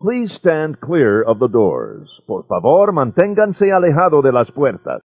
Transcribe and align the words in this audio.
Please 0.00 0.32
stand 0.32 0.80
clear 0.80 1.22
of 1.22 1.38
the 1.38 1.48
doors. 1.48 2.08
Por 2.26 2.46
favor, 2.46 2.92
manténganse 2.92 3.70
alejado 3.70 4.22
de 4.22 4.32
las 4.32 4.50
puertas. 4.50 5.00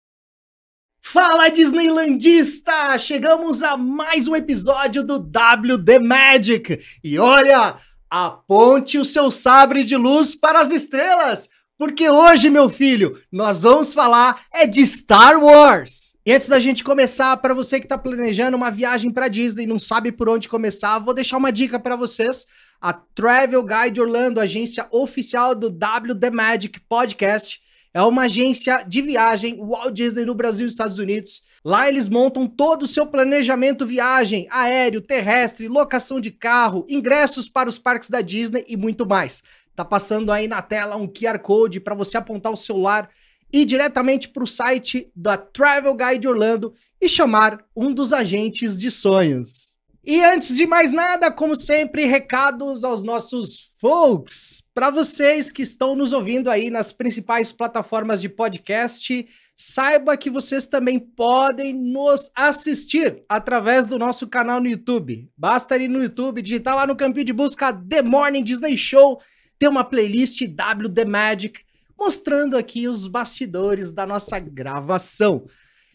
Fala 1.04 1.50
Disneylandista! 1.50 2.98
Chegamos 2.98 3.62
a 3.62 3.76
mais 3.76 4.28
um 4.28 4.36
episódio 4.36 5.04
do 5.04 5.20
WD 5.20 6.00
Magic. 6.00 6.79
E 7.04 7.20
olha, 7.20 7.75
aponte 8.10 8.98
o 8.98 9.04
seu 9.04 9.30
sabre 9.30 9.84
de 9.84 9.98
luz 9.98 10.36
para 10.36 10.62
as 10.62 10.71
estrelas, 10.71 11.50
porque 11.78 12.10
hoje, 12.10 12.50
meu 12.50 12.70
filho, 12.70 13.20
nós 13.32 13.64
vamos 13.64 13.94
falar 13.94 14.41
é 14.54 14.66
de 14.66 14.86
Star 14.86 15.44
Wars. 15.44 16.12
E 16.26 16.32
antes 16.32 16.48
da 16.48 16.58
gente 16.58 16.86
começar, 16.86 17.36
para 17.36 17.54
você 17.54 17.82
que 17.82 17.86
está 17.86 17.98
planejando 17.98 18.56
uma 18.56 18.71
viagem 18.71 19.12
para 19.12 19.28
Disney 19.28 19.64
e 19.64 19.68
não 19.68 19.78
sabe 19.78 20.10
por 20.10 20.30
onde 20.30 20.47
começar, 20.47 20.97
vou 21.00 21.14
deixar 21.14 21.36
uma 21.36 21.52
dica 21.52 21.78
para 21.78 21.97
vocês. 21.97 22.47
A 22.80 22.93
Travel 22.93 23.61
Guide 23.61 24.00
Orlando, 24.00 24.39
agência 24.39 24.88
oficial 24.89 25.54
do 25.54 25.68
WD 25.68 26.32
Magic 26.32 26.80
Podcast, 26.88 27.61
é 27.94 28.02
uma 28.02 28.21
agência 28.21 28.86
de 28.88 29.02
viagem 29.02 29.57
Walt 29.57 29.94
Disney 29.94 30.24
no 30.24 30.33
Brasil 30.33 30.66
e 30.66 30.70
Estados 30.70 30.97
Unidos. 30.97 31.44
Lá 31.61 31.89
eles 31.89 32.08
montam 32.08 32.47
todo 32.47 32.83
o 32.83 32.88
seu 32.88 33.05
planejamento 33.05 33.86
viagem, 33.86 34.47
aéreo, 34.50 35.02
terrestre, 35.02 35.67
locação 35.67 36.22
de 36.22 36.31
carro, 36.31 36.86
ingressos 36.88 37.50
para 37.50 37.67
os 37.67 37.78
parques 37.78 38.09
da 38.09 38.22
Disney 38.22 38.64
e 38.69 38.78
muito 38.78 39.05
mais. 39.05 39.44
Tá 39.75 39.83
passando 39.83 40.31
aí 40.31 40.47
na 40.47 40.61
tela 40.61 40.95
um 40.95 41.05
QR 41.05 41.39
Code 41.39 41.81
para 41.81 41.94
você 41.95 42.16
apontar 42.16 42.53
o 42.53 42.58
celular 42.58 43.09
ir 43.53 43.66
diretamente 43.66 44.28
para 44.30 44.44
o 44.44 44.48
site 44.48 45.12
da 45.16 45.38
Travel 45.38 45.95
Guide 45.95 46.28
Orlando 46.28 46.73
e 47.00 47.08
chamar 47.08 47.64
um 47.75 47.94
dos 47.94 48.11
agentes 48.11 48.80
de 48.80 48.89
sonhos. 48.89 49.73
E 50.06 50.22
antes 50.22 50.58
de 50.58 50.66
mais 50.66 50.92
nada, 50.92 51.31
como 51.31 51.56
sempre, 51.56 52.05
recados 52.05 52.83
aos 52.83 53.03
nossos 53.03 53.73
folks. 53.80 54.61
Para 54.73 54.89
vocês 54.89 55.50
que 55.50 55.61
estão 55.61 55.95
nos 55.95 56.11
ouvindo 56.11 56.50
aí 56.50 56.69
nas 56.69 56.92
principais 56.92 57.53
plataformas 57.53 58.22
de 58.22 58.27
podcast, 58.27 59.25
saiba 59.55 60.17
que 60.17 60.30
vocês 60.30 60.67
também 60.67 60.99
podem 60.99 61.73
nos 61.73 62.30
assistir 62.36 63.23
através 63.30 63.86
do 63.86 63.97
nosso 63.97 64.27
canal 64.27 64.59
no 64.59 64.67
YouTube. 64.67 65.30
Basta 65.38 65.77
ir 65.77 65.88
no 65.88 66.03
YouTube, 66.03 66.42
digitar 66.42 66.75
lá 66.75 66.86
no 66.86 66.97
campinho 66.97 67.25
de 67.25 67.33
busca 67.33 67.72
The 67.72 68.02
Morning 68.02 68.44
Disney 68.44 68.77
Show, 68.77 69.22
ter 69.58 69.70
uma 69.70 69.86
playlist 69.86 70.42
WD 70.42 71.05
Magic, 71.05 71.61
mostrando 72.03 72.57
aqui 72.57 72.85
os 72.85 73.07
bastidores 73.07 73.93
da 73.93 74.05
nossa 74.05 74.37
gravação. 74.37 75.45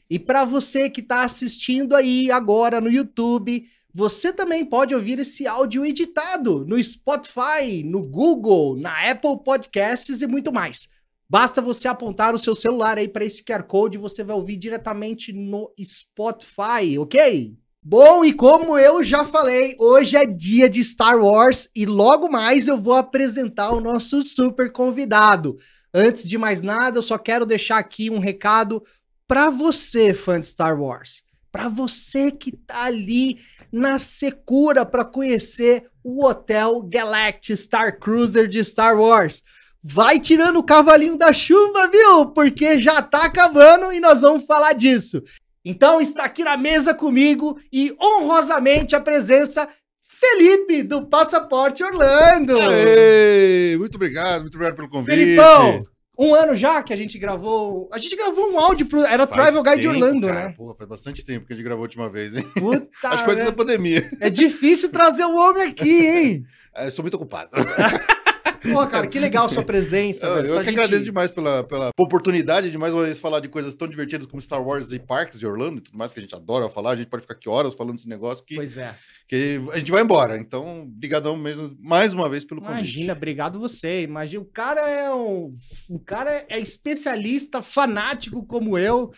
E 0.08 0.18
para 0.18 0.46
você 0.46 0.88
que 0.88 1.02
está 1.02 1.22
assistindo 1.22 1.94
aí 1.94 2.30
agora 2.30 2.80
no 2.80 2.90
YouTube, 2.90 3.68
você 3.92 4.32
também 4.32 4.64
pode 4.64 4.94
ouvir 4.94 5.18
esse 5.18 5.46
áudio 5.46 5.84
editado 5.84 6.64
no 6.64 6.82
Spotify, 6.82 7.82
no 7.84 8.00
Google, 8.00 8.74
na 8.78 9.10
Apple 9.10 9.42
Podcasts 9.44 10.22
e 10.22 10.26
muito 10.26 10.50
mais. 10.50 10.88
Basta 11.28 11.60
você 11.60 11.86
apontar 11.86 12.34
o 12.34 12.38
seu 12.38 12.54
celular 12.54 12.96
aí 12.96 13.06
para 13.06 13.26
esse 13.26 13.44
QR 13.44 13.64
Code 13.64 13.98
e 13.98 14.00
você 14.00 14.24
vai 14.24 14.34
ouvir 14.34 14.56
diretamente 14.56 15.30
no 15.30 15.70
Spotify, 15.78 16.98
ok? 16.98 17.54
Bom, 17.82 18.24
e 18.24 18.32
como 18.32 18.78
eu 18.78 19.04
já 19.04 19.26
falei, 19.26 19.76
hoje 19.78 20.16
é 20.16 20.24
dia 20.24 20.70
de 20.70 20.82
Star 20.82 21.22
Wars 21.22 21.68
e 21.76 21.84
logo 21.84 22.30
mais 22.30 22.66
eu 22.66 22.78
vou 22.78 22.94
apresentar 22.94 23.72
o 23.72 23.80
nosso 23.80 24.22
super 24.22 24.72
convidado. 24.72 25.58
Antes 25.98 26.28
de 26.28 26.38
mais 26.38 26.62
nada, 26.62 26.98
eu 26.98 27.02
só 27.02 27.18
quero 27.18 27.44
deixar 27.44 27.78
aqui 27.78 28.08
um 28.08 28.20
recado 28.20 28.84
para 29.27 29.50
você, 29.50 30.14
fã 30.14 30.41
de 30.41 30.46
Star 30.46 30.80
Wars 30.80 31.24
para 31.50 31.68
você 31.68 32.30
que 32.30 32.52
tá 32.52 32.84
ali 32.84 33.38
na 33.72 33.98
secura 33.98 34.84
para 34.84 35.04
conhecer 35.04 35.88
o 36.04 36.24
Hotel 36.24 36.82
Galactic 36.82 37.56
Star 37.56 37.98
Cruiser 37.98 38.48
de 38.48 38.62
Star 38.64 38.98
Wars. 38.98 39.42
Vai 39.82 40.20
tirando 40.20 40.59
o 40.59 40.62
cavalinho 40.62 41.16
da 41.16 41.32
chuva, 41.32 41.88
viu? 41.88 42.26
Porque 42.26 42.78
já 42.78 43.00
tá 43.00 43.25
acabando 43.25 43.92
e 43.92 44.00
nós 44.00 44.20
vamos 44.20 44.44
falar 44.44 44.72
disso. 44.72 45.22
Então 45.65 46.00
está 46.00 46.25
aqui 46.25 46.44
na 46.44 46.56
mesa 46.56 46.94
comigo 46.94 47.59
e 47.72 47.92
honrosamente 48.00 48.94
a 48.94 49.00
presença 49.00 49.69
Felipe 50.18 50.82
do 50.82 51.06
Passaporte 51.06 51.82
Orlando. 51.84 52.58
Ei, 52.72 53.76
muito 53.78 53.94
obrigado, 53.94 54.42
muito 54.42 54.54
obrigado 54.56 54.76
pelo 54.76 54.88
convite. 54.88 55.14
Felipão, 55.14 55.82
um 56.18 56.34
ano 56.34 56.56
já 56.56 56.82
que 56.82 56.92
a 56.92 56.96
gente 56.96 57.16
gravou. 57.18 57.88
A 57.92 57.98
gente 57.98 58.16
gravou 58.16 58.52
um 58.52 58.58
áudio 58.58 58.86
pro. 58.86 59.04
Era 59.04 59.26
faz 59.26 59.40
Travel 59.40 59.62
Guide 59.62 59.82
tempo, 59.82 59.94
Orlando, 59.94 60.26
cara. 60.26 60.48
né? 60.48 60.54
Pô, 60.56 60.74
faz 60.74 60.88
bastante 60.90 61.24
tempo 61.24 61.46
que 61.46 61.52
a 61.52 61.56
gente 61.56 61.64
gravou 61.64 61.82
a 61.82 61.86
última 61.86 62.10
vez, 62.10 62.34
hein? 62.34 62.44
Puta 62.58 62.88
Acho 63.04 63.18
que 63.18 63.24
foi 63.24 63.34
antes 63.34 63.46
da 63.46 63.52
pandemia. 63.52 64.10
É 64.20 64.28
difícil 64.28 64.88
trazer 64.90 65.24
o 65.24 65.36
homem 65.36 65.62
aqui, 65.68 66.06
hein? 66.06 66.44
É, 66.74 66.86
eu 66.86 66.90
sou 66.92 67.02
muito 67.02 67.14
ocupado. 67.14 67.50
Pô, 68.62 68.86
cara, 68.86 69.06
que 69.06 69.19
legal 69.19 69.48
sua 69.48 69.62
presença. 69.62 70.26
Eu, 70.26 70.34
velho, 70.34 70.48
eu 70.48 70.58
que 70.58 70.64
gente... 70.64 70.74
agradeço 70.74 71.04
demais 71.04 71.30
pela, 71.30 71.64
pela 71.64 71.91
oportunidade 71.96 72.70
de 72.70 72.78
mais 72.78 72.92
uma 72.92 73.04
vez 73.04 73.19
falar 73.19 73.41
de 73.41 73.48
coisas 73.48 73.74
tão 73.74 73.88
divertidas 73.88 74.26
como 74.26 74.41
Star 74.41 74.62
Wars 74.62 74.92
e 74.92 74.98
parques 74.98 75.38
de 75.38 75.46
Orlando 75.46 75.78
e 75.78 75.80
tudo 75.80 75.96
mais 75.96 76.12
que 76.12 76.19
a 76.19 76.22
gente 76.22 76.34
adora 76.34 76.68
falar. 76.68 76.91
A 76.91 76.97
gente 76.97 77.08
pode 77.08 77.22
ficar 77.22 77.34
aqui 77.34 77.48
horas 77.48 77.74
falando 77.74 77.94
desse 77.94 78.08
negócio 78.08 78.44
que, 78.44 78.56
pois 78.56 78.76
é. 78.76 78.94
que 79.28 79.60
a 79.72 79.78
gente 79.78 79.91
vai 79.91 80.02
embora. 80.02 80.38
Então, 80.38 80.86
brigadão 80.88 81.36
mesmo 81.36 81.76
mais 81.80 82.12
uma 82.12 82.28
vez 82.28 82.44
pelo 82.44 82.60
convite. 82.60 82.78
Imagina, 82.78 83.12
obrigado 83.12 83.60
você. 83.60 84.02
Imagina, 84.02 84.42
o 84.42 84.47
cara 84.47 84.88
é 84.88 85.12
um, 85.12 85.54
o 85.91 85.98
cara 85.98 86.44
é 86.48 86.58
especialista, 86.58 87.62
fanático 87.62 88.44
como 88.47 88.78
eu. 88.78 89.12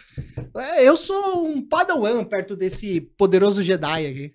É, 0.56 0.86
eu 0.86 0.96
sou 0.96 1.46
um 1.46 1.66
padawan 1.66 2.24
perto 2.24 2.56
desse 2.56 3.00
poderoso 3.00 3.62
Jedi 3.62 4.06
aqui. 4.06 4.34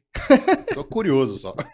Tô 0.74 0.84
curioso 0.84 1.38
só. 1.38 1.56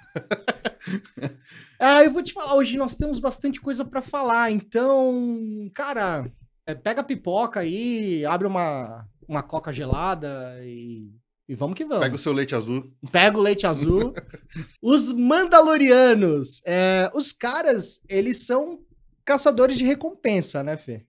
Ah, 1.84 2.03
eu 2.03 2.14
vou 2.14 2.22
te 2.22 2.31
falar, 2.31 2.53
hoje 2.53 2.78
nós 2.78 2.96
temos 2.96 3.18
bastante 3.18 3.59
coisa 3.59 3.84
para 3.84 4.03
falar, 4.03 4.52
então, 4.52 5.68
cara, 5.74 6.31
é, 6.64 6.75
pega 6.75 7.02
a 7.02 7.03
pipoca 7.03 7.62
aí, 7.62 8.24
abre 8.24 8.46
uma, 8.46 9.03
uma 9.28 9.42
coca 9.42 9.74
gelada 9.74 10.59
e, 10.64 11.09
e 11.50 11.56
vamos 11.56 11.75
que 11.75 11.84
vamos. 11.84 12.03
Pega 12.03 12.16
o 12.16 12.20
seu 12.20 12.34
leite 12.34 12.53
azul. 12.53 12.94
Pega 13.12 13.36
o 13.36 13.41
leite 13.41 13.66
azul. 13.66 14.14
os 14.80 15.12
Mandalorianos, 15.12 16.62
é, 16.68 17.09
os 17.16 17.34
caras, 17.34 18.00
eles 18.08 18.46
são 18.46 18.80
caçadores 19.25 19.75
de 19.75 19.84
recompensa, 19.84 20.62
né, 20.62 20.78
Fê? 20.78 21.03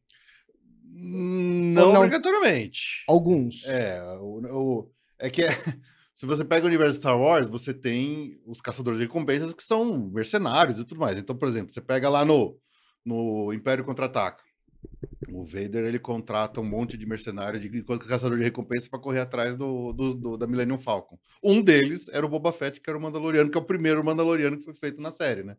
Não, 0.91 1.93
não 1.93 1.97
obrigatoriamente. 1.97 3.05
Alguns. 3.07 3.63
É, 3.67 4.03
o, 4.21 4.41
o 4.51 4.91
é 5.19 5.29
que 5.29 5.43
é, 5.43 5.51
se 6.23 6.27
você 6.27 6.45
pega 6.45 6.65
o 6.65 6.69
universo 6.69 6.99
Star 6.99 7.21
Wars, 7.21 7.49
você 7.49 7.75
tem 7.75 8.41
os 8.47 8.61
caçadores 8.61 8.97
de 8.97 9.07
recompensas 9.07 9.53
que 9.53 9.63
são 9.65 10.09
mercenários 10.09 10.79
e 10.79 10.85
tudo 10.85 11.01
mais. 11.01 11.19
Então, 11.19 11.37
por 11.37 11.49
exemplo, 11.49 11.75
você 11.75 11.81
pega 11.81 12.09
lá 12.09 12.25
no, 12.25 12.57
no 13.05 13.53
Império 13.53 13.85
Contra-Ataca. 13.85 14.41
O 15.33 15.45
Vader 15.45 15.85
ele 15.85 15.99
contrata 15.99 16.61
um 16.61 16.65
monte 16.65 16.97
de 16.97 17.05
mercenários 17.07 17.61
de 17.61 17.85
caçador 18.07 18.39
de 18.39 18.45
recompensa 18.45 18.89
para 18.89 19.01
correr 19.01 19.19
atrás 19.19 19.57
do, 19.57 19.93
do, 19.93 20.15
do, 20.15 20.37
da 20.37 20.47
Millennium 20.47 20.79
Falcon. 20.79 21.19
Um 21.43 21.61
deles 21.61 22.09
era 22.09 22.25
o 22.25 22.29
Boba 22.29 22.53
Fett, 22.53 22.81
que 22.81 22.89
era 22.89 22.97
o 22.97 23.03
Mandaloriano, 23.03 23.51
que 23.51 23.59
é 23.59 23.61
o 23.61 23.65
primeiro 23.65 24.05
Mandaloriano 24.05 24.57
que 24.57 24.63
foi 24.63 24.75
feito 24.75 25.03
na 25.03 25.11
série, 25.11 25.43
né? 25.43 25.57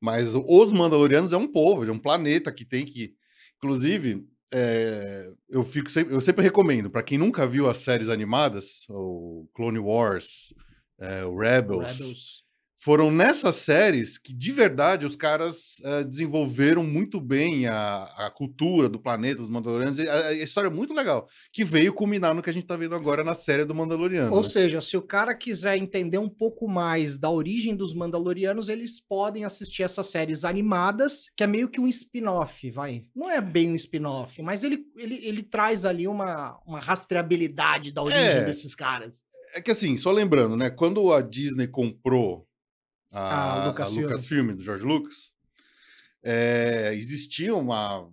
Mas 0.00 0.32
os 0.32 0.72
Mandalorianos 0.72 1.32
é 1.32 1.36
um 1.36 1.50
povo, 1.50 1.84
é 1.84 1.90
um 1.90 1.98
planeta 1.98 2.52
que 2.52 2.64
tem 2.64 2.86
que. 2.86 3.16
Inclusive, 3.56 4.24
é, 4.52 5.30
eu, 5.48 5.64
fico 5.64 5.90
sempre, 5.90 6.14
eu 6.14 6.20
sempre 6.20 6.42
recomendo, 6.42 6.90
para 6.90 7.02
quem 7.02 7.18
nunca 7.18 7.46
viu 7.46 7.68
as 7.68 7.78
séries 7.78 8.08
animadas, 8.08 8.86
o 8.88 9.48
Clone 9.54 9.78
Wars, 9.78 10.54
é, 10.98 11.24
o 11.24 11.36
Rebels, 11.36 11.98
Rebels, 11.98 12.44
foram 12.80 13.10
nessas 13.10 13.56
séries 13.56 14.16
que, 14.16 14.32
de 14.32 14.52
verdade, 14.52 15.04
os 15.04 15.16
caras 15.16 15.78
uh, 15.80 16.04
desenvolveram 16.04 16.84
muito 16.84 17.20
bem 17.20 17.66
a, 17.66 18.04
a, 18.16 18.30
cultura 18.30 18.88
do 18.88 19.00
planeta 19.00 19.40
dos 19.40 19.50
Mandalorianos. 19.50 19.98
A, 19.98 20.28
a, 20.28 20.32
história 20.34 20.68
é 20.68 20.70
muito 20.70 20.94
legal, 20.94 21.28
que 21.52 21.64
veio 21.64 21.92
culminar 21.92 22.32
no 22.32 22.42
que 22.42 22.48
a 22.48 22.52
gente 22.52 22.62
está 22.62 22.76
vendo 22.76 22.94
agora 22.94 23.24
na 23.24 23.34
série 23.34 23.64
do 23.64 23.74
Mandaloriano. 23.74 24.32
Ou 24.32 24.42
né? 24.42 24.48
seja, 24.48 24.80
se 24.80 24.96
o 24.96 25.02
cara 25.02 25.34
quiser 25.34 25.76
entender 25.76 26.18
um 26.18 26.28
pouco 26.28 26.68
mais 26.68 27.18
da 27.18 27.28
origem 27.28 27.74
dos 27.74 27.92
Mandalorianos, 27.92 28.68
eles 28.68 29.00
podem 29.00 29.44
assistir 29.44 29.82
essas 29.82 30.06
séries 30.06 30.44
animadas, 30.44 31.26
que 31.36 31.42
é 31.42 31.48
meio 31.48 31.68
que 31.68 31.80
um 31.80 31.88
spin-off, 31.88 32.70
vai. 32.70 33.04
Não 33.14 33.28
é 33.28 33.40
bem 33.40 33.72
um 33.72 33.74
spin-off, 33.74 34.40
mas 34.40 34.62
ele, 34.62 34.84
ele, 34.96 35.18
ele 35.26 35.42
traz 35.42 35.84
ali 35.84 36.06
uma, 36.06 36.56
uma 36.64 36.78
rastreabilidade 36.78 37.90
da 37.90 38.04
origem 38.04 38.22
é, 38.22 38.44
desses 38.44 38.76
caras. 38.76 39.24
É 39.52 39.60
que 39.60 39.72
assim, 39.72 39.96
só 39.96 40.12
lembrando, 40.12 40.56
né? 40.56 40.70
Quando 40.70 41.12
a 41.12 41.20
Disney 41.20 41.66
comprou 41.66 42.47
a, 43.10 43.64
ah, 43.64 43.66
Lucasfilm. 43.68 43.98
a 43.98 44.02
Lucasfilm 44.06 44.54
do 44.54 44.62
George 44.62 44.84
Lucas, 44.84 45.30
é, 46.22 46.92
existia 46.94 47.54
uma 47.54 48.08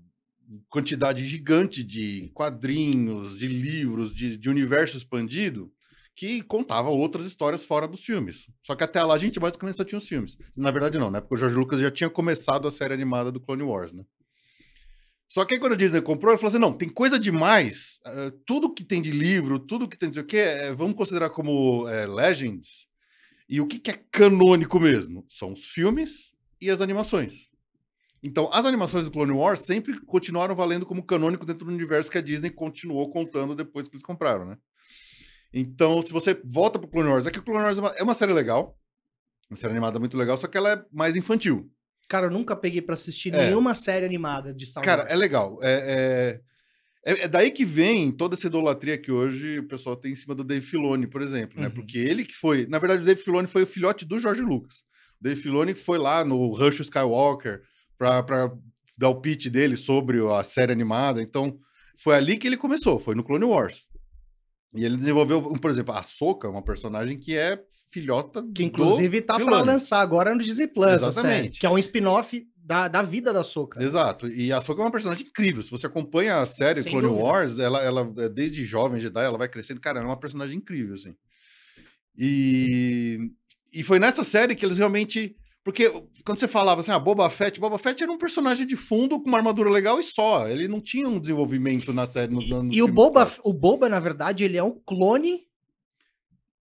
quantidade 0.70 1.26
gigante 1.28 1.84
de 1.84 2.30
quadrinhos, 2.34 3.38
de 3.38 3.48
livros, 3.48 4.14
de, 4.14 4.38
de 4.38 4.50
universo 4.50 4.96
expandido 4.96 5.72
que 6.16 6.42
contava 6.44 6.90
outras 6.90 7.26
histórias 7.26 7.66
fora 7.66 7.88
dos 7.88 8.04
filmes. 8.06 8.48
Só 8.64 8.74
que 8.74 8.84
até 8.84 9.04
lá 9.04 9.16
a 9.16 9.18
gente 9.18 9.40
basicamente 9.40 9.76
só 9.76 9.84
tinha 9.84 10.00
os 10.00 10.08
filmes. 10.08 10.38
Na 10.56 10.72
verdade, 10.72 10.98
não, 10.98 11.12
né? 11.12 11.20
Porque 11.20 11.36
o 11.36 11.38
George 11.38 11.58
Lucas 11.58 11.82
já 11.82 11.92
tinha 11.92 12.10
começado 12.10 12.68
a 12.68 12.72
série 12.72 12.94
animada 12.94 13.32
do 13.32 13.40
Clone 13.40 13.64
Wars, 13.64 13.92
né? 13.92 14.06
Só 15.28 15.44
que 15.44 15.56
aí 15.56 15.60
quando 15.60 15.74
a 15.74 15.76
Disney 15.76 16.02
comprou, 16.02 16.32
ele 16.32 16.38
falou 16.38 16.50
assim: 16.50 16.60
não, 16.60 16.72
tem 16.72 16.88
coisa 16.88 17.20
demais. 17.20 18.00
Uh, 18.06 18.32
tudo 18.46 18.74
que 18.74 18.84
tem 18.84 19.02
de 19.02 19.12
livro, 19.12 19.60
tudo 19.60 19.90
que 19.90 19.98
tem 19.98 20.10
de 20.10 20.20
o 20.20 20.24
quê, 20.24 20.38
é, 20.38 20.74
vamos 20.74 20.96
considerar 20.96 21.30
como 21.32 21.86
é, 21.90 22.06
Legends 22.06 22.88
E 23.48 23.62
o 23.62 23.68
que, 23.68 23.80
que 23.80 23.92
é 23.92 24.00
canônico 24.12 24.80
mesmo? 24.80 25.26
São 25.30 25.52
os 25.54 25.66
filmes 25.66 26.34
e 26.60 26.70
as 26.70 26.82
animações. 26.82 27.52
Então, 28.24 28.50
as 28.52 28.66
animações 28.66 29.06
do 29.06 29.12
Clone 29.12 29.32
Wars 29.32 29.60
sempre 29.62 30.00
continuaram 30.06 30.56
valendo 30.56 30.86
como 30.86 31.04
canônico 31.06 31.46
dentro 31.46 31.66
do 31.66 31.72
universo 31.72 32.10
que 32.10 32.18
a 32.18 32.22
Disney 32.22 32.50
continuou 32.50 33.12
contando 33.12 33.54
depois 33.56 33.88
que 33.88 33.94
eles 33.96 34.04
compraram, 34.04 34.46
né? 34.46 34.58
Então, 35.54 36.02
se 36.02 36.12
você 36.12 36.40
volta 36.44 36.80
pro 36.80 36.88
Clone 36.88 37.10
Wars, 37.10 37.26
é 37.28 37.32
que 37.32 37.38
o 37.40 37.44
Clone 37.44 37.64
Wars 37.64 37.78
é 37.78 37.82
uma, 37.82 37.90
é 37.92 38.04
uma 38.04 38.14
série 38.16 38.34
legal, 38.34 38.78
uma 39.50 39.56
série 39.56 39.72
animada 39.72 40.00
muito 40.00 40.18
legal, 40.18 40.36
só 40.38 40.48
que 40.48 40.58
ela 40.58 40.72
é 40.74 40.86
mais 40.92 41.16
infantil. 41.16 41.70
Cara, 42.10 42.26
eu 42.26 42.32
nunca 42.32 42.56
peguei 42.56 42.82
pra 42.82 42.96
assistir 42.96 43.34
É. 43.34 43.46
nenhuma 43.46 43.76
série 43.76 44.06
animada 44.06 44.54
de 44.54 44.66
Star 44.66 44.84
Cara, 44.84 45.04
Wars. 45.04 45.14
é 45.14 45.16
legal. 45.16 45.60
É, 45.62 45.72
é, 45.72 46.42
é- 47.06 47.22
é 47.24 47.28
daí 47.28 47.52
que 47.52 47.64
vem 47.64 48.12
toda 48.12 48.36
essa 48.36 48.48
idolatria 48.48 48.98
que 48.98 49.12
hoje 49.12 49.60
o 49.60 49.68
pessoal 49.68 49.96
tem 49.96 50.12
em 50.12 50.16
cima 50.16 50.34
do 50.36 50.44
Dave 50.44 50.66
Filoni, 50.66 51.08
por 51.08 51.22
exemplo, 51.22 51.60
né? 51.62 51.68
Uhum. 51.68 51.74
Porque 51.74 51.98
ele 51.98 52.26
que 52.26 52.36
foi... 52.36 52.66
Na 52.68 52.80
verdade, 52.80 53.04
o 53.04 53.06
Dave 53.06 53.22
Filoni 53.22 53.48
foi 53.48 53.64
o 53.64 53.68
filhote 53.68 54.06
do 54.06 54.20
George 54.20 54.42
Lucas. 54.42 54.78
O 55.20 55.24
Dave 55.24 55.40
Filoni 55.40 55.74
foi 55.76 55.98
lá 55.98 56.26
no 56.26 56.54
Rush 56.54 56.80
Skywalker 56.82 57.62
pra, 57.98 58.22
pra 58.24 58.52
dar 58.98 59.10
o 59.10 59.22
pitch 59.22 59.48
dele 59.48 59.78
sobre 59.78 60.20
a 60.28 60.44
série 60.44 60.72
animada. 60.72 61.22
Então, 61.22 61.58
foi 61.98 62.16
ali 62.16 62.38
que 62.38 62.48
ele 62.48 62.58
começou, 62.58 63.00
foi 63.00 63.16
no 63.16 63.24
Clone 63.24 63.46
Wars. 63.46 63.84
E 64.74 64.84
ele 64.84 64.98
desenvolveu, 64.98 65.42
por 65.42 65.72
exemplo, 65.72 65.94
a 65.96 66.04
Soka, 66.04 66.50
uma 66.50 66.62
personagem 66.62 67.18
que 67.18 67.36
é 67.38 67.62
filhota 67.92 68.44
Que 68.54 68.66
inclusive 68.66 69.22
tá 69.22 69.36
pra 69.36 69.46
Filoni. 69.46 69.66
lançar 69.66 70.02
agora 70.02 70.36
no 70.36 70.42
Disney 70.44 70.68
Plus, 70.68 70.86
a 70.86 70.98
série, 71.00 71.08
Exatamente. 71.10 71.60
que 71.62 71.66
é 71.66 71.70
um 71.70 71.78
spin-off 71.78 72.46
da, 72.66 72.88
da 72.88 73.04
vida 73.04 73.32
da 73.32 73.44
Soca. 73.44 73.82
Exato. 73.82 74.28
E 74.28 74.52
a 74.52 74.58
Ahsoka 74.58 74.82
é 74.82 74.86
uma 74.86 74.92
personagem 74.92 75.28
incrível. 75.28 75.62
Se 75.62 75.70
você 75.70 75.86
acompanha 75.86 76.42
a 76.42 76.46
série 76.48 76.82
Sem 76.82 76.92
Clone 76.92 77.08
dúvida. 77.08 77.24
Wars, 77.24 77.60
ela, 77.60 77.80
ela 77.80 78.12
é 78.18 78.28
desde 78.28 78.66
jovem 78.66 79.00
Jedi, 79.00 79.24
ela 79.24 79.38
vai 79.38 79.48
crescendo. 79.48 79.80
Cara, 79.80 80.00
ela 80.00 80.08
é 80.08 80.10
uma 80.10 80.20
personagem 80.20 80.58
incrível, 80.58 80.96
assim. 80.96 81.16
E, 82.18 83.20
e 83.72 83.84
foi 83.84 84.00
nessa 84.00 84.24
série 84.24 84.56
que 84.56 84.66
eles 84.66 84.78
realmente... 84.80 85.36
Porque 85.64 85.90
quando 86.24 86.38
você 86.38 86.48
falava 86.48 86.82
assim, 86.82 86.92
ah, 86.92 87.00
Boba 87.00 87.30
Fett, 87.30 87.60
Boba 87.60 87.78
Fett 87.78 88.02
era 88.02 88.12
um 88.12 88.18
personagem 88.18 88.66
de 88.68 88.76
fundo 88.76 89.20
com 89.20 89.28
uma 89.28 89.38
armadura 89.38 89.70
legal 89.70 90.00
e 90.00 90.04
só. 90.04 90.48
Ele 90.48 90.68
não 90.68 90.82
tinha 90.82 91.08
um 91.08 91.20
desenvolvimento 91.20 91.94
na 91.94 92.06
série 92.06 92.34
nos 92.34 92.52
anos 92.52 92.76
E 92.76 92.82
o 92.82 92.88
Boba, 92.88 93.32
o 93.44 93.54
Boba, 93.54 93.90
na 93.90 94.00
verdade, 94.00 94.44
ele 94.44 94.58
é 94.58 94.64
um 94.64 94.80
clone 94.86 95.42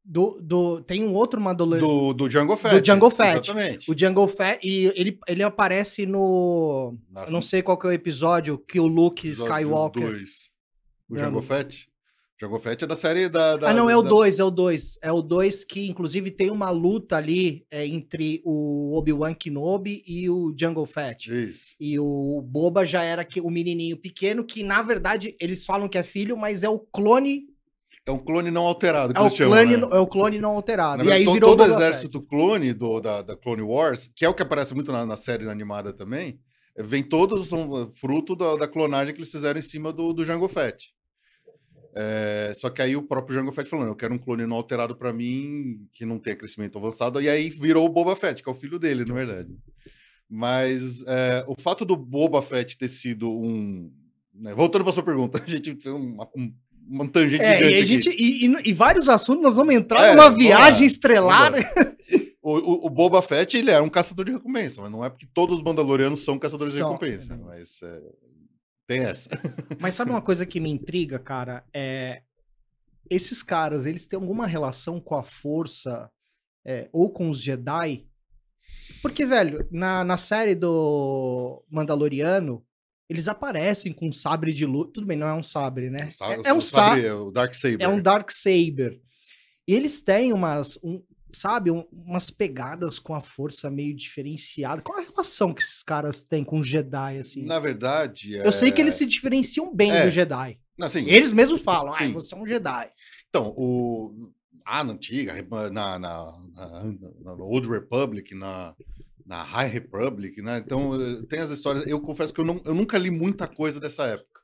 do. 0.04 0.38
do 0.42 0.80
tem 0.82 1.02
um 1.02 1.14
outro 1.14 1.40
Mandaloriano. 1.40 1.88
do, 1.88 2.12
do 2.14 2.28
Django 2.28 2.56
Fett. 2.56 2.80
Django 2.80 3.10
Fett. 3.10 3.50
Exatamente. 3.50 3.90
O 3.90 3.98
Jungle 3.98 4.28
Fett. 4.28 4.60
E 4.66 4.92
ele, 4.94 5.18
ele 5.26 5.42
aparece 5.42 6.04
no. 6.06 6.96
Nossa, 7.10 7.28
eu 7.28 7.32
não 7.32 7.42
sei 7.42 7.62
qual 7.62 7.78
que 7.78 7.86
é 7.86 7.90
o 7.90 7.92
episódio 7.92 8.58
que 8.58 8.78
o 8.78 8.86
Luke 8.86 9.26
Skywalker. 9.28 10.02
dois. 10.10 10.50
O 11.08 11.14
Django 11.16 11.34
não- 11.36 11.42
Fett? 11.42 11.88
O 12.34 12.36
Django 12.46 12.58
Fett 12.58 12.82
é 12.82 12.86
da 12.88 12.96
série 12.96 13.28
da... 13.28 13.56
da 13.56 13.70
ah, 13.70 13.72
não, 13.74 13.88
é 13.88 13.96
o 13.96 14.02
da- 14.02 14.08
2, 14.10 14.40
é 14.40 14.44
o 14.44 14.50
2. 14.50 14.98
É 15.00 15.12
o 15.12 15.22
2 15.22 15.64
que, 15.64 15.88
inclusive, 15.88 16.32
tem 16.32 16.50
uma 16.50 16.68
luta 16.68 17.16
ali 17.16 17.64
é, 17.70 17.86
entre 17.86 18.42
o 18.44 18.92
Obi-Wan 18.98 19.32
Kenobi 19.34 20.02
e 20.04 20.28
o 20.28 20.52
Jungle 20.58 20.84
Fett. 20.84 21.30
Isso. 21.32 21.76
E 21.78 21.96
o 21.98 22.42
Boba 22.44 22.84
já 22.84 23.04
era 23.04 23.24
que- 23.24 23.40
o 23.40 23.48
menininho 23.48 23.96
pequeno, 23.96 24.42
que 24.44 24.64
na 24.64 24.82
verdade 24.82 25.36
eles 25.40 25.64
falam 25.64 25.88
que 25.88 25.96
é 25.96 26.02
filho, 26.02 26.36
mas 26.36 26.64
é 26.64 26.68
o 26.68 26.78
clone. 26.80 27.46
É 28.06 28.10
um 28.12 28.18
clone 28.18 28.50
não 28.50 28.62
alterado, 28.64 29.14
que 29.14 29.18
É 29.18 29.22
o, 29.22 29.26
eles 29.26 29.36
chamam, 29.36 29.56
clone 29.58 29.76
né? 29.78 29.88
é 29.92 29.98
o 29.98 30.06
clone 30.06 30.38
não 30.38 30.50
alterado. 30.50 30.98
Na 30.98 31.04
e 31.04 31.06
verdade, 31.06 31.26
aí 31.28 31.32
virou 31.34 31.56
todo 31.56 31.66
o 31.68 31.74
exército 31.74 32.20
clone 32.20 32.72
do, 32.74 33.00
da, 33.00 33.22
da 33.22 33.36
Clone 33.36 33.62
Wars, 33.62 34.10
que 34.14 34.24
é 34.26 34.28
o 34.28 34.34
que 34.34 34.42
aparece 34.42 34.74
muito 34.74 34.92
na, 34.92 35.06
na 35.06 35.16
série 35.16 35.48
animada 35.48 35.90
também, 35.90 36.38
eh, 36.76 36.82
vem 36.82 37.02
todos 37.02 37.48
são 37.48 37.90
fruto 37.94 38.36
da, 38.36 38.56
da 38.56 38.68
clonagem 38.68 39.14
que 39.14 39.20
eles 39.20 39.30
fizeram 39.30 39.58
em 39.58 39.62
cima 39.62 39.90
do, 39.90 40.12
do 40.12 40.24
Jango 40.24 40.48
Fett. 40.48 40.94
É, 41.96 42.52
só 42.56 42.68
que 42.68 42.82
aí 42.82 42.94
o 42.96 43.02
próprio 43.02 43.36
Jango 43.36 43.52
Fett 43.52 43.70
falou, 43.70 43.86
"Não, 43.86 43.92
eu 43.92 43.96
quero 43.96 44.12
um 44.12 44.18
clone 44.18 44.44
não 44.46 44.56
alterado 44.56 44.96
pra 44.96 45.12
mim, 45.12 45.88
que 45.92 46.04
não 46.04 46.18
tenha 46.18 46.36
crescimento 46.36 46.76
avançado, 46.76 47.22
e 47.22 47.28
aí 47.28 47.48
virou 47.48 47.86
o 47.86 47.88
Boba 47.88 48.14
Fett, 48.16 48.42
que 48.42 48.48
é 48.48 48.52
o 48.52 48.56
filho 48.56 48.78
dele, 48.78 49.04
na 49.04 49.14
verdade. 49.14 49.56
Mas 50.28 51.02
é, 51.06 51.44
o 51.46 51.54
fato 51.58 51.84
do 51.84 51.96
Boba 51.96 52.42
Fett 52.42 52.76
ter 52.76 52.88
sido 52.88 53.30
um... 53.30 53.90
né, 54.34 54.52
voltando 54.52 54.82
pra 54.84 54.92
sua 54.92 55.04
pergunta, 55.04 55.40
a 55.46 55.48
gente 55.48 55.74
tem 55.76 55.92
uma, 55.92 56.28
um, 56.36 56.52
uma 56.88 57.08
tangente. 57.08 57.42
É, 57.42 57.56
gigante 57.58 57.74
e, 57.74 57.80
a 57.80 57.84
gente, 57.84 58.10
e, 58.10 58.46
e- 58.46 58.70
e 58.70 58.72
vários 58.72 59.08
assuntos 59.08 59.42
nós 59.42 59.56
vamos 59.56 59.74
entrar 59.74 60.02
É, 60.08 60.14
numa 60.14 60.30
viagem 60.30 60.86
estrelada. 60.86 61.58
O, 62.42 62.52
o, 62.58 62.86
o 62.86 62.90
Boba 62.90 63.22
Fett, 63.22 63.56
ele 63.56 63.70
é 63.70 63.80
um 63.80 63.88
caçador 63.88 64.24
de 64.26 64.32
recompensa, 64.32 64.82
mas 64.82 64.92
não 64.92 65.02
é 65.04 65.08
porque 65.08 65.26
todos 65.32 65.56
os 65.56 65.62
Mandalorianos 65.62 66.20
são 66.24 66.38
caçadores 66.38 66.74
São. 66.74 66.94
de 66.94 67.06
recompensa, 67.06 67.36
mas 67.42 67.80
é, 67.82 68.00
tem 68.86 69.00
essa. 69.00 69.30
Mas 69.80 69.94
sabe 69.94 70.10
uma 70.10 70.20
coisa 70.20 70.44
que 70.44 70.60
me 70.60 70.68
intriga, 70.70 71.18
cara? 71.18 71.64
É 71.72 72.20
esses 73.10 73.42
caras, 73.42 73.84
eles 73.86 74.06
têm 74.08 74.18
alguma 74.18 74.46
relação 74.46 74.98
com 75.00 75.14
a 75.14 75.22
força 75.22 76.10
é, 76.66 76.88
ou 76.92 77.10
com 77.10 77.28
os 77.30 77.40
Jedi? 77.40 78.06
Porque, 79.02 79.26
velho, 79.26 79.66
na, 79.70 80.02
na 80.04 80.16
série 80.16 80.54
do 80.54 81.62
Mandaloriano, 81.70 82.64
eles 83.08 83.28
aparecem 83.28 83.92
com 83.92 84.08
um 84.08 84.12
sabre 84.12 84.52
de 84.52 84.64
luz. 84.66 84.90
Tudo 84.92 85.06
bem, 85.06 85.16
não 85.16 85.26
é 85.28 85.34
um 85.34 85.42
sabre, 85.42 85.90
né? 85.90 86.10
Sa- 86.10 86.32
É, 86.32 86.40
é 86.46 86.52
um 86.54 86.58
o 86.58 86.60
sabre. 86.62 87.02
sabre, 87.02 87.06
é 87.06 87.14
o 87.14 87.30
Dark 87.30 87.54
Saber. 87.54 87.82
É 87.82 87.88
um 87.88 88.00
Dark 88.00 88.30
Saber. 88.30 89.00
E 89.66 89.74
eles 89.74 90.00
têm 90.00 90.32
umas, 90.32 90.78
um- 90.82 91.02
sabe, 91.32 91.70
um- 91.70 91.84
umas 91.92 92.30
pegadas 92.30 92.98
com 92.98 93.14
a 93.14 93.20
força 93.20 93.70
meio 93.70 93.94
diferenciada. 93.94 94.82
Qual 94.82 94.98
a 94.98 95.02
relação 95.02 95.52
que 95.52 95.62
esses 95.62 95.82
caras 95.82 96.22
têm 96.22 96.44
com 96.44 96.60
os 96.60 96.68
Jedi, 96.68 97.18
assim? 97.18 97.44
Na 97.44 97.58
verdade, 97.58 98.34
Eu 98.34 98.52
sei 98.52 98.70
que 98.70 98.80
é- 98.80 98.84
eles 98.84 98.94
se 98.94 99.04
diferenciam 99.06 99.74
bem 99.74 99.90
É. 99.90 100.04
do 100.04 100.10
Jedi. 100.10 100.58
Assim, 100.80 101.08
Eles 101.08 101.32
mesmos 101.32 101.60
falam, 101.60 101.92
ah, 101.94 102.08
você 102.12 102.34
é 102.34 102.38
um 102.38 102.46
Jedi. 102.46 102.90
Então, 103.28 103.54
o... 103.56 104.30
ah, 104.64 104.82
na 104.82 104.92
antiga, 104.92 105.34
na, 105.70 105.70
na, 105.70 105.98
na, 105.98 106.84
na 107.22 107.32
Old 107.34 107.68
Republic, 107.68 108.34
na, 108.34 108.74
na 109.24 109.42
High 109.42 109.68
Republic, 109.68 110.40
né? 110.42 110.58
Então, 110.58 110.94
eh, 111.00 111.22
tem 111.28 111.40
as 111.40 111.50
histórias. 111.50 111.86
Eu 111.86 112.00
confesso 112.00 112.32
que 112.32 112.40
eu, 112.40 112.44
não, 112.44 112.60
eu 112.64 112.74
nunca 112.74 112.98
li 112.98 113.10
muita 113.10 113.46
coisa 113.48 113.80
dessa 113.80 114.04
época. 114.06 114.40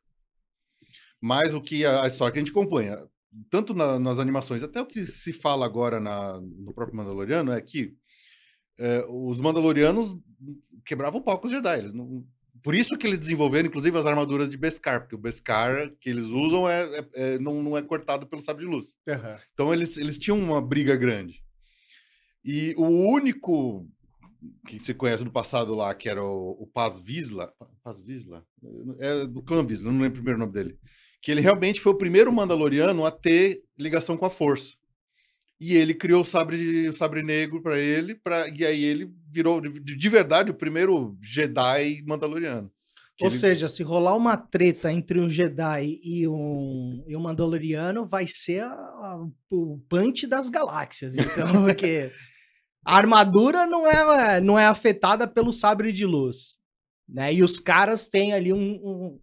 Mas 1.21 1.53
o 1.53 1.61
que 1.61 1.85
a, 1.85 2.03
a 2.03 2.06
história 2.06 2.32
que 2.32 2.38
a 2.38 2.43
gente 2.43 2.50
acompanha, 2.50 2.97
tanto 3.50 3.75
na- 3.75 3.99
nas 3.99 4.19
animações, 4.19 4.62
até 4.62 4.81
o 4.81 4.87
que 4.87 5.05
se 5.05 5.32
fala 5.32 5.67
agora 5.67 6.00
na, 6.00 6.41
no 6.41 6.73
próprio 6.73 6.97
Mandaloriano, 6.97 7.53
é 7.53 7.61
que 7.61 7.94
eh, 8.79 9.05
os 9.09 9.38
Mandalorianos 9.41 10.17
quebravam 10.85 11.21
o 11.21 11.25
pau 11.25 11.38
com 11.38 11.47
os 11.47 11.53
Jedi. 11.53 11.79
Eles 11.79 11.93
não, 11.93 12.25
por 12.62 12.75
isso 12.75 12.97
que 12.97 13.06
eles 13.06 13.19
desenvolveram, 13.19 13.69
inclusive, 13.69 13.97
as 13.99 14.06
armaduras 14.06 14.49
de 14.49 14.56
Beskar, 14.56 15.00
porque 15.00 15.15
o 15.15 15.19
Beskar 15.19 15.93
que 16.00 16.09
eles 16.09 16.25
usam 16.25 16.67
é, 16.69 16.82
é- 17.00 17.09
é- 17.15 17.38
não, 17.38 17.62
não 17.62 17.77
é 17.77 17.82
cortado 17.82 18.27
pelo 18.27 18.41
sabre 18.43 18.65
de 18.65 18.71
luz. 18.71 18.97
Então 19.53 19.73
eles, 19.75 19.99
eles 19.99 20.19
tinham 20.19 20.38
uma 20.38 20.61
briga 20.62 20.97
grande. 20.97 21.43
E 22.43 22.75
o 22.79 22.87
único 22.87 23.87
que 24.67 24.81
se 24.81 24.94
conhece 24.94 25.25
do 25.25 25.31
passado 25.31 25.75
lá, 25.75 25.94
que 25.94 26.09
era 26.09 26.23
o, 26.25 26.56
o 26.63 26.67
Paz 26.67 26.99
Visla, 26.99 27.53
Paz 27.82 28.01
Visla? 28.01 28.44
É 28.99 29.27
do 29.27 29.43
clã 29.43 29.65
Visla, 29.65 29.91
não 29.93 30.01
lembro 30.01 30.13
o 30.20 30.23
primeiro 30.23 30.39
nome 30.39 30.53
dele. 30.53 30.79
Que 31.23 31.31
ele 31.31 31.41
realmente 31.41 31.81
foi 31.81 31.93
o 31.93 31.99
primeiro 31.99 32.32
Mandaloriano 32.32 33.05
a 33.05 33.11
ter 33.11 33.63
ligação 33.79 34.17
com 34.17 34.25
a 34.27 34.31
Força. 34.31 34.75
E 35.61 35.75
ele 35.75 35.93
criou 35.93 36.23
o 36.23 36.25
sabre, 36.25 36.89
o 36.89 36.93
sabre 36.94 37.23
negro 37.23 37.61
para 37.63 37.79
ele, 37.79 38.15
pra, 38.15 38.49
e 38.49 38.65
aí 38.65 38.82
ele 38.82 39.13
virou 39.31 39.61
de, 39.61 39.69
de 39.94 40.09
verdade 40.09 40.51
o 40.51 40.55
primeiro 40.55 41.19
Jedi 41.23 42.03
Mandaloriano. 42.06 42.70
Ou 43.20 43.29
ele- 43.29 43.37
seja, 43.37 43.69
se 43.69 43.82
rolar 43.82 44.17
uma 44.17 44.39
treta 44.39 44.91
entre 44.91 45.20
um 45.20 45.29
Jedi 45.29 46.01
e 46.03 46.27
um, 46.27 47.05
e 47.06 47.15
um 47.15 47.20
Mandaloriano, 47.20 48.06
vai 48.09 48.27
ser 48.27 48.61
a- 48.63 48.73
a- 48.73 49.29
o 49.51 49.79
punch 49.91 50.27
das 50.27 50.49
galáxias. 50.49 51.13
Então, 51.15 51.19
porque 51.77 52.11
a 52.84 52.96
armadura 52.96 53.67
não 53.67 53.87
é, 53.87 54.41
não 54.41 54.58
é 54.58 54.67
afetada 54.67 55.27
pelo 55.27 55.53
sabre 55.53 55.93
de 55.93 56.06
luz. 56.06 56.58
Né? 57.08 57.34
E 57.34 57.43
os 57.43 57.58
caras 57.58 58.08
têm 58.08 58.32
ali 58.32 58.53
um, 58.53 58.72
um, 58.75 59.20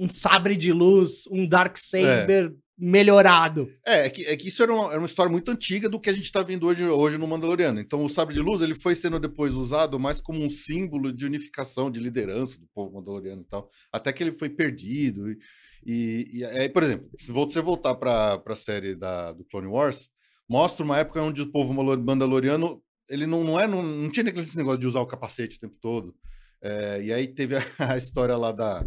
um 0.00 0.10
sabre 0.10 0.56
de 0.56 0.72
luz, 0.72 1.24
um 1.30 1.46
Dark 1.46 1.76
Saber 1.76 2.54
melhorado. 2.78 3.68
É, 3.84 4.06
é 4.06 4.10
que, 4.10 4.24
é 4.24 4.36
que 4.36 4.48
isso 4.48 4.62
era 4.62 4.72
uma, 4.72 4.90
era 4.90 4.98
uma 4.98 5.06
história 5.06 5.30
muito 5.30 5.50
antiga 5.50 5.88
do 5.88 5.98
que 5.98 6.08
a 6.08 6.12
gente 6.12 6.26
está 6.26 6.42
vendo 6.42 6.66
hoje, 6.66 6.84
hoje 6.84 7.18
no 7.18 7.26
Mandaloriano. 7.26 7.80
Então, 7.80 8.04
o 8.04 8.08
sabre 8.08 8.34
de 8.34 8.40
luz 8.40 8.62
ele 8.62 8.76
foi 8.76 8.94
sendo 8.94 9.18
depois 9.18 9.52
usado 9.54 9.98
mais 9.98 10.20
como 10.20 10.44
um 10.44 10.48
símbolo 10.48 11.12
de 11.12 11.26
unificação, 11.26 11.90
de 11.90 11.98
liderança 11.98 12.58
do 12.58 12.68
povo 12.72 12.94
mandaloriano 12.94 13.42
e 13.42 13.46
tal, 13.46 13.68
até 13.92 14.12
que 14.12 14.22
ele 14.22 14.30
foi 14.30 14.48
perdido. 14.48 15.28
E, 15.28 15.38
e, 15.84 16.38
e 16.38 16.44
aí, 16.44 16.68
por 16.68 16.84
exemplo, 16.84 17.10
se 17.18 17.32
você 17.32 17.60
voltar 17.60 17.96
para 17.96 18.40
a 18.46 18.56
série 18.56 18.94
da, 18.94 19.32
do 19.32 19.44
Clone 19.44 19.66
Wars, 19.66 20.08
mostra 20.48 20.84
uma 20.84 20.98
época 20.98 21.20
onde 21.20 21.42
o 21.42 21.50
povo 21.50 21.72
mandaloriano 21.74 22.80
ele 23.08 23.26
não, 23.26 23.42
não 23.44 23.58
é 23.58 23.66
não, 23.66 23.82
não 23.82 24.10
tinha 24.10 24.28
aquele 24.28 24.46
negócio 24.56 24.78
de 24.80 24.86
usar 24.86 25.00
o 25.00 25.06
capacete 25.06 25.56
o 25.56 25.60
tempo 25.60 25.76
todo. 25.80 26.14
É, 26.60 27.02
e 27.02 27.12
aí 27.12 27.28
teve 27.28 27.56
a, 27.56 27.62
a 27.92 27.96
história 27.96 28.36
lá 28.36 28.52
da 28.52 28.86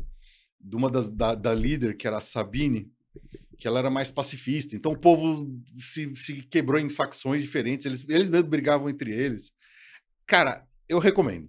de 0.60 0.76
uma 0.76 0.90
das 0.90 1.10
da, 1.10 1.34
da 1.34 1.54
líder 1.54 1.98
que 1.98 2.06
era 2.06 2.18
a 2.18 2.22
Sabine 2.22 2.92
que 3.58 3.68
ela 3.68 3.78
era 3.80 3.90
mais 3.92 4.10
pacifista. 4.10 4.76
Então 4.76 4.92
o 4.92 4.98
povo 5.00 5.48
se, 5.80 6.16
se 6.16 6.42
quebrou 6.44 6.80
em 6.80 6.90
facções 6.90 7.42
diferentes, 7.44 7.86
eles, 7.86 8.08
eles 8.10 8.30
mesmos 8.30 8.50
brigavam 8.50 8.90
entre 8.90 9.12
eles. 9.14 9.52
Cara, 10.26 10.66
eu 10.90 10.98
recomendo. 10.98 11.48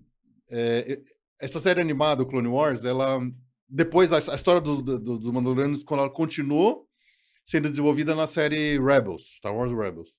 É, 0.50 1.00
essa 1.41 1.59
série 1.59 1.81
animada, 1.81 2.23
o 2.23 2.26
Clone 2.26 2.49
Wars, 2.49 2.85
ela. 2.85 3.19
Depois, 3.69 4.12
a, 4.12 4.19
a 4.19 4.35
história 4.35 4.61
do- 4.61 4.83
do- 4.83 4.99
do- 4.99 5.19
dos 5.19 5.33
Mandalorianos, 5.33 5.83
quando 5.83 6.00
ela 6.00 6.11
continuou 6.11 6.87
sendo 7.47 7.71
desenvolvida 7.71 8.14
na 8.14 8.26
série 8.26 8.79
Rebels, 8.79 9.23
Star 9.38 9.55
Wars 9.55 9.73
Rebels. 9.73 10.11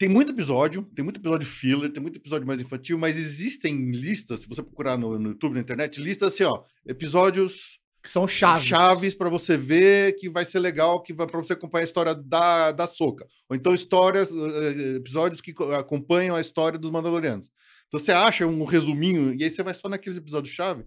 Tem 0.00 0.08
muito 0.08 0.32
episódio, 0.32 0.82
tem 0.94 1.04
muito 1.04 1.20
episódio 1.20 1.46
filler, 1.46 1.92
tem 1.92 2.02
muito 2.02 2.16
episódio 2.18 2.46
mais 2.46 2.58
infantil, 2.58 2.96
mas 2.98 3.18
existem 3.18 3.90
listas, 3.90 4.40
se 4.40 4.48
você 4.48 4.62
procurar 4.62 4.96
no, 4.96 5.18
no 5.18 5.28
YouTube, 5.28 5.52
na 5.52 5.60
internet, 5.60 6.00
listas 6.00 6.32
assim, 6.32 6.44
ó, 6.44 6.62
episódios 6.86 7.78
Que 8.02 8.08
são 8.08 8.26
chaves. 8.26 8.64
chaves 8.66 9.14
para 9.14 9.28
você 9.28 9.58
ver 9.58 10.14
que 10.16 10.30
vai 10.30 10.46
ser 10.46 10.58
legal, 10.58 11.02
que 11.02 11.12
vai 11.12 11.26
para 11.26 11.36
você 11.36 11.52
acompanhar 11.52 11.82
a 11.82 11.84
história 11.84 12.14
da, 12.14 12.72
da 12.72 12.86
Soca. 12.86 13.26
Ou 13.46 13.54
então 13.54 13.74
histórias, 13.74 14.30
eh, 14.32 14.96
episódios 14.96 15.42
que 15.42 15.52
co- 15.52 15.70
acompanham 15.72 16.34
a 16.34 16.40
história 16.40 16.78
dos 16.78 16.90
Mandalorianos. 16.90 17.50
Então 17.88 18.00
você 18.00 18.10
acha 18.12 18.46
um 18.46 18.64
resuminho 18.64 19.34
e 19.34 19.44
aí 19.44 19.50
você 19.50 19.62
vai 19.62 19.74
só 19.74 19.86
naqueles 19.86 20.16
episódios 20.16 20.54
chave 20.54 20.86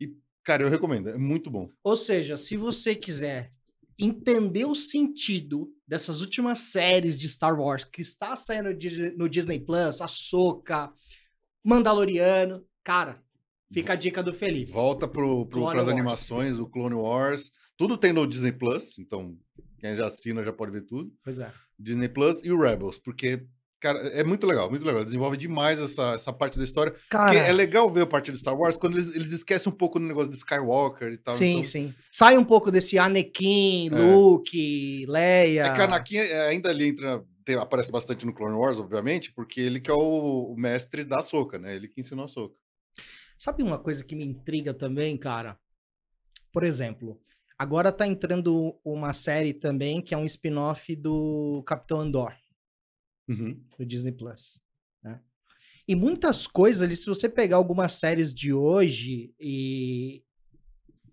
e 0.00 0.08
cara, 0.44 0.62
eu 0.62 0.68
recomendo, 0.70 1.08
é 1.08 1.18
muito 1.18 1.50
bom. 1.50 1.68
Ou 1.82 1.96
seja, 1.96 2.36
se 2.36 2.56
você 2.56 2.94
quiser 2.94 3.50
entender 3.98 4.64
o 4.64 4.74
sentido 4.74 5.72
dessas 5.86 6.20
últimas 6.20 6.58
séries 6.60 7.18
de 7.20 7.28
Star 7.28 7.58
Wars 7.58 7.84
que 7.84 8.00
está 8.00 8.34
saindo 8.36 8.70
no 8.70 8.76
Dis- 8.76 9.16
no 9.16 9.28
Disney 9.28 9.60
Plus, 9.60 10.00
Ahsoka, 10.00 10.92
Mandaloriano, 11.64 12.64
cara, 12.82 13.22
fica 13.72 13.92
a 13.92 13.96
dica 13.96 14.22
do 14.22 14.32
Felipe. 14.34 14.70
Volta 14.72 15.06
pras 15.06 15.54
Wars. 15.56 15.88
animações, 15.88 16.58
o 16.58 16.66
Clone 16.66 16.94
Wars, 16.94 17.50
tudo 17.76 17.96
tem 17.96 18.12
no 18.12 18.26
Disney 18.26 18.52
Plus, 18.52 18.98
então 18.98 19.36
quem 19.78 19.96
já 19.96 20.06
assina 20.06 20.42
já 20.44 20.52
pode 20.52 20.72
ver 20.72 20.82
tudo. 20.82 21.12
Pois 21.22 21.38
é. 21.38 21.52
Disney 21.78 22.08
Plus 22.08 22.42
e 22.44 22.50
o 22.50 22.60
Rebels, 22.60 22.98
porque 22.98 23.44
cara, 23.82 23.98
é 24.08 24.22
muito 24.24 24.46
legal, 24.46 24.70
muito 24.70 24.84
legal. 24.86 25.04
Desenvolve 25.04 25.36
demais 25.36 25.78
essa, 25.80 26.12
essa 26.12 26.32
parte 26.32 26.56
da 26.56 26.64
história. 26.64 26.94
Cara, 27.10 27.36
é 27.36 27.52
legal 27.52 27.90
ver 27.90 28.02
a 28.02 28.06
parte 28.06 28.30
do 28.30 28.38
Star 28.38 28.56
Wars 28.56 28.76
quando 28.76 28.94
eles, 28.94 29.14
eles 29.14 29.32
esquecem 29.32 29.70
um 29.70 29.76
pouco 29.76 29.98
do 29.98 30.06
negócio 30.06 30.30
do 30.30 30.34
Skywalker 30.36 31.12
e 31.12 31.18
tal. 31.18 31.34
sim, 31.34 31.50
então, 31.50 31.64
sim. 31.64 31.94
Sai 32.10 32.38
um 32.38 32.44
pouco 32.44 32.70
desse 32.70 32.98
Anakin, 32.98 33.90
É. 33.92 33.98
Luke, 33.98 35.04
Leia. 35.06 35.66
É 35.66 35.74
que 35.74 35.82
Anakin 35.82 36.16
é, 36.18 36.48
ainda 36.48 36.70
ali 36.70 36.88
entra, 36.88 37.22
tem- 37.44 37.56
aparece 37.56 37.90
bastante 37.90 38.24
no 38.24 38.32
Clone 38.32 38.54
Wars, 38.56 38.78
obviamente, 38.78 39.32
porque 39.32 39.60
ele 39.60 39.80
que 39.80 39.90
é 39.90 39.94
o, 39.94 40.52
o 40.52 40.56
mestre 40.56 41.04
da 41.04 41.20
Soca, 41.20 41.58
né? 41.58 41.74
Ele 41.74 41.88
que 41.88 42.00
ensinou 42.00 42.24
a 42.24 42.28
Soca. 42.28 42.54
Sabe 43.36 43.62
uma 43.62 43.78
coisa 43.78 44.04
que 44.04 44.14
me 44.14 44.24
intriga 44.24 44.72
também, 44.72 45.16
cara? 45.18 45.58
Por 46.52 46.62
exemplo, 46.62 47.18
agora 47.58 47.90
tá 47.90 48.06
entrando 48.06 48.78
uma 48.84 49.12
série 49.12 49.52
também 49.52 50.00
que 50.00 50.14
é 50.14 50.16
um 50.18 50.24
spin-off 50.26 50.94
do 50.94 51.62
Capitão 51.66 51.98
Andor, 52.00 52.32
Uhum. 53.32 53.86
Disney 53.86 54.12
Plus. 54.12 54.60
Né? 55.02 55.20
E 55.86 55.94
muitas 55.94 56.46
coisas 56.46 56.82
ali, 56.82 56.96
se 56.96 57.06
você 57.06 57.28
pegar 57.28 57.56
algumas 57.56 57.92
séries 57.94 58.32
de 58.32 58.52
hoje 58.52 59.34
e 59.40 60.22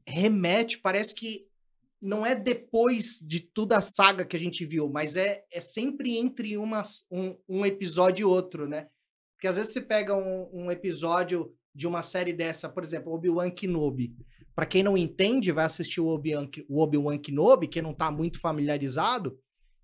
remete, 0.06 0.78
parece 0.78 1.14
que 1.16 1.48
não 2.02 2.26
é 2.26 2.34
depois 2.34 3.20
de 3.22 3.40
toda 3.40 3.78
a 3.78 3.82
saga 3.82 4.26
que 4.26 4.36
a 4.36 4.40
gente 4.40 4.66
viu, 4.66 4.90
mas 4.90 5.16
é, 5.16 5.44
é 5.52 5.60
sempre 5.60 6.18
entre 6.18 6.58
umas, 6.58 7.06
um, 7.12 7.38
um 7.48 7.66
episódio 7.66 8.24
e 8.24 8.26
outro, 8.26 8.68
né? 8.68 8.88
Porque 9.36 9.48
às 9.48 9.58
vezes 9.58 9.74
você 9.74 9.82
pega 9.82 10.16
um, 10.16 10.50
um 10.54 10.72
episódio 10.72 11.54
de 11.74 11.88
uma 11.88 12.02
série 12.02 12.34
dessa, 12.34 12.70
por 12.70 12.84
exemplo, 12.84 13.14
Obi-Wan 13.14 13.50
Kenobi. 13.52 14.16
Pra 14.56 14.66
quem 14.66 14.84
não 14.84 14.98
entende, 14.98 15.52
vai 15.52 15.66
assistir 15.66 16.02
o 16.02 16.08
Obi-Wan 16.08 16.48
Ke- 16.48 16.66
o 16.68 16.82
Obi-Wan 16.82 17.18
Kenobi, 17.18 17.68
que 17.68 17.82
não 17.82 17.94
tá 17.94 18.12
muito 18.12 18.40
familiarizado, 18.40 19.38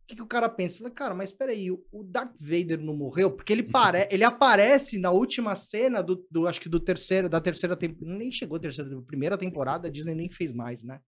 que, 0.06 0.16
que 0.16 0.22
o 0.22 0.28
cara 0.28 0.48
pensa? 0.48 0.78
Fala, 0.78 0.92
cara, 0.92 1.16
mas 1.16 1.32
peraí, 1.32 1.72
o 1.72 1.84
o 1.92 2.04
Darth 2.04 2.36
Vader 2.40 2.80
não 2.82 2.96
morreu? 2.96 3.32
Porque 3.32 3.54
ele, 3.54 3.64
pare... 3.72 4.08
ele 4.12 4.24
aparece 4.24 4.98
na 4.98 5.12
última 5.12 5.56
cena 5.56 6.02
do, 6.02 6.26
do 6.30 6.48
acho 6.48 6.62
que 6.62 6.70
do 6.70 6.80
terceiro, 6.80 7.30
da 7.30 7.42
terceira 7.42 7.76
temporada, 7.76 8.18
nem 8.18 8.32
chegou 8.32 8.58
a 8.58 8.60
terceira, 8.60 9.02
primeira 9.02 9.38
temporada, 9.38 9.88
a 9.88 9.92
Disney 9.92 10.16
nem 10.16 10.30
fez 10.30 10.54
mais, 10.54 10.84
né? 10.84 11.00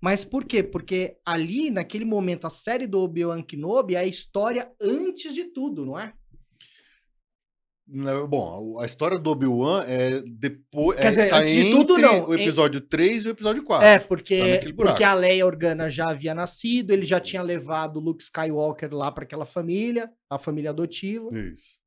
Mas 0.00 0.24
por 0.24 0.44
quê? 0.44 0.62
Porque 0.62 1.16
ali, 1.24 1.70
naquele 1.70 2.04
momento, 2.04 2.46
a 2.46 2.50
série 2.50 2.86
do 2.86 3.00
Obi-Wan 3.00 3.42
Kenobi 3.42 3.94
é 3.94 4.00
a 4.00 4.06
história 4.06 4.70
antes 4.80 5.34
de 5.34 5.44
tudo, 5.44 5.86
não 5.86 5.98
é? 5.98 6.12
Não, 7.88 8.26
Bom, 8.26 8.80
a 8.80 8.84
história 8.86 9.16
do 9.18 9.30
Obi-Wan 9.30 9.84
é 9.86 10.20
depois. 10.22 10.98
Quer 10.98 11.06
é, 11.06 11.10
dizer, 11.10 11.30
tá 11.30 11.38
antes 11.38 11.52
de 11.54 11.70
tudo, 11.70 11.96
não. 11.98 12.28
O 12.28 12.34
Em- 12.34 12.42
episódio 12.42 12.80
3 12.80 13.24
e 13.24 13.28
o 13.28 13.30
episódio 13.30 13.62
4. 13.62 13.86
É, 13.86 13.98
tá 14.00 14.06
porque, 14.08 14.42
buraco. 14.72 14.74
porque 14.76 15.04
a 15.04 15.14
Leia 15.14 15.46
Organa 15.46 15.88
já 15.88 16.10
havia 16.10 16.34
nascido, 16.34 16.90
ele 16.90 17.06
já 17.06 17.20
tinha 17.20 17.42
levado 17.42 17.98
o 17.98 18.00
Luke 18.00 18.22
Skywalker 18.22 18.92
lá 18.92 19.12
para 19.12 19.22
aquela 19.22 19.46
família, 19.46 20.10
a 20.28 20.36
família 20.38 20.70
adotiva. 20.70 21.28
Isso. 21.38 21.78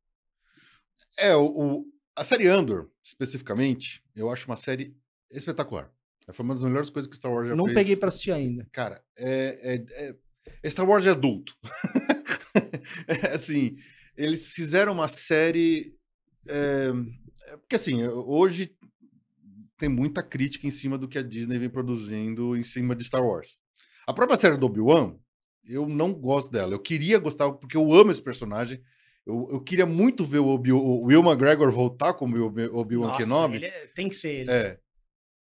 É, 1.17 1.35
o, 1.35 1.45
o- 1.47 1.85
a 2.15 2.23
série 2.23 2.47
Andor, 2.47 2.89
especificamente, 3.03 4.01
eu 4.15 4.29
acho 4.29 4.45
uma 4.47 4.57
série 4.57 4.95
espetacular. 5.31 5.91
Foi 6.31 6.43
uma 6.45 6.53
das 6.53 6.63
melhores 6.63 6.89
coisas 6.89 7.09
que 7.09 7.15
Star 7.17 7.31
Wars 7.33 7.49
já 7.49 7.55
Não 7.55 7.65
fez. 7.65 7.75
peguei 7.77 7.95
para 7.95 8.07
assistir 8.09 8.31
ainda. 8.31 8.65
Cara, 8.71 9.01
é, 9.17 9.83
é- 9.97 10.15
é- 10.63 10.69
Star 10.69 10.87
Wars 10.87 11.03
de 11.03 11.09
adulto. 11.09 11.53
É, 13.07 13.31
assim, 13.33 13.75
eles 14.23 14.45
fizeram 14.47 14.93
uma 14.93 15.07
série. 15.07 15.95
é, 16.47 16.91
porque 17.61 17.75
assim, 17.75 18.05
hoje 18.07 18.75
tem 19.77 19.89
muita 19.89 20.21
crítica 20.21 20.67
em 20.67 20.71
cima 20.71 20.97
do 20.97 21.07
que 21.07 21.17
a 21.17 21.23
Disney 21.23 21.57
vem 21.57 21.69
produzindo 21.69 22.55
em 22.55 22.63
cima 22.63 22.95
de 22.95 23.03
Star 23.05 23.25
Wars. 23.25 23.57
A 24.05 24.13
própria 24.13 24.37
série 24.37 24.57
do 24.57 24.65
Obi-Wan, 24.65 25.15
eu 25.65 25.87
não 25.87 26.13
gosto 26.13 26.51
dela. 26.51 26.73
Eu 26.73 26.79
queria 26.79 27.17
gostar, 27.17 27.51
porque 27.53 27.77
eu 27.77 27.93
amo 27.93 28.11
esse 28.11 28.21
personagem. 28.21 28.81
Eu, 29.25 29.47
eu 29.51 29.61
queria 29.61 29.85
muito 29.85 30.25
ver 30.25 30.39
o, 30.39 30.47
Obi, 30.47 30.71
o 30.71 31.01
Will 31.03 31.21
McGregor 31.23 31.71
voltar 31.71 32.13
como 32.13 32.35
o 32.37 32.45
Obi- 32.45 32.67
Obi-Wan 32.71 33.15
Kenobi. 33.17 33.63
é- 33.63 33.87
tem 33.95 34.09
que 34.09 34.15
ser 34.15 34.29
ele. 34.41 34.51
É. 34.51 34.79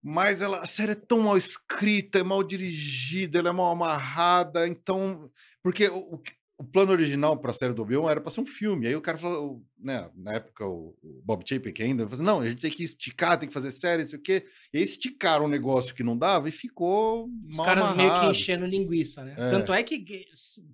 Mas 0.01 0.41
ela, 0.41 0.59
a 0.59 0.65
série 0.65 0.91
é 0.93 0.95
tão 0.95 1.19
mal 1.21 1.37
escrita, 1.37 2.19
é 2.19 2.23
mal 2.23 2.43
dirigida, 2.43 3.39
ela 3.39 3.49
é 3.49 3.53
mal 3.53 3.71
amarrada, 3.71 4.67
então. 4.67 5.29
Porque 5.63 5.87
o, 5.89 6.21
o- 6.59 6.63
plano 6.63 6.91
original 6.91 7.37
para 7.37 7.51
a 7.51 7.53
série 7.53 7.73
do 7.73 7.81
Obi-Wan 7.81 8.11
era 8.11 8.21
para 8.21 8.29
ser 8.31 8.41
um 8.41 8.45
filme. 8.45 8.85
Aí 8.87 8.95
o 8.95 9.01
cara 9.01 9.17
falou, 9.17 9.63
né, 9.79 10.09
na 10.15 10.33
época, 10.33 10.65
o, 10.67 10.95
o 11.01 11.21
Bob 11.23 11.43
Chapek 11.47 11.81
ainda, 11.81 12.03
falou 12.03 12.13
assim, 12.15 12.23
não, 12.23 12.41
a 12.41 12.49
gente 12.49 12.61
tem 12.61 12.69
que 12.69 12.83
esticar, 12.83 13.37
tem 13.39 13.47
que 13.47 13.53
fazer 13.53 13.71
série, 13.71 14.01
não 14.03 14.09
sei 14.09 14.19
o 14.19 14.21
quê. 14.21 14.45
E 14.73 14.77
aí 14.77 14.83
esticaram 14.83 15.45
um 15.45 15.49
negócio 15.49 15.95
que 15.95 16.03
não 16.03 16.17
dava 16.17 16.49
e 16.49 16.51
ficou 16.51 17.27
Os 17.49 17.55
mal 17.57 17.65
caras 17.65 17.95
meio 17.95 18.09
que 18.09 18.15
amarrado. 18.15 18.31
enchendo 18.31 18.65
linguiça, 18.65 19.23
né? 19.23 19.35
É. 19.37 19.49
Tanto 19.49 19.73
é 19.73 19.81
que 19.83 20.05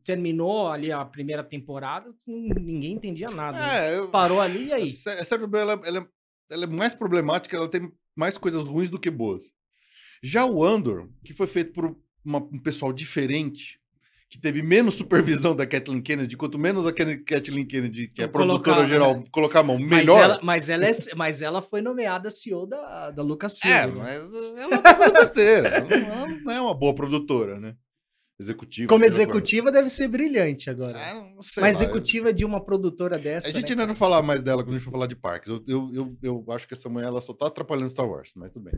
terminou 0.04 0.68
ali 0.70 0.92
a 0.92 1.04
primeira 1.06 1.44
temporada, 1.44 2.13
ninguém 2.27 2.94
entendia 2.94 3.30
nada. 3.30 3.58
né? 3.60 3.94
É, 3.94 3.98
eu, 3.98 4.10
Parou 4.10 4.42
ali 4.42 4.68
e 4.68 4.74
a 4.74 4.75
aí? 4.77 4.84
a 4.84 5.24
série 5.24 5.39
do 5.39 5.46
Obi-Wan, 5.46 5.62
ela, 5.62 5.82
ela, 5.86 5.98
é- 6.00 6.08
ela 6.54 6.63
é 6.65 6.68
mais 6.68 6.94
problemática, 6.94 7.56
ela 7.56 7.68
tem 7.70 7.92
mais 8.15 8.38
coisas 8.38 8.63
ruins 8.63 8.89
do 8.89 9.00
que 9.00 9.10
boas. 9.10 9.44
Já 10.24 10.46
o 10.46 10.63
Andor, 10.63 11.10
que 11.24 11.34
foi 11.34 11.48
feito 11.48 11.74
por 11.74 11.96
uma- 12.24 12.39
um 12.39 12.60
pessoal 12.60 12.92
diferente, 12.94 13.80
que 14.36 14.42
teve 14.42 14.62
menos 14.62 14.96
supervisão 14.96 15.56
da 15.56 15.65
Kathleen 15.65 16.01
Kennedy, 16.01 16.36
quanto 16.36 16.60
menos 16.60 16.86
a 16.86 16.92
Kathleen 16.92 17.65
Kennedy, 17.65 18.10
que 18.10 18.22
é 18.22 18.25
a 18.25 18.30
produtora 18.30 18.86
geral, 18.86 19.20
né? 19.20 19.24
colocar 19.32 19.62
a 19.62 19.63
mão 19.63 19.80
Mas 19.80 20.00
melhor. 20.00 20.22
ela, 20.22 20.39
mas, 20.44 20.68
ela 20.68 20.86
é, 20.86 20.92
mas 21.15 21.42
ela 21.42 21.62
foi 21.62 21.82
nomeada 21.82 22.30
CEO 22.30 22.68
da, 22.68 23.12
da 23.12 23.24
Lucasfilm. 23.24 23.74
É, 23.74 23.88
né? 23.88 23.94
mas 23.96 24.27
uh, 24.27 24.58
ela 24.58 24.77
tá 24.80 24.94
fazendo 24.94 25.13
besteira. 25.13 25.70
ela, 25.70 26.27
não, 26.27 26.39
não 26.42 26.51
é 26.51 26.62
uma 26.62 26.74
boa 26.74 26.94
produtora, 26.94 27.58
né? 27.60 27.75
Executiva. 28.38 28.89
Como 28.89 29.06
é. 29.06 29.08
executiva 29.08 29.72
deve 29.72 29.89
ser 29.89 30.10
brilhante 30.10 30.70
agora. 30.70 31.00
Ah, 31.00 31.13
não 31.13 31.36
Mas 31.38 31.56
lá, 31.56 31.68
eu- 31.68 31.72
executiva 31.72 32.34
de 32.34 32.44
uma 32.44 32.60
produtora 32.60 33.18
dessa. 33.18 33.48
A 33.48 33.51
gente 33.51 33.74
né, 33.74 33.84
ainda 33.84 33.86
vai 33.86 33.96
falar 33.96 34.22
mais 34.22 34.42
dela 34.42 34.62
quando 34.63 34.75
a 34.75 34.77
gente 34.77 34.84
for 34.84 34.92
falar 34.92 35.08
de 35.08 35.15
parques. 35.15 35.50
Eu, 35.50 35.63
eu, 35.65 35.89
eu, 35.94 36.18
eu 36.22 36.46
acho 36.51 36.68
que 36.68 36.74
essa 36.74 36.89
mulher 36.89 37.08
ela 37.08 37.22
só 37.22 37.34
tá 37.34 37.48
atrapalhando 37.48 37.89
Star 37.89 38.06
Wars, 38.06 38.34
mas 38.36 38.51
tudo 38.51 38.65
bem. 38.65 38.74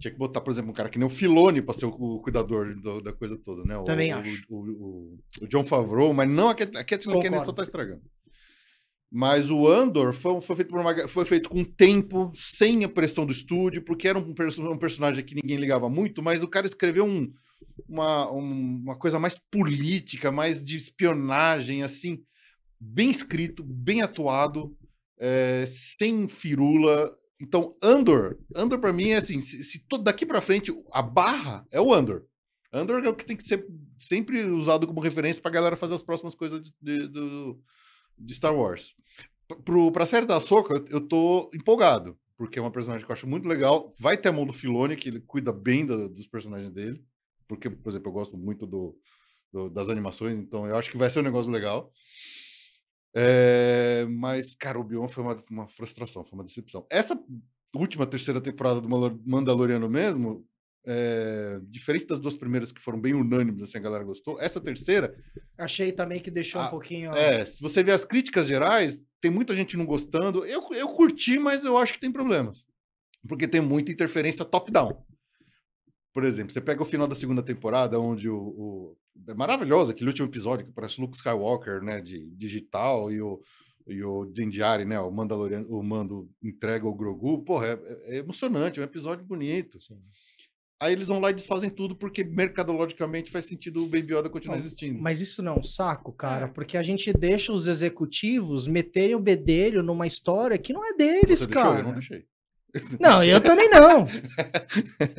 Tinha 0.00 0.10
que 0.12 0.18
botar, 0.18 0.40
por 0.40 0.50
exemplo, 0.50 0.70
um 0.70 0.74
cara 0.74 0.88
que 0.88 0.98
nem 0.98 1.06
o 1.06 1.10
Filone 1.10 1.60
pra 1.60 1.74
ser 1.74 1.84
o, 1.84 2.20
cuidador 2.20 2.74
do- 2.80 3.02
da 3.02 3.12
coisa 3.12 3.36
toda, 3.36 3.62
né? 3.64 3.76
O, 3.76 3.84
Também 3.84 4.12
o, 4.14 4.18
acho. 4.18 4.42
O, 4.48 5.18
o, 5.42 5.46
John 5.46 5.62
Favreau, 5.62 6.12
mas 6.14 6.28
não 6.28 6.48
a, 6.48 6.54
Cat- 6.54 6.74
a 6.76 6.82
Kathleen 6.84 7.20
Kennedy 7.20 7.44
só 7.44 7.52
tá 7.52 7.62
estragando. 7.62 8.00
Mas 9.12 9.50
o 9.50 9.66
Andor 9.68 10.12
foi, 10.14 10.40
foi, 10.40 10.56
feito 10.56 10.68
por 10.70 10.80
uma, 10.80 11.08
foi 11.08 11.24
feito 11.24 11.48
com 11.50 11.64
tempo, 11.64 12.30
sem 12.34 12.84
a 12.84 12.88
pressão 12.88 13.26
do 13.26 13.32
estúdio, 13.32 13.82
porque 13.82 14.06
era 14.06 14.18
um, 14.18 14.34
um 14.70 14.78
personagem 14.78 15.24
que 15.24 15.34
ninguém 15.34 15.56
ligava 15.58 15.88
muito, 15.90 16.22
mas 16.22 16.42
o 16.44 16.48
cara 16.48 16.64
escreveu 16.64 17.04
um, 17.04 17.30
uma, 17.88 18.30
um- 18.32 18.80
uma 18.84 18.96
coisa 18.96 19.18
mais 19.18 19.36
política, 19.50 20.30
mais 20.30 20.62
de 20.64 20.76
espionagem, 20.76 21.82
assim, 21.82 22.22
bem 22.80 23.10
escrito, 23.10 23.64
bem 23.64 24.00
atuado, 24.00 24.74
é, 25.18 25.64
sem 25.66 26.26
firula. 26.28 27.14
Então, 27.40 27.72
Andor, 27.82 28.38
Andor 28.54 28.78
para 28.78 28.92
mim 28.92 29.10
é 29.10 29.16
assim, 29.16 29.40
se, 29.40 29.64
se 29.64 29.78
todo 29.88 30.04
daqui 30.04 30.26
para 30.26 30.40
frente 30.40 30.72
a 30.92 31.00
barra 31.02 31.66
é 31.70 31.80
o 31.80 31.92
Andor. 31.92 32.26
Andor 32.72 33.04
é 33.04 33.08
o 33.08 33.14
que 33.14 33.24
tem 33.24 33.36
que 33.36 33.42
ser 33.44 33.66
sempre 33.98 34.44
usado 34.44 34.86
como 34.86 35.00
referência 35.00 35.42
pra 35.42 35.50
galera 35.50 35.74
fazer 35.76 35.94
as 35.94 36.02
próximas 36.02 36.34
coisas 36.34 36.62
de, 36.62 36.72
de- 36.80 37.08
do- 37.08 37.60
de 38.18 38.34
Star 38.34 38.54
Wars. 38.54 38.94
Pro, 39.64 39.90
pra 39.90 40.06
série 40.06 40.26
da 40.26 40.38
Soca, 40.38 40.84
eu, 40.90 41.00
tô 41.00 41.50
empolgado, 41.52 42.16
porque 42.36 42.58
é 42.58 42.62
uma 42.62 42.70
personagem 42.70 43.04
que 43.04 43.10
eu 43.10 43.14
acho 43.14 43.26
muito 43.26 43.48
legal. 43.48 43.92
Vai 43.98 44.16
ter 44.16 44.28
a 44.28 44.32
mão 44.32 44.46
do 44.46 44.52
Filone, 44.52 44.94
que 44.94 45.08
ele 45.08 45.20
cuida 45.20 45.52
bem 45.52 45.84
da- 45.84 46.06
dos 46.08 46.26
personagens 46.28 46.70
dele. 46.72 47.02
Porque, 47.48 47.68
por 47.68 47.88
exemplo, 47.90 48.08
eu 48.08 48.12
gosto 48.12 48.38
muito 48.38 48.64
do, 48.66 48.96
do- 49.52 49.68
das 49.68 49.88
animações, 49.88 50.38
então 50.38 50.66
eu 50.68 50.76
acho 50.76 50.90
que 50.90 50.96
vai 50.96 51.10
ser 51.10 51.18
um 51.18 51.24
negócio 51.24 51.50
legal. 51.50 51.90
É, 53.14 54.06
mas, 54.08 54.54
cara, 54.54 54.78
o 54.78 54.82
Obi-Wan 54.82 55.08
foi 55.08 55.22
uma, 55.24 55.44
uma 55.50 55.68
frustração, 55.68 56.24
foi 56.24 56.38
uma 56.38 56.44
decepção. 56.44 56.86
Essa 56.90 57.18
última 57.74 58.06
terceira 58.06 58.40
temporada 58.40 58.80
do 58.80 58.88
Mandaloriano 59.26 59.88
mesmo, 59.88 60.46
é, 60.86 61.60
diferente 61.64 62.06
das 62.06 62.18
duas 62.18 62.36
primeiras 62.36 62.72
que 62.72 62.80
foram 62.80 63.00
bem 63.00 63.14
unânimes, 63.14 63.62
assim, 63.62 63.78
a 63.78 63.82
galera 63.82 64.04
gostou, 64.04 64.40
essa 64.40 64.60
terceira, 64.60 65.14
Achei 65.58 65.92
também 65.92 66.20
que 66.20 66.30
deixou 66.30 66.60
um 66.60 66.64
Ah, 66.64 66.68
pouquinho. 66.68 67.12
é, 67.12 67.44
se 67.44 67.60
você 67.60 67.82
ver 67.82 67.92
as 67.92 68.04
críticas 68.04 68.46
gerais, 68.46 69.00
tem 69.20 69.30
muita 69.30 69.54
gente 69.54 69.76
não 69.76 69.84
gostando. 69.84 70.46
Eu, 70.46 70.62
eu 70.72 70.88
curti, 70.88 71.38
mas 71.38 71.64
eu 71.64 71.76
acho 71.76 71.92
que 71.94 72.00
tem 72.00 72.10
problemas. 72.10 72.64
Porque 73.28 73.46
tem 73.46 73.60
muita 73.60 73.92
interferência 73.92 74.42
top-down. 74.44 75.04
Por 76.14 76.24
exemplo, 76.24 76.50
você 76.52 76.60
pega 76.60 76.82
o 76.82 76.86
final 76.86 77.06
da 77.06 77.14
segunda 77.14 77.42
temporada, 77.42 78.00
onde 78.00 78.28
o. 78.30 78.36
o- 78.38 78.96
é 79.28 79.34
maravilhoso 79.34 79.90
aquele 79.92 80.10
último 80.10 80.28
episódio 80.28 80.66
que 80.66 80.72
parece 80.72 80.98
o 80.98 81.02
Luke 81.02 81.16
Skywalker, 81.16 81.82
né? 81.82 82.00
De 82.00 82.30
digital, 82.36 83.10
e 83.12 83.20
o, 83.20 83.40
e 83.86 84.02
o 84.02 84.24
Din 84.26 84.48
Djarin, 84.48 84.84
né? 84.84 85.00
O 85.00 85.10
Mandaloriano, 85.10 85.66
o 85.68 85.82
Mando 85.82 86.28
entrega 86.42 86.86
o 86.86 86.94
Grogu. 86.94 87.42
Porra, 87.44 87.66
é, 87.68 88.16
é 88.16 88.18
emocionante, 88.18 88.78
é 88.78 88.82
um 88.82 88.86
episódio 88.86 89.24
bonito. 89.24 89.78
Aí 90.82 90.94
eles 90.94 91.08
vão 91.08 91.20
lá 91.20 91.30
e 91.30 91.34
desfazem 91.34 91.68
tudo 91.68 91.94
porque 91.94 92.24
mercadologicamente 92.24 93.30
faz 93.30 93.44
sentido 93.44 93.82
o 93.84 93.86
Baby 93.86 94.14
Yoda 94.14 94.30
continuar 94.30 94.56
Não, 94.56 94.64
existindo. 94.64 94.98
Mas 94.98 95.20
isso 95.20 95.42
não 95.42 95.52
é 95.54 95.58
um 95.58 95.62
saco, 95.62 96.10
cara, 96.10 96.46
É. 96.46 96.48
porque 96.48 96.78
a 96.78 96.82
gente 96.82 97.12
deixa 97.12 97.52
os 97.52 97.66
executivos 97.66 98.66
meterem 98.66 99.14
o 99.14 99.20
bedelho 99.20 99.82
numa 99.82 100.06
história 100.06 100.56
que 100.56 100.72
não 100.72 100.82
é 100.82 100.94
deles, 100.94 101.40
Você 101.40 101.46
deixou? 101.48 101.62
cara. 101.62 101.80
Eu 101.80 101.84
não 101.84 101.92
deixei. 101.92 102.24
Não, 103.00 103.22
eu 103.24 103.40
também 103.40 103.68
não. 103.70 104.06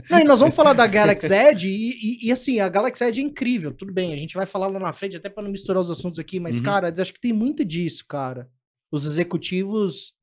não. 0.10 0.20
E 0.20 0.24
nós 0.24 0.40
vamos 0.40 0.56
falar 0.56 0.74
da 0.74 0.88
Galaxy 0.88 1.34
Edge 1.34 1.68
e, 1.68 1.92
e- 1.92 2.28
e, 2.28 2.32
assim, 2.32 2.60
a 2.60 2.70
Galaxy 2.70 3.04
Edge 3.04 3.20
é 3.22 3.24
incrível, 3.24 3.74
tudo 3.74 3.92
bem, 3.94 4.14
a 4.14 4.18
gente 4.18 4.36
vai 4.36 4.46
falar 4.46 4.68
lá 4.68 4.80
na 4.80 4.94
frente, 4.94 5.16
até 5.18 5.30
para 5.30 5.44
não 5.44 5.52
misturar 5.52 5.82
os 5.82 5.90
assuntos 5.90 6.18
aqui, 6.20 6.40
mas, 6.40 6.58
Uhum. 6.58 6.64
cara, 6.64 6.94
acho 7.02 7.14
que 7.14 7.20
tem 7.20 7.34
muito 7.34 7.66
disso, 7.66 8.06
cara. 8.08 8.50
Os 8.92 9.06
executivos 9.06 10.14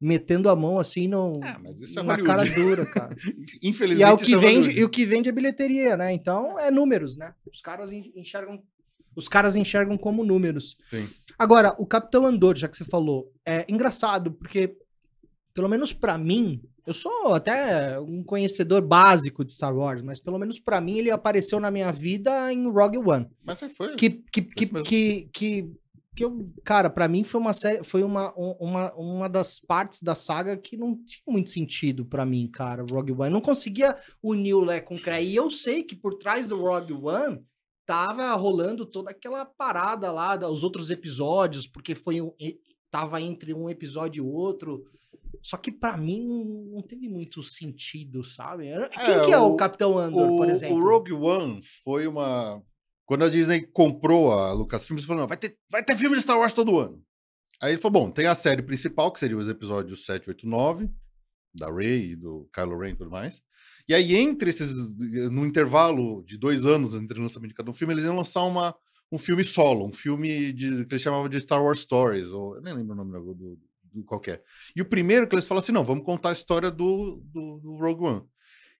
metendo 0.00 0.50
a 0.50 0.56
mão 0.56 0.78
assim 0.78 1.08
no, 1.08 1.40
Ah, 1.42 1.58
mas 1.62 1.80
isso 1.80 1.98
é 1.98 2.02
na 2.02 2.22
cara 2.22 2.44
dura, 2.44 2.84
cara. 2.84 3.16
Infelizmente, 3.62 4.00
E 4.00 4.02
é 4.02 4.12
o 4.12 4.16
isso 4.16 4.24
que 4.24 4.36
vende, 4.36 4.46
Hollywood. 4.58 4.80
e 4.80 4.84
o 4.84 4.88
que 4.90 5.04
vende 5.06 5.28
é 5.28 5.32
bilheteria, 5.32 5.96
né? 5.96 6.12
Então 6.12 6.58
é 6.58 6.70
números, 6.70 7.16
né? 7.16 7.32
Os 7.50 7.60
caras 7.62 7.90
en- 7.90 8.12
enxergam, 8.14 8.62
os 9.14 9.26
caras 9.28 9.56
enxergam 9.56 9.96
como 9.96 10.22
números. 10.24 10.76
Sim. 10.90 11.08
Agora, 11.38 11.74
o 11.78 11.86
Capitão 11.86 12.26
Andor, 12.26 12.56
já 12.56 12.68
que 12.68 12.76
você 12.76 12.84
falou, 12.84 13.32
é 13.44 13.64
engraçado 13.68 14.32
porque 14.32 14.76
pelo 15.56 15.68
menos 15.68 15.92
pra 15.92 16.16
mim, 16.16 16.62
eu 16.86 16.94
sou 16.94 17.34
até 17.34 17.98
um 17.98 18.22
conhecedor 18.22 18.80
básico 18.82 19.44
de 19.44 19.52
Star 19.52 19.74
Wars, 19.76 20.02
mas 20.02 20.20
pelo 20.20 20.38
menos 20.38 20.60
pra 20.60 20.80
mim 20.80 20.98
ele 20.98 21.10
apareceu 21.10 21.58
na 21.58 21.70
minha 21.70 21.90
vida 21.90 22.52
em 22.52 22.70
Rogue 22.70 22.98
One, 22.98 23.26
Mas 23.44 23.58
você 23.58 23.68
foi. 23.68 23.96
que 23.96 24.10
que 24.10 24.42
que, 24.42 24.72
mesmo. 24.72 24.86
que, 24.88 25.28
que, 25.32 25.70
que 26.14 26.24
eu, 26.24 26.48
cara, 26.64 26.88
pra 26.88 27.08
mim 27.08 27.24
foi 27.24 27.40
uma 27.40 27.52
série, 27.52 27.82
foi 27.82 28.02
uma, 28.04 28.32
um- 28.38 28.54
uma, 28.60 28.94
uma 28.94 29.28
das 29.28 29.58
partes 29.58 30.00
da 30.02 30.14
saga 30.14 30.56
que 30.56 30.76
não 30.76 30.94
tinha 30.94 31.22
muito 31.26 31.50
sentido 31.50 32.04
pra 32.04 32.24
mim, 32.24 32.46
cara, 32.48 32.84
Rogue 32.88 33.12
One. 33.12 33.24
Eu 33.24 33.30
não 33.30 33.40
conseguia 33.40 33.96
unir 34.22 34.54
o 34.54 34.60
Lé 34.64 34.80
com 34.80 34.94
o 34.94 35.00
Cré. 35.02 35.24
E 35.24 35.34
eu 35.34 35.50
sei 35.50 35.82
que 35.82 35.96
por 35.96 36.14
trás 36.14 36.46
do 36.46 36.56
Rogue 36.60 36.92
One 36.94 37.42
tava 37.84 38.32
rolando 38.34 38.84
toda 38.86 39.10
aquela 39.10 39.44
parada 39.44 40.10
lá, 40.12 40.36
da- 40.36 40.48
os 40.50 40.62
outros 40.64 40.90
episódios, 40.90 41.66
porque 41.66 41.94
foi 41.94 42.20
um, 42.20 42.32
e- 42.40 42.58
tava 42.90 43.20
entre 43.20 43.52
um 43.52 43.68
episódio 43.68 44.24
e 44.24 44.26
outro. 44.26 44.84
Só 45.48 45.56
que 45.56 45.70
pra 45.70 45.96
mim 45.96 46.26
não- 46.72 46.82
teve 46.82 47.08
muito 47.08 47.40
sentido, 47.40 48.24
sabe? 48.24 48.66
Eu- 48.68 48.88
Quem 48.88 49.00
É, 49.02 49.20
que 49.24 49.32
é 49.32 49.38
o, 49.38 49.52
o- 49.52 49.56
Capitão 49.56 49.96
Andor, 49.96 50.28
o, 50.28 50.36
por 50.38 50.48
exemplo? 50.50 50.74
o 50.76 50.80
Rogue 50.84 51.12
One 51.12 51.60
foi 51.84 52.08
uma. 52.08 52.60
Quando 53.04 53.22
a 53.24 53.28
Disney 53.28 53.64
comprou 53.64 54.32
a 54.32 54.52
Lucasfilm, 54.52 54.96
eles 54.96 55.04
falaram: 55.06 55.22
não, 55.22 55.28
vai 55.28 55.36
ter, 55.36 55.56
vai 55.70 55.84
ter 55.84 55.96
filme 55.96 56.16
de 56.16 56.22
Star 56.22 56.36
Wars 56.36 56.52
todo 56.52 56.76
ano. 56.80 57.00
Aí 57.62 57.72
ele 57.74 57.80
falou: 57.80 58.06
bom, 58.06 58.10
tem 58.10 58.26
a 58.26 58.34
série 58.34 58.60
principal, 58.60 59.12
que 59.12 59.20
seria 59.20 59.36
os 59.38 59.46
episódios 59.48 60.04
7, 60.04 60.28
8, 60.30 60.44
9, 60.48 60.90
da 61.54 61.72
Rey 61.72 62.10
e 62.10 62.16
do 62.16 62.48
Kylo 62.52 62.76
Ren 62.76 62.90
e 62.90 62.96
tudo 62.96 63.10
mais. 63.12 63.40
E 63.88 63.94
aí, 63.94 64.16
entre 64.16 64.50
esses. 64.50 64.98
No 65.30 65.46
intervalo 65.46 66.24
de 66.24 66.36
dois 66.36 66.66
anos 66.66 66.92
entre 66.92 67.20
o 67.20 67.22
lançamento 67.22 67.50
de 67.50 67.54
cada 67.54 67.70
um 67.70 67.74
filme, 67.74 67.94
eles 67.94 68.02
iam 68.02 68.16
lançar 68.16 68.42
uma, 68.42 68.74
um 69.12 69.16
filme 69.18 69.44
solo, 69.44 69.86
um 69.86 69.92
filme 69.92 70.52
de, 70.52 70.84
que 70.86 70.92
eles 70.94 71.02
chamavam 71.02 71.28
de 71.28 71.40
Star 71.40 71.62
Wars 71.64 71.78
Stories, 71.78 72.30
ou 72.30 72.56
eu 72.56 72.62
nem 72.62 72.74
lembro 72.74 72.94
o 72.94 72.96
nome 72.96 73.12
do, 73.12 73.32
do 73.32 73.58
qualquer. 74.04 74.42
E 74.74 74.82
o 74.82 74.84
primeiro 74.84 75.26
que 75.28 75.34
eles 75.34 75.46
falaram 75.46 75.62
assim: 75.62 75.72
não, 75.72 75.84
vamos 75.84 76.04
contar 76.04 76.30
a 76.30 76.32
história 76.32 76.70
do, 76.70 77.22
do, 77.32 77.58
do 77.60 77.76
Rogue 77.76 78.04
One 78.04 78.22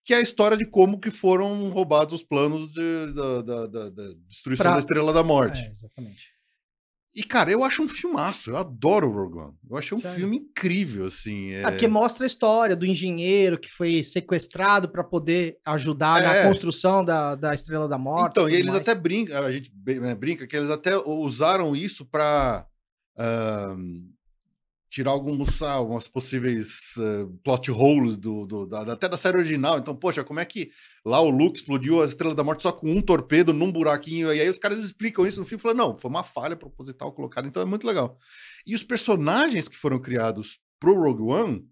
que 0.04 0.14
é 0.14 0.18
a 0.18 0.22
história 0.22 0.56
de 0.56 0.64
como 0.64 1.00
que 1.00 1.10
foram 1.10 1.68
roubados 1.70 2.14
os 2.14 2.22
planos 2.22 2.70
de- 2.70 3.12
da, 3.12 3.42
da- 3.42 3.66
da- 3.66 3.90
da 3.90 4.06
destruição 4.28 4.62
Pra- 4.62 4.74
da 4.74 4.78
Estrela 4.78 5.12
da 5.12 5.24
Morte. 5.24 5.58
É, 5.58 5.68
exatamente. 5.68 6.28
E, 7.12 7.24
cara, 7.24 7.50
eu 7.50 7.64
acho 7.64 7.82
um 7.82 7.88
filmaço, 7.88 8.50
eu 8.50 8.56
adoro 8.56 9.08
o 9.08 9.12
Rogue 9.12 9.38
One. 9.38 9.54
Eu 9.68 9.76
achei 9.76 9.96
um 9.96 10.00
Sério? 10.00 10.18
filme 10.20 10.36
incrível, 10.36 11.06
assim. 11.06 11.50
É 11.54 11.62
porque 11.68 11.88
mostra 11.88 12.24
a 12.24 12.28
história 12.28 12.76
do 12.76 12.86
engenheiro 12.86 13.58
que 13.58 13.68
foi 13.68 14.04
sequestrado 14.04 14.88
para 14.88 15.02
poder 15.02 15.56
ajudar 15.66 16.22
É. 16.22 16.42
na 16.42 16.48
construção 16.48 17.04
da, 17.04 17.34
da 17.34 17.52
Estrela 17.52 17.88
da 17.88 17.98
Morte. 17.98 18.30
Então, 18.32 18.48
e 18.48 18.54
eles 18.54 18.66
mais. 18.66 18.82
até 18.82 18.94
brincam, 18.94 19.42
a 19.42 19.50
gente 19.50 19.72
né, 19.84 20.14
brinca 20.14 20.46
que 20.46 20.54
eles 20.56 20.70
até 20.70 20.96
usaram 20.96 21.74
isso 21.74 22.04
para 22.06 22.64
tirar 24.96 25.10
alguns, 25.10 25.60
ah, 25.60 25.72
algumas 25.72 26.08
possíveis 26.08 26.94
eh, 26.98 27.26
plot 27.44 27.70
holes 27.70 28.16
do, 28.16 28.46
do- 28.46 28.66
da- 28.66 28.92
até 28.94 29.06
da 29.06 29.16
série 29.16 29.36
original. 29.36 29.78
Então, 29.78 29.94
poxa, 29.94 30.24
como 30.24 30.40
é 30.40 30.44
que 30.46 30.70
lá 31.04 31.20
o 31.20 31.28
Luke 31.28 31.58
explodiu 31.58 32.02
a 32.02 32.06
Estrela 32.06 32.34
da 32.34 32.42
Morte 32.42 32.62
só 32.62 32.72
com 32.72 32.90
um 32.90 33.02
torpedo 33.02 33.52
num 33.52 33.70
buraquinho? 33.70 34.32
E 34.32 34.40
aí 34.40 34.48
os 34.48 34.58
caras 34.58 34.78
explicam 34.78 35.26
isso 35.26 35.38
no 35.38 35.44
filme, 35.44 35.60
falam, 35.60 35.76
não, 35.76 35.98
foi 35.98 36.08
uma 36.10 36.22
falha 36.24 36.56
proposital 36.56 37.12
colocada, 37.12 37.46
então 37.46 37.60
é 37.62 37.66
muito 37.66 37.86
legal. 37.86 38.16
E 38.66 38.74
os 38.74 38.82
personagens 38.82 39.68
que 39.68 39.76
foram 39.76 39.98
criados 40.00 40.58
pro 40.80 40.94
Rogue 40.98 41.22
One, 41.24 41.64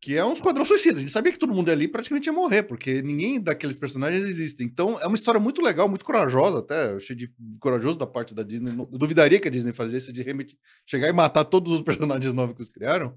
que 0.00 0.16
é 0.16 0.24
um 0.24 0.32
esquadrão 0.32 0.64
suicida. 0.64 0.96
A 0.96 1.00
gente 1.00 1.12
sabia 1.12 1.30
que 1.30 1.38
todo 1.38 1.52
mundo 1.52 1.70
ali 1.70 1.86
praticamente 1.86 2.26
ia 2.26 2.32
morrer, 2.32 2.62
porque 2.62 3.02
ninguém 3.02 3.38
daqueles 3.40 3.76
personagens 3.76 4.24
existe. 4.24 4.64
Então 4.64 4.98
é 5.00 5.06
uma 5.06 5.14
história 5.14 5.38
muito 5.38 5.60
legal, 5.60 5.88
muito 5.88 6.04
corajosa 6.04 6.60
até. 6.60 6.92
Eu 6.92 6.96
achei 6.96 7.14
de 7.14 7.30
corajoso 7.60 7.98
da 7.98 8.06
parte 8.06 8.34
da 8.34 8.42
Disney. 8.42 8.70
Eu 8.70 8.86
duvidaria 8.98 9.38
que 9.38 9.48
a 9.48 9.50
Disney 9.50 9.72
fazia 9.72 9.98
isso 9.98 10.12
de 10.12 10.22
realmente 10.22 10.56
chegar 10.86 11.08
e 11.08 11.12
matar 11.12 11.44
todos 11.44 11.72
os 11.74 11.82
personagens 11.84 12.32
novos 12.32 12.54
que 12.54 12.62
eles 12.62 12.70
criaram. 12.72 13.14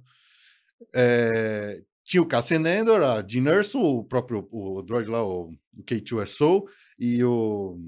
É, 0.93 1.82
tinha 2.04 2.22
o 2.22 2.26
Cassian 2.26 2.62
Andor, 2.65 3.02
a 3.02 3.26
Jean 3.26 3.48
Erso, 3.50 3.80
o 3.80 4.04
próprio 4.04 4.48
o 4.52 4.82
droid 4.82 5.10
lá, 5.10 5.24
o, 5.26 5.52
o 5.78 5.84
K2SO, 5.84 6.63
e 7.00 7.24
o, 7.24 7.80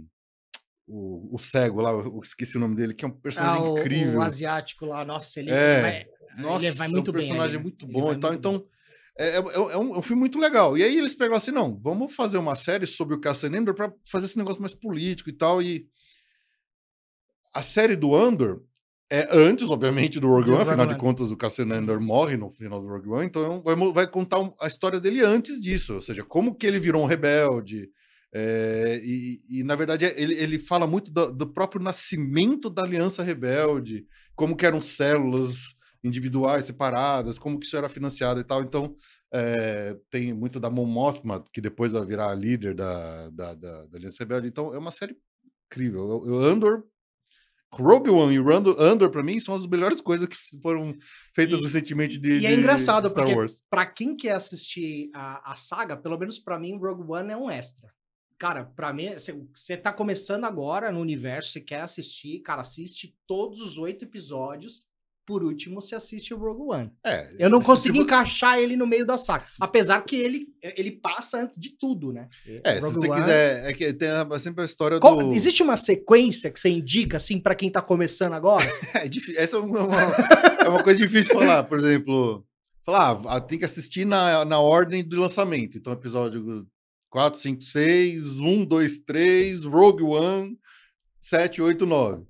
o, 0.87 1.35
o 1.35 1.37
cego 1.37 1.81
lá, 1.81 1.91
eu 1.91 2.21
esqueci 2.23 2.55
o 2.55 2.59
nome 2.61 2.75
dele, 2.75 2.93
que 2.93 3.03
é 3.03 3.07
um 3.07 3.11
Ah, 3.11 3.21
personagem 3.21 3.61
o, 3.61 3.77
incrível. 3.79 4.19
o 4.19 4.21
asiático 4.21 4.85
lá, 4.85 5.03
nossa, 5.03 5.39
ele 5.41 5.51
É. 5.51 5.81
vai, 5.81 6.05
Nossa, 6.41 6.65
ele 6.67 6.75
vai 6.75 6.87
muito 6.87 7.09
é 7.09 7.11
um 7.11 7.13
bem. 7.13 7.21
personagem 7.21 7.59
muito 7.61 7.85
bom 7.85 8.13
e 8.13 8.19
tal. 8.19 8.31
muito 8.31 8.51
bem. 8.51 8.69
Então, 9.17 9.25
é, 9.25 9.37
é- 9.37 9.73
é 9.73 9.77
um, 9.77 9.95
é 9.95 9.97
um 9.99 10.01
filme 10.01 10.19
muito 10.19 10.39
legal. 10.39 10.77
E 10.77 10.83
aí 10.83 10.97
eles 10.97 11.15
pegam 11.15 11.35
assim, 11.37 11.51
não, 11.51 11.79
vamos 11.81 12.13
fazer 12.13 12.37
uma 12.37 12.55
série 12.55 12.85
sobre 12.87 13.15
o 13.15 13.19
Cassian 13.19 13.57
Andor 13.57 13.73
para 13.73 13.93
fazer 14.11 14.25
esse 14.25 14.37
negócio 14.37 14.61
mais 14.61 14.73
político 14.75 15.29
e 15.29 15.33
tal. 15.33 15.61
E 15.61 15.87
a 17.53 17.61
série 17.61 17.95
do 17.95 18.15
Andor 18.15 18.61
é 19.09 19.27
antes, 19.31 19.69
obviamente, 19.69 20.19
do 20.19 20.27
Rogue 20.27 20.49
One. 20.51 20.61
Afinal 20.61 20.85
de 20.87 20.99
contas, 20.99 21.31
o 21.31 21.37
Cassian 21.37 21.71
Andor 21.71 22.01
morre 22.01 22.35
no 22.35 22.51
final 22.51 22.81
do 22.81 22.87
Rogue 22.87 23.09
One. 23.09 23.25
Então, 23.25 23.61
vai, 23.61 23.75
mo- 23.75 23.93
vai 23.93 24.07
contar 24.07 24.37
a 24.59 24.67
história 24.67 24.99
dele 24.99 25.21
antes 25.21 25.61
disso. 25.61 25.93
Ou 25.93 26.01
seja, 26.01 26.23
como 26.23 26.55
que 26.55 26.65
ele 26.65 26.79
virou 26.79 27.03
um 27.03 27.05
rebelde. 27.05 27.89
é, 28.33 28.99
e, 29.03 29.41
e, 29.47 29.63
na 29.63 29.75
verdade, 29.75 30.03
ele, 30.05 30.33
ele 30.33 30.59
fala 30.59 30.85
muito 30.85 31.09
do, 31.11 31.31
do 31.31 31.47
próprio 31.53 31.81
nascimento 31.81 32.69
da 32.69 32.81
Aliança 32.83 33.23
Rebelde, 33.23 34.05
como 34.35 34.57
que 34.57 34.65
eram 34.65 34.81
células 34.81 35.74
individuais 36.05 36.65
separadas, 36.65 37.37
como 37.37 37.59
que 37.59 37.65
isso 37.65 37.75
era 37.75 37.89
financiado 37.89 38.39
e 38.39 38.43
tal. 38.43 38.61
Então, 38.61 38.95
é, 39.33 39.97
tem 40.09 40.33
muito 40.33 40.59
da 40.59 40.69
Mon 40.69 40.85
Mothma, 40.85 41.43
que 41.51 41.59
depois 41.59 41.91
vai 41.91 42.05
virar 42.05 42.29
a 42.31 42.35
líder 42.35 42.73
da, 42.75 43.29
da, 43.31 43.53
da, 43.53 43.85
da 43.87 43.97
Aliança 43.97 44.17
Rebelde. 44.23 44.47
Então, 44.47 44.73
é 44.73 44.77
uma 44.77 44.91
série 44.91 45.17
incrível. 45.67 46.01
O 46.03 46.29
o 46.29 46.39
Andor, 46.39 46.83
Rogue 47.73 48.09
One 48.09 48.33
e 48.35 48.39
Rando- 48.41 48.79
Andor, 48.79 49.09
pra 49.09 49.21
mim, 49.23 49.39
são 49.39 49.53
as 49.55 49.65
melhores 49.67 49.99
coisas 49.99 50.27
que 50.27 50.37
foram 50.61 50.95
feitas 51.33 51.59
E- 51.59 51.63
recentemente 51.63 52.17
de, 52.17 52.39
e 52.39 52.45
é 52.45 52.53
engraçado, 52.53 53.09
Star 53.09 53.25
porque 53.25 53.37
Wars. 53.37 53.63
Pra 53.69 53.85
quem 53.85 54.15
quer 54.15 54.31
assistir 54.35 55.09
a, 55.13 55.51
a 55.51 55.55
saga, 55.55 55.97
pelo 55.97 56.17
menos 56.17 56.39
pra 56.39 56.57
mim, 56.57 56.77
Rogue 56.77 57.03
One 57.11 57.31
é 57.33 57.37
um 57.37 57.49
extra. 57.51 57.91
Cara, 58.37 58.65
pra 58.65 58.93
mim, 58.93 59.09
você 59.53 59.75
tá 59.77 59.91
começando 59.93 60.43
agora 60.45 60.91
no 60.91 60.99
universo, 60.99 61.51
você 61.53 61.61
quer 61.61 61.81
assistir, 61.81 62.39
cara, 62.41 62.61
assiste 62.61 63.15
todos 63.27 63.59
os 63.61 63.77
oito 63.77 64.03
episódios. 64.05 64.87
Por 65.25 65.43
último, 65.43 65.81
você 65.81 65.95
assiste 65.95 66.33
o 66.33 66.37
Rogue 66.37 66.61
One. 66.75 66.91
É, 67.03 67.27
Eu 67.39 67.49
não 67.49 67.59
se- 67.59 67.91
se 67.91 67.97
encaixar 67.97 68.59
ele 68.59 68.75
no 68.75 68.85
meio 68.85 69.05
da 69.07 69.17
saga. 69.17 69.43
Apesar 69.59 70.01
que 70.01 70.15
ele, 70.15 70.47
ele 70.61 70.91
passa 70.91 71.41
antes 71.41 71.59
de 71.59 71.69
tudo, 71.77 72.13
né? 72.13 72.27
É, 72.63 72.75
se 72.75 72.81
Rogue 72.81 72.95
você 72.99 73.09
One- 73.09 73.21
quiser, 73.21 73.69
é 73.69 73.73
que 73.73 73.91
tem 73.93 74.09
a- 74.09 74.39
sempre 74.39 74.61
a 74.61 74.65
história 74.65 74.99
Qual- 74.99 75.17
do... 75.23 75.33
Existe 75.33 75.63
uma 75.63 75.77
sequência 75.77 76.51
que 76.51 76.59
você 76.59 76.69
indica, 76.69 77.17
assim, 77.17 77.39
pra 77.39 77.55
quem 77.55 77.71
tá 77.71 77.81
começando 77.81 78.33
agora? 78.33 78.65
É 79.05 79.07
difí- 79.07 79.35
essa 79.35 79.57
é 79.57 79.59
uma, 79.59 79.83
uma- 79.83 80.15
é 80.63 80.69
uma 80.69 80.83
coisa 80.83 80.99
difícil 80.99 81.33
de 81.33 81.39
falar. 81.39 81.63
Por 81.63 81.79
exemplo, 81.79 82.45
falar, 82.85 83.19
ah, 83.25 83.41
tem 83.41 83.57
que 83.57 83.65
assistir 83.65 84.05
na, 84.05 84.45
na 84.45 84.59
ordem 84.59 85.03
do 85.03 85.19
lançamento. 85.19 85.75
Então, 85.75 85.91
episódio 85.91 86.67
4, 87.09 87.39
5, 87.39 87.63
6, 87.63 88.23
1, 88.39 88.63
2, 88.63 88.99
3, 88.99 89.65
Rogue 89.65 90.03
One, 90.03 90.55
7, 91.19 91.61
8, 91.63 91.83
9. 91.85 92.23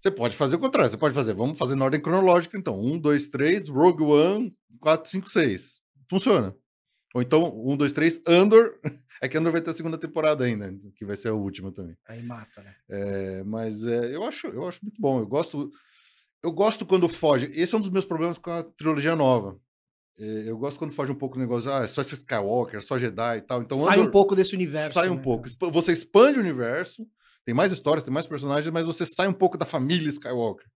Você 0.00 0.10
pode 0.10 0.36
fazer 0.36 0.56
o 0.56 0.58
contrário, 0.58 0.90
você 0.90 0.96
pode 0.96 1.14
fazer, 1.14 1.34
vamos 1.34 1.58
fazer 1.58 1.74
na 1.74 1.84
ordem 1.84 2.00
cronológica, 2.00 2.56
então. 2.56 2.78
1, 2.80 2.98
2, 2.98 3.28
3, 3.30 3.68
Rogue 3.68 4.02
One, 4.04 4.54
4, 4.80 5.10
5, 5.10 5.28
6. 5.28 5.80
Funciona. 6.08 6.54
Ou 7.14 7.22
então, 7.22 7.52
um, 7.66 7.76
dois, 7.76 7.92
três, 7.92 8.20
Andor. 8.26 8.78
É 9.20 9.28
que 9.28 9.36
Andor 9.36 9.50
vai 9.50 9.60
ter 9.60 9.70
a 9.70 9.74
segunda 9.74 9.98
temporada 9.98 10.44
ainda, 10.44 10.72
que 10.94 11.04
vai 11.04 11.16
ser 11.16 11.26
a 11.26 11.34
última 11.34 11.72
também. 11.72 11.96
Aí 12.06 12.22
mata, 12.22 12.62
né? 12.62 12.72
É, 12.88 13.42
mas 13.42 13.82
é, 13.82 14.14
eu, 14.14 14.22
acho, 14.22 14.46
eu 14.46 14.64
acho 14.68 14.78
muito 14.84 15.00
bom. 15.02 15.18
Eu 15.18 15.26
gosto, 15.26 15.72
eu 16.40 16.52
gosto 16.52 16.86
quando 16.86 17.08
foge. 17.08 17.50
Esse 17.52 17.74
é 17.74 17.78
um 17.78 17.80
dos 17.80 17.90
meus 17.90 18.04
problemas 18.04 18.38
com 18.38 18.48
a 18.52 18.62
trilogia 18.62 19.16
nova. 19.16 19.58
É, 20.16 20.44
eu 20.48 20.56
gosto 20.56 20.78
quando 20.78 20.92
foge 20.94 21.10
um 21.10 21.16
pouco 21.16 21.34
do 21.34 21.40
negócio, 21.40 21.68
ah, 21.68 21.82
é 21.82 21.88
só 21.88 22.00
esse 22.00 22.14
Skywalker, 22.14 22.80
só 22.80 22.96
Jedi 22.96 23.38
e 23.38 23.40
tal. 23.40 23.60
Então, 23.60 23.76
Sai 23.78 23.98
um 23.98 24.02
Andor- 24.02 24.12
pouco 24.12 24.36
desse 24.36 24.54
universo. 24.54 24.94
sai 24.94 25.08
um 25.08 25.16
né, 25.16 25.22
pouco. 25.22 25.48
Você 25.72 25.90
expande 25.92 26.38
o 26.38 26.42
universo, 26.42 27.04
tem 27.48 27.54
mais 27.54 27.72
histórias, 27.72 28.04
tem 28.04 28.12
mais 28.12 28.26
personagens, 28.26 28.70
mas 28.70 28.84
você 28.84 29.06
sai 29.06 29.26
um 29.26 29.32
pouco 29.32 29.56
da 29.56 29.64
família 29.64 30.06
Skywalker. 30.10 30.66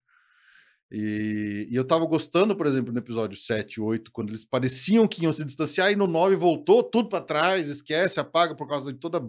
E, 0.90 1.68
e 1.70 1.76
eu 1.76 1.87
tava 1.87 2.06
gostando, 2.06 2.56
por 2.56 2.66
exemplo, 2.66 2.90
no 2.90 2.98
episódio 2.98 3.37
7 3.37 3.74
e 3.74 3.80
8, 3.82 4.11
quando 4.11 4.30
eles 4.30 4.42
pareciam 4.42 5.06
que 5.06 5.22
iam 5.22 5.35
se 5.35 5.44
distanciar, 5.44 5.92
e 5.92 5.96
no 5.96 6.06
9 6.06 6.35
voltou 6.35 6.82
tudo 6.82 7.11
para 7.11 7.22
trás, 7.22 7.68
esquece, 7.68 8.18
apaga 8.20 8.56
por 8.56 8.66
causa 8.66 8.90
de 8.90 8.98
toda 8.98 9.20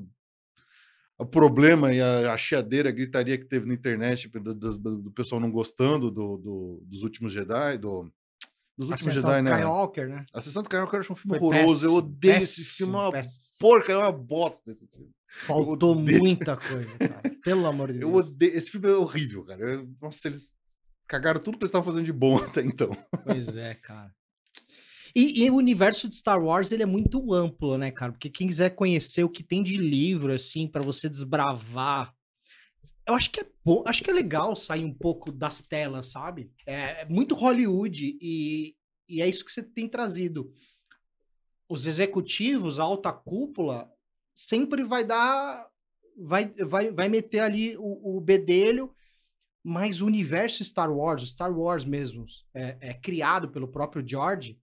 o 1.18 1.26
problema 1.26 1.94
e 1.94 2.00
a, 2.00 2.32
a 2.32 2.38
a 2.88 2.94
gritaria 2.94 3.38
que 3.38 3.44
teve 3.44 3.68
na 3.68 3.74
internet 3.74 4.30
do, 4.30 4.56
do- 4.56 4.80
do- 4.80 5.12
pessoal 5.12 5.42
não 5.42 5.52
gostando 5.52 6.10
do, 6.10 6.38
do- 6.38 6.82
dos 6.86 7.04
últimos 7.04 7.34
Jedi, 7.34 7.78
do, 7.78 8.10
dos 8.78 8.90
últimos 8.90 9.08
Ascensão 9.12 9.32
Jedi, 9.32 9.44
né? 9.44 9.52
Skywalker, 9.52 10.10
né? 10.10 10.26
A 10.34 10.42
Sessão 10.42 10.62
do 10.62 10.66
Skywalker 10.66 10.96
eu 10.96 11.00
acho 11.02 11.14
um 11.14 11.16
filme 11.16 11.38
Foi 11.40 11.48
horroroso, 11.48 11.86
eu 11.86 11.92
péssimo, 11.92 11.98
odeio 11.98 12.38
esse 12.38 12.56
péssimo, 12.62 12.76
filme, 12.78 12.94
é 12.94 12.98
uma 12.98 13.12
péssimo. 13.12 13.58
porca, 13.60 13.92
é 13.94 13.98
uma 13.98 14.12
bosta 14.12 14.72
esse 14.72 14.88
filme. 14.88 15.12
Faltou 15.46 15.96
muita 15.96 16.56
coisa, 16.58 16.98
cara. 16.98 17.22
Pelo 17.44 17.66
amor 17.66 17.92
de 17.92 18.00
Eu 18.02 18.12
Deus. 18.12 18.28
odeio. 18.28 18.56
Esse 18.56 18.70
filme 18.72 18.88
é 18.90 18.94
horrível, 18.96 19.44
cara. 19.46 19.62
Eu- 19.62 19.90
nossa, 20.02 20.28
eles 20.28 20.52
cagaram 21.08 21.40
tudo 21.40 21.58
que 21.58 21.64
eles 21.64 21.70
estavam 21.70 21.86
fazendo 21.86 22.06
de 22.06 22.14
bom 22.14 22.38
até 22.44 22.62
então. 22.62 22.90
Pois 23.24 23.56
é, 23.58 23.74
cara. 23.76 24.12
E, 25.16 25.44
e 25.44 25.50
o 25.52 25.56
universo 25.56 26.10
de 26.10 26.16
Star 26.16 26.44
Wars, 26.44 26.72
ele 26.72 26.82
é 26.82 26.88
muito 26.88 27.34
amplo, 27.34 27.78
né, 27.78 27.92
cara? 27.92 28.12
Porque 28.12 28.30
quem 28.32 28.48
quiser 28.48 28.72
conhecer 28.72 29.24
o 29.24 29.30
que 29.30 29.44
tem 29.44 29.62
de 29.62 29.78
livro, 29.78 30.34
assim, 30.34 30.68
pra 30.68 30.82
você 30.82 31.08
desbravar, 31.08 32.12
eu 33.06 33.14
acho 33.14 33.32
que 33.32 33.42
é 33.42 33.46
bom, 33.64 33.84
acho 33.86 34.04
que 34.04 34.10
é 34.10 34.14
legal 34.14 34.56
sair 34.56 34.86
um 34.86 34.94
pouco 34.94 35.32
das 35.32 35.62
telas, 35.62 36.08
sabe? 36.12 36.52
É, 36.66 37.02
é 37.02 37.06
muito 37.06 37.36
Hollywood 37.36 38.18
e, 38.22 38.76
e 39.08 39.22
é 39.22 39.28
isso 39.28 39.44
que 39.44 39.52
você 39.52 39.64
tem 39.64 39.88
trazido. 39.88 40.54
Os 41.68 41.88
executivos, 41.88 42.80
a 42.80 42.84
alta 42.84 43.12
cúpula, 43.12 43.92
sempre 44.34 44.84
vai 44.84 45.04
dar, 45.04 45.68
vai, 46.18 46.54
vai, 46.66 46.92
vai 46.92 47.10
meter 47.10 47.40
ali 47.40 47.78
o, 47.78 48.18
o 48.18 48.22
bedelho 48.22 48.94
mas 49.64 50.02
o 50.02 50.06
universo 50.06 50.64
Star 50.64 50.92
Wars, 50.92 51.30
Star 51.30 51.58
Wars 51.58 51.86
mesmo, 51.86 52.26
é, 52.54 52.78
é 52.82 52.94
criado 52.94 53.50
pelo 53.50 53.68
próprio 53.68 54.06
George, 54.06 54.60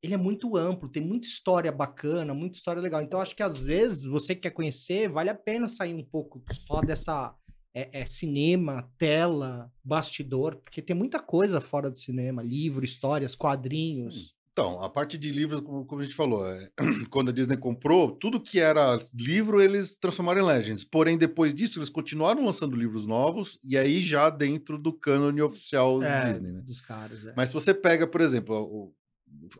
ele 0.00 0.14
é 0.14 0.16
muito 0.16 0.56
amplo, 0.56 0.88
tem 0.88 1.02
muita 1.02 1.26
história 1.26 1.72
bacana, 1.72 2.32
muita 2.32 2.56
história 2.56 2.80
legal. 2.80 3.02
Então, 3.02 3.20
acho 3.20 3.34
que 3.34 3.42
às 3.42 3.66
vezes 3.66 4.04
você 4.04 4.36
que 4.36 4.42
quer 4.42 4.50
conhecer, 4.50 5.08
vale 5.08 5.30
a 5.30 5.34
pena 5.34 5.66
sair 5.66 5.94
um 5.94 6.04
pouco 6.04 6.44
só 6.52 6.80
dessa 6.80 7.34
é, 7.78 8.00
é, 8.00 8.04
cinema, 8.06 8.90
tela, 8.96 9.70
bastidor, 9.84 10.56
porque 10.56 10.80
tem 10.80 10.96
muita 10.96 11.20
coisa 11.20 11.60
fora 11.60 11.90
do 11.90 11.96
cinema, 11.96 12.42
livro, 12.42 12.84
histórias, 12.84 13.34
quadrinhos. 13.34 14.34
Então, 14.52 14.82
a 14.82 14.88
parte 14.88 15.18
de 15.18 15.30
livros, 15.30 15.60
como, 15.60 15.86
a 16.00 16.02
gente 16.02 16.14
falou, 16.14 16.46
é, 16.48 16.70
quando 17.10 17.28
a 17.28 17.32
Disney 17.32 17.58
comprou, 17.58 18.12
tudo 18.12 18.40
que 18.40 18.58
era 18.58 18.98
livro 19.14 19.60
eles 19.60 19.98
transformaram 19.98 20.40
em 20.40 20.44
Legends. 20.46 20.82
Porém, 20.82 21.18
depois 21.18 21.52
disso, 21.52 21.78
eles 21.78 21.90
continuaram 21.90 22.42
lançando 22.42 22.74
livros 22.74 23.06
novos, 23.06 23.58
e 23.62 23.76
aí 23.76 24.00
já 24.00 24.30
dentro 24.30 24.78
do 24.78 24.94
cânone 24.94 25.42
oficial 25.42 26.00
da 26.00 26.06
É, 26.08 26.32
Disney, 26.32 26.52
né? 26.52 26.60
dos 26.62 26.80
caras. 26.80 27.26
É. 27.26 27.34
Mas 27.36 27.50
se 27.50 27.54
você 27.54 27.74
pega, 27.74 28.06
por 28.06 28.22
exemplo, 28.22 28.56
o- 28.56 28.94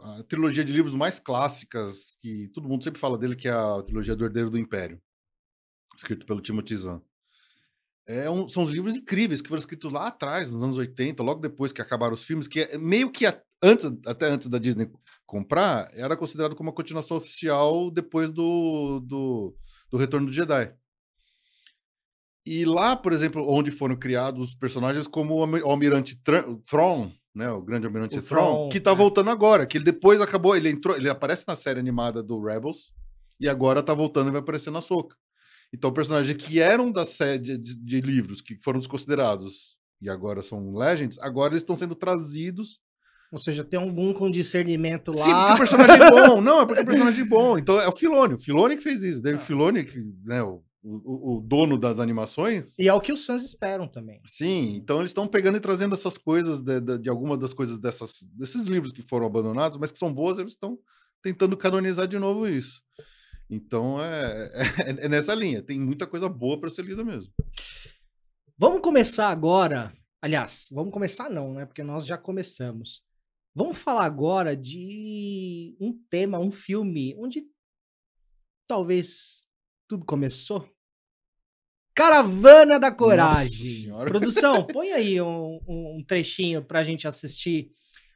a 0.00 0.22
trilogia 0.22 0.64
de 0.64 0.72
livros 0.72 0.94
mais 0.94 1.18
clássicas, 1.18 2.16
que 2.22 2.48
todo 2.54 2.66
mundo 2.66 2.82
sempre 2.82 2.98
fala 2.98 3.18
dele, 3.18 3.36
que 3.36 3.48
é 3.48 3.52
a 3.52 3.82
trilogia 3.82 4.16
do 4.16 4.24
Herdeiro 4.24 4.48
do 4.48 4.58
Império, 4.58 4.98
escrito 5.94 6.24
pelo 6.24 6.40
Timothy 6.40 6.76
Zahn. 6.76 7.02
É 8.08 8.30
um- 8.30 8.48
são 8.48 8.62
os 8.62 8.70
livros 8.70 8.94
incríveis 8.94 9.40
que 9.42 9.48
foram 9.48 9.58
escritos 9.58 9.92
lá 9.92 10.06
atrás, 10.06 10.50
nos 10.52 10.62
anos 10.62 10.76
80, 10.78 11.22
logo 11.22 11.40
depois 11.40 11.72
que 11.72 11.82
acabaram 11.82 12.14
os 12.14 12.22
filmes, 12.22 12.46
que 12.46 12.60
é 12.60 12.78
meio 12.78 13.10
que 13.10 13.26
a- 13.26 13.40
antes, 13.62 13.84
até 14.06 14.26
antes 14.26 14.48
da 14.48 14.58
Disney 14.58 14.88
comprar, 15.26 15.88
era 15.92 16.16
considerado 16.16 16.54
como 16.54 16.68
uma 16.70 16.74
continuação 16.74 17.16
oficial 17.16 17.90
depois 17.90 18.30
do, 18.30 19.00
do, 19.00 19.56
do 19.90 19.96
Retorno 19.96 20.28
do 20.28 20.32
Jedi. 20.32 20.72
E 22.46 22.64
lá, 22.64 22.94
por 22.94 23.12
exemplo, 23.12 23.44
onde 23.50 23.72
foram 23.72 23.96
criados 23.96 24.50
os 24.50 24.54
personagens 24.54 25.08
como 25.08 25.34
o 25.34 25.40
Almi- 25.40 25.62
o 25.62 25.66
Almirante 25.68 26.16
Thrawn, 26.64 27.10
né, 27.34 27.50
o 27.50 27.60
grande 27.60 27.86
Almirante 27.86 28.18
O 28.18 28.22
Thrawn, 28.22 28.44
Thrawn, 28.54 28.68
que 28.68 28.78
tá 28.80 28.92
é. 28.92 28.94
voltando 28.94 29.30
agora, 29.30 29.66
que 29.66 29.78
ele 29.78 29.84
depois 29.84 30.20
acabou, 30.20 30.56
ele 30.56 30.70
entrou, 30.70 30.96
ele 30.96 31.08
aparece 31.08 31.44
na 31.48 31.56
série 31.56 31.80
animada 31.80 32.22
do 32.22 32.40
Rebels 32.40 32.92
e 33.40 33.48
agora 33.48 33.82
tá 33.82 33.92
voltando 33.92 34.28
e 34.28 34.30
vai 34.30 34.40
aparecer 34.40 34.70
na 34.70 34.80
Soca. 34.80 35.16
Então, 35.76 35.92
personagens 35.92 36.34
que 36.38 36.58
eram 36.58 36.90
da 36.90 37.04
série 37.04 37.38
de, 37.38 37.58
de- 37.58 38.00
livros, 38.00 38.40
que 38.40 38.56
foram 38.64 38.78
desconsiderados 38.78 39.76
e 40.00 40.08
agora 40.08 40.40
são 40.42 40.72
Legends, 40.74 41.18
agora 41.20 41.52
eles 41.52 41.62
estão 41.62 41.76
sendo 41.76 41.94
trazidos. 41.94 42.80
Ou 43.30 43.38
seja, 43.38 43.62
tem 43.62 43.78
algum 43.78 44.14
com 44.14 44.30
discernimento 44.30 45.10
lá. 45.10 45.24
Sim, 45.24 45.34
porque 45.34 45.52
o 45.52 45.58
personagem 45.58 45.96
é 45.96 46.10
bom. 46.10 46.40
Não, 46.40 46.60
é 46.62 46.66
porque 46.66 46.80
o 46.80 46.86
personagem 46.86 47.24
é 47.26 47.28
bom. 47.28 47.58
Então 47.58 47.78
é 47.78 47.86
o 47.86 47.92
Filoni. 47.92 48.34
O 48.34 48.38
Filoni 48.38 48.76
que 48.76 48.82
fez 48.82 49.02
isso. 49.02 49.18
Ah. 49.18 49.22
David 49.22 49.44
Filoni, 49.44 49.84
que, 49.84 50.02
né, 50.24 50.42
o, 50.42 50.62
o, 50.82 51.36
o 51.36 51.40
dono 51.42 51.76
das 51.76 51.98
animações. 51.98 52.78
E 52.78 52.88
é 52.88 52.94
o 52.94 53.00
que 53.00 53.12
os 53.12 53.26
fãs 53.26 53.44
esperam 53.44 53.86
também. 53.86 54.22
Sim, 54.24 54.76
então 54.76 54.98
eles 55.00 55.10
estão 55.10 55.26
pegando 55.28 55.58
e 55.58 55.60
trazendo 55.60 55.92
essas 55.94 56.16
coisas 56.16 56.62
de, 56.62 56.80
de, 56.80 56.98
de 56.98 57.08
algumas 57.10 57.38
das 57.38 57.52
coisas 57.52 57.78
dessas, 57.78 58.22
desses 58.32 58.66
livros 58.66 58.92
que 58.92 59.02
foram 59.02 59.26
abandonados, 59.26 59.76
mas 59.76 59.92
que 59.92 59.98
são 59.98 60.10
boas, 60.14 60.38
eles 60.38 60.52
estão 60.52 60.78
tentando 61.22 61.54
canonizar 61.56 62.06
de 62.08 62.18
novo 62.18 62.48
isso. 62.48 62.80
Então 63.48 64.02
é, 64.02 64.50
é, 64.54 64.90
é 65.06 65.08
nessa 65.08 65.34
linha, 65.34 65.62
tem 65.62 65.78
muita 65.78 66.06
coisa 66.06 66.28
boa 66.28 66.58
para 66.58 66.68
ser 66.68 66.84
lida 66.84 67.04
mesmo. 67.04 67.32
Vamos 68.58 68.80
começar 68.80 69.28
agora. 69.28 69.92
Aliás, 70.20 70.68
vamos 70.72 70.92
começar 70.92 71.30
não, 71.30 71.54
né? 71.54 71.66
Porque 71.66 71.82
nós 71.82 72.06
já 72.06 72.16
começamos. 72.16 73.04
Vamos 73.54 73.78
falar 73.78 74.04
agora 74.04 74.56
de 74.56 75.76
um 75.80 75.92
tema, 76.10 76.38
um 76.38 76.50
filme 76.50 77.14
onde 77.18 77.44
talvez 78.66 79.46
tudo 79.88 80.04
começou. 80.04 80.68
Caravana 81.94 82.78
da 82.78 82.90
Coragem. 82.90 83.88
Produção, 84.06 84.66
põe 84.68 84.92
aí 84.92 85.20
um, 85.22 85.58
um 85.66 86.04
trechinho 86.06 86.62
pra 86.62 86.84
gente 86.84 87.08
assistir 87.08 87.70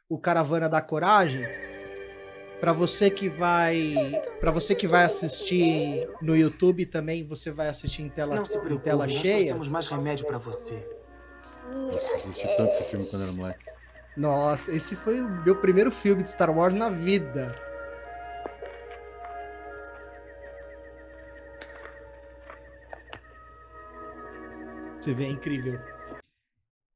o 0.09 0.19
Caravana 0.19 0.69
da 0.69 0.83
Coragem. 0.83 1.43
Para 2.61 2.75
você 2.75 3.11
que 3.11 3.27
vai, 3.29 3.95
para 4.39 4.51
você 4.51 4.75
que 4.75 4.87
vai 4.87 5.05
assistir 5.05 6.07
no 6.21 6.37
YouTube 6.37 6.85
também, 6.85 7.27
você 7.27 7.51
vai 7.51 7.69
assistir 7.69 8.03
em 8.03 8.11
tela, 8.11 8.35
Não 8.35 8.45
se 8.45 8.59
em 8.59 8.79
tela 8.79 9.07
nós 9.07 9.17
cheia. 9.17 9.37
trouxemos 9.39 9.69
mais 9.69 9.89
remédio 9.89 10.27
pra 10.27 10.37
você. 10.37 10.87
Nossa, 11.71 12.17
assisti 12.17 12.47
tanto 12.59 12.69
esse 12.75 12.85
filme 12.85 13.07
quando 13.07 13.23
era 13.23 13.33
moleque. 13.33 13.65
Nossa, 14.15 14.75
esse 14.75 14.95
foi 14.95 15.21
o 15.23 15.43
meu 15.43 15.57
primeiro 15.57 15.91
filme 15.91 16.23
de 16.23 16.29
Star 16.31 16.55
Wars 16.55 16.75
na 16.75 16.91
vida. 16.91 17.57
Você 25.01 25.15
vê, 25.15 25.25
é 25.25 25.31
incrível. 25.31 25.81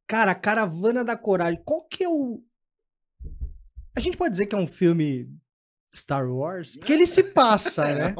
Cara, 0.06 0.34
Caravana 0.34 1.02
da 1.02 1.16
Coragem. 1.16 1.62
Qual 1.64 1.82
que 1.84 2.04
é 2.04 2.08
o. 2.08 2.42
A 3.96 4.00
gente 4.00 4.16
pode 4.18 4.32
dizer 4.32 4.46
que 4.46 4.54
é 4.54 4.58
um 4.58 4.66
filme 4.66 5.30
Star 5.96 6.28
Wars? 6.30 6.76
Porque 6.76 6.92
ele 6.92 7.06
se 7.06 7.22
passa, 7.22 7.84
né? 7.94 8.14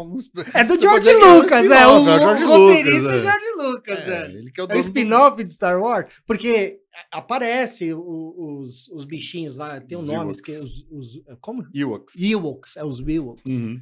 É 0.55 0.65
do 0.65 0.81
George 0.81 1.13
Lucas, 1.13 1.71
é. 1.71 1.87
O, 1.87 1.99
spin-off, 1.99 2.09
é 2.09 2.15
o 2.17 2.21
George 2.21 2.45
Lucas, 2.45 2.59
roteirista 2.59 3.11
é 3.13 3.17
é. 3.17 3.21
George 3.21 3.47
Lucas, 3.57 3.99
É, 4.09 4.31
ele 4.31 4.51
que 4.51 4.61
o 4.61 4.65
É 4.65 4.67
dono 4.67 4.81
do- 4.81 4.85
spin-off 4.87 5.45
de 5.45 5.53
Star 5.53 5.81
Wars, 5.81 6.13
porque 6.27 6.79
aparece 7.11 7.93
o- 7.93 8.61
os, 8.61 8.89
os 8.89 9.05
bichinhos 9.05 9.57
lá, 9.59 9.81
tem 9.81 9.97
um 9.99 10.01
Os 10.03 10.07
nome, 10.07 10.35
que 10.41 10.53
os, 10.53 10.87
os- 10.91 11.23
como? 11.41 11.67
Ewoks. 11.75 12.15
Ewoks, 12.21 12.77
é 12.77 12.85
os 12.85 13.01
Ewoks. 13.01 13.53
Uhum. 13.53 13.81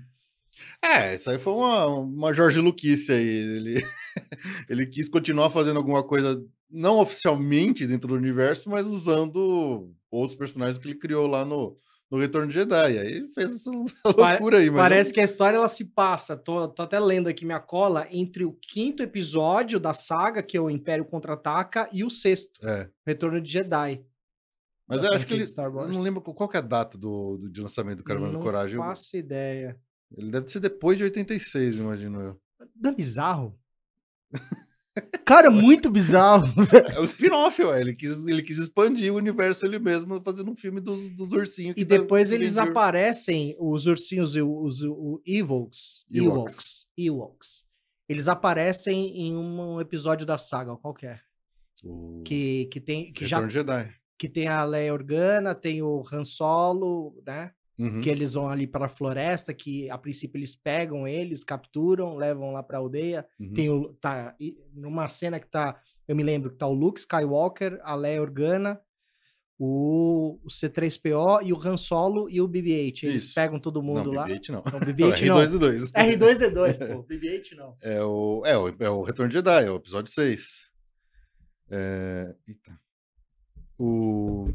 É, 0.85 1.14
isso 1.14 1.31
aí 1.31 1.38
foi 1.38 1.52
uma, 1.55 1.87
uma 1.87 2.33
Jorge 2.33 2.61
Luquice 2.61 3.11
aí. 3.12 3.26
Ele, 3.26 3.85
ele 4.68 4.87
quis 4.87 5.09
continuar 5.09 5.50
fazendo 5.50 5.78
alguma 5.78 6.02
coisa 6.02 6.42
não 6.70 6.98
oficialmente 6.98 7.87
dentro 7.87 8.09
do 8.09 8.14
universo, 8.14 8.68
mas 8.70 8.87
usando 8.87 9.90
outros 10.11 10.37
personagens 10.37 10.78
que 10.78 10.87
ele 10.88 10.98
criou 10.98 11.26
lá 11.26 11.44
no, 11.44 11.76
no 12.12 12.18
Retorno 12.18 12.46
de 12.48 12.55
Jedi. 12.55 12.98
Aí 12.98 13.27
fez 13.35 13.55
essa 13.57 13.70
loucura 14.05 14.59
aí. 14.59 14.70
Mas 14.70 14.81
Parece 14.83 15.12
que 15.14 15.20
a 15.20 15.25
história 15.25 15.57
ela 15.57 15.68
se 15.68 15.87
passa, 15.87 16.37
tô, 16.37 16.68
tô 16.68 16.83
até 16.83 17.01
lendo 17.01 17.29
aqui 17.29 17.44
minha 17.46 17.59
cola, 17.59 18.07
entre 18.11 18.44
o 18.44 18.53
quinto 18.53 19.03
episódio 19.03 19.81
da 19.81 19.94
saga, 19.94 20.42
que 20.42 20.57
é 20.57 20.61
o 20.61 20.68
Império 20.68 21.05
Contra-Ataca, 21.07 21.88
e 21.90 22.05
o 22.05 22.11
sexto, 22.11 22.61
É, 22.62 22.88
Retorno 23.07 23.40
de 23.40 23.51
Jedi. 23.51 24.05
mas 24.87 25.03
eu 25.03 25.12
acho 25.12 25.27
que 25.27 25.33
ele. 25.35 25.44
não 25.88 26.03
lembro 26.03 26.20
qual 26.20 26.51
é 26.53 26.59
a 26.59 26.61
data 26.61 26.98
do, 26.98 27.38
do, 27.38 27.48
de 27.51 27.61
lançamento 27.62 27.98
do 27.98 28.05
Caravana 28.05 28.33
Não 28.33 28.40
da 28.40 28.44
Coragem. 28.44 28.77
Eu- 28.77 28.83
faço 28.83 29.16
ideia. 29.16 29.81
Ele 30.14 30.31
deve 30.31 30.46
ser 30.48 30.61
depois 30.61 30.98
de 30.98 31.05
86, 31.05 31.79
imagino 31.79 32.20
eu. 32.20 32.40
Não 32.77 32.90
é 32.90 32.94
bizarro? 32.94 33.59
Cara, 35.24 35.50
muito 35.50 35.90
bizarro. 35.90 36.46
É 36.94 37.00
o 37.00 37.05
spin-off, 37.05 37.62
ué. 37.62 37.81
Ele 37.81 37.94
quis, 37.94 38.26
ele 38.26 38.42
quis 38.42 38.59
expandir 38.59 39.12
o 39.12 39.16
universo 39.16 39.64
ele 39.64 39.78
mesmo 39.78 40.20
fazendo 40.22 40.50
um 40.50 40.57
filme 40.57 40.81
dos, 40.81 41.11
dos 41.11 41.33
ursinhos. 41.33 41.74
E 41.76 41.85
tá- 41.85 41.96
depois 41.96 42.28
que 42.28 42.35
eles 42.35 42.57
aparecem, 42.59 43.57
os 43.59 43.87
ursinhos, 43.87 44.35
os, 44.37 44.42
os, 44.42 44.83
os 44.83 45.20
Ewoks, 45.26 46.05
Ewoks. 46.12 46.87
Ewoks. 46.96 47.64
Eles 48.09 48.28
aparecem 48.28 49.16
em 49.16 49.35
um 49.37 49.81
episódio 49.81 50.26
da 50.26 50.37
saga, 50.37 50.76
qualquer. 50.76 51.22
O 51.83 52.22
Que, 52.24 52.66
que 52.66 52.81
tem 52.81 53.12
que 53.12 53.24
já 53.26 53.37
Retorno 53.38 53.50
Jedi. 53.50 53.94
que 54.18 54.28
tem 54.28 54.46
a 54.48 54.62
Leia 54.64 54.92
Organa, 54.92 55.55
tem 55.55 55.83
o 55.83 56.02
Han 56.12 56.24
Solo, 56.24 57.14
né? 57.26 57.52
Uhum. 57.83 58.01
Que 58.01 58.09
eles 58.09 58.35
vão 58.35 58.49
ali 58.49 58.64
para 58.64 58.87
a 58.87 58.88
floresta, 58.88 59.53
que 59.53 59.90
a 59.90 59.99
princípio 59.99 60.38
eles 60.38 60.55
pegam 60.55 61.07
eles, 61.07 61.42
capturam, 61.42 62.16
levam 62.16 62.53
lá 62.53 62.62
para 62.62 62.79
aldeia. 62.79 63.27
Uhum. 63.40 63.53
Tem 63.53 63.71
o 63.71 63.92
tá 63.95 64.37
numa 64.73 65.09
cena 65.09 65.40
que 65.40 65.49
tá, 65.49 65.81
eu 66.07 66.14
me 66.14 66.23
lembro 66.23 66.51
que 66.51 66.59
tá 66.59 66.66
o 66.68 66.73
Luke 66.73 67.01
Skywalker, 67.01 67.81
a 67.83 67.97
Leia 67.97 68.23
Organa, 68.23 68.81
o, 69.59 70.38
o 70.45 70.49
C3PO 70.49 71.40
e 71.45 71.53
o 71.53 71.61
Han 71.61 71.77
Solo 71.77 72.31
e 72.31 72.40
o 72.40 72.49
BB-8. 72.49 73.03
Eles 73.05 73.25
Isso. 73.25 73.35
pegam 73.35 73.59
todo 73.59 73.83
mundo 73.83 74.12
não, 74.12 74.12
lá. 74.12 74.29
BB-8 74.29 74.49
não. 74.49 74.62
Não, 74.64 74.73
Não, 74.79 74.87
BB-8 74.87 75.27
não. 75.27 75.37
R2D2. 75.37 75.90
R2D2, 75.92 76.95
pô. 76.95 77.03
BB-8 77.11 77.57
não. 77.57 77.77
É 77.83 78.03
o, 78.03 78.42
é, 78.45 78.57
o, 78.57 78.68
é 78.79 78.90
o 78.90 79.03
Retorno 79.03 79.29
de 79.29 79.35
Jedi, 79.35 79.66
é 79.66 79.71
o 79.71 79.77
episódio 79.77 80.12
6. 80.12 80.71
É, 81.71 82.35
eita. 82.47 82.79
O, 83.79 84.49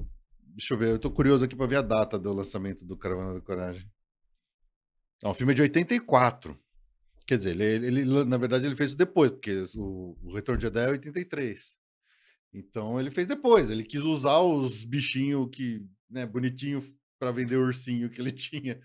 deixa 0.57 0.73
eu 0.73 0.77
ver, 0.77 0.89
eu 0.89 0.99
tô 0.99 1.11
curioso 1.11 1.45
aqui 1.45 1.55
pra 1.55 1.67
ver 1.67 1.77
a 1.77 1.81
data 1.81 2.17
do 2.17 2.33
lançamento 2.33 2.83
do 2.85 2.97
Caravana 2.97 3.35
da 3.35 3.41
Coragem. 3.41 3.87
Não, 5.23 5.31
o 5.31 5.33
filme 5.33 5.53
é 5.53 5.55
de 5.55 5.61
84. 5.61 6.57
Quer 7.25 7.37
dizer, 7.37 7.59
ele, 7.59 7.87
ele- 7.87 8.23
na 8.25 8.37
verdade 8.37 8.65
ele 8.65 8.75
fez 8.75 8.91
isso 8.91 8.97
depois, 8.97 9.31
porque 9.31 9.63
o, 9.75 10.17
o 10.23 10.33
Retorno 10.33 10.57
de 10.59 10.65
Jedi 10.65 10.85
é 10.85 10.89
83. 10.91 11.77
Então 12.53 12.99
ele 12.99 13.11
fez 13.11 13.27
depois, 13.27 13.69
ele 13.69 13.83
quis 13.83 14.01
usar 14.01 14.39
os 14.39 14.83
bichinhos 14.85 15.49
que, 15.51 15.85
né, 16.09 16.25
bonitinho 16.25 16.81
para 17.19 17.31
vender 17.31 17.57
o 17.57 17.63
ursinho 17.65 18.09
que 18.09 18.21
ele 18.21 18.31
tinha. 18.33 18.79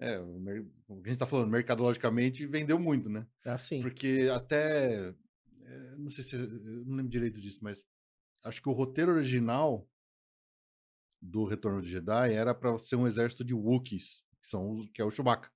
É, 0.00 0.18
o 0.20 1.00
que 1.02 1.08
a 1.08 1.10
gente 1.10 1.18
tá 1.18 1.26
falando, 1.26 1.50
mercadologicamente 1.50 2.46
vendeu 2.46 2.78
muito, 2.78 3.08
né? 3.08 3.26
É 3.44 3.50
assim. 3.50 3.82
Porque 3.82 4.28
até. 4.32 5.08
eh, 5.64 5.94
Não 5.98 6.10
sei 6.10 6.22
se. 6.22 6.36
Eu 6.36 6.84
não 6.86 6.96
lembro 6.96 7.10
direito 7.10 7.40
disso, 7.40 7.58
mas 7.62 7.82
acho 8.44 8.62
que 8.62 8.68
o 8.68 8.72
roteiro 8.72 9.12
original 9.12 9.88
do 11.20 11.44
Retorno 11.44 11.82
de 11.82 11.90
Jedi 11.90 12.32
era 12.32 12.54
para 12.54 12.76
ser 12.78 12.96
um 12.96 13.06
exército 13.06 13.44
de 13.44 13.54
Wookiees, 13.54 14.22
que, 14.40 14.48
são, 14.48 14.86
que 14.94 15.00
é 15.02 15.04
o 15.04 15.10
Chewbacca. 15.10 15.50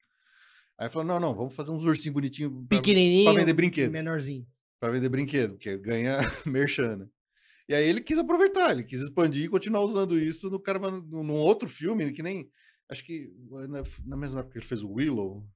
Aí 0.78 0.88
falou: 0.88 1.06
não, 1.06 1.20
não, 1.20 1.34
vamos 1.34 1.54
fazer 1.54 1.70
uns 1.70 1.84
ursinhos 1.84 2.14
bonitinhos 2.14 2.52
pra, 2.68 2.78
Pequenininho. 2.78 3.30
pra 3.30 3.40
vender 3.40 3.52
brinquedo. 3.52 3.92
Menorzinho. 3.92 4.46
pra 4.80 4.90
vender 4.90 5.08
brinquedo, 5.08 5.52
porque 5.52 5.76
ganha 5.78 6.18
merchan, 6.46 6.96
né? 6.96 7.06
E 7.68 7.74
aí 7.74 7.86
ele 7.86 8.00
quis 8.00 8.18
aproveitar, 8.18 8.72
ele 8.72 8.82
quis 8.82 9.00
expandir 9.00 9.44
e 9.44 9.48
continuar 9.48 9.82
usando 9.84 10.18
isso 10.18 10.50
no 10.50 10.58
cara 10.58 10.78
num 10.78 11.32
outro 11.32 11.68
filme 11.68 12.12
que 12.12 12.22
nem. 12.22 12.50
Acho 12.90 13.04
que 13.04 13.32
na, 13.68 13.82
na 14.04 14.16
mesma 14.16 14.40
época 14.40 14.52
que 14.54 14.58
ele 14.58 14.66
fez 14.66 14.82
o 14.82 14.90
Willow. 14.90 15.46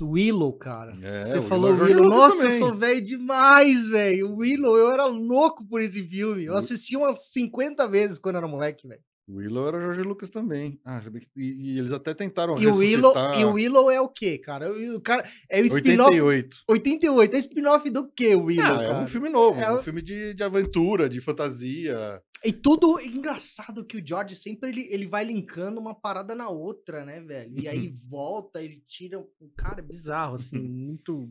Willow, 0.00 0.52
cara. 0.54 0.96
É, 1.02 1.26
Você 1.26 1.42
falou 1.42 1.70
Willow 1.72 1.86
é 1.86 1.88
Willow. 1.90 2.04
Lucas 2.04 2.18
Nossa, 2.18 2.36
eu 2.36 2.42
também. 2.42 2.58
sou 2.58 2.74
velho 2.76 3.04
demais, 3.04 3.88
velho. 3.88 4.30
O 4.30 4.36
Willow, 4.36 4.76
eu 4.78 4.90
era 4.90 5.04
louco 5.06 5.66
por 5.66 5.80
esse 5.82 6.02
filme. 6.08 6.44
Eu 6.44 6.56
assisti 6.56 6.96
umas 6.96 7.30
50 7.32 7.86
vezes 7.88 8.18
quando 8.18 8.36
era 8.36 8.48
moleque, 8.48 8.88
velho. 8.88 9.02
O 9.30 9.36
Willow 9.36 9.68
era 9.68 9.80
Jorge 9.80 10.02
Lucas 10.02 10.30
também. 10.30 10.80
Ah, 10.84 11.00
e, 11.36 11.74
e 11.74 11.78
eles 11.78 11.92
até 11.92 12.12
tentaram 12.12 12.58
E 12.58 12.66
o 12.66 12.76
Willow, 12.76 13.12
ressuscitar 13.12 13.40
e 13.40 13.44
o 13.44 13.52
Willow 13.52 13.88
é 13.88 14.00
o 14.00 14.08
quê, 14.08 14.38
cara? 14.38 14.68
O, 14.70 15.00
cara 15.00 15.24
é 15.48 15.60
o 15.60 15.66
spin-off 15.66 16.20
88. 16.20 16.56
88. 16.68 17.36
É 17.36 17.38
spin-off 17.38 17.90
do 17.90 18.10
quê, 18.10 18.34
Willow, 18.34 18.66
Ah, 18.66 18.82
é 18.82 19.02
um 19.02 19.06
filme 19.06 19.28
novo, 19.28 19.60
É 19.60 19.72
um 19.72 19.80
filme 19.80 20.02
de, 20.02 20.34
de 20.34 20.42
aventura, 20.42 21.08
de 21.08 21.20
fantasia. 21.20 22.20
E 22.44 22.52
tudo 22.52 22.98
engraçado 23.00 23.84
que 23.84 23.98
o 23.98 24.06
George 24.06 24.34
sempre 24.34 24.70
ele, 24.70 24.88
ele 24.90 25.06
vai 25.06 25.24
linkando 25.24 25.78
uma 25.78 25.94
parada 25.94 26.34
na 26.34 26.48
outra, 26.48 27.04
né, 27.04 27.20
velho? 27.20 27.56
E 27.60 27.68
aí 27.68 27.88
volta, 28.10 28.60
ele 28.62 28.82
tira. 28.86 29.20
O 29.20 29.48
cara 29.56 29.78
é 29.78 29.82
bizarro, 29.82 30.34
assim, 30.34 30.58
muito, 30.66 31.30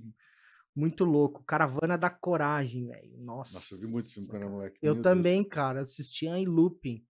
muito 0.74 1.04
louco. 1.04 1.44
Caravana 1.44 1.98
da 1.98 2.10
Coragem, 2.10 2.88
velho. 2.88 3.18
Nossa. 3.18 3.56
Nossa, 3.56 3.74
eu 3.74 3.80
vi 3.80 3.88
muito 3.88 4.14
filme 4.14 4.30
quando 4.30 4.44
era 4.44 4.52
moleque. 4.52 4.78
Eu 4.82 4.94
meu 4.94 5.04
Deus. 5.04 5.04
também, 5.04 5.44
cara, 5.44 5.82
assistia 5.82 6.38
em 6.38 6.46
looping. 6.46 7.04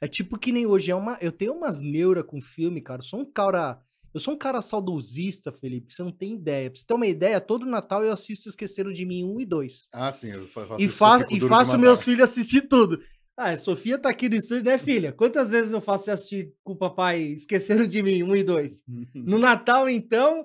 É 0.00 0.08
tipo 0.08 0.38
que 0.38 0.52
nem 0.52 0.66
hoje 0.66 0.90
é 0.90 0.94
uma. 0.94 1.18
Eu 1.20 1.32
tenho 1.32 1.52
umas 1.54 1.80
neuras 1.80 2.24
com 2.24 2.40
filme, 2.40 2.80
cara. 2.80 3.00
Eu 3.00 3.04
sou 3.06 3.20
um 3.20 3.24
cara. 3.24 3.80
Eu 4.12 4.18
sou 4.18 4.34
um 4.34 4.38
cara 4.38 4.60
saudosista, 4.60 5.52
Felipe. 5.52 5.94
Você 5.94 6.02
não 6.02 6.10
tem 6.10 6.34
ideia. 6.34 6.68
Pra 6.70 6.80
você 6.80 6.84
ter 6.86 6.94
uma 6.94 7.06
ideia, 7.06 7.40
todo 7.40 7.64
Natal 7.64 8.02
eu 8.02 8.12
assisto 8.12 8.48
Esqueceram 8.48 8.92
de 8.92 9.06
Mim 9.06 9.22
1 9.24 9.40
e 9.40 9.46
2. 9.46 9.88
Ah, 9.92 10.10
sim, 10.10 10.30
eu 10.32 10.46
fa- 10.48 10.66
faço 10.66 10.82
E, 10.82 10.88
fa 10.88 11.26
e 11.30 11.40
faço 11.40 11.78
meus 11.78 12.04
filhos 12.04 12.24
assistir 12.24 12.62
tudo. 12.68 13.00
Ah, 13.36 13.50
a 13.50 13.56
Sofia 13.56 13.96
tá 13.98 14.10
aqui 14.10 14.28
no 14.28 14.34
estúdio, 14.34 14.64
né, 14.64 14.76
filha? 14.78 15.12
Quantas 15.12 15.50
vezes 15.52 15.72
eu 15.72 15.80
faço 15.80 16.04
você 16.06 16.10
assistir 16.10 16.52
com 16.64 16.72
o 16.72 16.76
papai 16.76 17.22
Esqueceram 17.22 17.86
de 17.86 18.02
Mim 18.02 18.22
1 18.24 18.36
e 18.36 18.42
2? 18.42 18.82
No 19.14 19.38
Natal, 19.38 19.88
então, 19.88 20.44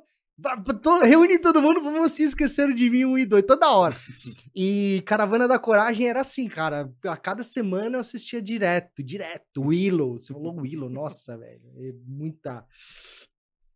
reúne 1.03 1.39
todo 1.39 1.61
mundo, 1.61 1.81
vamos 1.81 2.01
assistir 2.03 2.23
Esqueceram 2.23 2.73
de 2.73 2.89
Mim 2.89 3.05
1 3.05 3.17
e 3.19 3.25
2, 3.25 3.43
toda 3.45 3.71
hora. 3.71 3.95
E 4.57 5.01
Caravana 5.05 5.47
da 5.49 5.59
Coragem 5.59 6.07
era 6.07 6.21
assim, 6.21 6.47
cara. 6.47 6.89
A 7.05 7.17
cada 7.17 7.43
semana 7.43 7.97
eu 7.97 7.99
assistia 7.99 8.41
direto, 8.41 9.03
direto. 9.03 9.61
Willow, 9.61 10.17
você 10.17 10.31
falou 10.33 10.55
Willow, 10.61 10.89
nossa, 10.89 11.35
velho. 11.37 11.61
É 11.77 11.93
muita. 12.05 12.65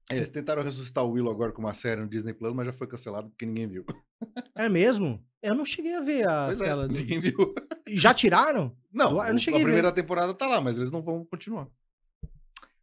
É, 0.09 0.15
Eles 0.15 0.29
tentaram 0.29 0.63
ressuscitar 0.63 1.03
o 1.03 1.11
Willow 1.11 1.31
agora 1.31 1.51
com 1.51 1.61
uma 1.61 1.73
série 1.73 2.01
no 2.01 2.07
Disney 2.07 2.33
Plus, 2.33 2.53
mas 2.53 2.65
já 2.65 2.73
foi 2.73 2.87
cancelado 2.87 3.29
porque 3.29 3.45
ninguém 3.45 3.67
viu. 3.67 3.85
É 4.55 4.67
mesmo? 4.69 5.23
Eu 5.41 5.53
não 5.55 5.63
cheguei 5.65 5.95
a 5.95 6.01
ver 6.01 6.27
a 6.27 6.45
Pois 6.47 6.61
é, 6.61 6.75
ninguém 6.87 7.19
viu. 7.19 7.53
Já 7.89 8.13
tiraram? 8.13 8.75
Não, 8.91 9.23
Eu 9.25 9.31
não 9.33 9.39
cheguei 9.39 9.59
a 9.59 9.63
a 9.63 9.65
ver. 9.65 9.71
primeira 9.71 9.91
temporada 9.91 10.33
tá 10.33 10.47
lá, 10.47 10.59
mas 10.61 10.77
eles 10.77 10.91
não 10.91 11.01
vão 11.01 11.25
continuar. 11.25 11.67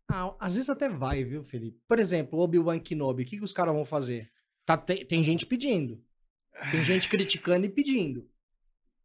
Ah, 0.09 0.35
às 0.39 0.55
vezes 0.55 0.71
até 0.71 0.89
vai, 0.89 1.25
viu, 1.25 1.43
Felipe? 1.43 1.81
Por 1.89 1.99
exemplo, 1.99 2.39
Obi-Wan 2.39 2.79
Kenobi, 2.79 3.23
o 3.23 3.27
que, 3.27 3.39
que 3.39 3.45
os 3.45 3.53
caras 3.53 3.75
vão 3.75 3.85
fazer? 3.85 4.31
Tá, 4.65 4.77
tem, 4.77 5.05
tem 5.05 5.25
gente 5.25 5.45
pedindo. 5.47 6.03
Tem 6.71 6.85
gente 6.85 7.09
criticando 7.09 7.67
e 7.67 7.69
pedindo. 7.69 8.29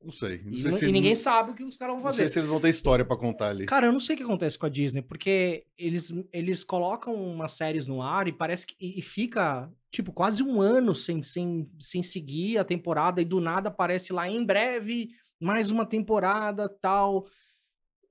Não 0.04 0.12
sei. 0.12 0.42
Não 0.44 0.52
E, 0.52 0.62
sei 0.62 0.72
se, 0.72 0.86
e 0.86 0.92
ninguém 0.92 1.14
não, 1.14 1.22
sabe 1.22 1.52
o 1.52 1.54
que 1.54 1.64
os 1.64 1.78
caras 1.78 1.96
vão 1.96 2.04
não 2.04 2.12
sei 2.12 2.24
fazer. 2.26 2.34
se 2.34 2.40
eles 2.40 2.50
vão 2.50 2.60
ter 2.60 2.70
história 2.70 3.06
pra 3.06 3.18
contar 3.18 3.50
ali. 3.50 3.66
Cara, 3.66 3.88
eu 3.88 3.92
não 3.92 4.00
sei 4.00 4.16
o 4.16 4.18
que 4.18 4.24
acontece 4.24 4.58
com 4.58 4.66
a 4.66 4.70
Disney, 4.70 5.02
porque 5.02 5.66
eles, 5.78 6.12
eles 6.32 6.64
colocam 6.64 7.14
umas 7.14 7.52
séries 7.52 7.86
no 7.88 8.02
ar 8.02 8.28
e 8.28 8.32
parece 8.32 8.66
que 8.66 8.76
e, 8.80 8.98
e 8.98 9.02
fica, 9.02 9.72
tipo, 9.92 10.12
quase 10.12 10.42
um 10.42 10.60
ano 10.60 10.96
sem, 10.96 11.22
sem, 11.22 11.70
sem 11.80 12.02
seguir 12.02 12.58
a 12.58 12.64
temporada 12.64 13.22
e 13.22 13.26
do 13.26 13.40
nada 13.40 13.70
aparece 13.70 14.12
lá 14.12 14.28
em 14.28 14.44
breve 14.44 15.10
mais 15.40 15.70
uma 15.70 15.86
temporada 15.86 16.68
tal. 16.68 17.28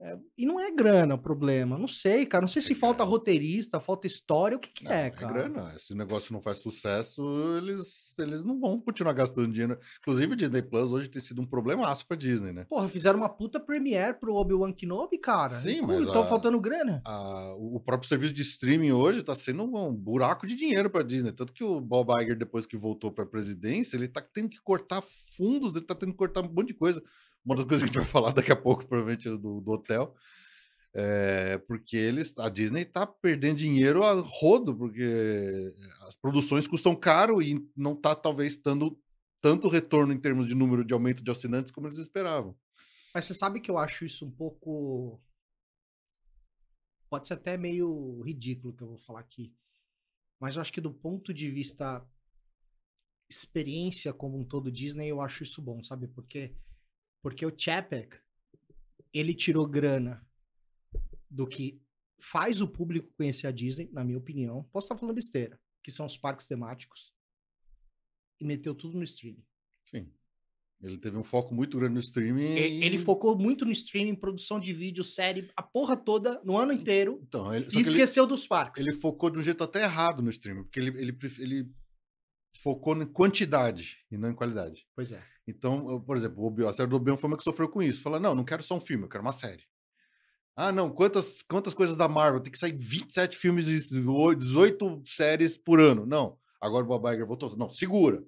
É, 0.03 0.17
e 0.39 0.47
não 0.47 0.59
é 0.59 0.71
grana 0.71 1.15
o 1.15 1.19
problema. 1.19 1.77
Não 1.77 1.87
sei, 1.87 2.25
cara. 2.25 2.41
Não 2.41 2.49
sei 2.49 2.63
se 2.63 2.73
É 2.73 2.75
falta 2.75 2.99
grana. 3.05 3.11
roteirista, 3.11 3.79
falta 3.79 4.07
história, 4.07 4.57
o 4.57 4.61
que, 4.61 4.71
que 4.73 4.85
Não, 4.85 4.93
é, 4.93 5.09
é 5.09 5.11
cara. 5.11 5.31
grana. 5.33 5.79
Se 5.79 5.93
o 5.93 5.97
negócio 5.97 6.33
não 6.33 6.41
faz 6.41 6.57
sucesso, 6.59 7.23
eles, 7.59 8.19
eles 8.19 8.43
não 8.43 8.59
vão 8.59 8.81
continuar 8.81 9.13
gastando 9.13 9.53
dinheiro. 9.53 9.79
Inclusive, 10.01 10.33
o 10.33 10.37
Disney 10.37 10.63
Plus 10.63 10.91
hoje 10.91 11.09
tem 11.11 11.21
sido 11.21 11.43
um 11.43 11.47
problemaço 11.47 12.07
pra 12.07 12.17
Disney, 12.17 12.51
né? 12.51 12.65
Porra, 12.65 12.89
fizeram 12.89 13.19
uma 13.19 13.29
puta 13.29 13.61
premiere 13.61 14.15
pro 14.19 14.35
Obi-Wan 14.35 14.73
Kenobi, 14.73 15.19
cara. 15.19 15.53
Sim, 15.55 15.81
E 15.81 15.87
mas 15.87 16.01
Então 16.03 16.23
a- 16.23 16.27
faltando 16.27 16.59
grana. 16.59 17.03
A- 17.05 17.55
o 17.59 17.79
próprio 17.79 18.09
serviço 18.09 18.33
de 18.33 18.41
streaming 18.41 18.93
hoje 18.93 19.23
tá 19.23 19.35
sendo 19.35 19.65
um 19.65 19.95
buraco 19.95 20.47
de 20.47 20.55
dinheiro 20.57 20.89
pra 20.89 21.03
Disney. 21.03 21.33
Tanto 21.33 21.53
que 21.53 21.63
o 21.63 21.79
Bob 21.79 22.11
Iger, 22.23 22.39
depois 22.39 22.65
que 22.65 22.77
voltou 22.77 23.13
pra 23.13 23.27
presidência, 23.27 23.97
ele 23.99 24.09
tá 24.09 24.23
tendo 24.23 24.49
que 24.49 24.61
cortar 24.63 25.03
fundos, 25.37 25.77
ele 25.77 25.85
tá 25.85 25.95
tendo 25.95 26.13
que 26.13 26.19
cortar 26.19 26.41
um 26.41 26.49
monte 26.51 26.69
de 26.69 26.75
coisa. 26.75 27.03
Uma 27.44 27.57
das 27.57 27.64
coisas 27.64 27.83
que 27.83 27.85
a 27.85 27.87
gente 27.88 27.98
vai 27.98 28.07
falar 28.07 28.33
daqui 28.33 28.53
a 28.53 28.57
pouco, 28.57 28.87
provavelmente, 28.87 29.29
é 29.29 29.31
do, 29.31 29.61
do 29.61 29.70
hotel. 29.70 30.14
É, 30.92 31.59
porque 31.59 31.96
eles, 31.96 32.37
a 32.38 32.48
Disney 32.48 32.85
tá 32.85 33.07
perdendo 33.07 33.59
dinheiro 33.59 34.03
a 34.03 34.12
rodo, 34.20 34.76
porque 34.76 35.72
as 36.07 36.16
produções 36.16 36.66
custam 36.66 36.96
caro 36.96 37.40
e 37.40 37.64
não 37.76 37.94
tá 37.94 38.14
talvez 38.14 38.57
dando 38.57 38.98
tanto 39.40 39.68
retorno 39.68 40.12
em 40.12 40.20
termos 40.20 40.46
de 40.46 40.55
número 40.55 40.85
de 40.85 40.92
aumento 40.92 41.22
de 41.22 41.31
assinantes 41.31 41.70
como 41.70 41.87
eles 41.87 41.96
esperavam. 41.96 42.57
Mas 43.14 43.24
você 43.24 43.35
sabe 43.35 43.61
que 43.61 43.70
eu 43.70 43.79
acho 43.79 44.05
isso 44.05 44.26
um 44.26 44.31
pouco. 44.31 45.20
Pode 47.09 47.26
ser 47.26 47.35
até 47.35 47.57
meio 47.57 48.20
ridículo 48.22 48.74
que 48.74 48.83
eu 48.83 48.88
vou 48.88 48.98
falar 48.98 49.20
aqui. 49.20 49.55
Mas 50.40 50.57
eu 50.57 50.62
acho 50.62 50.72
que 50.72 50.81
do 50.81 50.92
ponto 50.92 51.35
de 51.35 51.50
vista 51.50 52.07
experiência 53.29 54.12
como 54.12 54.38
um 54.38 54.44
todo 54.44 54.72
Disney, 54.72 55.09
eu 55.09 55.20
acho 55.20 55.42
isso 55.42 55.62
bom, 55.62 55.83
sabe? 55.83 56.09
Porque 56.09 56.55
porque 57.23 57.45
o 57.45 57.53
Chapek 57.57 58.17
ele 59.13 59.35
tirou 59.35 59.67
grana 59.67 60.27
do 61.29 61.47
que 61.47 61.81
faz 62.21 62.61
o 62.61 62.69
público 62.69 63.13
conhecer 63.17 63.47
a 63.47 63.51
Disney, 63.51 63.89
na 63.93 64.05
minha 64.05 64.19
opinião. 64.19 64.65
Posso 64.73 64.87
estar 64.87 64.97
falando 64.97 65.15
besteira, 65.15 65.59
que 65.83 65.91
são 65.91 66.07
os 66.07 66.17
parques 66.17 66.47
temáticos. 66.47 67.13
E 68.41 68.45
meteu 68.45 68.75
tudo 68.75 68.97
no 68.97 69.05
streaming. 69.05 69.45
Sim. 69.87 70.13
Ele 70.83 70.97
teve 70.97 71.17
um 71.19 71.25
foco 71.25 71.55
muito 71.55 71.77
grande 71.79 71.95
no 71.95 72.01
streaming. 72.01 72.55
E- 72.55 72.83
Ele 72.85 72.97
e- 72.97 72.99
focou 72.99 73.37
muito 73.39 73.67
no 73.67 73.73
streaming, 73.73 74.15
produção 74.15 74.59
de 74.59 74.73
vídeo, 74.73 75.05
série, 75.05 75.51
a 75.55 75.63
porra 75.63 75.95
toda, 75.97 76.41
no 76.43 76.57
ano 76.57 76.73
inteiro. 76.73 77.21
Então, 77.23 77.53
ele, 77.55 77.67
E 77.67 77.69
que 77.69 77.77
ele- 77.77 77.83
esqueceu 77.89 78.27
dos 78.27 78.47
parques. 78.47 78.87
ele, 78.87 78.97
focou 78.97 79.29
de 79.31 79.39
um 79.39 79.43
jeito 79.43 79.63
até 79.63 79.83
errado 79.83 80.23
no 80.23 80.31
streaming, 80.31 80.63
porque 80.63 80.81
ele, 80.81 80.89
ele, 80.99 81.19
ele 81.39 81.71
focou 82.57 82.95
em 83.01 83.07
quantidade 83.07 83.99
e 84.11 84.17
não 84.19 84.31
em 84.31 84.35
qualidade. 84.35 84.87
Pois 84.95 85.13
é. 85.13 85.23
Então, 85.47 85.91
eu, 85.91 86.01
por 86.01 86.17
exemplo, 86.17 86.43
o 86.43 86.47
Obi- 86.47 86.65
a 86.67 86.73
série 86.73 86.89
do 86.89 86.97
Obi-Wan 86.97 87.17
foi 87.17 87.29
uma 87.29 87.37
que 87.37 87.45
sofreu 87.45 87.69
com 87.69 87.83
isso. 87.83 88.03
Fala, 88.03 88.21
não, 88.21 88.35
não 88.35 88.45
quero 88.45 88.63
só 88.63 88.77
um 88.77 88.81
filme, 88.81 89.05
eu 89.05 89.09
quero 89.09 89.23
uma 89.23 89.33
série. 89.33 89.65
Ah, 90.57 90.71
não, 90.71 90.91
quantas, 90.91 91.43
quantas 91.43 91.73
coisas 91.75 91.97
da 91.97 92.07
Marvel? 92.09 92.41
Tem 92.41 92.53
que 92.53 92.59
sair 92.59 92.77
27 92.77 93.37
filmes 93.37 93.67
e 93.69 93.79
18 94.37 95.03
séries 95.07 95.57
por 95.57 95.81
ano. 95.81 96.05
Não, 96.05 96.37
agora 96.61 96.85
o 96.85 96.89
Bob 96.89 97.09
Iger 97.13 97.27
voltou. 97.27 97.57
Não, 97.57 97.71
segura. 97.71 98.23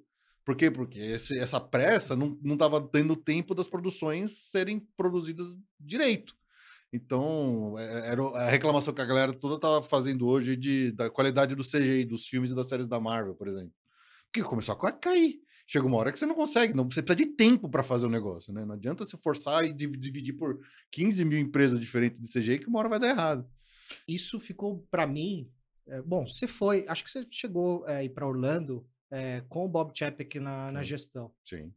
Por 0.44 0.56
quê? 0.56 0.70
Porque 0.70 0.98
esse- 0.98 1.38
essa 1.38 1.60
pressa 1.60 2.16
não, 2.16 2.38
não 2.42 2.56
tava 2.56 2.80
dando 2.80 3.14
tempo 3.14 3.54
das 3.54 3.68
produções 3.68 4.38
serem 4.50 4.80
produzidas 4.96 5.56
direito. 5.78 6.34
Então, 6.92 7.74
é- 7.78 8.10
era 8.10 8.22
a 8.22 8.50
reclamação 8.50 8.92
que 8.92 9.00
a 9.00 9.04
galera 9.06 9.32
toda 9.32 9.58
tava 9.60 9.82
fazendo 9.82 10.26
hoje 10.26 10.56
de, 10.56 10.90
da 10.92 11.08
qualidade 11.10 11.54
do 11.54 11.62
CGI, 11.64 12.04
dos 12.04 12.26
filmes 12.26 12.50
e 12.50 12.54
das 12.54 12.68
séries 12.68 12.86
da 12.86 12.98
Marvel, 12.98 13.34
por 13.34 13.46
exemplo. 13.48 13.72
Porque 14.32 14.42
começou 14.48 14.74
a 14.74 14.92
cair. 14.92 15.40
Chega 15.66 15.86
uma 15.86 15.96
hora 15.96 16.10
que 16.12 16.18
você 16.18 16.26
não 16.26 16.34
consegue, 16.34 16.74
não, 16.74 16.84
você 16.90 17.02
precisa 17.02 17.24
de 17.28 17.34
tempo 17.36 17.68
para 17.68 17.82
fazer 17.82 18.06
o 18.06 18.10
negócio, 18.10 18.52
né? 18.52 18.64
Não 18.64 18.74
adianta 18.74 19.04
você 19.04 19.16
forçar 19.16 19.64
e 19.64 19.72
div- 19.72 19.96
dividir 19.96 20.34
por 20.34 20.58
15 20.90 21.24
mil 21.24 21.38
empresas 21.38 21.78
diferentes 21.78 22.20
de 22.20 22.28
CGI 22.28 22.58
que 22.58 22.66
uma 22.66 22.78
hora 22.78 22.88
vai 22.88 22.98
dar 22.98 23.08
errado. 23.08 23.48
Isso 24.08 24.40
ficou 24.40 24.86
pra 24.90 25.06
mim. 25.06 25.50
é, 25.86 26.00
bom, 26.02 26.26
você 26.26 26.46
foi. 26.46 26.84
Acho 26.88 27.04
que 27.04 27.10
você 27.10 27.26
chegou 27.30 27.86
é, 27.88 27.96
a 27.98 28.04
ir 28.04 28.08
pra 28.10 28.26
Orlando 28.26 28.86
é, 29.10 29.42
com 29.48 29.64
o 29.64 29.68
Bob 29.68 29.92
Chapek 29.96 30.40
na, 30.40 30.72
na 30.72 30.80
Sim. 30.82 30.88
gestão. 30.88 31.32
Sim. 31.44 31.72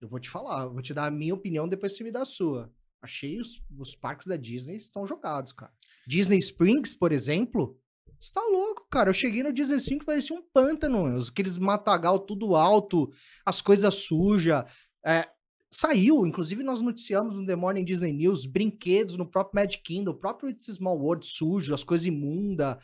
Eu 0.00 0.08
vou 0.08 0.20
te 0.20 0.28
falar, 0.28 0.66
vou 0.66 0.82
te 0.82 0.92
dar 0.92 1.06
a 1.06 1.10
minha 1.10 1.34
opinião, 1.34 1.68
depois 1.68 1.96
você 1.96 2.04
me 2.04 2.12
dá 2.12 2.22
a 2.22 2.26
sua. 2.26 2.72
Achei 3.00 3.40
os, 3.40 3.62
os 3.78 3.94
parques 3.94 4.26
da 4.26 4.36
Disney 4.36 4.76
estão 4.76 5.06
jogados, 5.06 5.52
cara. 5.52 5.72
Disney 6.06 6.38
Springs, 6.38 6.94
por 6.94 7.12
exemplo, 7.12 7.80
você 8.20 8.32
tá 8.32 8.40
louco, 8.42 8.86
cara. 8.90 9.10
Eu 9.10 9.14
cheguei 9.14 9.42
no 9.42 9.52
Disney 9.52 9.76
Springs 9.76 10.04
parecia 10.04 10.36
um 10.36 10.42
pântano, 10.52 11.16
os- 11.16 11.28
aqueles 11.30 11.58
matagal 11.58 12.18
tudo 12.20 12.54
alto, 12.56 13.10
as 13.44 13.60
coisas 13.60 13.94
sujas. 13.94 14.66
É, 15.04 15.28
saiu, 15.70 16.26
inclusive 16.26 16.62
nós 16.62 16.80
noticiamos 16.80 17.34
no 17.34 17.46
The 17.46 17.56
Morning 17.56 17.84
Disney 17.84 18.12
News, 18.12 18.46
brinquedos 18.46 19.16
no 19.16 19.26
próprio 19.26 19.62
Magic 19.62 19.82
Kingdom, 19.82 20.12
o 20.12 20.14
próprio 20.18 20.48
It's 20.50 20.68
a 20.68 20.72
Small 20.74 20.98
World 20.98 21.26
sujo, 21.26 21.74
as 21.74 21.84
coisas 21.84 22.06
imundas. 22.06 22.76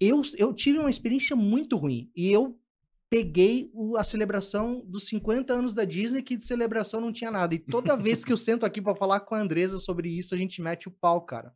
Eu, 0.00 0.22
eu 0.36 0.52
tive 0.52 0.78
uma 0.78 0.90
experiência 0.90 1.34
muito 1.34 1.76
ruim 1.76 2.10
e 2.14 2.30
eu 2.30 2.56
peguei 3.10 3.70
o- 3.72 3.96
a 3.96 4.04
celebração 4.04 4.84
dos 4.86 5.06
50 5.08 5.54
anos 5.54 5.72
da 5.74 5.84
Disney, 5.84 6.22
que 6.22 6.36
de 6.36 6.46
celebração 6.46 7.00
não 7.00 7.10
tinha 7.12 7.30
nada. 7.30 7.54
E 7.54 7.58
toda 7.58 7.96
vez 7.96 8.24
que 8.24 8.32
eu 8.32 8.36
sento 8.36 8.66
aqui 8.66 8.82
pra 8.82 8.94
falar 8.94 9.20
com 9.20 9.34
a 9.34 9.40
Andresa 9.40 9.78
sobre 9.78 10.10
isso, 10.10 10.34
a 10.34 10.38
gente 10.38 10.60
mete 10.60 10.86
o 10.88 10.90
pau, 10.90 11.22
cara. 11.22 11.52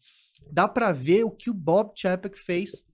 Dá 0.50 0.66
pra 0.66 0.90
ver 0.92 1.24
o 1.24 1.30
que 1.30 1.50
o 1.50 1.54
Bob 1.54 1.92
Chapek 1.94 2.36
fez, 2.38 2.84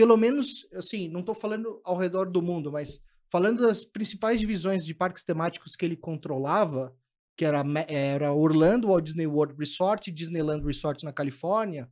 pelo 0.00 0.16
menos, 0.16 0.66
assim, 0.72 1.10
não 1.10 1.22
tô 1.22 1.34
falando 1.34 1.78
ao 1.84 1.94
redor 1.94 2.30
do 2.30 2.40
mundo, 2.40 2.72
mas 2.72 3.02
falando 3.30 3.60
das 3.60 3.84
principais 3.84 4.40
divisões 4.40 4.82
de 4.82 4.94
parques 4.94 5.22
temáticos 5.22 5.76
que 5.76 5.84
ele 5.84 5.94
controlava, 5.94 6.96
que 7.36 7.44
era, 7.44 7.62
era 7.86 8.32
Orlando, 8.32 8.88
Walt 8.88 9.04
Disney 9.04 9.26
World 9.26 9.54
Resort 9.58 10.10
Disneyland 10.10 10.64
Resort 10.64 11.04
na 11.04 11.12
Califórnia, 11.12 11.86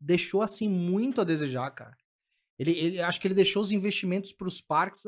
deixou, 0.00 0.40
assim, 0.40 0.68
muito 0.68 1.20
a 1.20 1.24
desejar, 1.24 1.68
cara. 1.72 1.96
Ele, 2.60 2.70
ele 2.78 3.00
acho 3.00 3.20
que 3.20 3.26
ele 3.26 3.34
deixou 3.34 3.60
os 3.60 3.72
investimentos 3.72 4.32
para 4.32 4.46
os 4.46 4.60
parques 4.60 5.02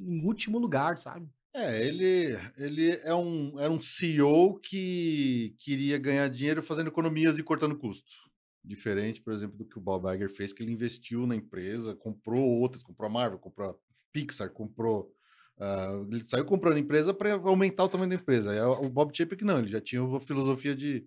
em 0.00 0.26
último 0.26 0.58
lugar, 0.58 0.98
sabe? 0.98 1.30
É, 1.54 1.86
ele, 1.86 2.36
ele 2.56 2.90
é 3.04 3.14
um, 3.14 3.60
era 3.60 3.72
um 3.72 3.80
CEO 3.80 4.58
que 4.58 5.54
queria 5.60 5.98
ganhar 5.98 6.28
dinheiro 6.28 6.64
fazendo 6.64 6.88
economias 6.88 7.38
e 7.38 7.44
cortando 7.44 7.78
custo. 7.78 8.25
Diferente, 8.66 9.22
por 9.22 9.32
exemplo, 9.32 9.56
do 9.56 9.64
que 9.64 9.78
o 9.78 9.80
Bob 9.80 10.12
Iger 10.12 10.28
fez, 10.28 10.52
que 10.52 10.62
ele 10.62 10.72
investiu 10.72 11.24
na 11.26 11.36
empresa, 11.36 11.94
comprou 11.94 12.42
outras, 12.42 12.82
comprou 12.82 13.08
a 13.08 13.12
Marvel, 13.12 13.38
comprou 13.38 13.70
a 13.70 13.74
Pixar, 14.12 14.50
comprou. 14.50 15.12
ah, 15.58 16.04
ele 16.10 16.22
saiu 16.26 16.44
comprando 16.44 16.78
empresa 16.78 17.14
para 17.14 17.34
aumentar 17.34 17.84
o 17.84 17.88
tamanho 17.88 18.10
da 18.10 18.16
empresa. 18.16 18.50
Aí 18.50 18.60
o 18.60 18.88
Bob 18.90 19.16
Chapek 19.16 19.44
não, 19.44 19.58
ele 19.58 19.68
já 19.68 19.80
tinha 19.80 20.02
uma 20.02 20.20
filosofia 20.20 20.74
de 20.74 21.06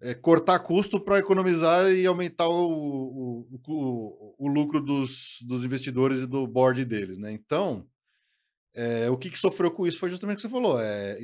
é, 0.00 0.14
cortar 0.14 0.60
custo 0.60 1.00
para 1.00 1.18
economizar 1.18 1.90
e 1.92 2.06
aumentar 2.06 2.48
o, 2.48 3.46
o, 3.50 3.60
o, 3.66 4.34
o 4.38 4.48
lucro 4.48 4.80
dos, 4.80 5.38
dos 5.42 5.64
investidores 5.64 6.20
e 6.20 6.26
do 6.26 6.46
board 6.46 6.84
deles, 6.84 7.18
né? 7.18 7.32
Então, 7.32 7.86
é, 8.74 9.10
o 9.10 9.16
que, 9.18 9.30
que 9.30 9.38
sofreu 9.38 9.70
com 9.70 9.86
isso 9.86 9.98
foi 9.98 10.10
justamente 10.10 10.38
o 10.38 10.42
que 10.42 10.48
você 10.48 10.52
falou, 10.52 10.80
é, 10.80 11.18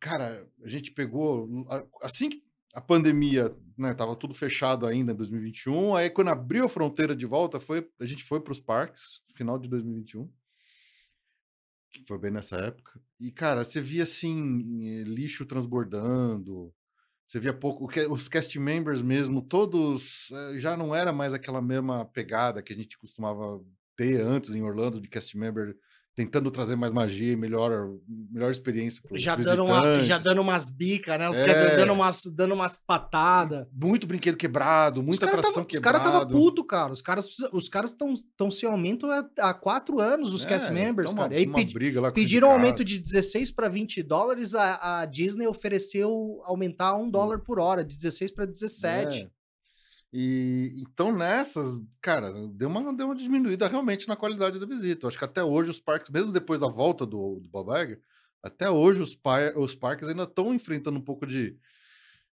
cara, 0.00 0.48
a 0.62 0.68
gente 0.68 0.90
pegou 0.90 1.66
assim 2.02 2.28
que 2.28 2.42
a 2.74 2.80
pandemia, 2.80 3.56
né, 3.76 3.94
tava 3.94 4.14
tudo 4.14 4.34
fechado 4.34 4.86
ainda 4.86 5.12
em 5.12 5.16
2021. 5.16 5.96
Aí 5.96 6.10
quando 6.10 6.28
abriu 6.28 6.64
a 6.64 6.68
fronteira 6.68 7.14
de 7.14 7.26
volta, 7.26 7.58
foi 7.58 7.88
a 7.98 8.06
gente 8.06 8.22
foi 8.22 8.40
para 8.40 8.52
os 8.52 8.60
parques, 8.60 9.20
final 9.34 9.58
de 9.58 9.68
2021. 9.68 10.30
Que 11.90 12.04
foi 12.06 12.18
bem 12.18 12.30
nessa 12.30 12.56
época. 12.56 13.00
E 13.18 13.32
cara, 13.32 13.64
você 13.64 13.80
via 13.80 14.02
assim 14.02 15.00
eh, 15.00 15.02
lixo 15.04 15.46
transbordando. 15.46 16.72
Você 17.26 17.40
via 17.40 17.52
pouco, 17.52 17.88
os 18.10 18.28
cast 18.28 18.58
members 18.58 19.02
mesmo, 19.02 19.42
todos 19.42 20.30
eh, 20.32 20.58
já 20.58 20.76
não 20.76 20.94
era 20.94 21.12
mais 21.12 21.34
aquela 21.34 21.60
mesma 21.60 22.04
pegada 22.06 22.62
que 22.62 22.72
a 22.72 22.76
gente 22.76 22.98
costumava 22.98 23.62
ter 23.96 24.20
antes 24.20 24.50
em 24.50 24.62
Orlando 24.62 25.00
de 25.00 25.08
cast 25.08 25.36
member 25.36 25.76
tentando 26.18 26.50
trazer 26.50 26.74
mais 26.74 26.92
magia 26.92 27.32
e 27.32 27.36
melhor, 27.36 27.90
melhor 28.08 28.50
experiência 28.50 29.00
para 29.06 29.16
Já 29.16 29.36
dando, 29.36 29.64
uma, 29.64 30.02
já 30.02 30.18
dando 30.18 30.40
umas 30.40 30.68
bicas, 30.68 31.16
né? 31.16 31.28
Os 31.30 31.36
É. 31.36 31.46
caras 31.46 31.76
dando 31.76 31.92
umas, 31.92 32.22
dando 32.26 32.54
umas 32.54 32.76
patadas. 32.84 33.68
Muito 33.72 34.04
brinquedo 34.04 34.36
quebrado, 34.36 35.00
muita 35.00 35.12
os 35.26 35.30
caras 35.30 35.38
atração 35.38 35.64
tava, 35.64 35.76
os 35.76 35.78
cara 35.80 36.00
tava 36.00 36.10
quebrada. 36.26 36.32
puto, 36.34 36.64
cara. 36.64 36.92
Os 36.92 37.00
caras 37.00 37.28
os 37.52 37.68
caras 37.68 37.90
estão 37.92 38.12
tão 38.36 38.50
sem 38.50 38.68
aumento 38.68 39.06
há, 39.08 39.30
há 39.38 39.54
quatro 39.54 40.00
anos, 40.00 40.34
os 40.34 40.44
cast 40.44 40.68
É, 40.70 40.72
members, 40.72 41.06
tá 41.08 41.14
uma- 41.14 41.22
cara. 41.28 41.34
E 41.34 41.38
aí 41.38 41.46
pedi- 41.46 42.12
pediram 42.12 42.48
um 42.48 42.52
aumento 42.52 42.84
de 42.84 42.98
16 42.98 43.52
para 43.52 43.68
20 43.68 44.02
dólares, 44.02 44.56
a, 44.56 45.02
a 45.02 45.06
Disney 45.06 45.46
ofereceu 45.46 46.40
aumentar 46.46 46.96
um 46.96 47.08
dólar 47.08 47.38
por 47.38 47.60
hora, 47.60 47.84
de 47.84 47.94
16 47.96 48.32
para 48.32 48.44
17. 48.44 49.18
É. 49.22 49.37
E 50.12 50.74
então 50.78 51.14
nessas, 51.14 51.78
cara, 52.00 52.30
deu 52.48 52.68
uma, 52.68 52.94
deu 52.94 53.06
uma 53.06 53.14
diminuída 53.14 53.68
realmente 53.68 54.08
na 54.08 54.16
qualidade 54.16 54.58
da 54.58 54.64
visita. 54.66 55.04
Eu 55.04 55.08
acho 55.08 55.18
que 55.18 55.24
até 55.24 55.44
hoje 55.44 55.70
os 55.70 55.80
parques, 55.80 56.10
mesmo 56.10 56.32
depois 56.32 56.60
da 56.60 56.68
volta 56.68 57.04
do, 57.04 57.40
do 57.40 57.48
Bob 57.48 57.70
Iger, 57.78 58.00
até 58.42 58.70
hoje 58.70 59.02
os, 59.02 59.14
par- 59.14 59.56
os 59.58 59.74
parques 59.74 60.08
ainda 60.08 60.22
estão 60.22 60.54
enfrentando 60.54 60.98
um 60.98 61.02
pouco 61.02 61.26
de, 61.26 61.56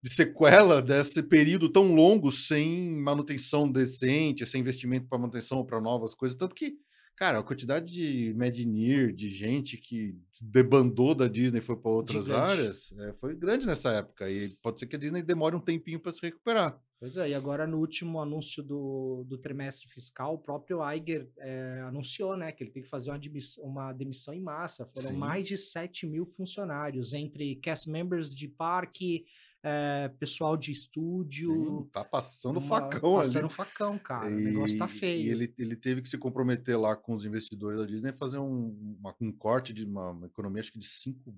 de 0.04 0.10
sequela 0.10 0.82
desse 0.82 1.24
período 1.24 1.68
tão 1.68 1.96
longo 1.96 2.32
sem 2.32 2.92
manutenção 2.92 3.72
decente, 3.72 4.46
sem 4.46 4.62
investimento 4.62 5.08
para 5.08 5.18
manutenção 5.18 5.58
ou 5.58 5.66
para 5.66 5.82
novas 5.82 6.14
coisas. 6.14 6.38
Tanto 6.38 6.54
que, 6.54 6.76
cara, 7.16 7.40
a 7.40 7.44
quantidade 7.44 7.92
de 7.92 8.30
Imagineer, 8.30 9.14
de 9.14 9.30
gente 9.30 9.78
que 9.78 10.16
debandou 10.42 11.16
da 11.16 11.28
Disney 11.28 11.58
e 11.60 11.62
foi 11.62 11.78
para 11.78 11.90
outras 11.90 12.26
Gigante. 12.26 12.52
áreas, 12.52 12.92
é, 13.00 13.14
foi 13.14 13.36
grande 13.36 13.66
nessa 13.66 13.92
época. 13.94 14.30
E 14.30 14.50
pode 14.62 14.80
ser 14.80 14.86
que 14.86 14.96
a 14.96 15.00
Disney 15.00 15.24
demore 15.24 15.56
um 15.56 15.60
tempinho 15.62 16.00
para 16.00 16.12
se 16.12 16.22
recuperar. 16.22 16.80
Pois 17.04 17.18
é, 17.18 17.32
e 17.32 17.34
agora 17.36 17.68
no 17.68 17.80
último 17.80 18.22
anúncio 18.22 18.64
do, 18.64 19.26
do 19.28 19.38
trimestre 19.38 19.90
fiscal, 19.90 20.36
o 20.36 20.38
próprio 20.38 20.80
Iger 20.90 21.30
é, 21.38 21.82
anunciou, 21.86 22.38
né, 22.38 22.50
que 22.54 22.64
ele 22.64 22.72
tem 22.72 22.82
que 22.82 22.88
fazer 22.88 23.10
uma, 23.10 23.18
admiss- 23.18 23.58
uma 23.58 23.92
demissão 23.92 24.34
em 24.34 24.40
massa. 24.40 24.86
Foram 24.86 25.10
Sim. 25.10 25.18
mais 25.18 25.46
de 25.46 25.58
7 25.58 26.08
mil 26.08 26.26
funcionários, 26.26 27.12
entre 27.14 27.58
cast 27.58 27.90
members 27.90 28.34
de 28.34 28.48
parque, 28.48 29.26
é, 29.62 30.10
pessoal 30.18 30.56
de 30.56 30.72
estúdio. 30.72 31.52
Sim, 31.84 31.90
tá 31.92 32.06
passando 32.06 32.58
uma- 32.62 32.68
facão 32.70 33.18
ali. 33.20 33.28
Passando 33.28 33.50
facão, 33.50 34.00
cara. 34.00 34.28
O 34.28 34.40
negócio 34.40 34.78
tá 34.78 34.86
E- 34.86 34.90
feio. 34.90 35.26
E 35.26 35.30
ele, 35.30 35.54
ele 35.60 35.76
teve 35.76 36.02
que 36.02 36.08
se 36.08 36.18
comprometer 36.18 36.80
lá 36.80 36.96
com 36.96 37.14
os 37.14 37.26
investidores 37.26 37.80
da 37.82 37.86
Disney 37.86 38.12
a 38.12 38.14
fazer 38.14 38.38
um, 38.38 38.98
uma- 39.02 39.14
um 39.20 39.30
corte 39.34 39.74
de 39.74 39.84
uma, 39.84 40.12
uma 40.12 40.28
economia, 40.28 40.62
acho 40.62 40.72
que 40.72 40.80
de 40.80 40.88
5 40.88 41.36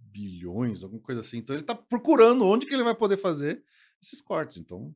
bilhões, 0.00 0.82
alguma 0.82 1.00
coisa 1.00 1.20
assim. 1.20 1.38
Então 1.38 1.54
ele 1.54 1.64
tá 1.64 1.74
procurando 1.76 2.44
onde 2.44 2.66
que 2.66 2.74
ele 2.74 2.82
vai 2.84 2.94
poder 2.94 3.16
fazer 3.16 3.62
esses 4.02 4.20
cortes. 4.20 4.56
Então. 4.58 4.94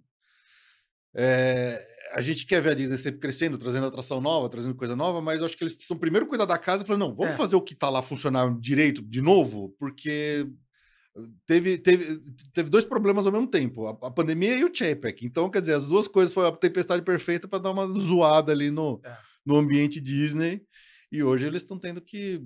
é, 1.14 1.78
a 2.14 2.20
gente 2.20 2.46
quer 2.46 2.60
ver 2.62 2.70
a 2.70 2.74
Disney 2.74 2.96
sempre 2.98 3.20
crescendo, 3.20 3.58
trazendo 3.58 3.86
atração 3.86 4.20
nova, 4.20 4.48
trazendo 4.48 4.74
coisa 4.76 4.94
nova, 4.94 5.20
mas 5.20 5.40
eu 5.40 5.46
acho 5.46 5.56
que 5.56 5.64
eles 5.64 5.74
precisam 5.74 5.98
primeiro 5.98 6.26
cuidar 6.26 6.44
da 6.44 6.58
casa 6.58 6.82
e 6.84 6.86
falar: 6.86 6.98
não, 6.98 7.14
vamos 7.14 7.32
É. 7.34 7.36
fazer 7.36 7.56
o 7.56 7.62
que 7.62 7.74
tá 7.74 7.88
lá 7.90 8.00
funcionar 8.02 8.56
direito 8.60 9.02
de 9.02 9.20
novo, 9.20 9.74
porque 9.78 10.46
teve, 11.46 11.78
teve, 11.78 12.20
teve 12.52 12.70
dois 12.70 12.84
problemas 12.84 13.26
ao 13.26 13.32
mesmo 13.32 13.48
tempo, 13.48 13.86
a, 13.86 13.90
a 14.06 14.10
pandemia 14.10 14.56
e 14.56 14.64
o 14.64 14.70
Chapek. 14.72 15.26
Então, 15.26 15.50
quer 15.50 15.60
dizer, 15.60 15.74
as 15.74 15.88
duas 15.88 16.06
coisas 16.06 16.32
foi 16.32 16.46
a 16.46 16.52
tempestade 16.52 17.02
perfeita 17.02 17.48
para 17.48 17.58
dar 17.58 17.70
uma 17.72 17.86
zoada 17.98 18.52
ali 18.52 18.70
no, 18.70 19.00
É. 19.04 19.16
no 19.44 19.56
ambiente 19.56 20.00
Disney. 20.00 20.62
E 21.12 21.24
hoje 21.24 21.44
eles 21.46 21.62
estão 21.62 21.76
tendo 21.78 22.00
que. 22.00 22.40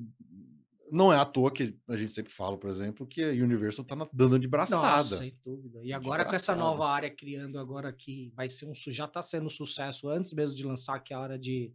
Não 0.94 1.12
é 1.12 1.18
à 1.18 1.24
toa 1.24 1.50
que 1.50 1.76
a 1.88 1.96
gente 1.96 2.12
sempre 2.12 2.32
fala, 2.32 2.56
por 2.56 2.70
exemplo, 2.70 3.04
que 3.06 3.22
a 3.22 3.30
Universal 3.30 3.84
tá 3.84 3.96
dando 4.12 4.38
de 4.38 4.46
braçada. 4.46 4.96
Nossa, 4.96 5.16
sem 5.18 5.36
dúvida. 5.44 5.80
E 5.82 5.92
agora 5.92 6.24
com 6.24 6.34
essa 6.36 6.54
nova 6.54 6.86
área 6.88 7.10
criando 7.10 7.58
agora 7.58 7.92
que 7.92 8.32
vai 8.36 8.48
ser 8.48 8.66
um 8.66 8.72
já 8.74 9.08
tá 9.08 9.20
sendo 9.20 9.46
um 9.46 9.50
sucesso 9.50 10.08
antes 10.08 10.32
mesmo 10.32 10.54
de 10.54 10.64
lançar 10.64 11.00
que 11.00 11.12
é 11.12 11.16
a 11.16 11.20
área 11.20 11.38
de 11.38 11.72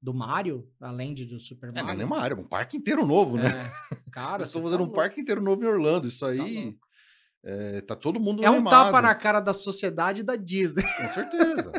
do 0.00 0.12
Mario, 0.12 0.66
além 0.80 1.14
de 1.14 1.24
do 1.24 1.38
Super 1.38 1.68
É, 1.68 1.72
não 1.74 1.78
é 1.78 1.82
Mario. 1.82 1.98
nenhuma 1.98 2.18
área, 2.18 2.34
é 2.34 2.36
um 2.38 2.42
parque 2.44 2.76
inteiro 2.76 3.06
novo, 3.06 3.36
né? 3.36 3.46
É, 3.46 3.96
cara, 4.10 4.38
Eles 4.42 4.46
estão 4.48 4.60
você 4.62 4.64
fazendo 4.64 4.78
tá 4.78 4.82
um 4.84 4.86
louco. 4.86 4.96
parque 4.96 5.20
inteiro 5.20 5.40
novo 5.40 5.62
em 5.62 5.66
Orlando. 5.66 6.08
Isso 6.08 6.24
aí. 6.26 6.64
louco. 6.64 6.78
é, 7.44 7.80
tá 7.82 7.94
todo 7.94 8.18
mundo 8.18 8.42
É 8.44 8.50
um 8.50 8.64
tapa 8.64 8.80
animado, 8.86 9.02
na 9.02 9.14
cara 9.14 9.38
da 9.38 9.52
sociedade 9.54 10.20
e 10.20 10.24
da 10.24 10.34
Disney. 10.34 10.82
Com 10.82 11.08
certeza. 11.08 11.72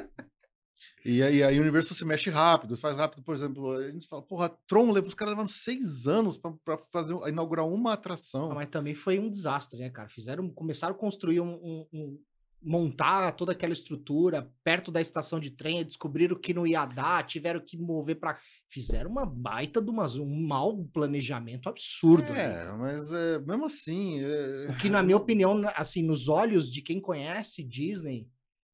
E 1.05 1.21
aí, 1.21 1.43
aí 1.43 1.57
o 1.59 1.61
universo 1.61 1.93
se 1.93 2.05
mexe 2.05 2.29
rápido, 2.29 2.77
faz 2.77 2.95
rápido, 2.95 3.21
por 3.23 3.35
exemplo, 3.35 3.71
a 3.73 3.91
gente 3.91 4.07
fala, 4.07 4.21
porra, 4.21 4.49
Tron, 4.67 4.91
leva- 4.91 5.07
os 5.07 5.13
caras 5.13 5.33
levaram 5.33 5.49
seis 5.49 6.07
anos 6.07 6.37
pra, 6.37 6.51
pra 6.63 6.77
fazer, 6.91 7.13
inaugurar 7.27 7.67
uma 7.67 7.93
atração. 7.93 8.51
Ah, 8.51 8.55
Mas 8.55 8.69
também 8.69 8.95
foi 8.95 9.19
um 9.19 9.29
desastre, 9.29 9.79
né, 9.79 9.89
cara? 9.89 10.07
Fizeram, 10.07 10.49
começaram 10.49 10.95
a 10.95 10.97
construir 10.97 11.41
um, 11.41 11.53
um- 11.55 11.87
um- 11.93 12.19
montar 12.65 13.33
toda 13.33 13.51
aquela 13.51 13.73
estrutura 13.73 14.49
perto 14.63 14.89
da 14.89 15.01
estação 15.01 15.37
de 15.37 15.51
trem, 15.51 15.83
descobriram 15.83 16.37
que 16.39 16.53
não 16.53 16.65
ia 16.65 16.85
dar, 16.85 17.25
tiveram 17.25 17.59
que 17.59 17.77
mover 17.77 18.15
para 18.17 18.39
fizeram 18.69 19.11
uma 19.11 19.25
baita 19.25 19.81
de 19.81 19.89
uma, 19.89 20.05
um 20.21 20.47
mau 20.47 20.85
planejamento 20.93 21.67
absurdo. 21.67 22.31
né? 22.31 22.63
É, 22.63 22.71
mas 22.71 23.11
é, 23.11 23.39
mesmo 23.39 23.65
assim. 23.65 24.21
é- 24.23 24.67
O 24.71 24.77
que, 24.77 24.87
na 24.89 25.03
minha 25.03 25.17
opinião, 25.17 25.61
assim, 25.75 26.01
nos 26.01 26.29
olhos 26.29 26.71
de 26.71 26.81
quem 26.81 27.01
conhece 27.01 27.61
Disney, 27.61 28.25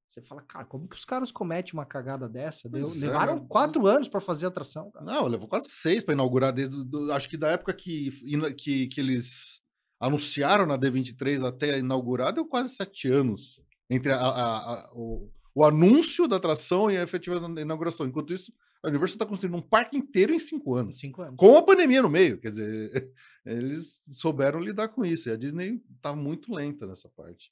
você 0.10 0.22
fala, 0.24 0.42
cara, 0.42 0.66
como 0.66 0.88
que 0.88 0.96
os 0.96 1.06
caras 1.06 1.32
cometem 1.32 1.74
uma 1.74 1.86
cagada 1.86 2.28
dessa? 2.28 2.68
Deu- 2.68 2.88
é, 2.92 2.96
levaram 2.96 3.38
mas- 3.40 3.48
quatro 3.48 3.86
anos 3.86 4.08
para 4.08 4.20
fazer 4.20 4.46
a 4.46 4.50
atração, 4.50 4.90
cara. 4.92 5.06
Não, 5.06 5.28
levou 5.28 5.48
quase 5.48 5.70
seis 5.70 6.04
para 6.04 6.14
inaugurar, 6.16 6.52
desde 6.52 6.84
do- 6.84 7.12
acho 7.14 7.30
que 7.30 7.38
da 7.38 7.50
época 7.50 7.74
que, 7.74 8.10
que, 8.58 8.88
que 8.88 9.00
eles 9.00 9.62
anunciaram 10.00 10.66
na 10.66 10.78
D23 10.78 11.44
até 11.46 11.78
inaugurar, 11.80 12.34
deu 12.34 12.46
quase 12.46 12.74
sete 12.76 13.08
anos 13.12 13.62
entre 13.90 14.12
a- 14.12 14.18
a- 14.20 14.58
a- 14.74 14.92
o, 14.94 15.30
o 15.54 15.64
anúncio 15.64 16.28
da 16.28 16.38
atração 16.38 16.90
e 16.90 16.98
a 16.98 17.04
efetiva 17.04 17.36
inauguração. 17.60 18.06
Enquanto 18.08 18.34
isso, 18.34 18.52
a 18.84 18.88
Universal 18.88 19.16
está 19.16 19.26
construindo 19.26 19.58
um 19.58 19.62
parque 19.62 19.98
inteiro 19.98 20.34
em 20.34 20.40
cinco 20.40 20.74
anos. 20.76 21.00
Cinco 21.00 21.22
anos. 21.22 21.36
Com 21.38 21.58
a 21.58 21.62
pandemia 21.62 22.02
no 22.02 22.10
meio, 22.10 22.40
quer 22.40 22.50
dizer, 22.52 23.12
eles 23.46 24.00
souberam 24.12 24.60
lidar 24.60 24.88
com 24.88 25.04
isso. 25.06 25.28
E 25.28 25.32
a 25.32 25.36
Disney 25.36 25.82
tá 26.02 26.16
muito 26.16 26.54
lenta 26.54 26.88
nessa 26.88 27.10
parte. 27.10 27.52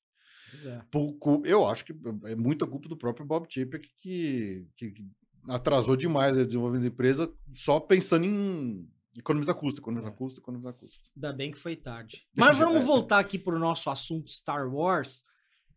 É. 0.65 0.81
Pouco- 0.91 1.41
eu 1.45 1.67
acho 1.67 1.83
que 1.85 1.93
é 2.25 2.35
muita 2.35 2.65
culpa 2.67 2.87
do 2.89 2.97
próprio 2.97 3.25
Bob 3.25 3.47
Chapek 3.49 3.87
que, 3.99 4.65
que, 4.75 4.91
que 4.91 5.05
atrasou 5.49 5.95
demais 5.95 6.35
o 6.37 6.45
desenvolvimento 6.45 6.83
da 6.89 6.93
empresa 6.93 7.33
só 7.55 7.79
pensando 7.79 8.25
em 8.25 8.87
economizar 9.17 9.55
custo, 9.55 9.81
economizar 9.81 10.11
É. 10.11 10.15
custo, 10.15 10.39
economizar 10.39 10.73
custo. 10.73 11.09
Ainda 11.15 11.33
bem 11.33 11.51
que 11.51 11.57
foi 11.59 11.75
tarde. 11.75 12.27
Mas 12.35 12.57
vamos 12.57 12.83
é. 12.83 12.85
voltar 12.85 13.19
aqui 13.19 13.37
pro 13.39 13.57
nosso 13.59 13.89
assunto 13.89 14.29
Star 14.31 14.67
Wars. 14.73 15.23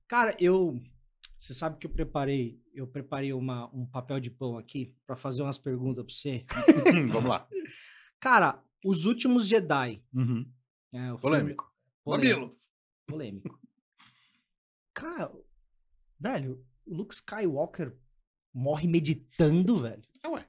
Cara, 0.09 0.37
eu. 0.41 0.81
Você 1.39 1.55
sabe 1.55 1.79
que 1.79 1.87
eu 1.87 1.91
preparei, 1.91 2.61
eu 2.75 2.87
preparei 2.87 3.33
uma, 3.33 3.75
um 3.75 3.87
papel 3.87 4.21
de 4.21 4.31
pão 4.31 4.59
aqui 4.59 4.95
para 5.07 5.17
fazer 5.17 5.41
umas 5.43 5.57
perguntas 5.57 6.05
para 6.05 6.13
você. 6.15 6.45
Vamos 7.11 7.31
lá. 7.31 7.49
Cara, 8.21 8.63
os 8.85 9.07
últimos 9.07 9.47
Jedi. 9.47 10.03
Uhum. 10.13 10.45
né, 10.93 11.13
o 11.15 11.19
filme- 11.19 11.21
Polêmico. 12.05 12.57
polêmico. 13.09 13.60
Cara, 14.95 15.33
velho, 16.19 16.65
o 16.87 16.95
Luke 16.95 17.15
Skywalker 17.15 17.97
morre 18.53 18.89
meditando, 18.89 19.81
velho. 19.81 20.03
Ah, 20.23 20.31
ué, 20.31 20.47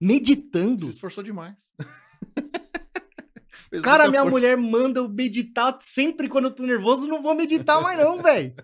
Meditando. 0.00 0.84
se 0.84 0.90
esforçou 0.90 1.22
demais. 1.22 1.72
Cara, 3.82 4.08
minha 4.08 4.22
força. 4.22 4.30
mulher 4.30 4.56
manda 4.56 5.00
eu 5.00 5.08
meditar 5.08 5.78
sempre 5.80 6.28
quando 6.28 6.46
eu 6.46 6.54
tô 6.54 6.64
nervoso, 6.64 7.06
não 7.06 7.22
vou 7.22 7.34
meditar 7.34 7.80
mais 7.80 7.98
não, 7.98 8.20
velho. 8.20 8.54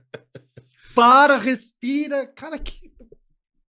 Para, 0.95 1.39
respira. 1.39 2.27
Cara, 2.27 2.59
que, 2.59 2.93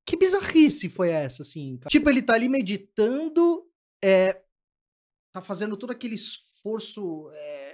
que 0.06 0.18
bizarrice 0.18 0.90
foi 0.90 1.10
essa, 1.10 1.44
assim? 1.44 1.78
cara? 1.78 1.90
Tipo, 1.90 2.10
ele 2.10 2.22
tá 2.22 2.34
ali 2.34 2.50
meditando, 2.50 3.66
é, 4.04 4.42
tá 5.32 5.42
fazendo 5.42 5.78
todo 5.78 5.92
aquele 5.92 6.16
esforço 6.16 7.30
é, 7.32 7.69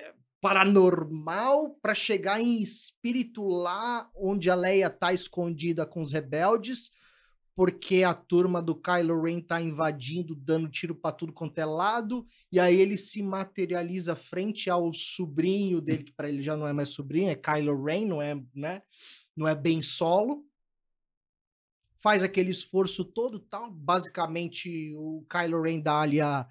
paranormal 0.45 1.71
pra 1.81 1.95
chegar 1.95 2.39
em 2.39 2.61
espírito 2.61 3.47
lá 3.47 4.07
onde 4.15 4.47
a 4.47 4.53
Leia 4.53 4.91
tá 4.91 5.11
escondida 5.11 5.87
com 5.87 6.03
os 6.03 6.11
rebeldes, 6.11 6.91
porque 7.55 8.03
a 8.03 8.13
turma 8.13 8.61
do 8.61 8.75
Kylo 8.75 9.23
Ren 9.23 9.41
tá 9.41 9.59
invadindo, 9.59 10.35
dando 10.35 10.69
tiro 10.69 10.93
pra 10.93 11.11
tudo 11.11 11.33
quanto 11.33 11.57
é 11.57 11.65
lado, 11.65 12.27
e 12.51 12.59
aí 12.59 12.79
ele 12.79 12.95
se 12.95 13.23
materializa 13.23 14.15
frente 14.15 14.69
ao 14.69 14.93
sobrinho 14.93 15.81
dele, 15.81 16.03
que 16.03 16.13
para 16.13 16.29
ele 16.29 16.43
já 16.43 16.55
não 16.55 16.67
é 16.67 16.73
mais 16.73 16.89
sobrinho, 16.89 17.31
é 17.31 17.35
Kylo 17.35 17.83
Ren, 17.83 18.05
não 18.05 18.21
é, 18.21 18.39
né? 18.53 18.83
Não 19.35 19.47
é 19.47 19.55
bem 19.55 19.81
solo. 19.81 20.45
Faz 21.97 22.21
aquele 22.21 22.51
esforço 22.51 23.03
todo, 23.03 23.39
tal. 23.39 23.71
Basicamente, 23.71 24.93
o 24.95 25.25
Kylo 25.27 25.63
Ren 25.63 25.79
dá 25.79 26.01
ali 26.01 26.21
a, 26.21 26.47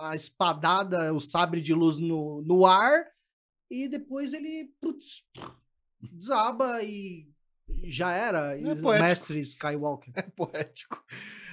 a 0.00 0.16
espadada, 0.16 1.14
o 1.14 1.20
sabre 1.20 1.60
de 1.60 1.72
luz 1.72 1.96
no, 1.98 2.42
no 2.42 2.66
ar, 2.66 3.06
e 3.70 3.88
depois 3.88 4.32
ele 4.32 4.72
putz, 4.80 5.22
desaba 6.00 6.82
e 6.82 7.28
já 7.84 8.12
era. 8.12 8.56
É. 8.58 8.74
Mestre 9.00 9.40
Skywalker. 9.40 10.12
É 10.16 10.22
poético. 10.22 11.04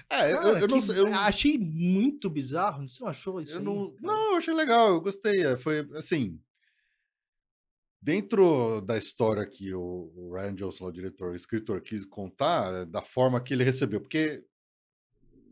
É, 0.10 0.32
eu, 0.32 0.38
Cara, 0.38 0.60
eu 0.62 0.68
não 0.68 0.80
que- 0.80 0.86
sei. 0.88 1.00
Eu, 1.00 1.14
achei 1.14 1.58
muito 1.58 2.30
bizarro. 2.30 2.88
Você 2.88 3.04
não 3.04 3.10
achou 3.10 3.42
isso? 3.42 3.54
eu 3.54 3.60
aí, 3.60 3.64
não, 3.66 3.92
cara? 3.92 3.98
não, 4.02 4.32
eu 4.32 4.38
achei 4.38 4.54
legal, 4.54 4.90
eu 4.90 5.02
gostei. 5.02 5.46
é, 5.46 5.58
Foi 5.58 5.80
assim. 5.96 6.40
Dentro 8.02 8.80
da 8.82 8.98
história 8.98 9.46
que 9.46 9.74
o, 9.74 10.12
o 10.16 10.34
Ryan 10.34 10.56
Johnson, 10.56 10.86
o 10.86 10.92
diretor, 10.92 11.32
o 11.32 11.36
escritor, 11.36 11.82
quis 11.82 12.06
contar, 12.06 12.74
é, 12.74 12.86
da 12.86 13.02
forma 13.02 13.42
que 13.42 13.54
ele 13.54 13.64
recebeu, 13.64 14.00
porque 14.00 14.46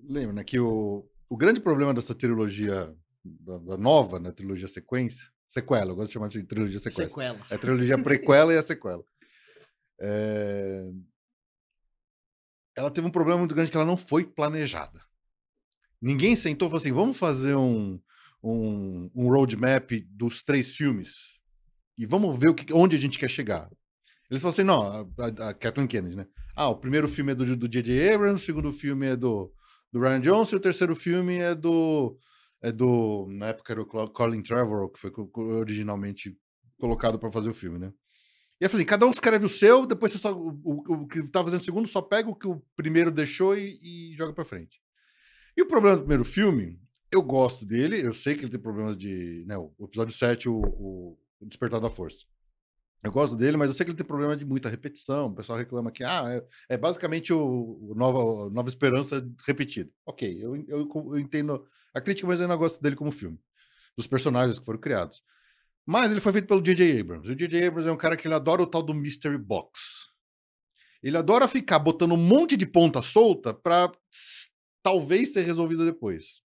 lembra 0.04 0.34
né, 0.36 0.44
que 0.44 0.60
o, 0.60 1.06
o 1.28 1.36
grande 1.36 1.60
problema 1.60 1.94
dessa 1.94 2.16
trilogia 2.16 2.96
da, 3.24 3.58
da 3.58 3.78
nova, 3.78 4.20
né, 4.20 4.32
trilogia 4.32 4.68
sequência, 4.68 5.28
sequela, 5.48 5.92
eu 5.92 5.96
gosto 5.96 6.08
de 6.08 6.14
chamar 6.14 6.28
de 6.30 6.44
trilogia 6.44 6.80
sequência. 6.80 7.08
Sequela. 7.10 7.40
É 7.50 7.56
a 7.56 7.58
trilogia 7.58 7.98
prequela 8.02 8.54
e 8.54 8.58
a 8.58 8.62
sequela. 8.62 9.04
É, 9.98 10.90
Ela 12.76 12.92
teve 12.92 13.08
um 13.08 13.12
problema 13.12 13.40
muito 13.40 13.56
grande 13.56 13.72
que 13.72 13.78
ela 13.78 13.86
não 13.86 13.96
foi 13.96 14.26
planejada. 14.26 15.02
Ninguém 16.02 16.36
sentou 16.36 16.68
e 16.68 16.70
falou 16.70 16.80
assim: 16.82 16.92
vamos 16.92 17.18
fazer 17.18 17.56
um, 17.56 17.98
um, 18.44 19.10
um 19.16 19.30
roadmap 19.30 19.90
dos 20.10 20.44
três 20.44 20.76
filmes 20.76 21.40
e 21.98 22.06
vamos 22.06 22.38
ver 22.38 22.50
o 22.50 22.54
que, 22.54 22.74
onde 22.74 22.98
a 22.98 23.00
gente 23.00 23.18
quer 23.18 23.30
chegar. 23.30 23.70
Eles 24.30 24.42
falaram 24.42 24.50
assim: 24.54 24.64
não, 24.64 24.82
a, 24.84 25.46
a- 25.46 25.50
a 25.50 25.54
Kathleen 25.54 25.88
Kennedy, 25.88 26.18
né? 26.18 26.28
Ah, 26.56 26.68
o 26.68 26.76
primeiro 26.78 27.08
filme 27.08 27.32
é 27.32 27.36
do 27.36 27.56
do 27.56 27.68
J.J. 27.70 28.14
Abrams, 28.14 28.42
o 28.44 28.46
segundo 28.46 28.74
filme 28.74 29.06
é 29.08 29.16
do, 29.16 29.54
do 29.92 30.00
Ryan 30.02 30.20
Johnson 30.20 30.56
e 30.56 30.60
o 30.60 30.62
terceiro 30.62 30.96
filme 30.96 31.38
é 31.38 31.56
do. 31.56 32.18
É 32.62 32.72
do. 32.72 33.28
Na 33.30 33.48
época 33.48 33.74
era 33.74 33.82
o 33.82 33.86
Colin 34.10 34.42
Trevorrow, 34.42 34.90
que 34.90 35.00
foi 35.00 35.12
originalmente 35.36 36.38
colocado 36.80 37.20
para 37.20 37.32
fazer 37.32 37.50
o 37.50 37.54
filme, 37.54 37.78
né? 37.80 37.94
E 38.60 38.68
falei, 38.70 38.84
assim, 38.84 38.90
cada 38.90 39.06
um 39.06 39.12
escreve 39.12 39.46
o 39.46 39.50
seu, 39.50 39.86
depois 39.86 40.12
você 40.12 40.18
só. 40.18 40.34
O, 40.34 40.50
o- 40.64 40.94
o 41.04 41.08
que 41.08 41.22
tá 41.30 41.44
fazendo 41.44 41.60
o 41.62 41.64
segundo 41.64 41.88
só 41.88 42.02
pega 42.02 42.30
o 42.30 42.36
que 42.36 42.48
o 42.48 42.62
primeiro 42.76 43.12
deixou 43.12 43.58
e, 43.58 43.80
e 43.82 44.16
joga 44.16 44.34
pra 44.34 44.46
frente. 44.46 44.80
E 45.58 45.62
o 45.62 45.68
problema 45.68 45.96
do 45.98 46.02
primeiro 46.04 46.26
filme, 46.26 46.80
eu 47.12 47.22
gosto 47.22 47.66
dele, 47.66 48.06
eu 48.06 48.14
sei 48.14 48.36
que 48.36 48.42
ele 48.42 48.52
tem 48.52 48.60
problemas 48.60 48.98
de. 48.98 49.44
Né, 49.46 49.58
o 49.58 49.74
episódio 49.82 50.14
7, 50.16 50.50
o, 50.50 50.56
o, 50.58 51.20
o 51.40 51.46
Despertar 51.46 51.80
da 51.82 51.90
Força. 51.90 52.26
Eu 53.04 53.12
gosto 53.12 53.36
dele, 53.38 53.56
mas 53.56 53.70
eu 53.70 53.76
sei 53.76 53.86
que 53.86 53.92
ele 53.92 53.98
tem 53.98 54.06
problema 54.06 54.36
de 54.36 54.44
muita 54.46 54.68
repetição. 54.68 55.28
O 55.28 55.36
pessoal 55.36 55.60
reclama 55.60 55.92
que 55.92 56.04
ah, 56.04 56.24
é, 56.28 56.74
é 56.74 56.78
basicamente 56.78 57.32
o, 57.32 57.78
o 57.92 57.94
Nova, 57.96 58.50
Nova 58.50 58.68
Esperança 58.68 59.24
repetido. 59.46 59.92
Ok, 60.06 60.44
eu, 60.44 60.56
eu, 60.68 60.90
eu 60.92 61.20
entendo 61.20 61.64
a 61.96 62.02
crítica, 62.02 62.28
mas 62.28 62.42
eu 62.42 62.48
não 62.48 62.58
gosto 62.58 62.82
dele 62.82 62.96
como 62.96 63.12
filme. 63.12 63.40
Dos 63.98 64.06
personagens 64.06 64.60
que 64.60 64.66
foram 64.66 64.80
criados. 64.80 65.24
Mas 65.86 66.12
ele 66.12 66.20
foi 66.20 66.34
feito 66.34 66.48
pelo 66.48 66.62
J.J. 66.62 67.00
Abrams. 67.00 67.30
O 67.30 67.36
J.J. 67.36 67.68
Abrams 67.68 67.88
é 67.88 67.92
um 67.92 67.98
cara 67.98 68.18
que 68.18 68.28
ele 68.28 68.36
adora 68.36 68.62
o 68.62 68.68
tal 68.68 68.84
do 68.84 68.94
Mystery 68.94 69.38
Box. 69.38 69.80
Ele 71.02 71.16
adora 71.16 71.48
ficar 71.48 71.80
botando 71.80 72.12
um 72.12 72.18
monte 72.18 72.58
de 72.58 72.66
ponta 72.66 73.02
solta 73.02 73.54
para 73.54 73.92
talvez 74.84 75.32
ser 75.32 75.44
resolvido 75.44 75.86
depois. 75.86 76.42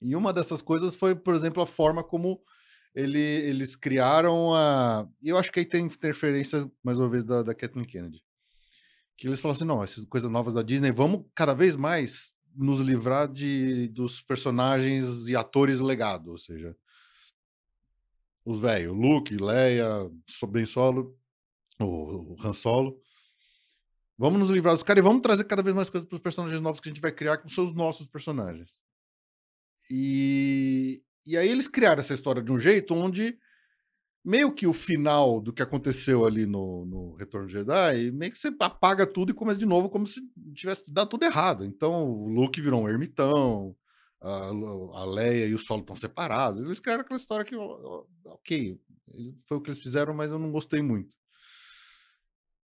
E 0.00 0.16
uma 0.16 0.32
dessas 0.32 0.62
coisas 0.62 0.94
foi, 0.94 1.14
por 1.14 1.34
exemplo, 1.34 1.62
a 1.62 1.66
forma 1.66 2.02
como 2.02 2.40
ele, 2.94 3.20
eles 3.20 3.76
criaram 3.76 4.54
a. 4.54 5.06
Eu 5.22 5.36
acho 5.36 5.52
que 5.52 5.60
aí 5.60 5.66
tem 5.66 5.84
interferência, 5.84 6.70
mais 6.82 6.98
uma 6.98 7.08
vez, 7.10 7.24
da, 7.24 7.42
da 7.42 7.54
Kathleen 7.54 7.86
Kennedy. 7.86 8.22
Que 9.18 9.26
eles 9.26 9.40
falaram 9.40 9.56
assim: 9.56 9.64
não, 9.66 9.84
essas 9.84 10.04
coisas 10.04 10.30
novas 10.30 10.54
da 10.54 10.62
Disney, 10.62 10.90
vamos 10.90 11.26
cada 11.34 11.52
vez 11.52 11.76
mais 11.76 12.34
nos 12.54 12.80
livrar 12.80 13.28
de, 13.28 13.88
dos 13.88 14.20
personagens 14.20 15.26
e 15.26 15.36
atores 15.36 15.80
legado, 15.80 16.30
ou 16.30 16.38
seja, 16.38 16.76
os 18.44 18.60
velhos, 18.60 18.96
Luke, 18.96 19.36
Leia, 19.36 20.10
Ben 20.48 20.66
Solo, 20.66 21.16
o 21.80 22.36
Han 22.42 22.52
Solo. 22.52 23.00
Vamos 24.18 24.40
nos 24.40 24.50
livrar 24.50 24.74
dos 24.74 24.82
caras 24.82 25.02
e 25.02 25.06
vamos 25.06 25.22
trazer 25.22 25.44
cada 25.44 25.62
vez 25.62 25.74
mais 25.74 25.88
coisas 25.88 26.08
para 26.08 26.16
os 26.16 26.22
personagens 26.22 26.60
novos 26.60 26.80
que 26.80 26.88
a 26.88 26.92
gente 26.92 27.00
vai 27.00 27.12
criar, 27.12 27.38
que 27.38 27.50
são 27.50 27.64
os 27.64 27.74
nossos 27.74 28.06
personagens. 28.06 28.82
E, 29.90 31.02
e 31.24 31.36
aí 31.36 31.48
eles 31.48 31.66
criaram 31.66 32.00
essa 32.00 32.14
história 32.14 32.42
de 32.42 32.52
um 32.52 32.58
jeito 32.58 32.94
onde 32.94 33.38
meio 34.24 34.52
que 34.52 34.66
o 34.66 34.72
final 34.72 35.40
do 35.40 35.52
que 35.52 35.62
aconteceu 35.62 36.26
ali 36.26 36.46
no, 36.46 36.84
no 36.84 37.14
Retorno 37.14 37.46
de 37.46 37.54
Jedi, 37.54 38.10
meio 38.10 38.32
que 38.32 38.38
você 38.38 38.54
apaga 38.60 39.06
tudo 39.06 39.30
e 39.30 39.34
começa 39.34 39.58
de 39.58 39.66
novo 39.66 39.88
como 39.88 40.06
se 40.06 40.20
tivesse 40.54 40.84
dado 40.88 41.08
tudo 41.08 41.24
errado. 41.24 41.64
Então 41.64 42.04
o 42.04 42.28
Luke 42.28 42.60
virou 42.60 42.82
um 42.82 42.88
ermitão, 42.88 43.74
a, 44.20 44.48
a 45.00 45.04
Leia 45.04 45.46
e 45.46 45.54
o 45.54 45.58
Solo 45.58 45.80
estão 45.80 45.96
separados. 45.96 46.64
Eles 46.64 46.80
criaram 46.80 47.02
aquela 47.02 47.18
história 47.18 47.44
que, 47.44 47.56
ok, 47.56 48.78
foi 49.42 49.56
o 49.56 49.60
que 49.60 49.70
eles 49.70 49.80
fizeram, 49.80 50.14
mas 50.14 50.30
eu 50.30 50.38
não 50.38 50.52
gostei 50.52 50.82
muito. 50.82 51.16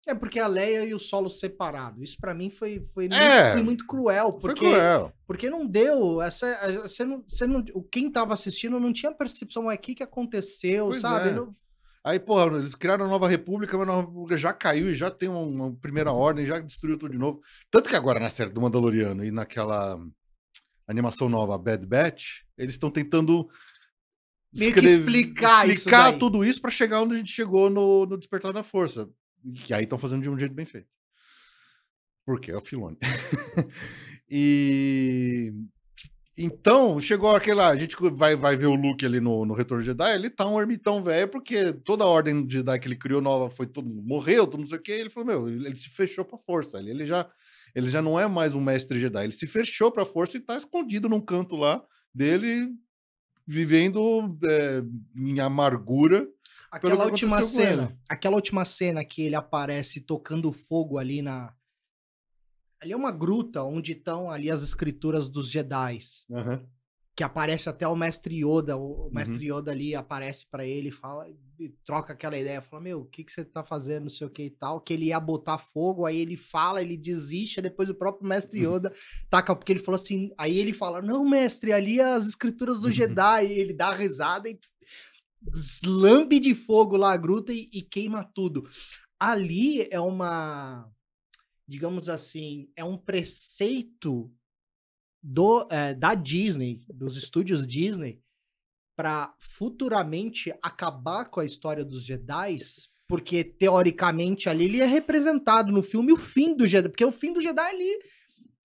É 0.08 0.14
porque 0.14 0.38
a 0.38 0.46
Leia 0.46 0.84
e 0.84 0.94
o 0.94 0.98
Solo 1.00 1.28
separado. 1.28 2.02
Isso 2.02 2.16
pra 2.20 2.32
mim 2.32 2.48
foi, 2.48 2.86
foi, 2.94 3.06
É. 3.06 3.08
muito, 3.42 3.52
foi 3.54 3.62
muito 3.62 3.86
cruel, 3.86 4.30
Foi 4.32 4.40
porque 4.40 4.64
cruel. 4.66 5.12
porque 5.26 5.50
não 5.50 5.66
deu 5.66 6.22
essa 6.22 6.46
você 6.82 7.04
não, 7.04 7.24
você 7.26 7.44
não, 7.46 7.64
o 7.74 7.82
quem 7.82 8.10
tava 8.10 8.32
assistindo 8.32 8.78
não 8.78 8.92
tinha 8.92 9.12
percepção, 9.12 9.68
é 9.70 9.74
o 9.74 9.78
que 9.78 9.96
que 9.96 10.02
aconteceu, 10.04 10.86
Pois 10.90 11.00
sabe? 11.00 11.30
é. 11.30 11.32
Não- 11.32 11.54
Aí, 12.04 12.20
porra, 12.20 12.56
eles 12.58 12.76
criaram 12.76 13.04
a 13.04 13.08
Nova 13.08 13.26
República, 13.26 13.76
mas 13.76 13.82
a 13.88 13.90
Nova 13.90 14.06
República 14.06 14.36
já 14.36 14.52
caiu 14.52 14.88
e 14.88 14.94
já 14.94 15.10
tem 15.10 15.28
uma, 15.28 15.40
uma 15.40 15.74
primeira 15.74 16.12
ordem, 16.12 16.46
já 16.46 16.60
destruiu 16.60 16.96
tudo 16.96 17.10
de 17.10 17.18
novo. 17.18 17.40
Tanto 17.68 17.88
que 17.88 17.96
agora 17.96 18.20
na 18.20 18.30
série 18.30 18.50
do 18.50 18.60
Mandaloriano 18.60 19.24
e 19.24 19.32
naquela 19.32 19.98
animação 20.86 21.28
nova, 21.28 21.58
Bad 21.58 21.84
Batch, 21.84 22.42
eles 22.56 22.74
estão 22.74 22.92
tentando 22.92 23.48
Meio 24.56 24.72
que 24.72 24.78
explicar 24.86 25.64
isso 25.66 25.78
explicar 25.78 26.10
daí. 26.12 26.18
tudo 26.20 26.44
isso 26.44 26.60
pra 26.62 26.70
chegar 26.70 27.02
onde 27.02 27.14
a 27.14 27.18
gente 27.18 27.32
chegou 27.32 27.68
no, 27.68 28.06
no 28.06 28.16
Despertar 28.16 28.52
da 28.52 28.62
Força. 28.62 29.08
E 29.68 29.72
aí 29.72 29.84
estão 29.84 29.98
fazendo 29.98 30.22
de 30.22 30.30
um 30.30 30.38
jeito 30.38 30.54
bem 30.54 30.66
feito. 30.66 30.88
Por 32.24 32.40
quê? 32.40 32.50
É 32.50 32.56
o 32.56 32.64
Filone. 32.64 32.98
e 34.28 35.52
então, 36.38 37.00
chegou 37.00 37.34
aquela. 37.34 37.68
A 37.68 37.78
gente 37.78 37.96
vai, 38.12 38.36
vai 38.36 38.56
ver 38.56 38.66
o 38.66 38.74
Luke 38.74 39.06
ali 39.06 39.20
no, 39.20 39.46
no 39.46 39.54
Retorno 39.54 39.82
Jedi, 39.82 40.14
ele 40.14 40.28
tá 40.28 40.46
um 40.46 40.60
ermitão 40.60 41.02
velho, 41.02 41.28
porque 41.28 41.72
toda 41.72 42.04
a 42.04 42.08
ordem 42.08 42.44
de 42.46 42.56
Jedi 42.56 42.78
que 42.78 42.88
ele 42.88 42.96
criou 42.96 43.22
nova 43.22 43.48
foi 43.48 43.66
todo 43.66 43.88
morreu, 43.88 44.46
todo 44.46 44.60
não 44.60 44.66
sei 44.66 44.78
o 44.78 44.82
quê. 44.82 44.92
Ele 44.92 45.10
falou: 45.10 45.26
Meu, 45.26 45.48
ele, 45.48 45.66
ele 45.66 45.76
se 45.76 45.88
fechou 45.88 46.24
pra 46.24 46.38
força. 46.38 46.78
Ele, 46.78 46.90
ele, 46.90 47.06
já, 47.06 47.26
ele 47.74 47.88
já 47.88 48.02
não 48.02 48.20
é 48.20 48.28
mais 48.28 48.52
um 48.52 48.60
mestre 48.60 48.98
Jedi, 48.98 49.24
ele 49.24 49.32
se 49.32 49.46
fechou 49.46 49.90
pra 49.90 50.04
força 50.04 50.36
e 50.36 50.40
tá 50.40 50.56
escondido 50.56 51.08
num 51.08 51.20
canto 51.20 51.56
lá 51.56 51.82
dele, 52.14 52.68
vivendo 53.46 54.38
é, 54.46 54.82
em 55.16 55.40
amargura. 55.40 56.28
Aquela 56.70 57.04
que 57.04 57.10
última 57.10 57.36
cena, 57.42 57.98
aquela 58.08 58.34
última 58.36 58.64
cena 58.64 59.04
que 59.04 59.22
ele 59.22 59.34
aparece 59.34 60.00
tocando 60.00 60.52
fogo 60.52 60.98
ali 60.98 61.22
na 61.22 61.54
Ali 62.80 62.92
é 62.92 62.96
uma 62.96 63.10
gruta 63.10 63.62
onde 63.62 63.92
estão 63.92 64.30
ali 64.30 64.50
as 64.50 64.62
escrituras 64.62 65.28
dos 65.30 65.50
Jedi, 65.50 65.98
que 67.16 67.24
aparece 67.24 67.70
até 67.70 67.88
o 67.88 67.96
mestre 67.96 68.44
Yoda, 68.44 68.76
o 68.76 69.06
o 69.06 69.10
mestre 69.14 69.46
Yoda 69.50 69.70
ali 69.72 69.94
aparece 69.94 70.46
pra 70.50 70.66
ele 70.66 70.88
e 70.88 70.92
fala 70.92 71.26
e 71.58 71.70
troca 71.86 72.12
aquela 72.12 72.36
ideia, 72.36 72.60
fala: 72.60 72.82
"Meu, 72.82 73.00
o 73.00 73.04
que 73.06 73.24
que 73.24 73.32
você 73.32 73.42
tá 73.46 73.64
fazendo, 73.64 74.02
não 74.02 74.10
sei 74.10 74.26
o 74.26 74.30
que 74.30 74.42
e 74.42 74.50
tal", 74.50 74.78
que 74.82 74.92
ele 74.92 75.06
ia 75.06 75.18
botar 75.18 75.56
fogo, 75.56 76.04
aí 76.04 76.18
ele 76.18 76.36
fala, 76.36 76.82
ele 76.82 76.96
desiste, 76.98 77.62
depois 77.62 77.88
o 77.88 77.94
próprio 77.94 78.28
mestre 78.28 78.60
Yoda 78.66 78.92
taca 79.30 79.56
porque 79.56 79.72
ele 79.72 79.80
falou 79.80 79.96
assim, 79.98 80.30
aí 80.36 80.58
ele 80.58 80.74
fala: 80.74 81.00
"Não, 81.00 81.24
mestre, 81.24 81.72
ali 81.72 81.98
é 81.98 82.04
as 82.04 82.28
escrituras 82.28 82.78
do 82.80 82.90
Jedi", 82.90 83.46
e 83.46 83.58
ele 83.58 83.72
dá 83.72 83.88
a 83.88 83.94
risada 83.94 84.50
e 84.50 84.58
lambe 85.84 86.40
de 86.40 86.54
fogo 86.54 86.96
lá 86.96 87.12
a 87.12 87.16
gruta 87.16 87.52
e, 87.52 87.68
e 87.72 87.82
queima 87.82 88.24
tudo. 88.34 88.68
Ali 89.18 89.88
é 89.90 90.00
uma, 90.00 90.90
digamos 91.66 92.08
assim, 92.08 92.70
é 92.76 92.84
um 92.84 92.96
preceito 92.96 94.32
do, 95.22 95.66
eh, 95.70 95.94
da 95.94 96.14
Disney, 96.14 96.84
dos 96.88 97.16
estúdios 97.16 97.66
Disney, 97.66 98.20
para 98.96 99.34
futuramente 99.38 100.54
acabar 100.62 101.26
com 101.26 101.40
a 101.40 101.44
história 101.44 101.84
dos 101.84 102.04
Jedi, 102.04 102.58
porque 103.08 103.44
teoricamente 103.44 104.48
ali 104.48 104.64
ele 104.64 104.80
é 104.80 104.86
representado 104.86 105.70
no 105.70 105.82
filme 105.82 106.12
o 106.12 106.16
fim 106.16 106.56
do 106.56 106.66
Jedi, 106.66 106.88
porque 106.88 107.04
o 107.04 107.12
fim 107.12 107.32
do 107.32 107.40
Jedi 107.40 107.60
ali 107.60 107.98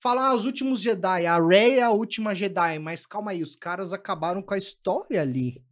fala 0.02 0.28
ah, 0.30 0.36
os 0.36 0.46
últimos 0.46 0.82
Jedi, 0.82 1.26
a 1.26 1.40
Rey 1.40 1.80
é 1.80 1.84
a 1.84 1.92
última 1.92 2.34
Jedi, 2.34 2.80
mas 2.80 3.06
calma 3.06 3.32
aí, 3.32 3.44
os 3.44 3.56
caras 3.56 3.94
acabaram 3.94 4.42
com 4.42 4.54
a 4.54 4.58
história 4.58 5.22
ali. 5.22 5.64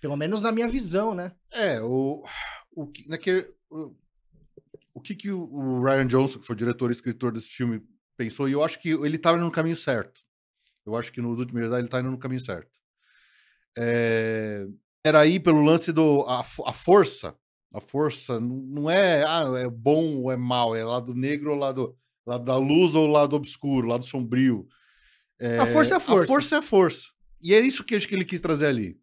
Pelo 0.00 0.16
menos 0.16 0.40
na 0.40 0.52
minha 0.52 0.68
visão, 0.68 1.14
né? 1.14 1.32
É, 1.52 1.80
o, 1.80 2.24
o, 2.72 2.86
que, 2.86 3.08
naquele, 3.08 3.52
o, 3.70 3.94
o 4.94 5.00
que, 5.00 5.14
que 5.14 5.30
o, 5.30 5.82
Ryan 5.82 6.06
Johnson, 6.06 6.38
que 6.38 6.46
foi 6.46 6.54
o 6.54 6.58
diretor 6.58 6.90
e 6.90 6.92
escritor 6.92 7.32
desse 7.32 7.48
filme, 7.48 7.82
pensou, 8.16 8.48
e 8.48 8.52
eu 8.52 8.62
acho 8.62 8.80
que 8.80 8.90
ele 8.90 9.16
estava 9.16 9.38
no 9.38 9.50
caminho 9.50 9.76
certo. 9.76 10.20
Eu 10.86 10.96
acho 10.96 11.12
que 11.12 11.20
nos 11.20 11.38
últimos 11.38 11.62
Jedi 11.62 11.78
ele 11.78 11.86
está 11.86 12.00
indo 12.00 12.10
no 12.10 12.18
caminho 12.18 12.40
certo. 12.40 12.78
É, 13.76 14.66
era 15.04 15.20
aí 15.20 15.38
pelo 15.38 15.62
lance 15.62 15.92
do. 15.92 16.22
A, 16.22 16.40
a 16.40 16.72
força. 16.72 17.36
A 17.72 17.80
força 17.80 18.40
não 18.40 18.88
é, 18.88 19.24
ah, 19.24 19.44
é 19.58 19.68
bom 19.68 20.22
ou 20.22 20.32
é 20.32 20.36
mal, 20.36 20.74
é 20.74 20.82
lado 20.82 21.14
negro 21.14 21.50
ou 21.50 21.58
lado, 21.58 21.94
lado 22.26 22.44
da 22.44 22.56
luz 22.56 22.94
ou 22.94 23.06
lado 23.06 23.36
obscuro, 23.36 23.86
lado 23.86 24.06
sombrio. 24.06 24.66
A 25.60 25.66
força 25.66 25.94
é 25.94 25.96
a 25.98 26.00
força. 26.00 26.24
A 26.24 26.26
força 26.26 26.54
é 26.54 26.58
a 26.58 26.62
força. 26.62 27.08
E 27.42 27.54
é 27.54 27.60
isso 27.60 27.84
que 27.84 27.94
acho 27.94 28.08
que 28.08 28.14
ele 28.14 28.24
quis 28.24 28.40
trazer 28.40 28.66
ali. 28.66 28.98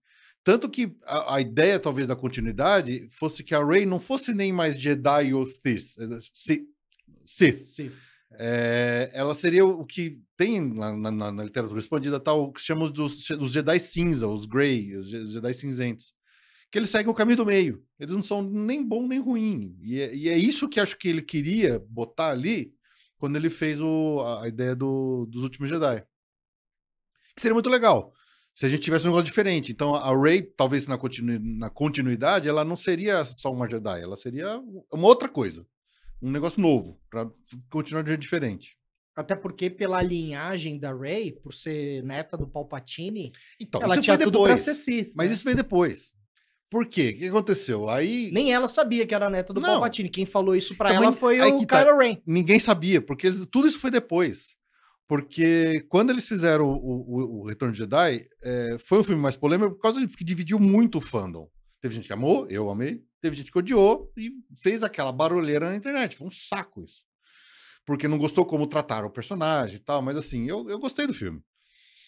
Tanto 0.46 0.70
que 0.70 0.96
a, 1.06 1.36
a 1.36 1.42
ideia, 1.42 1.80
talvez, 1.80 2.08
da 2.08 2.16
continuidade 2.16 3.08
fosse 3.10 3.44
que 3.44 3.56
a 3.56 3.66
Rey 3.66 3.84
não 3.84 4.00
fosse 4.00 4.32
nem 4.32 4.54
mais 4.54 4.80
Jedi 4.80 5.34
ou 5.34 5.48
Sith. 5.48 5.98
eh, 6.00 6.20
Sith. 6.32 7.66
Sith. 7.66 7.92
É, 8.38 9.10
ela 9.14 9.34
seria 9.34 9.66
o 9.66 9.84
que 9.84 10.22
tem 10.38 10.62
na, 10.62 10.96
na- 10.96 11.32
na- 11.32 11.44
literatura 11.44 11.80
expandida 11.80 12.20
tal, 12.20 12.44
o 12.44 12.54
que 12.54 12.62
chamamos 12.62 12.92
dos, 12.92 13.28
dos 13.30 13.52
Jedi 13.52 13.80
cinza, 13.80 14.28
os 14.28 14.46
Grey, 14.46 14.96
os 14.96 15.10
Je- 15.10 15.26
Jedi 15.28 15.54
cinzentos. 15.54 16.14
Que 16.72 16.78
eles 16.78 16.92
seguem 16.92 17.10
o 17.10 17.14
caminho 17.16 17.38
do 17.38 17.46
meio. 17.46 17.84
Eles 18.00 18.14
não 18.14 18.22
são 18.22 18.44
nem 18.44 18.86
bom 18.88 19.08
nem 19.08 19.20
ruim. 19.20 19.76
E 19.82 20.00
é, 20.00 20.14
e 20.16 20.30
é 20.30 20.38
isso 20.38 20.70
que 20.70 20.80
acho 20.80 20.96
que 20.98 21.08
ele 21.08 21.24
queria 21.24 21.80
botar 21.90 22.30
ali 22.30 22.72
quando 23.18 23.36
ele 23.38 23.50
fez 23.50 23.82
o, 23.82 24.20
a, 24.24 24.44
a 24.44 24.48
ideia 24.48 24.76
do- 24.76 25.26
dos 25.28 25.42
últimos 25.42 25.70
Jedi. 25.70 26.06
Que 27.36 27.42
seria 27.42 27.54
muito 27.56 27.70
legal 27.70 28.14
se 28.56 28.66
a 28.66 28.70
gente 28.70 28.80
tivesse 28.82 29.06
um 29.06 29.10
negócio 29.10 29.26
diferente. 29.26 29.72
Então 29.72 29.94
a 29.94 30.18
Rey, 30.20 30.42
talvez 30.42 30.88
na, 30.88 30.98
continu, 30.98 31.38
na 31.40 31.70
continuidade, 31.70 32.48
ela 32.48 32.64
não 32.66 32.76
seria 32.78 33.24
só 33.26 33.52
uma 33.54 33.70
Jedi, 33.70 34.02
ela 34.02 34.16
seria 34.16 34.60
uma 34.92 35.08
outra 35.08 35.30
coisa. 35.30 35.68
Um 36.22 36.32
negócio 36.32 36.60
novo, 36.62 37.00
para 37.10 37.30
continuar 37.70 38.02
de 38.02 38.08
jeito 38.10 38.22
diferente. 38.22 38.78
Até 39.16 39.36
porque 39.36 39.70
pela 39.70 40.02
linhagem 40.02 40.80
da 40.80 40.94
Rey, 40.94 41.32
por 41.34 41.54
ser 41.54 42.02
neta 42.04 42.36
do 42.38 42.48
Palpatine, 42.48 43.32
Então, 43.62 43.82
ela 43.82 43.94
isso 43.94 44.02
tinha 44.02 44.18
tudo 44.18 44.40
pra 44.40 44.56
depois. 44.56 44.62
ser 44.62 44.74
Sith. 44.74 45.12
Mas 45.14 45.30
né? 45.30 45.36
isso 45.36 45.44
veio 45.44 45.56
depois. 45.58 46.14
Por 46.70 46.86
quê? 46.88 47.14
O 47.16 47.20
que 47.20 47.28
aconteceu? 47.28 47.88
Aí 47.90 48.32
Nem 48.34 48.52
ela 48.54 48.68
sabia 48.68 49.06
que 49.06 49.14
era 49.14 49.30
neta 49.30 49.54
do 49.54 49.62
Não. 49.62 49.70
Palpatine. 49.74 50.10
Quem 50.10 50.26
falou 50.26 50.56
isso 50.56 50.76
pra 50.76 50.90
Também- 50.90 51.04
ela 51.08 51.14
foi 51.14 51.40
o 51.40 51.66
tá. 51.66 51.84
Kylo 51.84 51.98
Ren. 51.98 52.18
ninguém 52.26 52.60
sabia, 52.60 53.02
porque 53.02 53.30
tudo 53.52 53.68
isso 53.68 53.80
foi 53.80 53.92
depois. 53.92 54.56
Porque 55.08 55.86
quando 55.90 56.10
eles 56.10 56.28
fizeram 56.28 56.66
o, 56.68 56.78
o- 56.78 57.42
o 57.42 57.48
Retorno 57.48 57.72
de 57.72 57.78
Jedi, 57.80 58.26
é, 58.44 58.78
foi 58.80 59.00
um 59.00 59.04
filme 59.04 59.22
mais 59.22 59.36
polêmico 59.36 59.76
por 59.76 59.82
causa 59.82 60.00
de 60.00 60.08
que 60.08 60.24
dividiu 60.24 60.60
muito 60.60 60.98
o 60.98 61.02
fandom. 61.02 61.48
Teve 61.82 61.94
gente 61.96 62.08
que 62.08 62.14
amou, 62.14 62.48
eu 62.50 62.70
amei. 62.70 63.04
Teve 63.22 63.36
gente 63.36 63.52
que 63.52 63.58
odiou 63.60 64.12
e 64.18 64.32
fez 64.62 64.84
aquela 64.84 65.12
barulheira 65.12 65.70
na 65.70 65.76
internet. 65.76 66.16
Foi 66.16 66.28
um 66.28 66.32
saco 66.32 66.84
isso. 66.84 67.04
Porque 67.86 68.08
não 68.08 68.18
gostou 68.18 68.46
como 68.46 68.66
trataram 68.66 69.08
o 69.08 69.12
personagem 69.12 69.76
e 69.78 69.80
tal, 69.80 70.02
mas 70.02 70.18
assim, 70.18 70.50
eu, 70.50 70.68
eu 70.70 70.80
gostei 70.80 71.06
do 71.06 71.14
filme. 71.14 71.40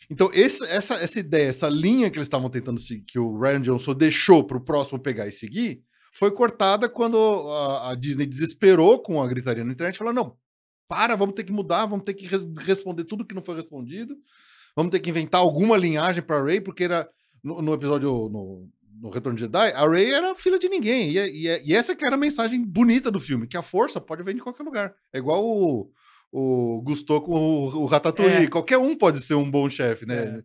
Então, 0.09 0.31
esse- 0.33 0.63
essa, 0.67 0.95
essa 0.95 1.19
ideia, 1.19 1.47
essa 1.49 1.69
linha 1.69 2.09
que 2.09 2.17
eles 2.17 2.25
estavam 2.27 2.49
tentando 2.49 2.79
seguir, 2.79 3.03
que 3.03 3.19
o 3.19 3.37
Ryan 3.39 3.61
Johnson 3.61 3.93
deixou 3.93 4.43
para 4.43 4.57
o 4.57 4.61
próximo 4.63 4.97
pegar 4.99 5.27
e 5.27 5.31
seguir, 5.31 5.83
foi 6.13 6.31
cortada 6.31 6.89
quando 6.89 7.17
a, 7.17 7.91
a 7.91 7.95
Disney 7.95 8.25
desesperou 8.25 8.99
com 9.03 9.21
a 9.21 9.27
gritaria 9.27 9.63
na 9.63 9.73
internet, 9.73 9.97
falou: 9.97 10.13
não, 10.13 10.35
para, 10.87 11.15
vamos 11.15 11.35
ter 11.35 11.43
que 11.43 11.51
mudar, 11.51 11.85
vamos 11.85 12.05
ter 12.05 12.13
que 12.13 12.25
res- 12.27 12.47
responder 12.59 13.03
tudo 13.03 13.25
que 13.25 13.35
não 13.35 13.41
foi 13.41 13.55
respondido, 13.55 14.15
vamos 14.75 14.91
ter 14.91 14.99
que 14.99 15.09
inventar 15.09 15.41
alguma 15.41 15.75
linhagem 15.77 16.23
para 16.23 16.41
Ray, 16.43 16.61
porque 16.61 16.83
era 16.85 17.07
no, 17.43 17.61
no 17.61 17.73
episódio 17.73 18.09
no, 18.29 18.69
no 19.01 19.09
Retorno 19.09 19.35
de 19.35 19.41
Jedi, 19.43 19.71
a 19.73 19.87
Ray 19.87 20.11
era 20.11 20.33
filha 20.35 20.57
de 20.59 20.67
ninguém, 20.69 21.11
e, 21.11 21.17
é- 21.19 21.29
e 21.29 21.47
é- 21.47 21.61
e 21.65 21.73
essa 21.75 21.95
que 21.95 22.05
era 22.05 22.15
a 22.15 22.19
mensagem 22.19 22.63
bonita 22.63 23.11
do 23.11 23.19
filme, 23.19 23.47
que 23.47 23.57
a 23.57 23.61
força 23.61 23.99
pode 24.01 24.23
vir 24.23 24.33
de 24.35 24.41
qualquer 24.41 24.63
lugar. 24.63 24.93
É 25.13 25.17
igual 25.19 25.43
o, 25.45 25.91
o 26.31 26.81
Gusteau 26.83 27.21
com 27.21 27.33
o, 27.33 27.83
o 27.83 27.85
Ratatouille, 27.85 28.45
É. 28.45 28.47
qualquer 28.47 28.77
um 28.77 28.95
pode 28.95 29.19
ser 29.21 29.35
um 29.35 29.49
bom 29.49 29.69
chefe, 29.69 30.05
né? 30.05 30.15
É. 30.39 30.43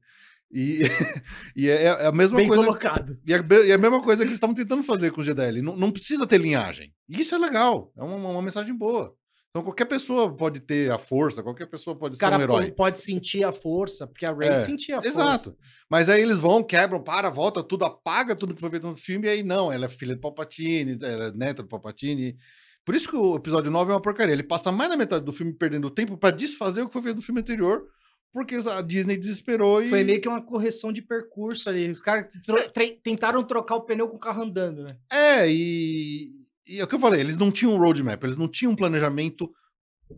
E, 0.55 0.83
e 1.57 1.69
é, 1.71 1.85
é 1.85 2.07
a 2.07 2.13
mesma 2.13 2.37
Bem 2.37 2.47
coisa. 2.47 2.63
colocado. 2.63 3.19
E 3.27 3.33
é, 3.33 3.37
é 3.39 3.73
a 3.73 3.79
mesma 3.79 4.03
coisa 4.03 4.23
que 4.23 4.29
eles 4.29 4.37
estavam 4.37 4.55
tentando 4.55 4.83
fazer 4.83 5.11
com 5.11 5.23
o 5.23 5.25
GDL. 5.25 5.63
Não, 5.63 5.75
não 5.75 5.91
precisa 5.91 6.27
ter 6.27 6.39
linhagem. 6.39 6.93
Isso 7.09 7.35
é 7.35 7.39
legal. 7.39 7.91
É 7.97 8.03
uma, 8.03 8.17
uma 8.17 8.43
mensagem 8.43 8.77
boa. 8.77 9.15
Então 9.55 9.63
qualquer 9.63 9.85
pessoa 9.85 10.35
pode 10.35 10.61
ter 10.61 10.91
a 10.91 10.97
força, 10.97 11.43
qualquer 11.43 11.67
pessoa 11.67 11.95
pode 11.95 12.15
O 12.15 12.19
ser 12.19 12.25
um 12.33 12.41
herói. 12.41 12.71
po- 12.71 12.77
pode 12.77 12.99
sentir 12.99 13.45
a 13.45 13.53
força, 13.53 14.07
porque 14.07 14.25
a 14.25 14.33
Rey 14.33 14.49
É, 14.49 14.57
sentia 14.57 14.99
a 14.99 15.03
força. 15.03 15.15
Exato. 15.21 15.57
Mas 15.91 16.09
aí 16.09 16.23
eles 16.23 16.39
vão, 16.39 16.63
quebram, 16.65 17.03
para, 17.03 17.29
volta, 17.29 17.63
tudo 17.63 17.85
apaga 17.85 18.35
tudo 18.35 18.55
que 18.55 18.61
foi 18.63 18.71
feito 18.71 18.87
no 18.87 18.97
filme, 18.97 19.27
e 19.27 19.31
aí 19.31 19.43
não, 19.43 19.71
ela 19.71 19.85
é 19.85 19.89
filha 19.91 20.15
do 20.15 20.21
Palpatine, 20.23 20.97
ela 21.03 21.25
é 21.27 21.33
neta 21.33 21.63
do 21.63 21.69
Palpatine. 21.69 22.35
Por 22.83 22.95
isso 22.95 23.11
que 23.11 23.15
o 23.15 23.37
episódio 23.37 23.71
9 23.71 23.91
é 23.91 23.95
uma 23.95 24.01
porcaria. 24.01 24.33
Ele 24.33 24.43
passa 24.43 24.73
mais 24.73 24.91
da 24.91 24.97
metade 24.97 25.23
do 25.23 25.33
filme 25.35 25.53
perdendo 25.53 25.91
tempo 25.91 26.17
pra 26.17 26.31
desfazer 26.31 26.81
o 26.81 26.87
que 26.87 26.93
foi 26.95 27.03
feito 27.03 27.17
no 27.17 27.23
filme 27.23 27.43
anterior, 27.43 27.85
porque 28.33 28.55
a 28.55 28.81
Disney 28.81 29.19
desesperou 29.19 29.83
e. 29.83 29.91
Foi 29.91 30.03
meio 30.03 30.19
que 30.19 30.29
uma 30.29 30.41
correção 30.43 30.91
de 30.91 31.03
percurso 31.03 31.69
ali. 31.69 31.91
Os 31.91 32.01
caras 32.01 32.33
tro- 32.43 32.71
tre- 32.71 32.99
tentaram 33.05 33.45
trocar 33.45 33.75
o 33.77 33.83
pneu 33.83 34.09
com 34.09 34.17
o 34.17 34.19
carro 34.19 34.43
andando, 34.45 34.83
né? 34.83 34.97
É, 35.13 35.47
e, 35.47 36.42
e 36.67 36.81
é 36.81 36.85
o 36.85 36.87
que 36.87 36.95
eu 36.95 36.99
falei, 36.99 37.21
eles 37.21 37.37
não 37.37 37.51
tinham 37.51 37.75
um 37.75 37.79
roadmap, 37.79 38.23
eles 38.23 38.37
não 38.37 38.49
tinham 38.49 38.73
um 38.73 38.77
planejamento 38.77 39.51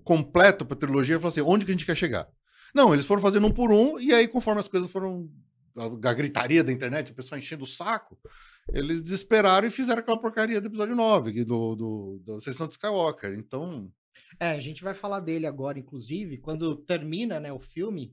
completo 0.03 0.65
pra 0.65 0.77
trilogia, 0.77 1.19
falar 1.19 1.29
assim, 1.29 1.41
onde 1.41 1.65
que 1.65 1.71
a 1.71 1.75
gente 1.75 1.87
quer 1.87 1.97
chegar? 1.97 2.29
Não, 2.75 2.93
eles 2.93 3.07
foram 3.07 3.23
fazendo 3.23 3.47
um 3.47 3.53
por 3.53 3.71
um, 3.73 3.99
e 4.01 4.13
aí 4.13 4.27
conforme 4.27 4.61
as 4.61 4.69
coisas 4.69 4.91
foram 4.91 5.31
a, 5.77 5.85
a 5.85 6.15
gritaria 6.15 6.65
da 6.65 6.73
internet, 6.73 7.13
o 7.13 7.15
pessoal 7.15 7.39
enchendo 7.39 7.65
o 7.65 7.69
saco, 7.69 8.19
eles 8.73 9.03
desesperaram 9.03 9.67
e 9.69 9.71
fizeram 9.71 10.01
aquela 10.01 10.21
porcaria 10.21 10.61
do 10.61 10.67
episódio 10.67 10.97
9, 10.97 11.33
que 11.33 11.45
do, 11.45 11.75
do, 11.77 12.23
da 12.27 12.41
sessão 12.41 12.67
de 12.67 12.75
Skywalker. 12.75 13.35
Então, 13.39 13.91
É, 14.41 14.51
a 14.51 14.61
gente 14.61 14.83
vai 14.83 14.95
falar 14.95 15.21
dele 15.21 15.47
agora, 15.47 15.79
inclusive, 15.79 16.39
quando 16.39 16.77
termina, 16.77 17.39
né, 17.39 17.53
o 17.53 17.61
filme, 17.61 18.13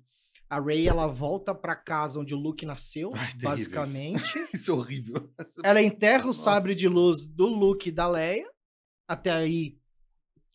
a 0.51 0.59
Rey 0.59 0.85
ela 0.85 1.07
volta 1.07 1.55
pra 1.55 1.77
casa 1.77 2.19
onde 2.19 2.35
o 2.35 2.37
Luke 2.37 2.65
nasceu, 2.65 3.13
Ai, 3.15 3.29
isso. 3.29 3.39
basicamente. 3.39 4.21
isso 4.53 4.69
é 4.69 4.73
horrível. 4.73 5.33
Ela 5.63 5.81
enterra 5.81 6.27
o 6.27 6.33
sabre 6.33 6.73
Nossa. 6.73 6.79
de 6.79 6.87
luz 6.89 7.25
do 7.25 7.45
Luke 7.47 7.87
e 7.87 7.91
da 7.91 8.05
Leia. 8.05 8.51
Até 9.07 9.31
aí, 9.31 9.79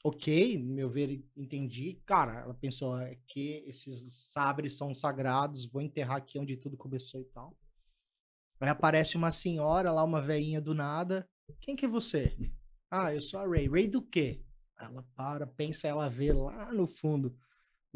ok, 0.05 0.59
no 0.59 0.75
meu 0.75 0.91
ver, 0.91 1.25
entendi. 1.35 1.99
Cara, 2.05 2.41
ela 2.41 2.53
pensou 2.53 2.99
é 2.99 3.17
que 3.27 3.65
esses 3.67 4.29
sabres 4.31 4.77
são 4.77 4.93
sagrados, 4.93 5.65
vou 5.65 5.81
enterrar 5.81 6.19
aqui 6.19 6.39
onde 6.39 6.59
tudo 6.59 6.77
começou 6.77 7.19
e 7.19 7.25
tal. 7.25 7.57
Aí 8.61 8.69
aparece 8.69 9.17
uma 9.17 9.31
senhora 9.31 9.91
lá, 9.91 10.05
uma 10.05 10.21
veinha 10.21 10.61
do 10.61 10.75
nada. 10.75 11.27
Quem 11.59 11.75
que 11.75 11.87
é 11.87 11.89
você? 11.89 12.37
Ah, 12.91 13.15
eu 13.15 13.21
sou 13.23 13.41
a 13.41 13.49
Rey. 13.49 13.67
Rey 13.67 13.89
do 13.89 14.03
quê? 14.03 14.45
Ela 14.79 15.03
para, 15.15 15.47
pensa, 15.47 15.89
ela 15.89 16.11
vê 16.11 16.35
lá 16.35 16.71
no 16.71 16.87
fundo. 16.87 17.35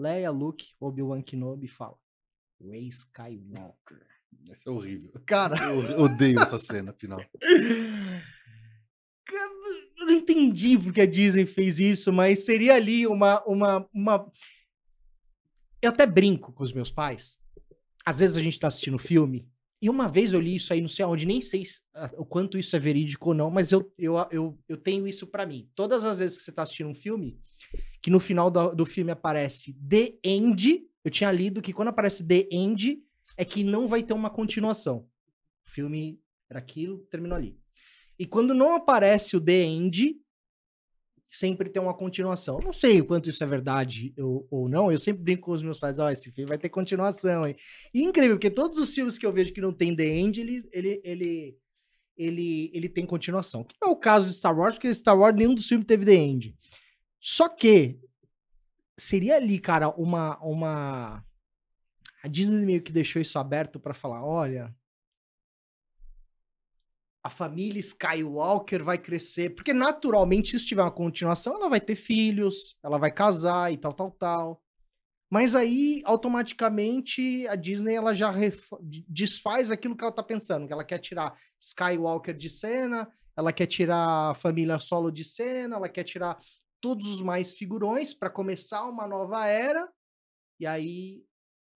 Leia, 0.01 0.30
Luke, 0.30 0.74
Obi-Wan 0.80 1.20
Kenobi 1.20 1.66
e 1.66 1.68
fala. 1.68 1.96
Rey 2.59 2.88
Skywalker. 2.88 4.07
Isso 4.44 4.68
é 4.68 4.72
horrível. 4.72 5.12
Cara, 5.26 5.57
Eu 5.62 6.01
odeio 6.01 6.40
essa 6.40 6.59
cena 6.59 6.94
final. 6.94 7.20
Eu 9.98 10.07
não 10.07 10.14
entendi 10.14 10.78
porque 10.78 11.03
a 11.03 11.07
Disney 11.07 11.44
fez 11.44 11.78
isso, 11.78 12.11
mas 12.11 12.46
seria 12.46 12.74
ali 12.74 13.07
uma, 13.07 13.44
uma, 13.44 13.86
uma. 13.92 14.32
Eu 15.82 15.90
até 15.90 16.07
brinco 16.07 16.53
com 16.53 16.64
os 16.64 16.72
meus 16.72 16.90
pais. 16.90 17.38
Às 18.05 18.20
vezes 18.20 18.36
a 18.38 18.40
gente 18.40 18.59
tá 18.59 18.68
assistindo 18.68 18.98
filme, 18.98 19.46
e 19.82 19.88
uma 19.88 20.06
vez 20.08 20.32
eu 20.32 20.40
li 20.40 20.54
isso 20.56 20.72
aí, 20.72 20.80
não 20.80 20.88
sei 20.88 21.04
aonde, 21.04 21.26
nem 21.26 21.40
sei 21.40 21.64
se- 21.64 21.80
ah, 21.94 22.10
o 22.18 22.24
quanto 22.24 22.58
isso 22.58 22.74
é 22.76 22.78
verídico 22.78 23.30
ou 23.30 23.34
não, 23.34 23.50
mas 23.50 23.72
eu, 23.72 23.92
eu, 23.98 24.14
eu, 24.30 24.58
eu 24.68 24.76
tenho 24.76 25.06
isso 25.08 25.26
pra 25.26 25.46
mim. 25.46 25.68
Todas 25.74 26.04
as 26.04 26.18
vezes 26.18 26.36
que 26.36 26.42
você 26.44 26.52
tá 26.52 26.62
assistindo 26.62 26.88
um 26.90 26.94
filme, 26.94 27.38
que 28.02 28.10
no 28.10 28.20
final 28.20 28.50
do, 28.50 28.74
do 28.74 28.84
filme 28.86 29.10
aparece 29.10 29.72
The 29.88 30.14
End, 30.24 30.84
eu 31.04 31.10
tinha 31.10 31.30
lido 31.32 31.62
que 31.62 31.72
quando 31.72 31.88
aparece 31.88 32.22
The 32.26 32.48
End, 32.50 33.02
é 33.36 33.44
que 33.44 33.64
não 33.64 33.88
vai 33.88 34.02
ter 34.02 34.12
uma 34.12 34.28
continuação. 34.30 35.06
O 35.66 35.70
filme 35.70 36.20
era 36.48 36.58
aquilo, 36.58 36.98
terminou 37.10 37.36
ali. 37.36 37.56
E 38.18 38.26
quando 38.26 38.52
não 38.52 38.74
aparece 38.74 39.36
o 39.36 39.40
The 39.40 39.62
End, 39.62 40.16
sempre 41.30 41.70
tem 41.70 41.80
uma 41.80 41.94
continuação. 41.94 42.58
Eu 42.58 42.64
não 42.64 42.72
sei 42.72 43.00
o 43.00 43.06
quanto 43.06 43.30
isso 43.30 43.42
é 43.44 43.46
verdade 43.46 44.12
ou, 44.18 44.46
ou 44.50 44.68
não. 44.68 44.90
Eu 44.90 44.98
sempre 44.98 45.22
brinco 45.22 45.42
com 45.42 45.52
os 45.52 45.62
meus 45.62 45.78
pais, 45.78 46.00
ó, 46.00 46.10
esse 46.10 46.32
filme 46.32 46.48
vai 46.48 46.58
ter 46.58 46.68
continuação, 46.68 47.46
hein? 47.46 47.54
E 47.94 48.02
incrível, 48.02 48.36
porque 48.36 48.50
todos 48.50 48.78
os 48.78 48.92
filmes 48.92 49.16
que 49.16 49.24
eu 49.24 49.32
vejo 49.32 49.52
que 49.52 49.60
não 49.60 49.72
tem 49.72 49.94
The 49.94 50.04
End, 50.04 50.40
ele, 50.40 50.68
ele, 50.72 51.00
ele, 51.04 51.58
ele, 52.16 52.70
ele 52.74 52.88
tem 52.88 53.06
continuação. 53.06 53.62
Que 53.62 53.76
não 53.80 53.90
é 53.90 53.92
o 53.92 53.96
caso 53.96 54.28
de 54.28 54.34
Star 54.34 54.58
Wars, 54.58 54.74
porque 54.74 54.92
Star 54.92 55.16
Wars 55.16 55.36
nenhum 55.36 55.54
dos 55.54 55.68
filmes 55.68 55.86
teve 55.86 56.04
The 56.04 56.14
End. 56.14 56.56
Só 57.20 57.48
que 57.48 58.00
seria 58.98 59.36
ali, 59.36 59.58
cara, 59.60 59.88
uma 59.90 60.36
uma 60.42 61.24
a 62.22 62.28
Disney 62.28 62.66
meio 62.66 62.82
que 62.82 62.92
deixou 62.92 63.22
isso 63.22 63.38
aberto 63.38 63.78
pra 63.78 63.94
falar, 63.94 64.24
olha, 64.24 64.74
a 67.22 67.28
família 67.28 67.80
Skywalker 67.80 68.82
vai 68.82 68.96
crescer, 68.96 69.54
porque 69.54 69.72
naturalmente 69.72 70.58
se 70.58 70.66
tiver 70.66 70.82
uma 70.82 70.90
continuação, 70.90 71.54
ela 71.54 71.68
vai 71.68 71.80
ter 71.80 71.94
filhos, 71.94 72.76
ela 72.82 72.98
vai 72.98 73.12
casar 73.12 73.72
e 73.72 73.76
tal, 73.76 73.92
tal, 73.92 74.10
tal. 74.12 74.62
Mas 75.30 75.54
aí, 75.54 76.02
automaticamente, 76.04 77.46
a 77.46 77.54
Disney 77.54 77.94
ela 77.94 78.14
já 78.14 78.32
desfaz 79.06 79.70
aquilo 79.70 79.96
que 79.96 80.02
ela 80.02 80.12
tá 80.12 80.22
pensando, 80.22 80.66
que 80.66 80.72
ela 80.72 80.84
quer 80.84 80.98
tirar 80.98 81.38
Skywalker 81.60 82.36
de 82.36 82.50
cena, 82.50 83.08
ela 83.36 83.52
quer 83.52 83.66
tirar 83.66 84.30
a 84.30 84.34
família 84.34 84.78
solo 84.80 85.10
de 85.10 85.24
cena, 85.24 85.76
ela 85.76 85.88
quer 85.88 86.04
tirar 86.04 86.36
todos 86.80 87.06
os 87.06 87.22
mais 87.22 87.52
figurões 87.52 88.12
para 88.12 88.30
começar 88.30 88.88
uma 88.88 89.06
nova 89.06 89.46
era. 89.46 89.88
E 90.58 90.66
aí 90.66 91.22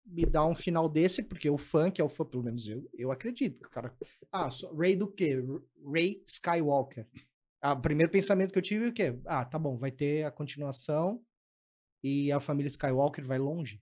me 0.06 0.26
dá 0.26 0.46
um 0.46 0.56
final 0.56 0.90
desse, 0.90 1.24
porque 1.24 1.50
o 1.50 1.58
fã, 1.58 1.90
que 1.92 2.02
é 2.02 2.04
o 2.04 2.10
fã, 2.10 2.26
pelo 2.26 2.44
menos 2.44 2.68
eu, 2.68 2.90
eu 2.94 3.12
acredito 3.12 3.60
que 3.60 3.68
o 3.68 3.70
cara. 3.70 3.96
Ah, 4.32 4.50
só- 4.50 4.74
Ray 4.74 4.96
do 4.96 5.08
quê? 5.08 5.38
Ray 5.86 6.22
Skywalker. 6.26 7.08
Ah, 7.62 7.74
o 7.74 7.82
primeiro 7.82 8.12
pensamento 8.12 8.52
que 8.52 8.58
eu 8.58 8.64
tive 8.64 8.86
é 8.86 8.90
o 8.90 8.94
quê? 8.94 9.20
Ah, 9.26 9.46
tá 9.46 9.58
bom, 9.60 9.78
vai 9.78 9.92
ter 9.92 10.26
a 10.26 10.32
continuação 10.32 11.24
e 12.04 12.32
a 12.32 12.40
família 12.40 12.68
Skywalker 12.68 13.26
vai 13.26 13.38
longe. 13.38 13.82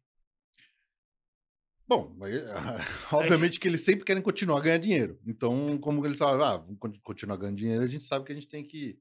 Bom, 1.87 2.15
obviamente 3.11 3.59
que 3.59 3.67
eles 3.67 3.81
sempre 3.81 4.05
querem 4.05 4.21
continuar 4.21 4.59
a 4.59 4.61
ganhar 4.61 4.77
dinheiro. 4.77 5.19
Então, 5.25 5.75
como 5.79 6.05
eles 6.05 6.19
falam, 6.19 6.43
ah, 6.43 6.57
vamos 6.57 6.77
con- 6.77 6.93
continuar 7.03 7.37
ganhando 7.37 7.57
dinheiro, 7.57 7.83
a 7.83 7.87
gente 7.87 8.03
sabe 8.03 8.25
que 8.25 8.31
a 8.31 8.35
gente 8.35 8.47
tem 8.47 8.63
que 8.63 8.99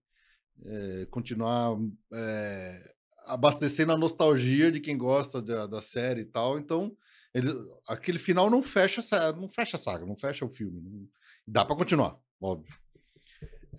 eh, 0.65 1.07
continuar 1.11 1.77
eh, 2.15 2.95
abastecendo 3.27 3.93
a 3.93 3.97
nostalgia 3.97 4.73
de 4.73 4.81
quem 4.81 4.97
gosta 4.97 5.43
da, 5.43 5.67
da 5.67 5.83
série 5.83 6.23
e 6.23 6.25
tal. 6.25 6.59
Então, 6.59 6.97
eles, 7.39 7.55
aquele 7.89 8.19
final 8.19 8.51
não 8.51 8.63
fecha, 8.63 9.01
não 9.33 9.49
fecha 9.49 9.77
a 9.77 9.81
saga, 9.81 10.05
não 10.07 10.17
fecha 10.17 10.45
o 10.45 10.49
filme. 10.49 10.81
não- 10.81 11.09
dá 11.47 11.65
pra 11.65 11.77
continuar, 11.77 12.19
óbvio. 12.41 12.75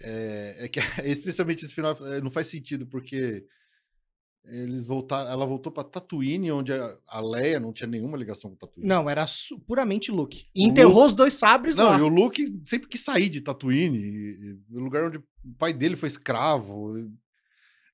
É, 0.01 0.65
é 0.65 0.67
que 0.67 0.79
especialmente 1.05 1.65
esse 1.65 1.73
final 1.73 1.95
eh, 2.07 2.21
não 2.21 2.31
faz 2.31 2.47
sentido, 2.47 2.87
porque 2.87 3.45
eles 4.45 4.85
voltaram, 4.85 5.29
ela 5.29 5.45
voltou 5.45 5.71
pra 5.71 5.83
Tatooine, 5.83 6.51
onde 6.51 6.71
a, 6.73 7.19
Leia 7.19 7.59
não 7.59 7.73
tinha 7.73 7.85
nenhuma 7.87 8.17
ligação 8.17 8.49
com 8.49 8.55
Tatooine. 8.55 8.87
Não, 8.87 9.09
era 9.09 9.25
puramente 9.67 10.11
Luke. 10.11 10.47
E 10.55 10.63
enterrou 10.65 11.05
os 11.05 11.13
dois 11.13 11.33
sabres 11.33 11.75
Não, 11.75 11.89
lá. 11.89 11.99
e 11.99 12.01
o 12.01 12.07
Luke 12.07 12.61
sempre 12.65 12.87
quis 12.87 13.01
sair 13.01 13.29
de 13.29 13.41
Tatooine, 13.41 13.97
e- 13.97 14.59
e 14.71 14.77
o 14.77 14.79
lugar 14.79 15.05
onde 15.05 15.17
o 15.17 15.23
pai 15.57 15.73
dele 15.73 15.95
foi 15.95 16.07
escravo. 16.07 16.97
e- 16.97 17.11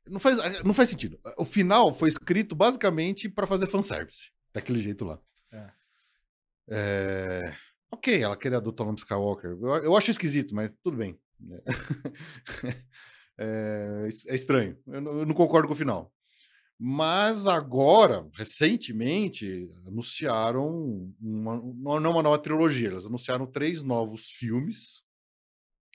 Não 0.10 0.20
faz, 0.20 0.64
não 0.64 0.74
faz 0.74 0.90
sentido. 0.90 1.20
O 1.38 1.44
final 1.44 1.92
foi 1.92 2.10
escrito 2.10 2.56
basicamente 2.56 3.28
para 3.28 3.48
fazer 3.48 3.66
fanservice, 3.68 4.30
daquele 4.54 4.80
jeito 4.80 5.04
lá. 5.04 5.20
É. 5.52 5.72
É, 6.70 7.54
Ok, 7.92 8.22
ela 8.22 8.36
queria 8.38 8.58
adotar 8.58 8.84
o 8.84 8.88
nome 8.88 9.00
Skywalker. 9.00 9.52
Eu, 9.52 9.68
eu 9.84 9.96
acho 9.98 10.12
esquisito, 10.12 10.54
mas 10.54 10.74
tudo 10.84 10.98
bem. 10.98 11.18
É, 13.38 14.08
é 14.28 14.36
estranho. 14.36 14.78
Eu 14.88 15.04
eu 15.20 15.26
não 15.26 15.34
concordo 15.36 15.68
com 15.68 15.74
o 15.74 15.78
final. 15.78 16.10
Mas 16.80 17.48
agora, 17.48 18.28
recentemente, 18.34 19.70
anunciaram 19.88 21.12
uma, 21.22 21.58
não 22.00 22.12
uma 22.12 22.24
nova 22.24 22.40
trilogia, 22.40 22.90
eles 22.90 23.06
anunciaram 23.06 23.46
três 23.48 23.84
novos 23.84 24.32
filmes. 24.32 25.04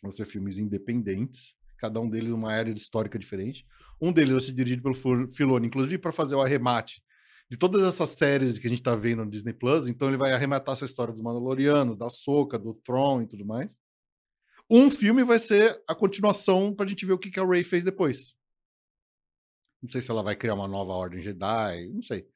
Vão 0.02 0.10
ser 0.10 0.26
filmes 0.26 0.58
independentes, 0.58 1.54
cada 1.78 2.00
um 2.00 2.08
deles 2.08 2.30
uma 2.30 2.52
área 2.52 2.72
histórica 2.72 3.18
diferente. 3.18 3.66
Um 4.00 4.12
deles 4.12 4.32
vai 4.32 4.40
ser 4.40 4.52
dirigido 4.52 4.82
pelo 4.82 4.94
Fil- 4.94 5.28
Filoni, 5.28 5.66
inclusive 5.66 5.98
para 5.98 6.12
fazer 6.12 6.34
o 6.34 6.42
arremate 6.42 7.02
de 7.50 7.56
todas 7.56 7.82
essas 7.82 8.10
séries 8.10 8.58
que 8.58 8.66
a 8.66 8.70
gente 8.70 8.82
tá 8.82 8.94
vendo 8.94 9.24
no 9.24 9.30
Disney 9.30 9.52
Plus. 9.52 9.88
Então 9.88 10.08
ele 10.08 10.16
vai 10.16 10.32
arrematar 10.32 10.74
essa 10.74 10.84
história 10.84 11.12
dos 11.12 11.22
Mandalorianos, 11.22 11.96
da 11.96 12.08
Soca, 12.08 12.58
do 12.58 12.74
Tron 12.74 13.22
e 13.22 13.26
tudo 13.26 13.44
mais. 13.44 13.76
Um 14.70 14.88
filme 14.88 15.24
vai 15.24 15.40
ser 15.40 15.82
a 15.88 15.94
continuação 15.94 16.72
pra 16.72 16.86
gente 16.86 17.04
ver 17.04 17.12
o 17.12 17.18
que, 17.18 17.30
que 17.30 17.40
a 17.40 17.44
Rey 17.44 17.64
fez 17.64 17.82
depois. 17.82 18.36
Não 19.82 19.90
sei 19.90 20.00
se 20.00 20.10
ela 20.10 20.22
vai 20.22 20.36
criar 20.36 20.54
uma 20.54 20.68
nova 20.68 20.92
Ordem 20.92 21.20
Jedi, 21.20 21.88
não 21.88 22.02
sei. 22.02 22.28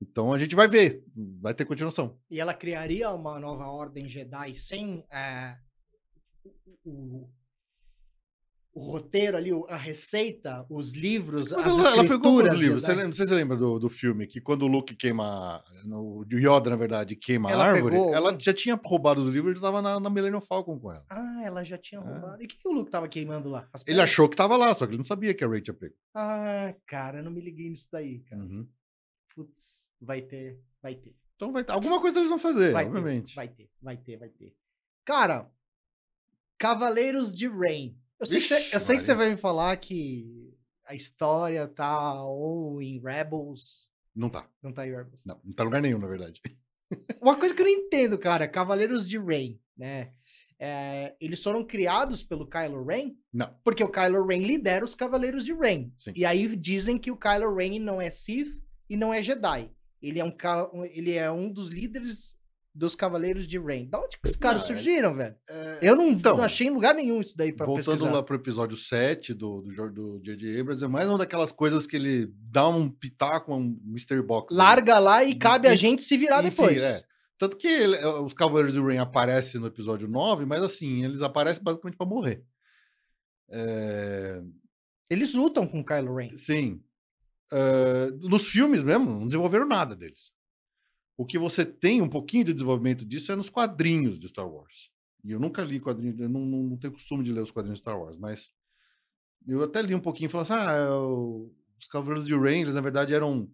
Então 0.00 0.32
a 0.32 0.38
gente 0.38 0.54
vai 0.54 0.68
ver, 0.68 1.04
vai 1.40 1.54
ter 1.54 1.64
continuação. 1.64 2.18
E 2.30 2.40
ela 2.40 2.54
criaria 2.54 3.10
uma 3.10 3.40
nova 3.40 3.66
ordem 3.66 4.08
Jedi 4.08 4.54
sem 4.54 5.04
é, 5.10 5.56
o, 6.84 7.28
o 8.78 8.80
roteiro 8.80 9.38
ali, 9.38 9.50
a 9.70 9.76
receita, 9.76 10.66
os 10.68 10.92
livros, 10.92 11.50
Mas 11.50 11.66
as 11.66 11.72
ela, 11.72 11.80
ela 11.80 11.94
foi 11.94 12.02
escrituras 12.04 12.54
os 12.54 12.60
livros. 12.60 12.82
Você 12.82 12.86
Jedi. 12.88 12.96
lembra- 12.96 13.06
não 13.08 13.14
sei 13.14 13.26
se 13.26 13.30
você 13.30 13.34
lembra 13.34 13.56
do, 13.56 13.78
do 13.78 13.88
filme, 13.88 14.26
que 14.26 14.38
quando 14.38 14.62
o 14.64 14.66
Luke 14.66 14.94
queima, 14.94 15.64
no, 15.86 16.18
o 16.18 16.24
Yoda, 16.30 16.68
na 16.68 16.76
verdade, 16.76 17.16
queima 17.16 17.50
Ela 17.50 17.64
a 17.64 17.68
árvore, 17.68 17.96
pegou 17.96 18.14
ela 18.14 18.36
já 18.38 18.52
tinha 18.52 18.78
roubado 18.84 19.22
os 19.22 19.30
livros 19.30 19.52
e 19.52 19.54
já 19.56 19.62
tava 19.62 19.80
na, 19.80 19.98
na 19.98 20.10
Millennium 20.10 20.42
Falcon 20.42 20.78
com 20.78 20.92
ela. 20.92 21.06
Ah, 21.08 21.40
ela 21.42 21.64
já 21.64 21.78
tinha 21.78 22.00
É. 22.00 22.04
roubado. 22.04 22.42
E 22.42 22.44
o 22.44 22.48
que, 22.48 22.58
que 22.58 22.68
o 22.68 22.72
Luke 22.72 22.90
tava 22.90 23.08
queimando 23.08 23.48
lá? 23.48 23.66
As 23.72 23.80
Ele 23.80 23.86
pedras? 23.94 24.10
achou 24.10 24.28
que 24.28 24.36
tava 24.36 24.56
lá, 24.58 24.74
só 24.74 24.84
que 24.84 24.90
ele 24.92 24.98
não 24.98 25.06
sabia 25.06 25.32
que 25.32 25.42
a 25.42 25.48
Rey 25.48 25.62
tinha 25.62 25.72
pego. 25.74 25.94
Ah, 26.14 26.74
cara, 26.86 27.20
eu 27.20 27.24
não 27.24 27.30
me 27.30 27.40
liguei 27.40 27.70
nisso 27.70 27.88
daí, 27.90 28.18
cara. 28.24 28.42
Uhum. 28.42 28.68
Putz, 29.34 29.88
vai 29.98 30.20
ter, 30.20 30.60
vai 30.82 30.94
ter. 30.94 31.16
Então 31.36 31.50
vai 31.50 31.64
ter. 31.64 31.72
Alguma 31.72 31.98
coisa 31.98 32.18
eles 32.18 32.28
vão 32.28 32.38
fazer, 32.38 32.72
Vai 32.72 32.84
obviamente. 32.86 33.28
ter, 33.30 33.34
vai 33.36 33.48
ter, 33.48 33.70
vai 33.80 33.96
ter, 33.96 34.16
vai 34.18 34.28
ter. 34.28 34.54
Cara, 35.02 35.50
Cavaleiros 36.58 37.34
de 37.34 37.48
Rain. 37.48 37.96
Eu 38.18 38.26
sei, 38.26 38.40
que, 38.40 38.46
você, 38.48 38.74
eu 38.76 38.80
sei 38.80 38.96
que 38.96 39.02
você 39.02 39.14
vai 39.14 39.30
me 39.30 39.36
falar 39.36 39.76
que 39.76 40.54
a 40.86 40.94
história 40.94 41.66
tá 41.68 42.22
ou 42.24 42.80
em 42.80 43.00
Rebels. 43.00 43.90
Não 44.14 44.30
tá. 44.30 44.48
Não 44.62 44.72
tá 44.72 44.86
em 44.86 44.90
Rebels. 44.94 45.24
Não, 45.26 45.40
não 45.44 45.52
tá 45.52 45.62
em 45.62 45.66
lugar 45.66 45.82
nenhum, 45.82 45.98
na 45.98 46.06
verdade. 46.06 46.40
Uma 47.20 47.36
coisa 47.36 47.54
que 47.54 47.60
eu 47.60 47.66
não 47.66 47.72
entendo, 47.72 48.16
cara, 48.18 48.48
Cavaleiros 48.48 49.08
de 49.08 49.18
Rain, 49.18 49.60
né? 49.76 50.12
É, 50.58 51.14
eles 51.20 51.42
foram 51.42 51.62
criados 51.66 52.22
pelo 52.22 52.48
Kylo 52.48 52.82
Ren, 52.82 53.14
Não. 53.30 53.54
porque 53.62 53.84
o 53.84 53.90
Kylo 53.90 54.24
Ren 54.26 54.38
lidera 54.38 54.84
os 54.84 54.94
Cavaleiros 54.94 55.44
de 55.44 55.52
Rain. 55.52 55.92
Sim. 55.98 56.12
E 56.16 56.24
aí 56.24 56.56
dizem 56.56 56.96
que 56.98 57.10
o 57.10 57.16
Kylo 57.18 57.54
Ren 57.54 57.78
não 57.78 58.00
é 58.00 58.08
Sith 58.08 58.62
e 58.88 58.96
não 58.96 59.12
é 59.12 59.22
Jedi. 59.22 59.70
Ele 60.00 60.18
é 60.18 60.24
um- 60.24 60.84
ele 60.86 61.12
é 61.12 61.30
um 61.30 61.52
dos 61.52 61.68
líderes 61.68 62.34
dos 62.76 62.94
Cavaleiros 62.94 63.46
de 63.48 63.58
Rain. 63.58 63.88
Da 63.88 63.98
onde 63.98 64.16
que 64.18 64.26
esses 64.26 64.36
caras 64.36 64.62
é- 64.62 64.66
surgiram, 64.66 65.14
velho? 65.14 65.34
É, 65.48 65.78
Eu 65.82 65.96
não, 65.96 66.06
então, 66.06 66.36
não 66.36 66.44
achei 66.44 66.66
em 66.66 66.70
lugar 66.70 66.94
nenhum 66.94 67.20
isso 67.20 67.36
daí 67.36 67.52
pra 67.52 67.64
Voltando 67.66 67.84
pesquisar. 67.86 68.10
lá 68.12 68.22
pro 68.22 68.36
episódio 68.36 68.76
7 68.76 69.32
do 69.34 69.62
do 69.62 69.70
Jor- 69.70 69.92
do 69.92 70.20
J.J. 70.22 70.60
Abrams, 70.60 70.84
é 70.84 70.88
mais 70.88 71.08
uma 71.08 71.18
daquelas 71.18 71.50
coisas 71.50 71.86
que 71.86 71.96
ele 71.96 72.30
dá 72.50 72.68
um 72.68 72.88
pitaco, 72.90 73.54
um 73.54 73.80
mystery 73.84 74.22
box. 74.22 74.54
né? 74.54 74.58
Larga 74.62 74.98
lá 74.98 75.24
e 75.24 75.34
cabe 75.34 75.68
a 75.68 75.72
Enfim, 75.74 75.78
gente 75.80 76.02
se 76.02 76.16
virar 76.16 76.44
Enfim, 76.44 76.50
depois. 76.50 76.82
é. 76.82 77.02
Tanto 77.38 77.56
que 77.56 77.66
ele- 77.68 77.96
é, 77.96 78.06
os 78.06 78.32
Cavaleiros 78.34 78.74
do 78.74 78.86
Rain 78.86 78.98
aparecem 78.98 79.60
no 79.60 79.66
episódio 79.66 80.06
9, 80.08 80.44
mas 80.46 80.62
assim, 80.62 81.04
eles 81.04 81.22
aparecem 81.22 81.62
basicamente 81.62 81.96
pra 81.96 82.06
morrer. 82.06 82.42
É, 83.48 84.42
Eles 85.08 85.34
lutam 85.34 85.66
com 85.66 85.80
o 85.80 85.84
Kylo 85.84 86.16
Ren. 86.16 86.36
Sim. 86.36 86.80
Ah, 87.52 88.08
nos 88.22 88.46
filmes 88.48 88.82
mesmo, 88.82 89.04
não 89.08 89.26
desenvolveram 89.26 89.66
nada 89.68 89.94
deles. 89.94 90.32
O 91.16 91.24
que 91.24 91.38
você 91.38 91.64
tem 91.64 92.02
um 92.02 92.08
pouquinho 92.08 92.44
de 92.44 92.52
desenvolvimento 92.52 93.04
disso 93.04 93.32
é 93.32 93.36
nos 93.36 93.48
quadrinhos 93.48 94.18
de 94.18 94.28
Star 94.28 94.48
Wars. 94.48 94.90
E 95.24 95.32
eu 95.32 95.40
nunca 95.40 95.62
li 95.62 95.80
quadrinhos, 95.80 96.20
eu 96.20 96.28
não, 96.28 96.44
não, 96.44 96.62
não 96.62 96.76
tenho 96.76 96.92
costume 96.92 97.24
de 97.24 97.32
ler 97.32 97.42
os 97.42 97.50
quadrinhos 97.50 97.78
de 97.78 97.82
Star 97.82 97.98
Wars, 97.98 98.16
mas 98.16 98.50
eu 99.46 99.62
até 99.62 99.80
li 99.82 99.94
um 99.94 100.00
pouquinho 100.00 100.26
e 100.26 100.30
falei 100.30 100.42
assim: 100.44 100.52
ah, 100.52 100.72
é 100.72 100.90
os 101.78 101.86
Cavaleiros 101.88 102.26
de 102.26 102.34
Rain, 102.34 102.60
eles 102.60 102.74
na 102.74 102.80
verdade 102.80 103.14
eram. 103.14 103.50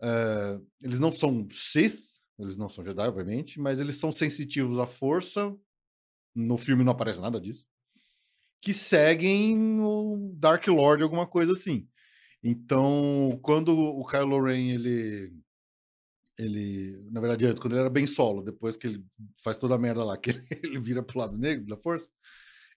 ah, 0.00 0.60
eles 0.80 0.98
não 0.98 1.12
são 1.12 1.46
Sith, 1.50 2.02
eles 2.38 2.56
não 2.56 2.68
são 2.68 2.84
Jedi, 2.84 3.08
obviamente, 3.08 3.60
mas 3.60 3.80
eles 3.80 3.96
são 3.96 4.12
sensitivos 4.12 4.78
à 4.78 4.86
força. 4.86 5.54
No 6.34 6.58
filme 6.58 6.84
não 6.84 6.92
aparece 6.92 7.20
nada 7.20 7.40
disso. 7.40 7.66
Que 8.60 8.74
seguem 8.74 9.80
o 9.80 10.34
Dark 10.34 10.66
Lord, 10.66 11.02
alguma 11.02 11.26
coisa 11.26 11.52
assim. 11.52 11.88
Então, 12.42 13.38
quando 13.42 13.76
o 13.76 14.04
Kylo 14.06 14.42
Ren, 14.42 14.70
ele. 14.70 15.32
Ele. 16.38 17.02
Na 17.10 17.20
verdade, 17.20 17.46
antes, 17.46 17.60
quando 17.60 17.72
ele 17.74 17.80
era 17.80 17.90
bem 17.90 18.06
solo, 18.06 18.42
depois 18.42 18.76
que 18.76 18.86
ele 18.86 19.04
faz 19.42 19.58
toda 19.58 19.74
a 19.74 19.78
merda 19.78 20.04
lá, 20.04 20.16
que 20.18 20.30
ele, 20.30 20.42
ele 20.62 20.78
vira 20.80 21.02
pro 21.02 21.18
lado 21.18 21.36
negro 21.38 21.66
da 21.66 21.76
força, 21.76 22.08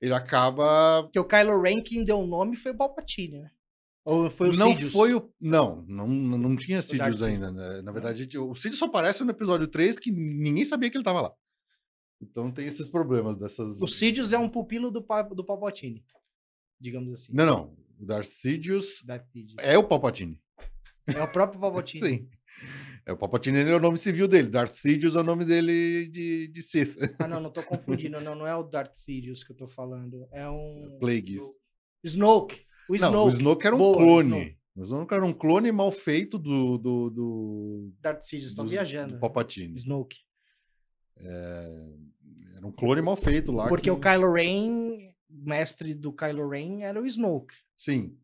ele 0.01 0.13
acaba. 0.13 1.03
Porque 1.03 1.19
o 1.19 1.25
Kylo 1.25 1.61
Ren 1.61 1.81
quem 1.81 2.05
deu 2.05 2.19
o 2.19 2.27
nome 2.27 2.55
foi 2.55 2.71
o 2.71 2.77
Palpatine, 2.77 3.39
né? 3.39 3.51
Ou 4.05 4.31
foi 4.31 4.49
o 4.49 4.53
não 4.53 4.73
Sidious? 4.73 4.91
foi 4.93 5.13
o. 5.13 5.31
Não, 5.39 5.83
não, 5.87 6.07
não 6.07 6.55
tinha 6.55 6.81
Sidious 6.81 7.21
ainda. 7.21 7.51
né? 7.51 7.81
Na 7.81 7.91
verdade, 7.91 8.23
o 8.39 8.55
Sidious 8.55 8.79
só 8.79 8.85
aparece 8.85 9.23
no 9.23 9.31
episódio 9.31 9.67
3 9.67 9.99
que 9.99 10.11
ninguém 10.11 10.65
sabia 10.65 10.89
que 10.89 10.97
ele 10.97 11.03
tava 11.03 11.21
lá. 11.21 11.33
Então 12.21 12.51
tem 12.51 12.65
esses 12.67 12.89
problemas 12.89 13.37
dessas. 13.37 13.81
O 13.81 13.87
Sidious 13.87 14.33
é 14.33 14.37
um 14.37 14.49
pupilo 14.49 14.89
do, 14.89 15.05
do 15.35 15.45
Palpatine. 15.45 16.03
Digamos 16.79 17.13
assim. 17.13 17.33
Não, 17.33 17.45
não. 17.45 17.77
O 17.99 18.05
Darth 18.05 18.25
Sidious 18.25 19.03
Darth 19.03 19.27
Sidious. 19.31 19.55
é 19.59 19.77
o 19.77 19.83
Palpatine. 19.83 20.41
É 21.07 21.21
o 21.21 21.27
próprio 21.31 21.59
Palpatine. 21.61 22.07
Sim. 22.07 22.29
É 23.09 23.11
o 23.11 23.17
Palpatine, 23.17 23.57
é 23.61 23.75
o 23.75 23.79
nome 23.79 23.97
civil 23.97 24.27
dele. 24.27 24.49
Darth 24.49 24.75
Sidious 24.75 25.15
é 25.15 25.19
o 25.21 25.23
nome 25.23 25.43
dele 25.43 26.07
de, 26.09 26.47
de 26.49 26.61
Sith. 26.61 26.95
Ah, 27.17 27.27
não, 27.27 27.39
não 27.39 27.49
tô 27.49 27.63
confundindo. 27.65 28.21
Não, 28.21 28.35
não 28.35 28.45
é 28.45 28.55
o 28.55 28.61
Darth 28.61 28.95
Sidious 28.97 29.43
que 29.43 29.51
eu 29.51 29.55
tô 29.57 29.67
falando. 29.67 30.27
É 30.31 30.47
um. 30.47 30.97
Plagueis. 30.99 31.41
Snoke. 32.03 32.67
O 32.87 32.95
Não, 32.97 33.09
Snoke. 33.09 33.25
o 33.25 33.29
Snoke 33.39 33.65
era 33.67 33.75
um 33.75 33.79
Boa, 33.79 33.97
clone. 33.97 34.57
O 34.75 34.83
Snoke 34.83 35.13
era 35.15 35.25
um 35.25 35.33
clone 35.33 35.71
mal 35.71 35.91
feito 35.91 36.37
do, 36.37 36.77
do, 36.77 37.09
do, 37.09 37.93
Darth 37.99 38.21
Sidious, 38.21 38.51
estão 38.51 38.65
do- 38.65 38.69
viajando. 38.69 39.15
do 39.15 39.19
Palpatine. 39.19 39.73
Snoke. 39.75 40.17
Era 41.17 42.67
um 42.67 42.71
clone 42.71 43.01
mal 43.01 43.15
feito 43.15 43.51
lá. 43.51 43.67
Porque 43.67 43.85
que- 43.85 43.91
o 43.91 43.99
Kylo 43.99 44.31
Ren, 44.31 45.13
mestre 45.29 45.95
do 45.95 46.13
Kylo 46.13 46.47
Ren, 46.47 46.83
era 46.83 47.01
o 47.01 47.07
Snoke. 47.07 47.55
Sim. 47.75 48.15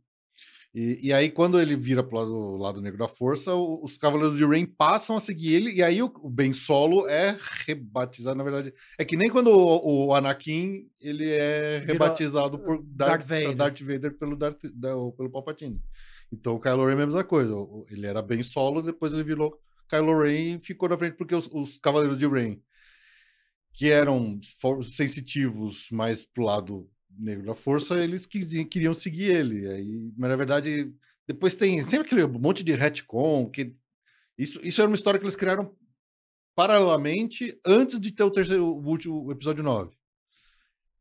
E, 0.78 1.08
e 1.08 1.14
aí, 1.14 1.32
quando 1.32 1.58
ele 1.58 1.74
vira 1.74 2.04
pro 2.04 2.18
lado, 2.18 2.58
lado 2.58 2.82
negro 2.82 3.00
da 3.00 3.08
força, 3.08 3.54
o- 3.56 3.82
os 3.82 3.98
Cavaleiros 3.98 4.36
de 4.38 4.44
Rain 4.46 4.66
passam 4.66 5.16
a 5.16 5.22
seguir 5.22 5.54
ele, 5.54 5.72
e 5.72 5.82
aí 5.82 6.04
o, 6.04 6.12
o 6.22 6.30
Ben 6.30 6.52
Solo 6.52 7.08
é 7.08 7.38
rebatizado, 7.66 8.38
na 8.38 8.44
verdade. 8.44 8.74
É 9.00 9.06
que 9.06 9.16
nem 9.16 9.30
quando 9.30 9.48
o, 9.52 10.08
o 10.08 10.14
Anakin 10.14 10.86
ele 11.00 11.30
é 11.30 11.80
Virou, 11.80 11.94
rebatizado 11.94 12.60
por 12.60 12.84
Darth 12.84 13.20
Darth, 13.20 13.28
Vader. 13.28 13.56
Darth 13.56 13.80
Vader 13.82 14.18
pelo, 14.18 14.36
Darth, 14.36 14.62
da- 14.74 14.90
pelo 15.16 15.30
Palpatine. 15.32 15.80
Então 16.30 16.56
o 16.56 16.60
Kylo 16.60 16.86
Ren 16.86 17.00
é 17.00 17.04
a 17.04 17.06
mesma 17.06 17.24
coisa. 17.24 17.54
Ele 17.90 18.06
era 18.06 18.22
Ben 18.22 18.44
Solo, 18.44 18.82
depois 18.82 19.14
ele 19.14 19.24
virou 19.24 19.58
Kylo 19.90 20.24
Ren 20.24 20.56
e 20.58 20.60
ficou 20.60 20.90
na 20.90 20.98
frente 20.98 21.16
porque 21.16 21.36
os, 21.36 21.48
os 21.54 21.80
Cavaleiros 21.80 22.18
de 22.18 22.28
Rain, 22.28 22.62
que 23.74 23.90
eram 23.90 24.38
sensitivos 24.84 25.88
mais 25.92 26.26
pro 26.26 26.44
lado 26.44 26.90
negro 27.18 27.46
da 27.46 27.56
força, 27.56 27.98
eles 28.04 28.26
queriam 28.26 28.94
seguir 28.94 29.32
ele. 29.32 29.68
Aí, 29.68 30.12
mas 30.18 30.30
na 30.30 30.36
verdade, 30.36 30.94
depois 31.28 31.56
tem 31.56 31.82
sempre 31.82 32.08
aquele 32.08 32.28
monte 32.28 32.64
de 32.64 32.74
retcon, 32.74 33.50
que 33.50 33.76
isso, 34.38 34.60
isso 34.64 34.82
era 34.82 34.90
uma 34.90 34.96
história 34.96 35.20
que 35.20 35.26
eles 35.26 35.36
criaram 35.36 35.74
paralelamente 36.56 37.60
antes 37.66 38.00
de 38.00 38.12
ter 38.12 38.24
o 38.24 38.32
terceiro, 38.32 38.66
o 38.66 38.88
último 38.88 39.26
o 39.26 39.32
episódio 39.32 39.64
9. 39.64 39.92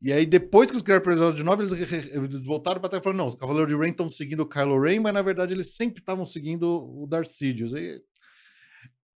E 0.03 0.13
aí, 0.13 0.27
depois 0.27 0.67
que 0.67 0.75
eles 0.75 0.83
criaram 0.83 1.05
o 1.05 1.11
episódio 1.11 1.45
9, 1.45 1.63
eles, 1.63 2.13
eles 2.13 2.45
voltaram 2.45 2.81
pra 2.81 2.91
trás 2.91 3.01
e 3.01 3.05
falaram: 3.05 3.25
não, 3.25 3.29
os 3.29 3.35
Cavaleiros 3.35 3.73
de 3.73 3.79
Rain 3.79 3.91
estão 3.91 4.11
seguindo 4.11 4.41
o 4.41 4.49
Kylo 4.49 4.81
Ren, 4.81 5.01
mas 5.01 5.15
na 5.15 5.23
verdade 5.23 5.55
eles 5.55 5.77
sempre 5.77 6.01
estavam 6.01 6.25
seguindo 6.25 6.67
o 6.67 7.07
Darth 7.07 7.29
Sidious. 7.29 7.73
E 7.73 8.03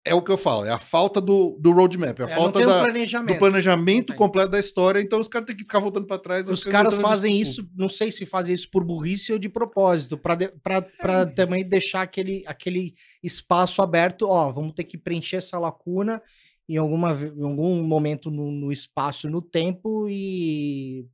é 0.05 0.13
o 0.13 0.21
que 0.21 0.31
eu 0.31 0.37
falo, 0.37 0.63
é 0.65 0.71
a 0.71 0.77
falta 0.79 1.19
do, 1.19 1.57
do 1.59 1.71
roadmap, 1.73 2.17
é 2.19 2.23
a 2.23 2.27
É, 2.27 2.29
falta 2.35 2.59
da, 2.65 2.81
planejamento. 2.83 3.33
do 3.33 3.39
planejamento 3.39 4.15
completo 4.15 4.51
da 4.51 4.59
história, 4.59 5.01
então 5.01 5.19
os 5.19 5.27
caras 5.27 5.45
têm 5.47 5.55
que 5.55 5.63
ficar 5.63 5.79
voltando 5.79 6.07
pra 6.07 6.17
trás. 6.17 6.49
Os 6.49 6.63
caras 6.63 6.99
fazem 7.01 7.39
isso, 7.41 7.67
não 7.75 7.89
sei 7.89 8.09
se 8.11 8.25
fazem 8.25 8.55
isso 8.55 8.69
por 8.71 8.85
burrice 8.85 9.33
ou 9.33 9.39
de 9.39 9.49
propósito, 9.49 10.15
de- 10.37 10.47
pra 10.63 10.81
pra 10.81 11.25
também 11.25 11.67
deixar 11.67 12.03
aquele, 12.03 12.41
aquele 12.47 12.93
espaço 13.21 13.81
aberto. 13.81 14.27
Ó, 14.29 14.49
vamos 14.51 14.73
ter 14.73 14.85
que 14.85 14.97
preencher 14.97 15.37
essa 15.37 15.59
lacuna 15.59 16.21
em, 16.69 16.77
alguma, 16.77 17.11
em 17.13 17.43
algum 17.43 17.83
momento 17.83 18.31
no, 18.31 18.49
no 18.51 18.71
espaço, 18.71 19.29
no 19.29 19.41
tempo 19.41 20.07
e. 20.09 21.05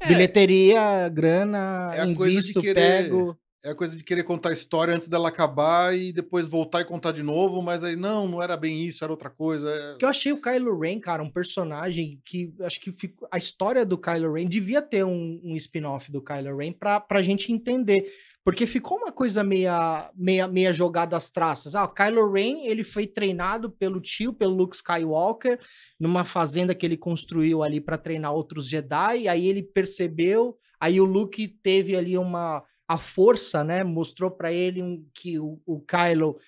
É. 0.00 0.08
Bilheteria, 0.08 1.08
grana, 1.10 1.90
É 1.92 2.04
invisto, 2.04 2.60
querer- 2.60 2.74
pego. 3.04 3.38
É 3.64 3.70
a 3.70 3.74
coisa 3.76 3.96
de 3.96 4.02
querer 4.02 4.24
contar 4.24 4.48
a 4.48 4.52
história 4.52 4.92
antes 4.92 5.06
dela 5.06 5.28
acabar 5.28 5.96
e 5.96 6.12
depois 6.12 6.48
voltar 6.48 6.80
e 6.80 6.84
contar 6.84 7.12
de 7.12 7.22
novo, 7.22 7.62
mas 7.62 7.84
aí 7.84 7.94
não, 7.94 8.26
não 8.26 8.42
era 8.42 8.56
bem 8.56 8.82
isso, 8.82 9.04
era 9.04 9.12
outra 9.12 9.30
coisa. 9.30 9.70
é- 9.70 9.90
Porque 9.90 10.04
eu 10.04 10.08
achei 10.08 10.32
o 10.32 10.40
Kylo 10.40 10.76
Ren, 10.80 10.98
cara, 10.98 11.22
um 11.22 11.30
personagem 11.30 12.20
que 12.24 12.52
acho 12.62 12.80
que 12.80 12.92
a 13.30 13.38
história 13.38 13.86
do 13.86 13.96
Kylo 13.96 14.32
Ren 14.32 14.46
devia 14.48 14.82
ter 14.82 15.04
um, 15.04 15.40
um 15.44 15.54
spin-off 15.54 16.10
do 16.10 16.20
Kylo 16.20 16.56
Ren 16.56 16.72
pra, 16.72 16.98
pra 17.00 17.22
gente 17.22 17.52
entender. 17.52 18.04
Porque 18.44 18.66
ficou 18.66 18.98
uma 18.98 19.12
coisa 19.12 19.44
meia, 19.44 20.10
meia, 20.16 20.48
meia 20.48 20.72
jogada 20.72 21.16
às 21.16 21.30
traças. 21.30 21.76
Ah, 21.76 21.84
o 21.84 21.94
Kylo 21.94 22.32
Ren, 22.32 22.64
ele 22.66 22.82
foi 22.82 23.06
treinado 23.06 23.70
pelo 23.70 24.00
tio, 24.00 24.32
pelo 24.32 24.56
Luke 24.56 24.74
Skywalker, 24.74 25.60
numa 26.00 26.24
fazenda 26.24 26.74
que 26.74 26.84
ele 26.84 26.96
construiu 26.96 27.62
ali 27.62 27.80
pra 27.80 27.96
treinar 27.96 28.34
outros 28.34 28.68
Jedi, 28.68 29.28
aí 29.28 29.46
ele 29.46 29.62
percebeu, 29.62 30.56
aí 30.80 31.00
o 31.00 31.04
Luke 31.04 31.46
teve 31.62 31.94
ali 31.94 32.18
uma 32.18 32.64
a 32.88 32.98
força, 32.98 33.64
né, 33.64 33.82
mostrou 33.82 34.30
pra 34.30 34.52
ele 34.52 34.82
um, 34.82 35.06
que 35.14 35.38
o, 35.38 35.60
o 35.64 35.80
Kylo 35.80 36.38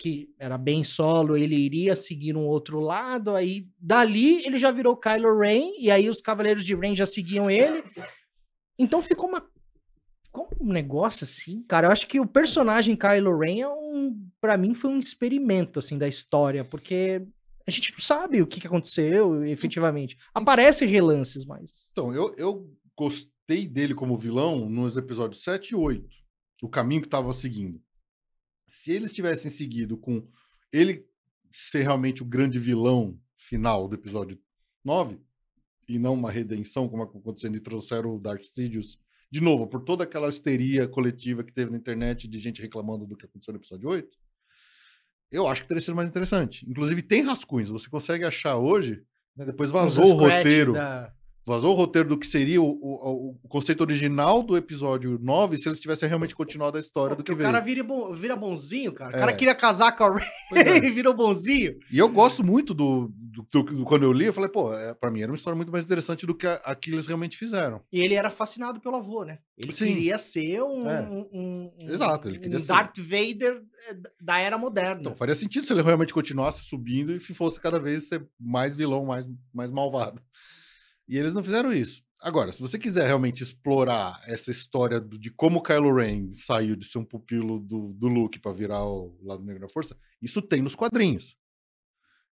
que 0.00 0.32
era 0.38 0.56
bem 0.56 0.82
solo, 0.82 1.36
ele 1.36 1.54
iria 1.54 1.94
seguir 1.94 2.34
um 2.34 2.46
outro 2.46 2.80
lado, 2.80 3.36
aí 3.36 3.68
dali 3.78 4.42
ele 4.46 4.58
já 4.58 4.70
virou 4.70 4.96
Kylo 4.96 5.38
Ren, 5.38 5.74
e 5.78 5.90
aí 5.90 6.08
os 6.08 6.22
Cavaleiros 6.22 6.64
de 6.64 6.74
Ren 6.74 6.96
já 6.96 7.04
seguiam 7.04 7.50
ele. 7.50 7.84
Então 8.78 9.02
ficou 9.02 9.28
uma 9.28 9.46
um 10.58 10.72
negócio 10.72 11.24
assim, 11.24 11.62
cara. 11.64 11.88
Eu 11.88 11.92
acho 11.92 12.06
que 12.06 12.18
o 12.18 12.26
personagem 12.26 12.96
Kylo 12.96 13.36
Ren 13.36 13.60
é 13.60 13.68
um, 13.68 14.26
para 14.40 14.56
mim 14.56 14.74
foi 14.74 14.90
um 14.90 14.98
experimento 14.98 15.78
assim 15.78 15.98
da 15.98 16.08
história, 16.08 16.64
porque 16.64 17.22
a 17.66 17.70
gente 17.70 17.92
não 17.92 18.00
sabe 18.00 18.40
o 18.40 18.46
que, 18.46 18.60
que 18.60 18.66
aconteceu 18.66 19.44
efetivamente. 19.44 20.16
Aparecem 20.32 20.88
relances, 20.88 21.44
mas 21.44 21.88
Então, 21.92 22.14
eu, 22.14 22.34
eu 22.38 22.72
gostei 23.50 23.66
dele 23.66 23.94
como 23.96 24.16
vilão 24.16 24.68
nos 24.70 24.96
episódios 24.96 25.42
7 25.42 25.70
e 25.70 25.74
8, 25.74 26.08
o 26.62 26.68
caminho 26.68 27.00
que 27.00 27.08
estava 27.08 27.32
seguindo. 27.32 27.82
Se 28.68 28.92
eles 28.92 29.12
tivessem 29.12 29.50
seguido 29.50 29.96
com 29.96 30.24
ele 30.72 31.04
ser 31.50 31.82
realmente 31.82 32.22
o 32.22 32.24
grande 32.26 32.60
vilão 32.60 33.18
final 33.36 33.88
do 33.88 33.96
episódio 33.96 34.38
9, 34.84 35.18
e 35.88 35.98
não 35.98 36.14
uma 36.14 36.30
redenção, 36.30 36.88
como 36.88 37.02
acontecendo, 37.02 37.56
e 37.56 37.60
trouxeram 37.60 38.14
o 38.14 38.20
Darth 38.20 38.44
Sidious 38.44 38.96
de 39.32 39.40
novo, 39.40 39.66
por 39.66 39.80
toda 39.82 40.04
aquela 40.04 40.28
histeria 40.28 40.86
coletiva 40.86 41.42
que 41.42 41.52
teve 41.52 41.72
na 41.72 41.76
internet 41.76 42.28
de 42.28 42.38
gente 42.40 42.62
reclamando 42.62 43.04
do 43.06 43.16
que 43.16 43.26
aconteceu 43.26 43.52
no 43.52 43.58
episódio 43.58 43.88
8, 43.88 44.08
eu 45.32 45.48
acho 45.48 45.62
que 45.62 45.68
teria 45.68 45.80
sido 45.82 45.94
mais 45.96 46.08
interessante. 46.08 46.68
Inclusive, 46.70 47.02
tem 47.02 47.22
rascunhos, 47.22 47.68
você 47.70 47.88
consegue 47.90 48.24
achar 48.24 48.56
hoje, 48.56 49.04
né, 49.36 49.44
depois 49.44 49.70
vazou 49.72 50.04
o 50.04 50.18
roteiro. 50.18 50.72
da- 50.72 51.12
vazou 51.46 51.72
o 51.72 51.76
roteiro 51.76 52.08
do 52.08 52.18
que 52.18 52.26
seria 52.26 52.60
o, 52.60 52.66
o, 52.68 53.30
o 53.44 53.48
conceito 53.48 53.80
original 53.80 54.42
do 54.42 54.56
episódio 54.56 55.18
9 55.20 55.56
se 55.56 55.68
eles 55.68 55.80
tivessem 55.80 56.08
realmente 56.08 56.34
continuado 56.34 56.76
a 56.76 56.80
história 56.80 57.16
do 57.16 57.22
que 57.24 57.32
o 57.32 57.36
veio. 57.36 57.46
cara 57.50 57.60
vira, 57.64 57.82
bom, 57.82 58.14
vira 58.14 58.36
bonzinho, 58.36 58.92
cara. 58.92 59.12
O 59.12 59.16
É. 59.16 59.20
cara 59.20 59.32
queria 59.32 59.54
casar 59.54 59.96
com 59.96 60.04
a 60.04 60.10
Ray 60.14 60.26
é. 60.54 60.76
e 60.86 60.90
virou 60.90 61.14
bonzinho. 61.14 61.74
E 61.90 61.98
eu 61.98 62.08
gosto 62.08 62.44
muito 62.44 62.72
do, 62.74 63.08
do, 63.16 63.46
do- 63.50 63.62
do- 63.62 63.84
Quando 63.84 64.02
eu 64.04 64.12
li, 64.12 64.26
eu 64.26 64.32
falei, 64.32 64.50
pô, 64.50 64.72
é, 64.74 64.94
pra 64.94 65.10
mim 65.10 65.22
era 65.22 65.30
uma 65.32 65.36
história 65.36 65.56
muito 65.56 65.72
mais 65.72 65.84
interessante 65.84 66.26
do 66.26 66.34
que 66.34 66.46
a, 66.46 66.54
a 66.64 66.74
que 66.74 66.90
eles 66.90 67.06
realmente 67.06 67.36
fizeram. 67.36 67.80
E 67.92 68.00
ele 68.00 68.14
era 68.14 68.30
fascinado 68.30 68.80
pelo 68.80 68.96
avô, 68.96 69.24
né? 69.24 69.38
Ele 69.56 69.72
Sim. 69.72 69.86
queria 69.86 70.18
ser 70.18 70.62
um, 70.62 70.88
É. 70.88 71.00
um, 71.02 71.28
um- 71.32 71.72
um- 71.80 71.90
Exato, 71.90 72.28
ele 72.28 72.38
queria 72.38 72.56
um 72.56 72.60
ser. 72.60 72.68
Darth 72.68 72.98
Vader 72.98 73.60
eh, 73.88 73.96
da 74.20 74.38
era 74.38 74.56
moderna. 74.58 75.00
Então, 75.00 75.16
faria 75.16 75.34
sentido 75.34 75.66
se 75.66 75.72
ele 75.72 75.82
realmente 75.82 76.12
continuasse 76.14 76.62
subindo 76.64 77.12
e 77.14 77.20
fosse 77.20 77.58
cada 77.60 77.78
vez 77.80 78.08
ser 78.08 78.26
mais 78.38 78.76
vilão, 78.76 79.04
mais, 79.06 79.26
mais 79.52 79.70
malvado. 79.70 80.20
E 81.10 81.18
eles 81.18 81.34
não 81.34 81.42
fizeram 81.42 81.72
isso. 81.72 82.04
Agora, 82.22 82.52
se 82.52 82.60
você 82.60 82.78
quiser 82.78 83.06
realmente 83.06 83.42
explorar 83.42 84.20
essa 84.26 84.50
história 84.50 85.00
do- 85.00 85.18
de 85.18 85.30
como 85.30 85.62
Kylo 85.62 85.92
Ren 85.94 86.32
saiu 86.34 86.76
de 86.76 86.84
ser 86.84 86.98
um 86.98 87.04
pupilo 87.04 87.58
do, 87.58 87.92
do 87.94 88.06
Luke 88.06 88.38
pra 88.38 88.52
virar 88.52 88.84
o 88.84 89.18
lado 89.22 89.42
negro 89.42 89.60
da 89.62 89.68
força, 89.68 89.98
isso 90.22 90.40
tem 90.40 90.62
nos 90.62 90.74
quadrinhos. 90.76 91.36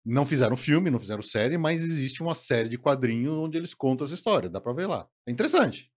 Não 0.06 0.26
fizeram 0.26 0.56
filme, 0.56 0.90
não 0.92 1.00
fizeram 1.00 1.24
série, 1.24 1.58
mas 1.58 1.84
existe 1.84 2.22
uma 2.22 2.36
série 2.36 2.70
de 2.70 2.78
quadrinhos 2.78 3.34
onde 3.34 3.58
eles 3.58 3.74
contam 3.74 4.06
essa 4.06 4.14
história. 4.14 4.50
Dá 4.50 4.62
pra 4.62 4.74
ver 4.74 4.86
lá. 4.88 5.08
É 5.26 5.32
interessante. 5.32 5.92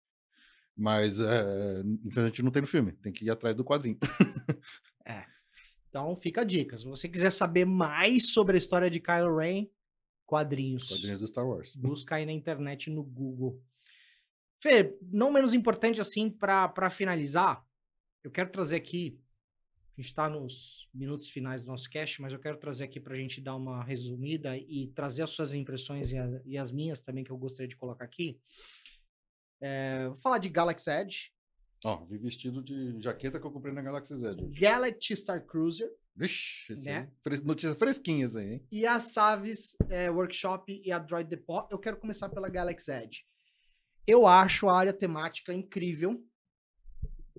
Mas, 0.77 1.19
é, 1.21 1.83
infelizmente, 2.05 2.43
não 2.43 2.53
tem 2.53 2.63
no 2.63 2.69
filme. 2.69 2.93
Tem 2.93 3.13
que 3.13 3.25
ir 3.25 3.31
atrás 3.31 3.57
do 3.57 3.65
quadrinho. 3.65 3.99
Então 5.89 6.15
fica 6.17 6.43
a 6.43 6.45
dica. 6.45 6.77
Se 6.77 6.85
você 6.85 7.09
quiser 7.09 7.31
saber 7.31 7.65
mais 7.65 8.33
sobre 8.33 8.55
a 8.55 8.59
história 8.59 8.91
de 8.91 9.01
Kylo 9.01 9.37
Ren, 9.37 9.67
quadrinhos. 10.29 10.87
quadrinhos 10.89 11.21
do 11.21 11.27
Star 11.27 11.47
Wars. 11.49 11.75
Busca 11.75 12.17
aí 12.17 12.27
na 12.27 12.33
internet 12.33 12.91
no 12.91 13.03
Google. 13.03 13.61
Fê, 14.63 14.95
não 15.03 15.33
menos 15.33 15.55
importante 15.55 16.01
assim, 16.01 16.31
para 16.31 16.91
finalizar, 16.91 17.65
eu 18.23 18.31
quero 18.31 18.51
trazer 18.53 18.77
aqui. 18.77 19.19
A 19.97 20.01
gente 20.01 20.07
está 20.11 20.29
nos 20.29 20.89
minutos 20.93 21.29
finais 21.31 21.63
do 21.63 21.69
nosso 21.69 21.89
cast, 21.91 22.21
mas 22.21 22.33
eu 22.33 22.39
quero 22.39 22.59
trazer 22.59 22.85
aqui 22.85 23.01
para 23.01 23.15
a 23.15 23.17
gente 23.17 23.41
dar 23.41 23.57
uma 23.57 23.83
resumida 23.83 24.57
e 24.57 24.89
trazer 24.95 25.23
as 25.23 25.31
suas 25.31 25.55
impressões 25.55 26.13
e, 26.13 26.19
a- 26.19 26.41
e 26.45 26.59
as 26.59 26.71
minhas 26.71 27.01
também, 27.01 27.25
que 27.25 27.31
eu 27.33 27.39
gostaria 27.39 27.69
de 27.69 27.77
colocar 27.77 28.05
aqui. 28.05 28.39
É, 29.61 30.07
vou 30.09 30.19
falar 30.19 30.39
de 30.39 30.49
Galaxy 30.49 30.91
Edge, 30.91 31.33
Ó, 31.85 32.05
vi 32.07 32.19
vestido 32.19 32.61
de 32.63 33.01
jaqueta 33.01 33.39
que 33.41 33.47
eu 33.47 33.53
comprei 33.53 33.73
na 33.73 33.81
Galaxy 33.81 34.15
Z. 34.15 34.31
hoje. 34.31 34.59
Galaxy 34.61 35.15
Star 35.17 35.45
Cruiser 35.47 35.89
Vixe, 36.19 36.75
Né? 36.85 37.09
Fres- 37.23 37.43
Notícias 37.43 37.79
fresquinhas 37.79 38.35
aí, 38.37 38.55
hein? 38.55 38.67
e 38.73 38.85
a 38.87 38.99
Saves 38.99 39.77
é, 39.89 40.11
Workshop 40.11 40.83
e 40.85 40.91
a 40.91 40.99
Droid 40.99 41.29
Depot. 41.31 41.67
Eu 41.71 41.79
quero 41.79 41.97
começar 41.97 42.29
pela 42.29 42.49
Galaxy 42.49 42.91
Edge. 42.91 43.25
Eu 44.07 44.27
acho 44.27 44.69
a 44.69 44.77
área 44.77 44.93
temática 44.93 45.53
incrível. 45.55 46.25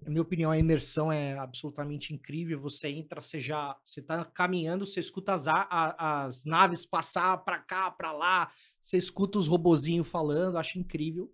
Na 0.02 0.10
minha 0.12 0.22
opinião, 0.22 0.50
a 0.50 0.58
imersão 0.58 1.12
é 1.12 1.38
absolutamente 1.38 2.14
incrível. 2.14 2.60
Você 2.62 2.88
entra, 2.88 3.22
você 3.22 3.40
já, 3.40 3.78
você 3.84 4.02
tá 4.02 4.24
caminhando, 4.24 4.86
você 4.86 5.00
escuta 5.02 5.34
as, 5.34 5.46
a- 5.48 6.24
as 6.26 6.46
naves 6.46 6.86
passar 6.86 7.38
para 7.40 7.60
cá, 7.60 7.92
para 7.92 8.14
lá, 8.14 8.50
você 8.80 8.98
escuta 8.98 9.38
os 9.38 9.48
robozinhos 9.48 10.08
falando, 10.08 10.58
acho 10.58 10.80
incrível. 10.80 11.30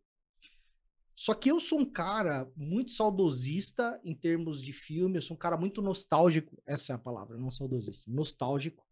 Só 1.16 1.34
que 1.34 1.50
eu 1.50 1.60
sou 1.60 1.80
um 1.80 1.86
cara 1.86 2.52
muito 2.58 2.92
saudosista 2.92 4.00
em 4.04 4.14
termos 4.14 4.62
de 4.62 4.74
filme, 4.74 5.18
eu 5.18 5.22
sou 5.22 5.36
um 5.36 5.40
cara 5.40 5.56
muito 5.56 5.82
nostálgico, 5.82 6.62
essa 6.66 6.92
é 6.92 6.96
a 6.96 7.00
palavra, 7.00 7.38
não 7.38 7.50
saudosista, 7.50 8.12
nostálgico. 8.12 8.86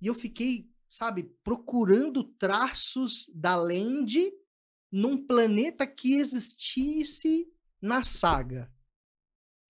E 0.00 0.08
eu 0.08 0.14
fiquei, 0.14 0.68
sabe, 0.88 1.24
procurando 1.44 2.24
traços 2.24 3.30
da 3.32 3.54
Land 3.54 4.32
num 4.90 5.16
planeta 5.16 5.86
que 5.86 6.14
existisse 6.14 7.48
na 7.80 8.02
saga. 8.02 8.72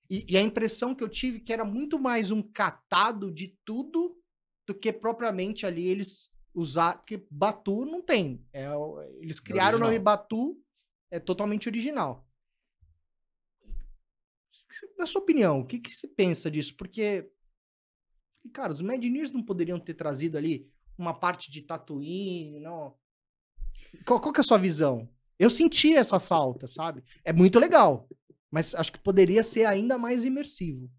E, 0.09 0.25
e 0.29 0.37
a 0.37 0.43
impressão 0.43 0.95
que 0.95 1.05
eu 1.05 1.09
tive 1.09 1.41
que 1.41 1.53
era 1.53 1.65
muito 1.65 1.99
mais 1.99 2.31
um 2.31 2.43
catado 2.43 3.31
de 3.33 3.57
tudo 3.65 4.19
do 4.67 4.75
que 4.75 4.93
propriamente 4.93 5.67
ali 5.67 5.87
eles 5.87 6.31
usar, 6.55 6.99
porque 6.99 7.27
Batu 7.31 7.85
não 7.85 8.01
tem. 8.01 8.47
É, 8.53 8.69
eles 9.21 9.41
criaram 9.41 9.79
o 9.79 9.81
nome. 9.81 9.99
Batu, 9.99 10.57
é 11.15 11.21
totalmente 11.21 11.69
original. 11.69 12.29
Na 14.99 15.07
sua 15.07 15.21
opinião, 15.21 15.61
o 15.61 15.67
que, 15.67 15.79
que 15.79 15.91
você 15.91 16.09
pensa 16.09 16.51
disso? 16.51 16.77
Porque, 16.77 17.31
cara, 18.53 18.73
os 18.73 18.81
Imagineers 18.81 19.31
não 19.31 19.43
poderiam 19.43 19.79
ter 19.79 19.95
trazido 19.95 20.37
ali 20.37 20.69
uma 20.99 21.15
parte 21.15 21.53
de 21.53 21.63
Tatooine, 21.63 22.59
não? 22.59 22.97
Qual, 24.05 24.21
qual 24.21 24.33
que 24.33 24.41
é 24.41 24.43
a 24.43 24.45
sua 24.45 24.59
visão? 24.59 25.09
Eu 25.39 25.49
senti 25.49 25.95
essa 25.95 26.19
falta, 26.19 26.67
sabe? 26.67 27.05
É 27.25 27.33
muito 27.33 27.61
legal, 27.61 28.09
mas 28.51 28.75
acho 28.75 28.93
que 28.93 28.99
poderia 28.99 29.45
ser 29.45 29.67
ainda 29.67 29.97
mais 29.97 30.25
imersivo. 30.25 30.91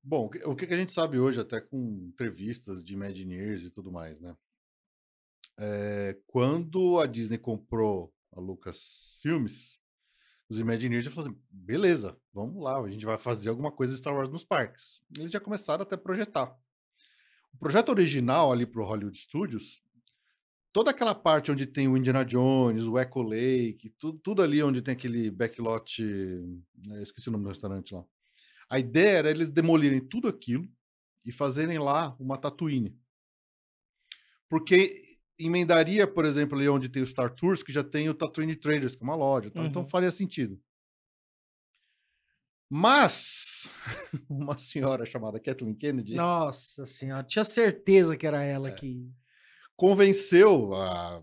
Bom, 0.00 0.30
o 0.44 0.54
que 0.54 0.72
a 0.72 0.76
gente 0.76 0.92
sabe 0.92 1.18
hoje, 1.18 1.40
até 1.40 1.60
com 1.60 2.08
entrevistas 2.08 2.84
de 2.84 2.92
Imagineers 2.92 3.62
e 3.62 3.70
tudo 3.70 3.90
mais, 3.90 4.20
né? 4.20 4.36
É, 5.58 6.16
quando 6.26 7.00
a 7.00 7.06
Disney 7.06 7.38
comprou 7.38 8.14
a 8.36 8.40
Lucas 8.40 9.18
Filmes, 9.22 9.80
os 10.48 10.58
Imagineers 10.58 11.04
já 11.04 11.10
falaram 11.10 11.32
assim, 11.32 11.42
beleza, 11.50 12.18
vamos 12.32 12.62
lá, 12.62 12.78
a 12.78 12.90
gente 12.90 13.06
vai 13.06 13.16
fazer 13.16 13.48
alguma 13.48 13.72
coisa 13.72 13.92
de 13.92 13.98
Star 13.98 14.14
Wars 14.14 14.30
nos 14.30 14.44
parques. 14.44 15.02
Eles 15.16 15.30
já 15.30 15.40
começaram 15.40 15.82
até 15.82 15.94
a 15.94 15.98
projetar. 15.98 16.54
O 17.52 17.58
projeto 17.58 17.88
original 17.90 18.52
ali 18.52 18.66
pro 18.66 18.84
Hollywood 18.84 19.18
Studios, 19.18 19.82
toda 20.72 20.90
aquela 20.90 21.14
parte 21.14 21.50
onde 21.50 21.66
tem 21.66 21.88
o 21.88 21.96
Indiana 21.96 22.24
Jones, 22.24 22.84
o 22.84 22.98
Echo 22.98 23.22
Lake, 23.22 23.90
tudo, 23.96 24.18
tudo 24.18 24.42
ali 24.42 24.62
onde 24.62 24.82
tem 24.82 24.92
aquele 24.92 25.30
backlot, 25.30 26.02
eh, 26.02 26.96
eu 26.96 27.02
esqueci 27.02 27.28
o 27.28 27.32
nome 27.32 27.44
do 27.44 27.48
restaurante 27.48 27.94
lá. 27.94 28.04
A 28.68 28.78
ideia 28.78 29.18
era 29.18 29.30
eles 29.30 29.50
demolirem 29.50 30.00
tudo 30.00 30.28
aquilo 30.28 30.68
e 31.24 31.30
fazerem 31.32 31.78
lá 31.78 32.16
uma 32.18 32.36
Tatooine. 32.36 32.98
Porque 34.48 35.13
emendaria, 35.38 36.06
por 36.06 36.24
exemplo, 36.24 36.56
ali 36.58 36.68
onde 36.68 36.88
tem 36.88 37.02
o 37.02 37.06
Star 37.06 37.28
Tours, 37.34 37.62
que 37.62 37.72
já 37.72 37.82
tem 37.82 38.08
o 38.08 38.14
Tatooine 38.14 38.54
Traders, 38.56 38.94
que 38.94 39.02
é 39.02 39.06
uma 39.06 39.16
loja, 39.16 39.50
tal, 39.50 39.64
então 39.64 39.82
Uhum. 39.82 39.88
faria 39.88 40.10
sentido. 40.10 40.58
Mas 42.70 43.68
uma 44.28 44.58
senhora 44.58 45.04
chamada 45.06 45.38
Kathleen 45.38 45.74
Kennedy 45.74 46.14
Nossa 46.14 46.86
senhora, 46.86 47.22
tinha 47.22 47.44
certeza 47.44 48.16
que 48.16 48.26
era 48.26 48.42
ela 48.42 48.68
É. 48.68 48.72
que. 48.72 49.10
convenceu 49.76 50.74
a, 50.74 51.22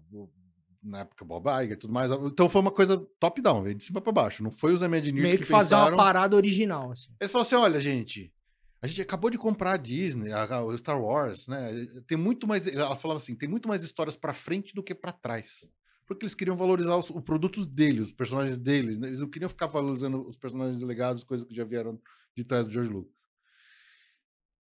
na 0.84 0.99
época 0.99 1.26
Bob 1.26 1.47
Iger 1.64 1.72
e 1.74 1.78
tudo 1.78 1.93
mais. 1.93 2.12
Então 2.12 2.49
foi 2.49 2.62
uma 2.62 2.72
coisa 2.72 2.97
top-down, 3.20 3.64
de 3.74 3.84
cima 3.84 4.01
para 4.01 4.12
baixo. 4.12 4.43
Não 4.43 4.51
foi 4.51 4.74
os 4.74 4.82
Imagineers 4.82 5.24
Meio 5.28 5.38
que, 5.39 5.43
que 5.45 5.49
fazer 5.49 5.76
pensaram... 5.76 5.95
uma 5.95 6.03
parada 6.03 6.36
original, 6.36 6.91
assim. 6.91 7.12
Eles 7.20 7.32
falaram 7.32 7.47
assim: 7.47 7.55
olha, 7.55 7.80
gente, 7.80 8.34
a 8.82 8.88
gente 8.88 9.02
acabou 9.02 9.30
de 9.30 9.38
comprar 9.38 9.74
a 9.74 9.78
Disney, 9.78 10.32
a, 10.32 10.44
a- 10.44 10.64
o 10.66 10.76
Star 10.78 11.00
Wars, 11.02 11.48
né? 11.48 11.72
Tem 12.08 12.18
muito 12.18 12.48
mais. 12.48 12.66
Ela 12.68 12.96
falava 12.98 13.20
assim: 13.20 13.36
tem 13.36 13.48
muito 13.48 13.68
mais 13.68 13.84
histórias 13.84 14.16
pra 14.18 14.34
frente 14.34 14.74
do 14.74 14.82
que 14.84 14.96
pra 14.96 15.12
trás. 15.12 15.70
Porque 16.08 16.26
eles 16.26 16.36
queriam 16.36 16.58
valorizar 16.58 16.98
os, 16.98 17.10
os 17.10 17.22
produtos 17.24 17.66
deles, 17.68 18.08
os 18.08 18.12
personagens 18.12 18.58
deles. 18.60 18.98
né? 18.98 19.08
Eles 19.08 19.20
não 19.20 19.30
queriam 19.30 19.48
ficar 19.48 19.68
valorizando 19.68 20.28
os 20.28 20.36
personagens 20.36 20.82
legados, 20.82 21.24
coisas 21.24 21.48
que 21.48 21.56
já 21.56 21.64
vieram 21.64 22.00
de 22.36 22.44
trás 22.44 22.66
do 22.66 22.72
George 22.74 22.92
Lucas. 22.92 23.14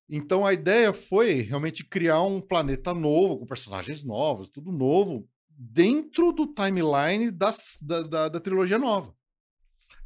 Então 0.09 0.45
a 0.45 0.53
ideia 0.53 0.91
foi 0.93 1.41
realmente 1.41 1.83
criar 1.83 2.21
um 2.21 2.41
planeta 2.41 2.93
novo, 2.93 3.37
com 3.39 3.45
personagens 3.45 4.03
novos, 4.03 4.49
tudo 4.49 4.71
novo, 4.71 5.27
dentro 5.49 6.31
do 6.33 6.47
timeline 6.47 7.31
das, 7.31 7.77
da, 7.81 8.01
da, 8.01 8.29
da 8.29 8.39
trilogia 8.39 8.77
nova. 8.77 9.13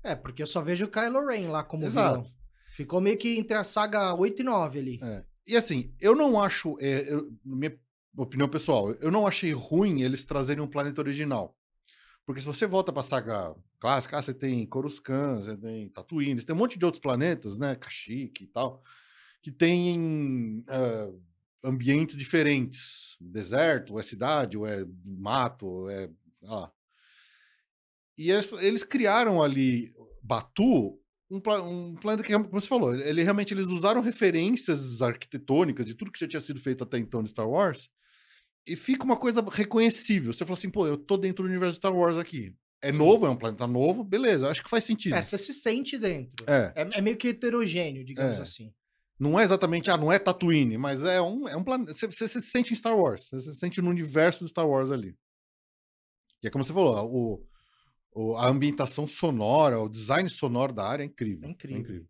É, 0.04 0.16
porque 0.16 0.42
eu 0.44 0.48
só 0.48 0.62
vejo 0.62 0.86
o 0.86 0.90
Kylo 0.92 1.26
Ren 1.28 1.50
lá 1.50 1.64
como 1.64 1.86
Exato. 1.86 2.22
vilão. 2.24 2.36
Ficou 2.76 3.00
meio 3.00 3.18
que 3.18 3.40
entre 3.40 3.56
a 3.56 3.64
saga 3.64 4.14
8 4.14 4.42
e 4.42 4.44
9 4.44 4.80
ali. 4.80 5.00
É. 5.02 5.26
E 5.48 5.56
assim, 5.56 5.94
eu 5.98 6.14
não 6.14 6.42
acho, 6.42 6.78
é, 6.82 7.10
eu- 7.10 7.32
minha 7.46 7.74
opinião 8.18 8.50
pessoal, 8.50 8.92
eu 8.96 9.10
não 9.10 9.26
achei 9.26 9.54
ruim 9.54 10.02
eles 10.02 10.26
trazerem 10.26 10.62
um 10.62 10.68
planeta 10.68 11.00
original. 11.00 11.58
Porque 12.26 12.42
se 12.42 12.48
você 12.48 12.68
volta 12.68 12.92
pra 12.92 13.02
saga 13.02 13.56
clássica, 13.80 14.18
ah, 14.18 14.22
você 14.22 14.34
tem 14.34 14.66
Coruscant, 14.66 15.46
você 15.46 15.56
tem 15.56 15.88
Tatooine, 15.88 16.42
você 16.42 16.46
tem 16.46 16.54
um 16.54 16.60
monte 16.60 16.78
de 16.78 16.84
outros 16.84 17.02
planetas, 17.02 17.58
né? 17.58 17.76
Kashyyyk 17.76 18.44
e 18.44 18.48
tal, 18.48 18.84
que 19.42 19.52
tem 19.52 20.66
ah, 20.68 21.12
ambientes 21.64 22.18
diferentes. 22.18 23.16
Deserto, 23.22 23.94
ou 23.94 24.00
é 24.02 24.04
cidade, 24.04 24.58
ou 24.58 24.68
é 24.68 24.86
mato, 25.06 25.66
ou 25.66 25.90
é. 25.90 26.10
lá. 26.42 26.70
E 28.18 28.30
eles, 28.30 28.52
eles 28.60 28.84
criaram 28.84 29.42
ali 29.42 29.94
Batu, 30.22 31.00
um, 31.30 31.40
pla- 31.40 31.62
um 31.64 31.96
planeta 31.96 32.24
que, 32.24 32.34
como 32.34 32.50
você 32.50 32.68
falou, 32.68 32.96
ele 32.96 33.24
realmente 33.24 33.54
eles 33.54 33.66
usaram 33.68 34.02
referências 34.02 35.02
arquitetônicas 35.02 35.86
de 35.86 35.94
tudo 35.96 36.12
que 36.12 36.20
já 36.20 36.28
tinha 36.28 36.42
sido 36.42 36.60
feito 36.60 36.84
até 36.84 36.98
então 36.98 37.24
de 37.24 37.30
Star 37.32 37.50
Wars, 37.50 37.90
e 38.68 38.76
fica 38.76 39.04
uma 39.04 39.18
coisa 39.18 39.42
reconhecível. 39.52 40.34
Você 40.34 40.44
fala 40.46 40.58
assim, 40.58 40.70
pô, 40.70 40.88
eu 40.88 40.98
tô 40.98 41.18
dentro 41.18 41.44
do 41.44 41.50
universo 41.50 41.74
de 41.74 41.78
Star 41.78 41.96
Wars 41.96 42.18
aqui. 42.18 42.56
É 42.82 42.92
Sim. 42.92 42.98
novo, 43.00 43.26
é 43.26 43.30
um 43.30 43.36
planeta 43.38 43.66
novo, 43.66 44.04
beleza, 44.04 44.50
acho 44.50 44.64
que 44.64 44.70
faz 44.70 44.84
sentido. 44.84 45.16
É, 45.16 45.22
você 45.22 45.38
se 45.38 45.54
sente 45.54 45.98
dentro. 45.98 46.46
É, 46.48 46.74
É, 46.76 46.98
é 46.98 47.02
meio 47.02 47.18
que 47.18 47.30
heterogêneo, 47.30 48.04
digamos 48.06 48.38
É. 48.40 48.42
assim. 48.44 48.72
não 49.20 49.40
é 49.40 49.44
exatamente, 49.44 49.90
ah, 49.90 49.98
não 49.98 50.12
é 50.12 50.20
Tatooine, 50.20 50.78
mas 50.78 51.04
é 51.04 51.22
um, 51.22 51.48
é 51.48 51.56
um 51.56 51.64
planeta. 51.64 51.94
Você, 51.94 52.06
você 52.06 52.28
se 52.28 52.42
sente 52.42 52.74
em 52.74 52.76
Star 52.76 52.96
Wars, 52.98 53.30
você 53.30 53.40
se 53.54 53.56
sente 53.60 53.82
no 53.82 53.90
universo 53.90 54.44
de 54.44 54.50
Star 54.52 54.68
Wars 54.68 54.92
ali. 54.92 55.16
E 56.44 56.48
é 56.48 56.52
como 56.52 56.64
você 56.64 56.74
falou, 56.74 56.96
o, 57.08 57.34
o- 57.36 57.48
a 58.38 58.48
ambientação 58.48 59.06
sonora, 59.08 59.80
o 59.80 59.90
design 59.90 60.30
sonoro 60.30 60.72
da 60.74 60.88
área 60.88 61.04
é 61.04 61.08
incrível. 61.08 61.48
É 61.48 61.80
incrível. 61.82 62.08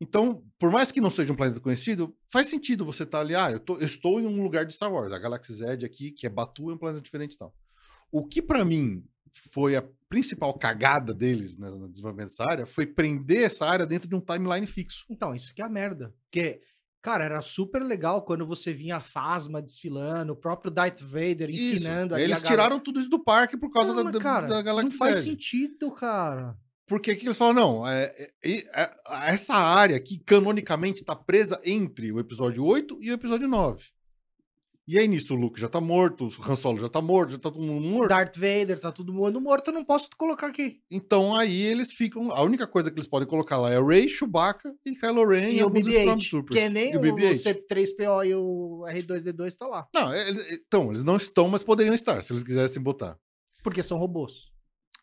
Então, 0.00 0.44
por 0.58 0.70
mais 0.70 0.90
que 0.90 1.00
não 1.00 1.10
seja 1.10 1.32
um 1.32 1.36
planeta 1.36 1.60
conhecido, 1.60 2.14
faz 2.30 2.48
sentido 2.48 2.84
você 2.84 3.04
estar 3.04 3.20
ali. 3.20 3.34
Ah, 3.34 3.50
eu, 3.52 3.60
tô- 3.60 3.76
eu 3.78 3.86
estou 3.86 4.20
em 4.20 4.26
um 4.26 4.42
lugar 4.42 4.66
de 4.66 4.74
Star 4.74 4.92
Wars. 4.92 5.12
A 5.12 5.18
Galaxy 5.18 5.54
Z 5.54 5.84
aqui, 5.84 6.10
que 6.10 6.26
é 6.26 6.30
Batu, 6.30 6.70
é 6.70 6.74
um 6.74 6.78
planeta 6.78 7.00
diferente 7.02 7.34
e 7.34 7.38
tal. 7.38 7.54
O 8.10 8.26
que 8.26 8.42
pra 8.42 8.64
mim 8.64 9.04
foi 9.52 9.76
a 9.76 9.84
principal 10.08 10.52
cagada 10.58 11.12
deles 11.14 11.56
né, 11.56 11.68
no 11.70 11.88
desenvolvimento 11.88 12.28
dessa 12.28 12.44
área 12.44 12.66
foi 12.66 12.86
prender 12.86 13.42
essa 13.44 13.66
área 13.66 13.86
dentro 13.86 14.08
de 14.08 14.14
um 14.14 14.20
timeline 14.20 14.66
fixo. 14.66 15.04
Então, 15.10 15.34
isso 15.34 15.54
que 15.54 15.62
é 15.62 15.64
a 15.64 15.68
merda. 15.68 16.14
Porque, 16.24 16.60
cara, 17.04 17.22
era 17.22 17.42
super 17.42 17.82
legal 17.82 18.22
quando 18.22 18.46
você 18.46 18.72
vinha 18.72 18.96
a 18.96 19.00
Fasma 19.00 19.60
desfilando, 19.60 20.32
o 20.32 20.36
próprio 20.36 20.70
Darth 20.70 21.02
Vader 21.02 21.50
Isso. 21.50 21.74
ensinando. 21.74 22.16
Eles 22.16 22.28
galera. 22.30 22.46
tiraram 22.46 22.80
tudo 22.80 22.98
isso 22.98 23.10
do 23.10 23.22
parque 23.22 23.58
por 23.58 23.70
causa 23.70 23.92
Não, 23.92 24.10
da, 24.10 24.18
cara, 24.18 24.46
da 24.46 24.62
Galaxy 24.62 24.92
Não 24.92 24.98
faz 24.98 25.18
sentido, 25.18 25.90
cara. 25.90 26.56
Porque 26.86 27.14
que 27.14 27.26
eles 27.26 27.36
falam, 27.36 27.52
não, 27.52 27.86
é, 27.86 28.04
é- 28.42 28.82
é- 28.82 28.90
essa 29.26 29.54
área 29.54 29.96
aqui 29.98 30.18
canonicamente 30.18 31.02
está 31.02 31.14
presa 31.14 31.60
entre 31.62 32.10
o 32.10 32.18
episódio 32.18 32.64
8 32.64 32.96
e 33.02 33.10
o 33.10 33.14
episódio 33.14 33.46
9. 33.46 33.84
E 34.86 34.98
aí 34.98 35.08
nisso 35.08 35.32
o 35.34 35.36
Luke 35.36 35.58
já 35.58 35.66
tá 35.68 35.80
morto, 35.80 36.28
o 36.28 36.50
Han 36.50 36.56
Solo 36.56 36.78
já 36.78 36.90
tá 36.90 37.00
morto, 37.00 37.30
já 37.30 37.38
tá 37.38 37.50
todo 37.50 37.62
mundo 37.62 37.86
morto. 37.88 38.10
Darth 38.10 38.36
Vader, 38.36 38.78
tá 38.78 38.92
todo 38.92 39.14
mundo 39.14 39.40
morto, 39.40 39.68
eu 39.68 39.74
não 39.74 39.82
posso 39.84 40.10
colocar 40.16 40.48
aqui. 40.48 40.80
Então 40.90 41.34
aí 41.34 41.62
eles 41.62 41.90
ficam. 41.92 42.30
A 42.30 42.42
única 42.42 42.66
coisa 42.66 42.90
que 42.90 42.96
eles 42.96 43.08
podem 43.08 43.26
colocar 43.26 43.56
lá 43.56 43.70
é 43.72 43.82
Rey, 43.82 44.08
Chewbacca 44.10 44.74
e 44.84 44.94
Kylo 44.94 45.26
Ren 45.26 45.48
E, 45.48 45.56
e, 45.56 45.60
o 45.62 45.64
alguns 45.64 45.82
BB-8, 45.86 46.18
Stormtroopers. 46.20 46.60
que 46.60 46.68
nem 46.68 46.92
E 46.92 46.96
o, 46.98 47.00
BB-8. 47.00 47.32
C3PO 47.32 48.26
e 48.28 48.34
o 48.34 48.84
R2D2 48.86 49.56
tá 49.56 49.66
lá. 49.66 49.86
Não, 49.94 50.12
é- 50.12 50.30
é- 50.30 50.54
então, 50.54 50.90
eles 50.90 51.02
não 51.02 51.16
estão, 51.16 51.48
mas 51.48 51.62
poderiam 51.62 51.94
estar, 51.94 52.22
se 52.22 52.32
eles 52.32 52.42
quisessem 52.42 52.82
botar. 52.82 53.16
Porque 53.62 53.82
são 53.82 53.96
robôs. 53.96 54.52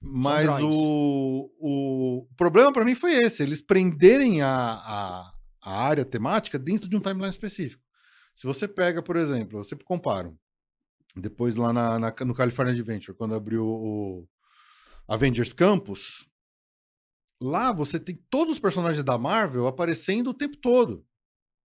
Mas 0.04 0.48
o, 0.64 1.50
o 1.60 2.28
problema 2.38 2.72
pra 2.72 2.86
mim 2.86 2.96
foi 2.96 3.14
esse: 3.16 3.42
eles 3.44 3.62
prenderem 3.62 4.42
a, 4.42 4.50
a, 4.50 5.32
a 5.64 5.84
área 5.84 6.06
temática 6.06 6.58
dentro 6.60 6.90
de 6.90 6.96
um 6.96 7.00
timeline 7.00 7.30
específico. 7.30 7.82
Se 8.36 8.48
você 8.48 8.68
pega, 8.68 9.02
por 9.04 9.16
exemplo, 9.16 9.60
eu 9.60 9.64
sempre 9.64 9.86
comparo. 9.86 10.38
Depois 11.16 11.56
lá 11.56 11.74
na, 11.74 12.00
na- 12.00 12.16
no 12.26 12.34
California 12.34 12.74
Adventure, 12.74 13.16
quando 13.18 13.36
abriu 13.36 13.66
o 13.66 14.28
Avengers 15.08 15.52
Campus, 15.54 16.28
lá 17.42 17.72
você 17.72 18.00
tem 18.00 18.18
todos 18.30 18.54
os 18.54 18.60
personagens 18.60 19.04
da 19.04 19.18
Marvel 19.18 19.68
aparecendo 19.68 20.30
o 20.30 20.34
tempo 20.34 20.58
todo. 20.58 21.06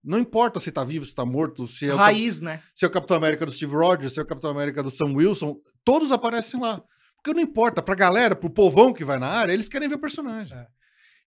Não 0.03 0.19
importa 0.19 0.61
se 0.61 0.71
tá 0.71 0.85
vivo, 0.85 1.05
se 1.05 1.15
tá 1.15 1.25
morto, 1.25 1.67
se 1.67 1.89
é, 1.89 1.95
o, 1.95 1.97
Raiz, 1.97 2.41
né? 2.41 2.63
se 2.75 2.85
é 2.85 2.89
o 2.89 2.91
Capitão 2.91 3.17
América 3.17 3.45
do 3.45 3.53
Steve 3.53 3.75
Rogers, 3.75 4.13
se 4.15 4.21
é 4.21 4.23
o 4.23 4.27
Capitão 4.27 4.51
América 4.51 4.83
do 4.83 4.91
Sam 4.91 5.13
Wilson, 5.15 5.57
todos 5.85 6.13
aparecem 6.13 6.61
lá. 6.61 6.81
Porque 7.17 7.35
não 7.35 7.41
importa, 7.41 7.83
pra 7.83 7.95
galera, 7.95 8.37
pro 8.37 8.49
povão 8.49 8.93
que 8.93 9.05
vai 9.05 9.19
na 9.19 9.27
área, 9.27 9.53
eles 9.53 9.69
querem 9.69 9.89
ver 9.89 9.97
o 9.97 10.01
personagem. 10.01 10.57
É. 10.57 10.67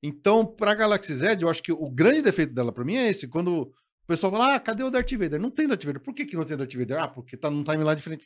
Então, 0.02 0.46
pra 0.46 0.74
Galaxy 0.76 1.14
Z, 1.14 1.38
eu 1.42 1.50
acho 1.50 1.62
que 1.62 1.74
o 1.74 1.90
grande 1.92 2.22
defeito 2.22 2.54
dela 2.54 2.72
pra 2.72 2.86
mim 2.86 2.96
é 2.96 3.10
esse. 3.10 3.28
Quando 3.28 3.70
o 4.10 4.14
pessoal 4.16 4.32
fala, 4.32 4.56
ah, 4.56 4.60
cadê 4.60 4.82
o 4.84 4.90
Darth 4.90 5.12
Vader? 5.12 5.40
Não 5.40 5.52
tem 5.52 5.68
Darth 5.68 5.84
Vader. 5.86 6.02
Por 6.02 6.16
que, 6.16 6.26
que 6.26 6.36
não 6.36 6.44
tem 6.44 6.58
Darth 6.58 6.74
Vader? 6.74 6.98
Ah, 7.00 7.08
porque 7.08 7.38
tá 7.38 7.48
num 7.50 7.64
timeline 7.64 7.96
diferente. 7.96 8.26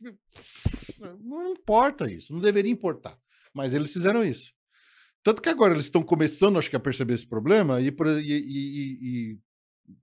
Não 1.21 1.49
importa 1.51 2.09
isso, 2.09 2.31
não 2.33 2.39
deveria 2.39 2.71
importar. 2.71 3.17
Mas 3.53 3.73
eles 3.73 3.91
fizeram 3.91 4.23
isso. 4.23 4.53
Tanto 5.21 5.41
que 5.41 5.49
agora 5.49 5.73
eles 5.73 5.85
estão 5.85 6.01
começando, 6.01 6.57
acho 6.57 6.69
que, 6.69 6.75
a 6.75 6.79
perceber 6.79 7.13
esse 7.15 7.27
problema 7.27 7.81
e, 7.81 7.87
e- 7.89 8.21
e- 8.21 8.97
e- 9.33 9.37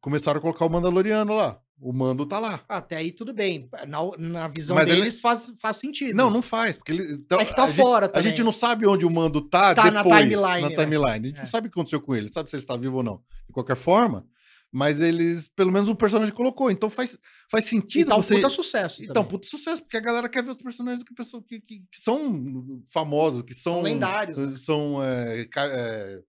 começaram 0.01 0.39
a 0.39 0.41
colocar 0.43 0.64
o 0.66 0.70
Mandaloriano 0.70 1.35
lá. 1.35 1.59
O 1.83 1.95
Mando 1.95 2.26
tá 2.26 2.39
lá. 2.39 2.62
Até 2.68 2.97
aí 2.97 3.11
tudo 3.11 3.33
bem. 3.33 3.66
Na, 3.89 3.99
na 4.18 4.49
visão 4.49 4.76
Mas 4.76 4.87
ele- 4.87 4.97
deles 4.99 5.18
faz, 5.18 5.51
faz 5.59 5.78
sentido. 5.78 6.14
Não, 6.14 6.28
não 6.31 6.43
faz, 6.43 6.76
porque 6.76 6.93
ele, 6.93 7.14
então, 7.14 7.41
É 7.41 7.45
que 7.47 7.57
tá 7.57 7.64
a 7.64 7.66
gente- 7.68 7.76
fora 7.76 8.11
A 8.12 8.20
gente 8.20 8.43
não 8.43 8.53
sabe 8.53 8.87
onde 8.87 9.07
o 9.07 9.11
mando 9.11 9.41
tá, 9.41 9.74
Tá 9.74 9.91
na 9.91 10.03
depois, 10.03 10.20
timeline, 10.28 10.61
na 10.62 10.68
né? 10.68 10.76
timeline. 10.76 11.26
A 11.26 11.28
gente 11.28 11.39
É. 11.39 11.43
não 11.43 11.49
sabe 11.49 11.68
o 11.68 11.70
que 11.70 11.78
aconteceu 11.78 12.01
com 12.03 12.14
ele, 12.14 12.28
sabe 12.28 12.51
se 12.51 12.57
ele 12.57 12.62
está 12.62 12.76
vivo 12.76 12.99
ou 12.99 13.03
não. 13.03 13.22
De 13.47 13.53
qualquer 13.55 13.76
forma, 13.76 14.26
mas 14.72 15.00
eles, 15.00 15.48
pelo 15.48 15.72
menos 15.72 15.88
o 15.88 15.94
personagem 15.96 16.34
colocou. 16.34 16.70
Então 16.70 16.88
faz, 16.90 17.18
faz 17.50 17.64
sentido 17.64 18.12
um 18.12 18.16
você. 18.16 18.36
puta 18.36 18.48
sucesso. 18.48 19.02
Então, 19.02 19.14
também. 19.14 19.30
puta 19.30 19.46
sucesso, 19.48 19.82
porque 19.82 19.96
a 19.96 20.00
galera 20.00 20.28
quer 20.28 20.42
ver 20.42 20.50
os 20.50 20.62
personagens 20.62 21.02
que, 21.02 21.12
pessoa, 21.14 21.42
que, 21.46 21.60
que- 21.60 21.80
que 21.80 22.00
são 22.00 22.80
famosos, 22.92 23.42
que 23.42 23.54
são, 23.54 23.74
São 23.74 23.82
lendários, 23.82 24.38
né? 24.38 24.56
são 24.58 25.02
é, 25.02 25.44
ca- 25.46 25.66
é, 25.70 26.20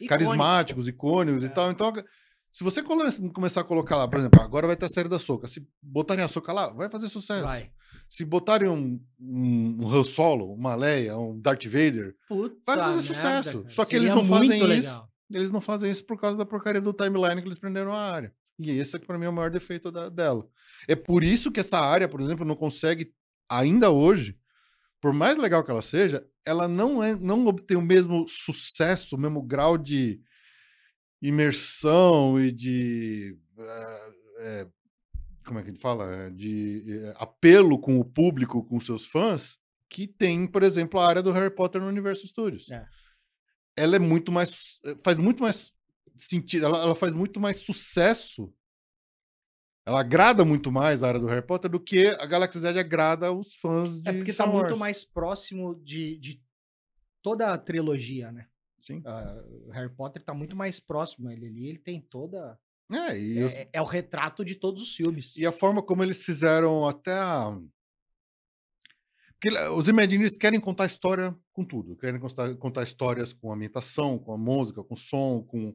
Icônico. 0.00 0.08
carismáticos, 0.08 0.88
icônicos 0.88 1.42
É. 1.44 1.46
e 1.46 1.50
tal. 1.50 1.70
Então, 1.70 1.92
se 2.52 2.62
você 2.64 2.82
come- 2.82 3.04
começar 3.32 3.60
a 3.60 3.64
colocar 3.64 3.96
lá, 3.96 4.06
por 4.08 4.18
exemplo, 4.18 4.40
agora 4.40 4.66
vai 4.66 4.76
ter 4.76 4.86
a 4.86 4.88
série 4.90 5.08
da 5.08 5.18
Soca. 5.18 5.46
Se 5.48 5.66
botarem 5.82 6.24
a 6.24 6.28
Soca 6.28 6.52
lá, 6.52 6.68
vai 6.72 6.90
fazer 6.90 7.08
sucesso. 7.08 7.44
Vai. 7.44 7.70
Se 8.08 8.24
botarem 8.24 8.68
um, 8.68 9.00
um, 9.18 9.78
um 9.80 9.88
Han 9.90 10.04
Solo, 10.04 10.52
uma 10.54 10.74
Leia, 10.76 11.18
um 11.18 11.40
Darth 11.40 11.64
Vader, 11.64 12.14
Puta 12.28 12.54
Vai 12.64 12.76
fazer 12.78 12.98
merda, 13.02 13.14
sucesso. 13.14 13.58
cara. 13.62 13.70
Só 13.74 13.84
que 13.84 13.96
eles 13.96 14.08
Seria 14.08 14.22
não 14.22 14.28
fazem 14.28 14.58
muito 14.60 14.72
isso. 14.74 15.02
Eles 15.30 15.50
não 15.50 15.60
fazem 15.60 15.90
isso 15.90 16.04
por 16.04 16.18
causa 16.20 16.38
da 16.38 16.46
porcaria 16.46 16.80
do 16.80 16.92
timeline 16.92 17.40
que 17.40 17.48
eles 17.48 17.58
prenderam 17.58 17.92
a 17.92 18.00
área. 18.12 18.32
E 18.58 18.70
esse 18.70 18.96
é 18.96 18.98
pra 18.98 19.18
mim 19.18 19.26
é 19.26 19.28
o 19.28 19.32
maior 19.32 19.50
defeito 19.50 19.90
da- 19.92 20.08
dela. 20.08 20.48
É 20.88 20.94
por 20.96 21.22
isso 21.22 21.50
que 21.52 21.60
essa 21.60 21.78
área, 21.78 22.08
por 22.08 22.20
exemplo, 22.20 22.44
não 22.44 22.56
consegue, 22.56 23.12
ainda 23.48 23.90
hoje, 23.90 24.38
por 25.00 25.12
mais 25.12 25.36
legal 25.36 25.62
que 25.62 25.70
ela 25.70 25.82
seja, 25.82 26.26
ela 26.44 26.66
não, 26.66 27.02
é, 27.02 27.14
não 27.14 27.46
obtém 27.46 27.76
o 27.76 27.82
mesmo 27.82 28.26
sucesso, 28.28 29.14
o 29.14 29.18
mesmo 29.18 29.42
grau 29.42 29.76
de 29.76 30.20
imersão 31.22 32.40
e 32.40 32.52
de. 32.52 33.36
eh, 34.38 34.66
como 35.44 35.58
é 35.58 35.62
que 35.62 35.68
a 35.68 35.72
gente 35.72 35.80
fala? 35.82 36.04
Eh, 36.10 36.30
De 36.30 36.84
eh, 36.88 37.14
apelo 37.18 37.78
com 37.78 37.98
o 37.98 38.04
público, 38.04 38.64
com 38.64 38.80
seus 38.80 39.06
fãs, 39.06 39.58
que 39.88 40.06
tem, 40.06 40.46
por 40.46 40.62
exemplo, 40.62 40.98
a 41.00 41.06
área 41.06 41.22
do 41.22 41.32
Harry 41.32 41.54
Potter 41.54 41.80
no 41.80 41.88
Universo 41.88 42.26
Studios. 42.26 42.68
É. 42.70 42.84
Ela 43.76 43.96
é 43.96 43.98
muito 43.98 44.32
mais. 44.32 44.78
eh, 44.84 44.96
faz 45.04 45.18
muito 45.18 45.42
mais 45.42 45.72
sentido, 46.16 46.66
ela, 46.66 46.78
ela 46.82 46.94
faz 46.96 47.12
muito 47.14 47.38
mais 47.38 47.58
sucesso. 47.58 48.52
Ela 49.86 50.00
agrada 50.00 50.44
muito 50.44 50.72
mais 50.72 51.02
a 51.02 51.08
área 51.08 51.20
do 51.20 51.26
Harry 51.26 51.46
Potter 51.46 51.70
do 51.70 51.78
que 51.78 52.08
a 52.08 52.26
Galaxy 52.26 52.58
Z 52.58 52.68
agrada 52.78 53.32
os 53.32 53.54
fãs 53.54 54.00
de 54.00 54.08
É 54.08 54.12
porque 54.12 54.32
Star 54.32 54.46
tá 54.48 54.52
muito 54.52 54.70
Wars. 54.70 54.78
mais 54.80 55.04
próximo 55.04 55.76
de, 55.76 56.16
de 56.16 56.42
toda 57.22 57.52
a 57.52 57.58
trilogia, 57.58 58.32
né? 58.32 58.48
Sim. 58.78 59.02
O 59.66 59.70
Harry 59.70 59.92
Potter 59.94 60.22
tá 60.24 60.34
muito 60.34 60.56
mais 60.56 60.80
próximo. 60.80 61.30
Ele 61.30 61.46
ali, 61.46 61.68
ele 61.68 61.78
tem 61.78 62.00
toda. 62.00 62.58
É, 62.90 63.18
e, 63.18 63.42
os- 63.44 63.52
É, 63.52 63.68
é 63.74 63.80
o 63.80 63.84
retrato 63.84 64.44
de 64.44 64.54
todos 64.56 64.82
os 64.82 64.94
filmes. 64.94 65.36
e 65.36 65.46
a 65.46 65.52
forma 65.52 65.80
como 65.82 66.02
eles 66.02 66.22
fizeram 66.22 66.86
até 66.88 67.12
a. 67.12 67.56
Ele- 69.44 69.68
os 69.70 69.86
Imagineers 69.88 70.36
querem 70.36 70.58
contar 70.60 70.86
história 70.86 71.34
com 71.52 71.64
tudo. 71.64 71.96
Querem 71.96 72.18
contar, 72.20 72.54
contar 72.56 72.82
histórias 72.82 73.32
com 73.32 73.52
ambientação, 73.52 74.18
com 74.18 74.32
a 74.32 74.38
música, 74.38 74.82
com 74.82 74.96
som, 74.96 75.42
com 75.42 75.74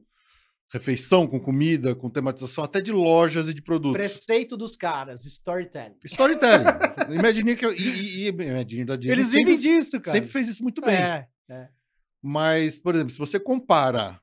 refeição, 0.72 1.26
com 1.26 1.38
comida, 1.38 1.94
com 1.94 2.08
tematização, 2.08 2.64
até 2.64 2.80
de 2.80 2.90
lojas 2.90 3.48
e 3.48 3.54
de 3.54 3.60
produtos. 3.62 3.92
Preceito 3.92 4.56
dos 4.56 4.74
caras, 4.76 5.24
storytelling. 5.26 5.96
Storytelling. 6.04 6.64
Imagineer 7.18 7.58
que. 7.58 7.66
E, 7.66 7.88
e, 7.88 8.24
e 8.24 8.28
Imagineer 8.28 8.86
da 8.86 8.96
Disney 8.96 9.12
Eles 9.12 9.28
sempre, 9.28 9.56
vivem 9.56 9.58
disso, 9.58 10.00
cara. 10.00 10.16
sempre 10.16 10.30
fez 10.30 10.48
isso 10.48 10.62
muito 10.62 10.80
bem. 10.80 10.94
É, 10.96 11.28
Mas, 12.22 12.76
por 12.78 12.94
exemplo, 12.94 13.12
se 13.12 13.18
você 13.18 13.38
compara 13.38 14.18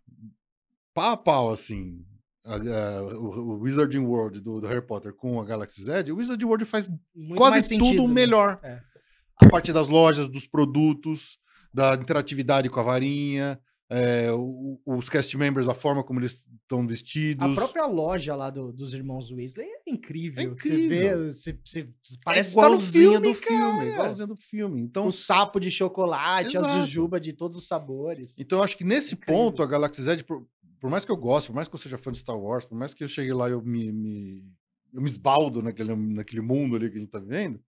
pau 0.93 1.11
a 1.11 1.17
pau, 1.17 1.51
assim, 1.51 2.03
a- 2.45 2.55
a- 2.55 3.03
o, 3.03 3.57
o 3.57 3.59
Wizarding 3.61 3.99
World 3.99 4.39
do, 4.41 4.59
do 4.59 4.67
Harry 4.67 4.85
Potter 4.85 5.13
com 5.13 5.39
a 5.39 5.45
Galaxy 5.45 5.83
Z, 5.83 6.11
o 6.11 6.15
Wizarding 6.17 6.45
World 6.45 6.65
faz 6.65 6.87
muito 7.15 7.37
quase 7.37 7.51
mais 7.51 7.65
sentido, 7.65 7.97
tudo 7.97 8.07
né? 8.07 8.13
melhor. 8.13 8.59
É. 8.63 8.81
A 9.41 9.49
parte 9.49 9.71
das 9.73 9.87
lojas, 9.87 10.29
dos 10.29 10.45
produtos, 10.47 11.37
da 11.73 11.95
interatividade 11.95 12.69
com 12.69 12.79
a 12.79 12.83
varinha, 12.83 13.59
é, 13.91 14.31
o- 14.31 14.79
os 14.85 15.09
cast 15.09 15.35
members, 15.37 15.67
a 15.67 15.73
forma 15.73 16.03
como 16.03 16.19
eles 16.19 16.47
estão 16.61 16.85
vestidos. 16.85 17.49
A 17.51 17.55
própria 17.55 17.85
loja 17.87 18.35
lá 18.35 18.49
do- 18.49 18.71
dos 18.71 18.93
irmãos 18.93 19.31
Weasley 19.31 19.65
é 19.67 19.91
incrível. 19.91 20.43
É 20.51 20.55
Você 20.55 20.69
vê, 20.77 20.85
incrível. 20.85 21.33
você, 21.33 21.59
você- 21.63 21.79
é 21.81 21.87
parece 22.23 22.49
que 22.49 22.55
tá 22.55 22.67
igualzinha 22.67 23.19
do 23.19 23.33
filme, 23.33 23.85
igualzinha 23.89 24.27
do 24.27 24.35
filme. 24.35 24.81
Então, 24.81 25.07
O 25.07 25.11
sapo 25.11 25.59
de 25.59 25.71
chocolate, 25.71 26.55
a 26.57 26.59
Exato. 26.61 26.79
jujuba 26.85 27.19
de 27.19 27.33
todos 27.33 27.57
os 27.57 27.65
sabores. 27.67 28.37
Então, 28.37 28.59
eu 28.59 28.63
acho 28.63 28.77
que 28.77 28.83
nesse 28.83 29.15
Incrível. 29.15 29.35
ponto, 29.45 29.63
a 29.63 29.65
Galaxy 29.65 30.03
Z, 30.03 30.23
por, 30.23 30.45
por 30.79 30.89
mais 30.89 31.03
que 31.03 31.11
eu 31.11 31.17
goste, 31.17 31.49
por 31.49 31.55
mais 31.55 31.67
que 31.67 31.73
eu 31.73 31.79
seja 31.79 31.97
fã 31.97 32.11
de 32.11 32.19
Star 32.19 32.37
Wars, 32.39 32.65
por 32.65 32.77
mais 32.77 32.93
que 32.93 33.03
eu 33.03 33.07
chegue 33.07 33.33
lá 33.33 33.49
e 33.49 33.53
eu 33.53 33.61
me, 33.63 33.91
me, 33.91 34.43
eu 34.93 35.01
me 35.01 35.09
esbaldo 35.09 35.63
naquele, 35.63 35.95
naquele 35.95 36.41
mundo 36.41 36.75
ali 36.75 36.89
que 36.91 36.97
a 36.97 36.99
gente 36.99 37.09
tá 37.11 37.19
vivendo, 37.19 37.59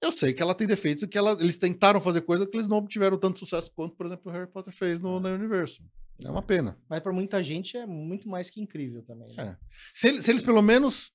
eu 0.00 0.12
sei 0.12 0.32
que 0.32 0.42
ela 0.42 0.54
tem 0.54 0.66
defeitos 0.66 1.02
e 1.02 1.08
que 1.08 1.16
ela, 1.18 1.32
eles 1.40 1.56
tentaram 1.56 2.00
fazer 2.00 2.20
coisa 2.22 2.46
que 2.46 2.56
eles 2.56 2.68
não 2.68 2.76
obtiveram 2.78 3.18
tanto 3.18 3.38
sucesso 3.38 3.70
quanto, 3.74 3.96
por 3.96 4.06
exemplo, 4.06 4.30
o 4.30 4.34
Harry 4.34 4.46
Potter 4.50 4.72
fez 4.72 5.00
no, 5.00 5.18
no 5.20 5.28
universo. 5.34 5.82
É 6.24 6.30
uma 6.30 6.42
pena. 6.42 6.78
Mas 6.88 7.00
pra 7.00 7.12
muita 7.12 7.42
gente 7.42 7.76
é 7.76 7.86
muito 7.86 8.28
mais 8.28 8.48
que 8.50 8.60
incrível 8.60 9.02
também. 9.02 9.34
né? 9.36 9.56
É. 9.60 9.66
Se, 9.94 10.08
eles- 10.08 10.24
se 10.24 10.30
eles, 10.30 10.42
pelo 10.42 10.62
menos, 10.62 11.12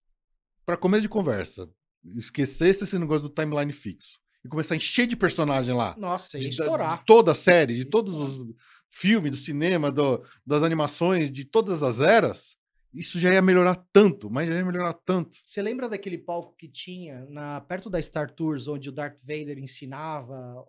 para 0.65 0.77
começo 0.77 1.01
de 1.03 1.09
conversa, 1.09 1.69
esquecessem 2.15 2.83
esse 2.83 2.97
negócio 2.99 3.23
do 3.23 3.29
timeline 3.29 3.71
fixo 3.71 4.19
e 4.43 4.47
começar 4.49 4.73
a 4.73 4.77
encher 4.77 5.07
de 5.07 5.15
personagem 5.15 5.75
lá, 5.75 5.95
Nossa, 5.97 6.37
ia 6.37 6.43
de, 6.43 6.49
estourar. 6.49 6.99
de 6.99 7.05
toda 7.05 7.31
a 7.31 7.35
série, 7.35 7.75
de 7.75 7.85
todos 7.85 8.13
os 8.15 8.55
filmes, 8.89 9.31
do 9.31 9.37
cinema, 9.37 9.91
do- 9.91 10.23
das 10.45 10.63
animações, 10.63 11.31
de 11.31 11.45
todas 11.45 11.81
as 11.83 12.01
eras, 12.01 12.57
Isso 12.93 13.17
já 13.19 13.31
ia 13.33 13.41
melhorar 13.41 13.75
tanto, 13.93 14.29
mas 14.29 14.49
já 14.49 14.55
ia 14.55 14.65
melhorar 14.65 14.93
tanto. 14.93 15.37
Você 15.41 15.61
lembra 15.61 15.87
daquele 15.87 16.17
palco 16.17 16.53
que 16.57 16.67
tinha 16.67 17.25
na, 17.29 17.61
perto 17.61 17.89
da 17.89 18.01
Star 18.01 18.29
Tours, 18.29 18.67
onde 18.67 18.89
o 18.89 18.91
Darth 18.91 19.19
Vader 19.21 19.57
ensinava 19.59 20.65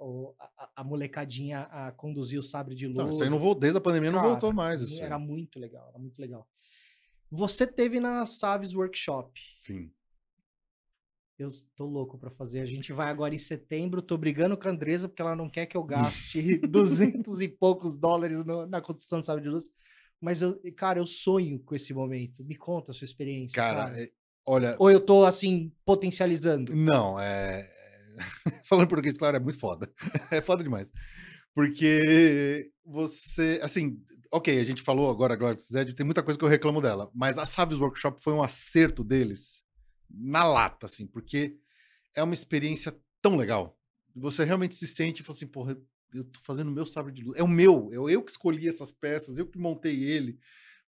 a, 0.56 0.70
a 0.76 0.84
molecadinha 0.84 1.62
a 1.62 1.90
conduzir 1.90 2.38
o 2.38 2.42
sabre 2.42 2.76
de 2.76 2.86
luz? 2.86 2.96
Não, 2.98 3.10
isso 3.10 3.22
aí 3.24 3.28
não 3.30 3.40
voltou, 3.40 3.60
desde 3.60 3.78
a 3.78 3.80
pandemia 3.80 4.12
não 4.12 4.20
Cara, 4.20 4.30
voltou 4.30 4.52
mais. 4.52 4.80
Isso 4.80 4.94
aí. 4.94 5.00
Era 5.00 5.18
muito 5.18 5.58
legal, 5.58 5.88
era 5.88 5.98
muito 5.98 6.20
legal. 6.20 6.48
Você 7.28 7.66
teve 7.66 7.98
na 7.98 8.24
Saves 8.24 8.72
Workshop. 8.72 9.40
Enfim. 9.62 9.90
Eu 11.38 11.48
tô 11.74 11.86
louco 11.86 12.16
pra 12.18 12.30
fazer. 12.30 12.60
A 12.60 12.66
gente 12.66 12.92
vai 12.92 13.10
agora 13.10 13.34
em 13.34 13.38
setembro. 13.38 14.00
Tô 14.00 14.16
brigando 14.16 14.56
com 14.56 14.68
a 14.68 14.70
Andresa 14.70 15.08
porque 15.08 15.22
ela 15.22 15.34
não 15.34 15.48
quer 15.48 15.66
que 15.66 15.76
eu 15.76 15.82
gaste 15.82 16.58
200 16.68 17.40
e 17.40 17.48
poucos 17.48 17.96
dólares 17.96 18.44
no- 18.44 18.66
na 18.66 18.80
construção 18.80 19.18
do 19.18 19.24
sabre 19.24 19.42
de 19.42 19.48
luz. 19.48 19.68
Mas, 20.22 20.40
eu, 20.40 20.56
cara, 20.76 21.00
eu 21.00 21.06
sonho 21.06 21.58
com 21.58 21.74
esse 21.74 21.92
momento. 21.92 22.44
Me 22.44 22.54
conta 22.54 22.92
a 22.92 22.94
sua 22.94 23.04
experiência. 23.04 23.56
Cara, 23.56 23.86
Cara, 23.86 24.00
é- 24.00 24.10
olha, 24.46 24.76
Ou 24.78 24.88
eu 24.88 25.00
tô, 25.00 25.24
assim, 25.24 25.72
potencializando? 25.84 26.74
Não, 26.76 27.18
é. 27.18 27.68
Falando 28.64 28.86
português, 28.86 29.18
claro, 29.18 29.36
é 29.36 29.40
muito 29.40 29.58
foda. 29.58 29.92
É 30.30 30.40
foda 30.40 30.62
demais. 30.62 30.92
Porque 31.52 32.70
você. 32.84 33.58
Assim, 33.64 34.00
ok, 34.30 34.60
a 34.60 34.64
gente 34.64 34.80
falou 34.80 35.10
agora, 35.10 35.34
Galaxy 35.34 35.72
Z, 35.72 35.92
tem 35.92 36.06
muita 36.06 36.22
coisa 36.22 36.38
que 36.38 36.44
eu 36.44 36.48
reclamo 36.48 36.80
dela, 36.80 37.10
mas 37.12 37.36
a 37.36 37.44
Saves 37.44 37.78
Workshop 37.78 38.22
foi 38.22 38.32
um 38.32 38.42
acerto 38.42 39.02
deles 39.02 39.64
na 40.08 40.44
lata, 40.44 40.86
assim, 40.86 41.04
porque 41.06 41.58
é 42.14 42.22
uma 42.22 42.32
experiência 42.34 42.96
tão 43.20 43.34
legal. 43.36 43.76
Você 44.14 44.44
realmente 44.44 44.76
se 44.76 44.86
sente 44.86 45.20
e 45.20 45.24
fala 45.24 45.36
assim, 45.36 45.46
porra, 45.48 45.76
eu 46.14 46.24
tô 46.24 46.40
fazendo 46.42 46.68
o 46.68 46.72
meu 46.72 46.84
sabre 46.86 47.12
de 47.12 47.22
luz. 47.22 47.38
É 47.38 47.42
o 47.42 47.48
meu, 47.48 47.90
é 47.92 48.14
eu 48.14 48.22
que 48.22 48.30
escolhi 48.30 48.68
essas 48.68 48.90
peças, 48.92 49.38
eu 49.38 49.46
que 49.46 49.58
montei 49.58 50.02
ele. 50.04 50.38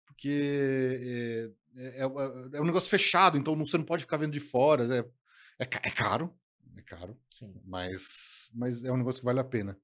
Porque 0.06 0.98
é, 1.00 1.50
é, 1.76 2.02
é- 2.04 2.56
é 2.58 2.60
um 2.60 2.64
negócio 2.66 2.90
fechado, 2.90 3.36
então 3.38 3.56
você 3.56 3.76
não 3.78 3.84
pode 3.84 4.02
ficar 4.02 4.16
vendo 4.18 4.32
de 4.32 4.40
fora. 4.40 4.84
É, 4.94 4.98
é, 5.60 5.64
é 5.64 5.66
caro, 5.90 6.32
é 6.76 6.82
caro, 6.82 7.16
Sim. 7.30 7.54
mas, 7.64 8.50
mas 8.54 8.84
é 8.84 8.92
um 8.92 8.96
negócio 8.96 9.20
que 9.20 9.24
vale 9.26 9.40
a 9.40 9.44
pena. 9.44 9.76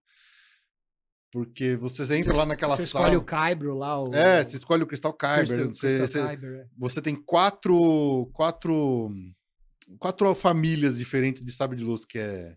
Porque 1.30 1.76
vocês 1.76 2.10
entram 2.10 2.36
lá 2.36 2.46
naquela 2.46 2.74
você 2.74 2.86
sala. 2.86 3.04
escolhe 3.06 3.16
o 3.16 3.24
Kyber 3.24 3.74
lá. 3.74 4.02
O, 4.02 4.14
É, 4.14 4.42
você 4.42 4.56
escolhe 4.56 4.82
o 4.82 4.86
Kyber. 4.86 4.98
Crystal- 4.98 5.66
Você, 5.74 5.98
Crystal 5.98 6.06
você- 6.08 6.28
Kyber, 6.36 6.60
é. 6.60 6.66
você 6.76 7.02
tem 7.02 7.14
quatro, 7.14 8.30
quatro, 8.32 9.10
quatro 9.98 10.34
famílias 10.34 10.96
diferentes 10.96 11.44
de 11.44 11.52
sabre 11.52 11.76
de 11.76 11.84
luz, 11.84 12.04
que 12.06 12.18
é, 12.18 12.56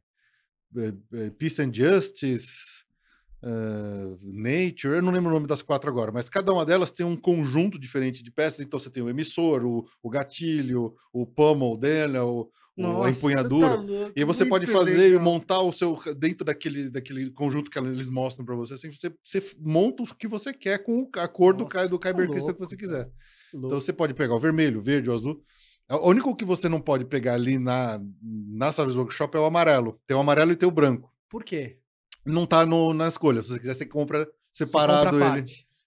Peace 1.38 1.62
and 1.62 1.74
Justice, 1.74 2.84
eh, 3.44 4.18
Nature, 4.22 4.96
eu 4.96 5.02
não 5.02 5.12
lembro 5.12 5.30
o 5.30 5.34
nome 5.34 5.48
das 5.48 5.62
quatro 5.62 5.90
agora, 5.90 6.12
mas 6.12 6.30
cada 6.30 6.54
uma 6.54 6.66
delas 6.66 6.92
tem 6.92 7.06
um 7.06 7.16
conjunto 7.18 7.80
diferente 7.80 8.24
de 8.24 8.32
peças, 8.32 8.60
então 8.62 8.80
você 8.80 8.90
tem 8.90 9.02
o 9.04 9.10
emissor, 9.10 9.66
o, 9.66 9.86
o 10.04 10.10
gatilho, 10.10 10.94
o 11.12 11.26
pummel 11.26 11.76
dela, 11.78 12.24
o, 12.24 12.42
o- 12.42 12.50
a 12.84 13.10
Nossa, 13.10 13.10
empunhadura. 13.10 13.78
tá 13.78 13.82
louco, 13.84 14.14
E 14.16 14.24
você 14.24 14.46
pode 14.46 14.66
fazer 14.68 15.08
e 15.08 15.10
legal. 15.10 15.24
montar 15.24 15.62
o 15.62 15.72
seu 15.74 16.00
dentro 16.18 16.46
daquele, 16.46 16.90
daquele 16.90 17.30
conjunto 17.32 17.70
que 17.70 17.78
eles 17.80 18.10
mostram 18.10 18.46
para 18.46 18.56
você. 18.56 18.76
Assim, 18.76 18.92
você, 18.92 19.12
você 19.24 19.44
monta 19.60 20.04
o 20.04 20.16
que 20.16 20.28
você 20.28 20.54
quer 20.54 20.80
com 20.84 21.10
a 21.16 21.28
cor 21.28 21.54
do, 21.54 21.64
Nossa, 21.64 21.84
Ky- 21.84 21.90
do 21.90 22.00
tá 22.00 22.10
Kyber 22.12 22.30
Crystal 22.30 22.54
que 22.54 22.60
você 22.60 22.78
quiser. 22.78 23.10
Louco. 23.54 23.68
Então 23.68 23.80
você 23.82 23.92
pode 23.92 24.14
pegar 24.14 24.36
o 24.36 24.40
vermelho, 24.40 24.80
o 24.80 24.84
verde, 24.84 25.10
o 25.10 25.14
azul. 25.14 25.44
O 25.96 26.10
único 26.10 26.36
que 26.36 26.46
você 26.46 26.70
não 26.70 26.80
pode 26.82 27.06
pegar 27.06 27.34
ali 27.34 27.58
na, 27.60 28.00
na 28.22 28.72
Savage 28.72 28.98
Workshop 28.98 29.36
é 29.36 29.40
o 29.40 29.46
amarelo. 29.46 30.00
Tem 30.08 30.16
o 30.16 30.20
amarelo 30.20 30.52
e 30.52 30.56
tem 30.56 30.68
o 30.68 30.72
branco. 30.72 31.12
Por 31.30 31.44
quê? 31.44 31.80
Não 32.26 32.46
tá 32.46 32.66
no, 32.66 32.94
na 32.94 33.08
escolha. 33.08 33.42
Se 33.42 33.50
você 33.50 33.60
quiser, 33.60 33.74
você 33.74 33.86
compra 33.86 34.26
Você 34.54 34.66
separado 34.66 35.10
compra 35.12 35.34
a 35.34 35.38
ele. 35.38 35.44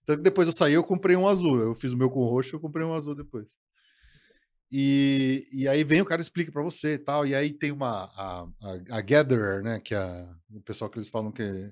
que 0.07 0.17
depois 0.19 0.47
eu 0.49 0.55
saí, 0.55 0.75
eu 0.75 0.85
comprei 0.85 1.17
um 1.17 1.27
azul. 1.29 1.59
Eu 1.61 1.75
fiz 1.75 1.93
o 1.93 1.97
meu 1.97 2.11
com 2.11 2.25
roxo, 2.25 2.57
eu 2.57 2.61
comprei 2.61 2.85
um 2.85 2.93
azul 2.93 3.15
depois. 3.15 3.47
E, 4.73 5.47
e 5.53 5.69
aí 5.69 5.85
vem 5.85 6.01
o 6.01 6.05
cara 6.05 6.21
explica 6.21 6.51
pra 6.51 6.63
você 6.63 6.95
e 6.95 6.99
tal. 6.99 7.27
E 7.27 7.35
aí 7.35 7.53
tem 7.53 7.71
uma 7.71 8.05
a, 8.17 8.43
a, 8.63 8.99
a 8.99 9.01
Gatherer, 9.01 9.63
né? 9.63 9.79
Que 9.81 9.95
é 9.95 10.29
o 10.51 10.61
pessoal 10.61 10.91
que 10.91 10.99
eles 10.99 11.09
falam 11.09 11.31
que 11.31 11.71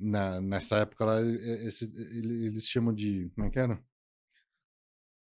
na, 0.00 0.40
nessa 0.40 0.78
época 0.78 1.04
lá, 1.04 1.20
esse- 1.22 1.84
ele- 2.16 2.46
eles 2.46 2.66
chamam 2.66 2.92
de. 2.92 3.30
Como 3.34 3.46
é 3.46 3.50
que 3.50 3.58
era? 3.58 3.80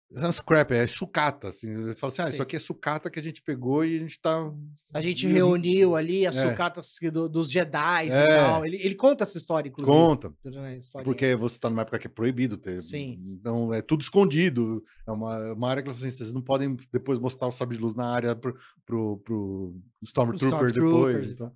Não, 0.09 0.30
scrap, 0.32 0.70
é 0.70 0.86
sucata. 0.86 1.48
Assim. 1.48 1.68
Ele 1.68 1.94
fala 1.94 2.12
assim: 2.12 2.22
ah, 2.22 2.26
Sim. 2.26 2.32
isso 2.34 2.42
aqui 2.42 2.54
é 2.54 2.61
sucata 2.61 3.11
que 3.11 3.18
a 3.18 3.22
gente 3.22 3.42
pegou 3.42 3.84
e 3.84 3.96
a 3.96 3.98
gente 3.98 4.20
tá. 4.20 4.52
A 4.94 5.02
gente 5.02 5.26
reuniu 5.26 5.96
ali 5.96 6.24
as 6.24 6.36
É. 6.36 6.48
sucatas 6.48 6.94
do- 7.12 7.28
dos 7.28 7.50
Jedi 7.50 8.09
É. 8.09 8.24
e 8.24 8.36
tal. 8.36 8.64
Ele, 8.64 8.76
ele 8.76 8.94
conta 8.94 9.24
essa 9.24 9.36
história, 9.36 9.68
inclusive. 9.68 9.96
Conta. 9.96 10.32
Porque 11.02 11.34
você 11.34 11.59
tá 11.59 11.68
numa 11.68 11.82
época 11.82 11.98
que 11.98 12.07
é 12.07 12.11
proibido 12.11 12.57
ter. 12.57 12.80
Sim. 12.80 13.20
Então 13.26 13.74
é 13.74 13.82
tudo 13.82 14.02
escondido. 14.02 14.80
É 15.07 15.11
uma, 15.11 15.52
uma 15.54 15.68
área 15.68 15.82
que 15.82 15.90
assim, 15.90 16.09
vocês 16.09 16.32
não 16.32 16.40
podem 16.40 16.76
depois 16.92 17.18
mostrar 17.18 17.48
o 17.48 17.52
sabre 17.52 17.76
de 17.76 17.82
luz 17.82 17.96
na 17.96 18.07
área 18.09 18.36
pro, 18.36 18.57
pro, 18.86 19.18
pro 19.24 19.74
Stormtrooper 20.04 20.68
Stormtroopers 20.70 20.72
depois. 20.72 21.28
e 21.30 21.32
Então. 21.32 21.52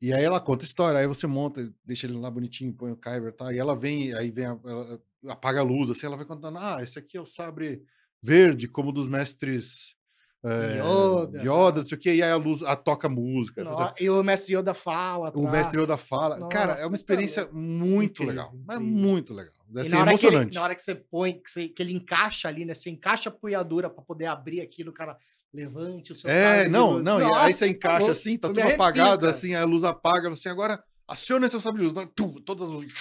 E 0.00 0.12
aí 0.12 0.22
ela 0.22 0.38
conta 0.40 0.64
a 0.64 0.68
história, 0.68 1.00
aí 1.00 1.06
você 1.08 1.26
monta, 1.26 1.68
deixa 1.84 2.06
ele 2.06 2.16
lá 2.18 2.30
bonitinho, 2.30 2.72
põe 2.72 2.92
o 2.92 2.96
Kyber 2.96 3.30
e 3.30 3.32
tal. 3.32 3.52
E 3.52 3.58
ela 3.58 3.74
vem, 3.74 4.12
aí 4.14 4.30
vem, 4.30 4.46
a- 4.46 4.58
ela 4.64 5.00
apaga 5.26 5.60
a 5.60 5.64
luz, 5.64 5.90
assim, 5.90 6.06
ela 6.06 6.16
vai 6.16 6.26
contando: 6.26 6.58
ah, 6.58 6.78
esse 6.82 6.98
aqui 6.98 7.16
é 7.16 7.20
o 7.20 7.26
sabre 7.26 7.82
verde, 8.22 8.68
como 8.68 8.92
dos 8.92 9.08
mestres. 9.08 9.96
É, 10.44 10.78
Yoda, 10.80 11.42
Yoda, 11.42 11.80
não 11.80 11.88
sei 11.88 11.98
o 11.98 12.00
quê, 12.00 12.14
e 12.14 12.22
aí 12.22 12.30
a 12.30 12.36
luz 12.36 12.62
a, 12.62 12.76
toca 12.76 13.08
música. 13.08 13.64
No- 13.64 13.74
sabe? 13.74 14.04
E 14.04 14.08
o 14.08 14.22
mestre 14.22 14.54
Yoda 14.56 14.72
fala. 14.72 15.24
O 15.24 15.28
atrás. 15.28 15.50
mestre 15.50 15.80
Yoda 15.80 15.96
fala. 15.96 16.48
Cara, 16.48 16.72
é 16.72 16.74
Nossa, 16.76 16.86
uma 16.86 16.94
experiência 16.94 17.42
louco. 17.42 17.56
muito 17.58 18.22
Incrível, 18.22 18.28
legal. 18.28 18.54
Mas 18.64 18.76
incrível. 18.80 18.98
muito 19.02 19.34
legal. 19.34 19.52
E 19.74 19.84
ser 19.84 19.90
na 19.96 20.00
hora, 20.00 20.10
que 20.16 20.26
ele, 20.26 20.26
emocionante. 20.36 20.54
na 20.54 20.62
hora 20.62 20.74
que 20.76 20.82
você 20.82 20.94
põe, 20.94 21.32
que, 21.34 21.50
você- 21.50 21.68
que 21.68 21.82
ele 21.82 21.92
encaixa 21.92 22.46
ali, 22.46 22.64
né? 22.64 22.72
Você 22.72 22.88
encaixa 22.88 23.28
a 23.30 23.32
punhadura 23.32 23.90
pra 23.90 24.02
poder 24.02 24.26
abrir 24.26 24.60
aquilo, 24.60 24.90
o 24.90 24.94
cara 24.94 25.16
levante 25.52 26.12
o 26.12 26.14
seu 26.14 26.30
É, 26.30 26.68
não, 26.68 27.00
não. 27.00 27.18
e 27.20 27.24
aí 27.24 27.28
Nossa, 27.30 27.52
você 27.52 27.64
tá 27.66 27.70
encaixa 27.72 28.10
assim, 28.12 28.38
tá 28.38 28.46
tudo 28.48 28.60
arrepio, 28.60 28.76
apagado, 28.76 29.20
cara. 29.22 29.30
assim, 29.32 29.54
a 29.54 29.64
luz 29.64 29.82
apaga, 29.82 30.28
assim, 30.30 30.48
agora 30.48 30.80
aciona 31.08 31.48
seu 31.48 31.58
sabre 31.60 31.82
de 31.84 31.92
luz. 31.92 32.08
Todas 32.44 32.62
as 32.62 32.70
luzes. 32.70 32.92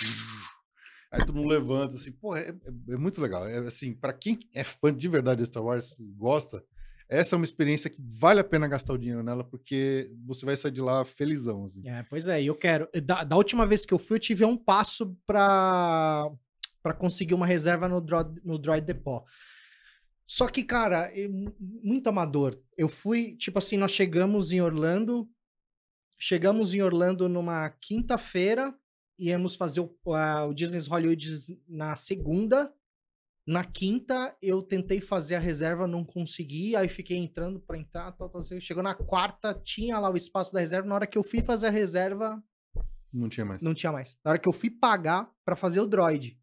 Aí 1.11 1.25
todo 1.25 1.35
mundo 1.35 1.47
levanta, 1.49 1.95
assim, 1.95 2.11
pô, 2.11 2.35
é, 2.35 2.49
é- 2.49 2.93
é 2.93 2.97
muito 2.97 3.21
legal. 3.21 3.47
É 3.47 3.59
assim, 3.59 3.93
pra 3.93 4.11
quem 4.13 4.39
é 4.53 4.63
fã 4.63 4.93
de 4.93 5.07
verdade 5.07 5.41
de 5.41 5.47
Star 5.47 5.63
Wars, 5.63 5.95
gosta, 6.17 6.63
essa 7.09 7.35
é 7.35 7.37
uma 7.37 7.45
experiência 7.45 7.89
que 7.89 8.01
vale 8.05 8.41
a 8.41 8.43
pena 8.43 8.67
gastar 8.67 8.91
o 8.93 8.97
dinheiro 8.97 9.23
nela, 9.23 9.43
porque 9.43 10.11
você 10.25 10.45
vai 10.45 10.57
sair 10.57 10.71
de 10.71 10.81
lá 10.81 11.05
felizão, 11.05 11.63
assim. 11.63 11.87
É, 11.87 12.03
pois 12.03 12.27
é, 12.27 12.41
e 12.43 12.47
eu 12.47 12.55
quero. 12.55 12.89
Da, 13.05 13.23
da 13.23 13.37
última 13.37 13.65
vez 13.65 13.85
que 13.85 13.93
eu 13.93 13.97
fui, 13.99 14.17
eu 14.17 14.21
tive 14.21 14.43
um 14.43 14.57
passo 14.57 15.15
pra, 15.25 16.29
pra 16.83 16.93
conseguir 16.93 17.33
uma 17.33 17.45
reserva 17.47 17.87
no, 17.87 18.01
Droid, 18.01 18.41
no 18.43 18.57
Droid 18.59 18.85
Depot. 18.85 19.23
Só 20.29 20.47
que, 20.49 20.61
cara, 20.61 21.09
é 21.17 21.25
mu- 21.29 21.55
muito 21.59 22.07
amador. 22.09 22.61
Eu 22.77 22.89
fui, 22.89 23.37
tipo 23.37 23.57
assim, 23.59 23.77
nós 23.77 23.91
chegamos 23.91 24.51
em 24.51 24.59
Orlando. 24.59 25.25
Chegamos 26.19 26.73
em 26.73 26.81
Orlando 26.81 27.29
numa 27.29 27.69
quinta-feira. 27.69 28.75
Íamos 29.19 29.55
fazer 29.55 29.79
o, 29.79 30.13
a- 30.13 30.45
o 30.45 30.53
Disney's 30.53 30.87
Hollywood 30.87 31.27
na 31.67 31.95
segunda. 31.95 32.73
Na 33.45 33.63
quinta, 33.63 34.35
eu 34.41 34.61
tentei 34.61 34.99
fazer 34.99 35.35
a 35.35 35.39
reserva, 35.39 35.87
não 35.87 36.03
consegui. 36.03 36.75
Aí 36.75 36.89
fiquei 36.89 37.17
entrando 37.17 37.59
pra 37.61 37.77
entrar. 37.77 38.11
Tal, 38.11 38.29
tal. 38.29 38.43
Chegou 38.59 38.83
na 38.83 38.93
quarta, 38.93 39.53
tinha 39.53 39.97
lá 39.99 40.09
o 40.11 40.17
espaço 40.17 40.51
da 40.53 40.59
reserva. 40.59 40.87
Na 40.87 40.95
hora 40.95 41.07
que 41.07 41.17
eu 41.17 41.23
fui 41.23 41.41
fazer 41.41 41.67
a 41.67 41.71
reserva, 41.71 42.43
Não 43.11 43.29
tinha 43.29 43.45
mais. 43.45 43.63
não 43.63 43.73
tinha 43.73 43.91
mais. 43.91 44.19
Na 44.23 44.31
hora 44.31 44.39
que 44.39 44.49
eu 44.49 44.53
fui 44.53 44.69
pagar 44.69 45.31
pra 45.45 45.55
fazer 45.55 45.79
o 45.79 45.87
Droid. 45.87 46.37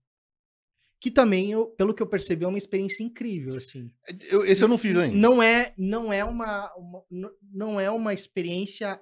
Que 0.99 1.11
também, 1.11 1.53
eu, 1.53 1.67
pelo 1.67 1.93
que 1.93 2.03
eu 2.03 2.07
percebi, 2.07 2.47
é 2.47 2.49
uma 2.49 2.57
experiência 2.57 3.05
incrível, 3.05 3.55
assim. 3.57 3.93
Eu- 4.31 4.43
esse 4.47 4.65
eu 4.65 4.69
não 4.69 4.79
fiz 4.79 4.97
ainda. 4.97 5.15
Não 5.15 5.43
é, 5.43 5.75
não 5.77 6.11
é 6.11 6.25
uma, 6.25 6.75
uma- 6.75 7.05
não 7.43 7.79
é 7.79 7.91
uma 7.91 8.15
experiência 8.15 8.99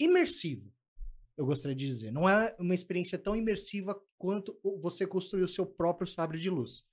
imersiva. 0.00 0.68
Eu 1.36 1.46
gostaria 1.46 1.74
de 1.74 1.86
dizer, 1.86 2.12
não 2.12 2.28
é 2.28 2.54
uma 2.58 2.74
experiência 2.74 3.18
tão 3.18 3.34
imersiva 3.34 3.98
quanto 4.18 4.58
você 4.80 5.06
construir 5.06 5.42
o 5.42 5.48
seu 5.48 5.64
próprio 5.64 6.06
sabre 6.06 6.38
de 6.38 6.50
luz. 6.50 6.84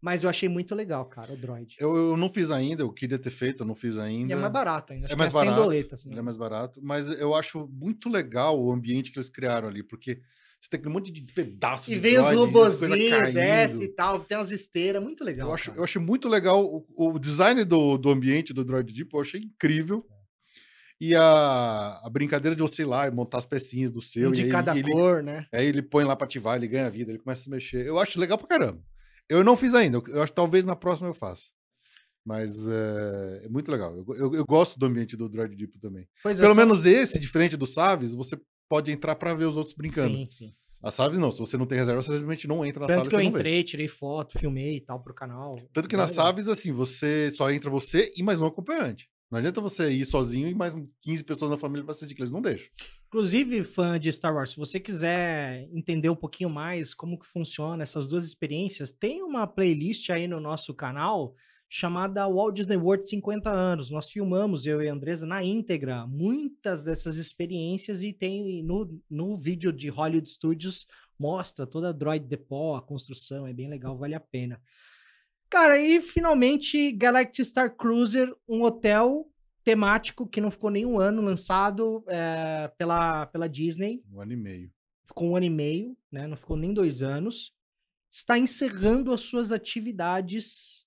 Mas 0.00 0.22
eu 0.24 0.30
achei 0.30 0.48
muito 0.48 0.74
legal, 0.74 1.04
cara, 1.04 1.32
o 1.32 1.36
Droid. 1.36 1.76
Eu, 1.78 1.94
eu 1.94 2.16
não 2.16 2.30
fiz 2.30 2.50
ainda, 2.50 2.82
eu 2.82 2.92
queria 2.92 3.18
ter 3.18 3.30
feito, 3.30 3.62
eu 3.62 3.66
não 3.66 3.74
fiz 3.74 3.98
ainda. 3.98 4.32
E 4.32 4.36
é 4.36 4.40
mais 4.40 4.52
barato 4.52 4.92
ainda. 4.92 5.06
acho 5.06 5.14
É 5.14 5.16
mais 5.16 5.32
100 5.32 5.40
barato. 5.40 5.62
doletas, 5.62 6.04
né? 6.04 6.12
Ele 6.12 6.20
é 6.20 6.22
mais 6.22 6.36
barato, 6.38 6.80
mas 6.82 7.08
eu 7.08 7.34
acho 7.34 7.68
muito 7.70 8.08
legal 8.08 8.58
o 8.58 8.72
ambiente 8.72 9.12
que 9.12 9.18
eles 9.18 9.28
criaram 9.28 9.68
ali, 9.68 9.82
porque 9.82 10.20
você 10.60 10.76
tem 10.76 10.90
um 10.90 10.94
monte 10.94 11.10
de 11.10 11.20
pedaços 11.32 11.88
E 11.88 11.94
de 11.94 12.00
vem 12.00 12.18
os 12.18 12.26
as 12.26 12.34
coisas 12.34 12.46
robozinhos, 12.46 13.34
desce 13.34 13.84
e 13.84 13.88
tal, 13.88 14.20
tem 14.20 14.38
umas 14.38 14.50
esteiras, 14.50 15.02
muito 15.02 15.22
legal. 15.22 15.48
Eu 15.48 15.54
acho, 15.54 15.66
cara. 15.66 15.78
eu 15.78 15.84
achei 15.84 16.00
muito 16.00 16.28
legal 16.28 16.64
o, 16.64 16.86
o 16.96 17.18
design 17.18 17.62
do, 17.64 17.98
do 17.98 18.10
ambiente 18.10 18.54
do 18.54 18.64
Droid 18.64 18.90
Deep, 18.92 19.12
eu 19.12 19.20
achei 19.20 19.42
incrível. 19.42 20.06
E 21.00 21.14
a, 21.14 22.00
a 22.04 22.10
brincadeira 22.10 22.54
de 22.54 22.60
você 22.60 22.82
ir 22.82 22.84
lá 22.86 23.06
e 23.06 23.10
montar 23.10 23.38
as 23.38 23.46
pecinhas 23.46 23.90
do 23.90 24.02
seu. 24.02 24.30
De 24.30 24.48
cada 24.48 24.76
ele, 24.76 24.92
cor, 24.92 25.22
né? 25.22 25.46
Aí 25.52 25.66
ele 25.66 25.80
põe 25.80 26.04
lá 26.04 26.14
pra 26.14 26.26
ativar, 26.26 26.56
ele 26.56 26.68
ganha 26.68 26.90
vida, 26.90 27.10
ele 27.10 27.18
começa 27.18 27.40
a 27.40 27.44
se 27.44 27.50
mexer. 27.50 27.86
Eu 27.86 27.98
acho 27.98 28.20
legal 28.20 28.36
pra 28.36 28.46
caramba. 28.46 28.82
Eu 29.28 29.42
não 29.42 29.56
fiz 29.56 29.74
ainda, 29.74 30.02
eu, 30.08 30.22
acho 30.22 30.32
que 30.32 30.36
talvez 30.36 30.64
na 30.64 30.76
próxima 30.76 31.08
eu 31.08 31.14
faça. 31.14 31.44
Mas 32.24 32.66
é, 32.68 33.42
é 33.44 33.48
muito 33.48 33.70
legal. 33.72 33.96
Eu, 33.96 34.04
eu, 34.14 34.34
eu 34.34 34.44
gosto 34.44 34.78
do 34.78 34.84
ambiente 34.84 35.16
do 35.16 35.28
Droid 35.28 35.56
Deep 35.56 35.78
também. 35.78 36.06
Pois 36.22 36.38
é, 36.38 36.42
Pelo 36.42 36.54
são- 36.54 36.66
menos 36.66 36.84
esse, 36.84 37.18
diferente 37.18 37.56
do 37.56 37.64
Saves, 37.64 38.14
você 38.14 38.38
pode 38.68 38.92
entrar 38.92 39.16
pra 39.16 39.32
ver 39.32 39.46
os 39.46 39.56
outros 39.56 39.74
brincando. 39.74 40.16
Sim, 40.16 40.26
sim. 40.30 40.54
sim. 40.68 40.80
As 40.82 40.94
Saves 40.94 41.18
não, 41.18 41.32
se 41.32 41.38
você 41.38 41.56
não 41.56 41.64
tem 41.64 41.78
reserva, 41.78 42.02
você 42.02 42.12
simplesmente 42.12 42.46
não 42.46 42.64
entra 42.64 42.80
na 42.80 42.86
Tanto 42.86 42.96
sala 43.06 43.08
que 43.08 43.16
e 43.16 43.26
eu 43.26 43.38
entrei, 43.38 43.64
tirei 43.64 43.88
foto, 43.88 44.38
filmei 44.38 44.76
e 44.76 44.80
tal 44.80 45.00
pro 45.02 45.14
canal. 45.14 45.58
Tanto 45.72 45.88
que 45.88 45.96
nas 45.96 46.10
legal. 46.10 46.26
Saves, 46.26 46.46
assim, 46.46 46.72
você 46.72 47.30
só 47.30 47.50
entra 47.50 47.70
você 47.70 48.12
e 48.14 48.22
mais 48.22 48.40
um 48.40 48.46
acompanhante. 48.46 49.08
Não 49.30 49.38
adianta 49.38 49.60
você 49.60 49.90
ir 49.92 50.04
sozinho 50.04 50.48
e 50.48 50.54
mais 50.54 50.74
15 51.02 51.22
pessoas 51.22 51.52
na 51.52 51.56
família 51.56 51.84
pra 51.84 51.92
assistir, 51.92 52.18
eles 52.18 52.32
não 52.32 52.42
deixam. 52.42 52.68
Inclusive, 53.06 53.62
fã 53.62 53.98
de 53.98 54.10
Star 54.10 54.34
Wars, 54.34 54.50
se 54.50 54.56
você 54.56 54.80
quiser 54.80 55.68
entender 55.72 56.10
um 56.10 56.16
pouquinho 56.16 56.50
mais 56.50 56.92
como 56.92 57.18
que 57.18 57.26
funciona 57.26 57.82
essas 57.82 58.08
duas 58.08 58.24
experiências, 58.24 58.90
tem 58.90 59.22
uma 59.22 59.46
playlist 59.46 60.10
aí 60.10 60.26
no 60.26 60.40
nosso 60.40 60.74
canal 60.74 61.34
chamada 61.68 62.26
Walt 62.26 62.56
Disney 62.56 62.76
World 62.76 63.06
50 63.06 63.48
anos. 63.48 63.90
Nós 63.92 64.10
filmamos, 64.10 64.66
eu 64.66 64.82
e 64.82 64.88
a 64.88 64.92
Andresa, 64.92 65.24
na 65.24 65.44
íntegra, 65.44 66.04
muitas 66.08 66.82
dessas 66.82 67.16
experiências 67.16 68.02
e 68.02 68.12
tem 68.12 68.64
no, 68.64 69.00
no 69.08 69.38
vídeo 69.38 69.72
de 69.72 69.88
Hollywood 69.88 70.28
Studios, 70.28 70.88
mostra 71.16 71.68
toda 71.68 71.90
a 71.90 71.92
Droid 71.92 72.26
Depot, 72.26 72.74
a 72.74 72.82
construção, 72.82 73.46
é 73.46 73.52
bem 73.52 73.68
legal, 73.68 73.96
vale 73.96 74.16
a 74.16 74.20
pena. 74.20 74.60
Cara, 75.50 75.78
e 75.80 76.00
finalmente 76.00 76.92
Galactic 76.92 77.44
Star 77.44 77.74
Cruiser, 77.76 78.32
um 78.48 78.62
hotel 78.62 79.28
temático 79.64 80.26
que 80.26 80.40
não 80.40 80.50
ficou 80.50 80.70
nem 80.70 80.86
um 80.86 80.98
ano 80.98 81.20
lançado 81.20 82.04
é, 82.08 82.68
pela, 82.78 83.26
pela 83.26 83.48
Disney, 83.48 84.02
Um 84.12 84.20
ano 84.20 84.32
e 84.32 84.36
meio. 84.36 84.72
ficou 85.04 85.30
um 85.30 85.36
ano 85.36 85.46
e 85.46 85.50
meio, 85.50 85.96
né? 86.10 86.26
Não 86.28 86.36
ficou 86.36 86.56
nem 86.56 86.72
dois 86.72 87.02
anos. 87.02 87.52
Está 88.10 88.38
encerrando 88.38 89.12
as 89.12 89.22
suas 89.22 89.50
atividades. 89.52 90.86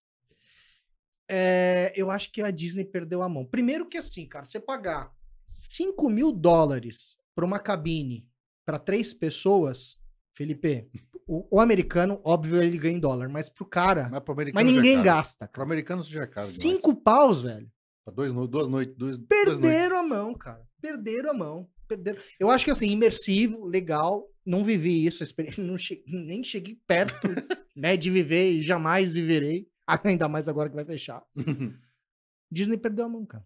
É, 1.29 1.93
eu 1.95 2.09
acho 2.09 2.31
que 2.31 2.41
a 2.41 2.49
Disney 2.49 2.85
perdeu 2.85 3.21
a 3.21 3.29
mão. 3.29 3.45
Primeiro 3.45 3.85
que 3.87 3.97
assim, 3.97 4.25
cara, 4.25 4.45
você 4.45 4.59
pagar 4.59 5.13
5 5.45 6.09
mil 6.09 6.31
dólares 6.31 7.17
para 7.35 7.45
uma 7.45 7.59
cabine 7.59 8.27
para 8.65 8.79
três 8.79 9.13
pessoas, 9.13 10.01
Felipe, 10.33 10.89
o, 11.27 11.57
o 11.57 11.59
americano, 11.59 12.19
óbvio, 12.23 12.61
ele 12.61 12.77
ganha 12.77 12.95
em 12.97 12.99
dólar, 12.99 13.29
mas 13.29 13.49
pro 13.49 13.65
cara. 13.65 14.09
Mas 14.09 14.21
pro 14.21 14.33
americano 14.33 14.65
Mas 14.65 14.73
é 14.73 14.75
ninguém 14.75 14.93
caro. 14.95 15.05
gasta. 15.05 15.47
Pro 15.47 15.63
americano 15.63 16.01
isso 16.01 16.11
já 16.11 16.23
é 16.23 16.27
caro 16.27 16.45
demais. 16.45 16.59
Cinco 16.61 16.95
paus, 16.95 17.41
velho. 17.41 17.71
Pra 18.05 18.13
dois, 18.13 18.31
duas 18.49 18.67
noites. 18.67 18.95
Duas, 18.95 19.17
duas 19.17 19.29
noites. 19.29 19.59
Perderam 19.59 19.97
a 19.97 20.03
mão, 20.03 20.33
cara. 20.33 20.61
Perderam 20.81 21.31
a 21.31 21.33
mão. 21.33 21.69
Perderam. 21.87 22.19
Eu 22.39 22.49
acho 22.49 22.65
que 22.65 22.71
assim, 22.71 22.89
imersivo, 22.91 23.65
legal. 23.65 24.29
Não 24.45 24.63
vivi 24.63 25.05
isso, 25.05 25.23
não 25.57 25.77
che- 25.77 26.03
nem 26.05 26.43
cheguei 26.43 26.77
perto 26.85 27.27
né, 27.75 27.95
de 27.95 28.09
viver 28.09 28.51
e 28.51 28.61
jamais 28.61 29.13
viverei. 29.13 29.67
Ainda 30.03 30.27
mais 30.27 30.47
agora 30.49 30.69
que 30.69 30.75
vai 30.75 30.85
fechar. 30.85 31.23
Disney 32.51 32.77
perdeu 32.77 33.05
a 33.05 33.09
mão, 33.09 33.25
cara. 33.25 33.45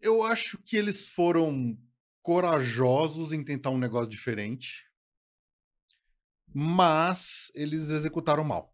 Eu 0.00 0.22
acho 0.22 0.58
que 0.64 0.76
eles 0.76 1.08
foram 1.08 1.76
corajosos 2.22 3.32
em 3.32 3.42
tentar 3.42 3.70
um 3.70 3.78
negócio 3.78 4.08
diferente, 4.10 4.84
mas 6.54 7.50
eles 7.54 7.90
executaram 7.90 8.44
mal. 8.44 8.72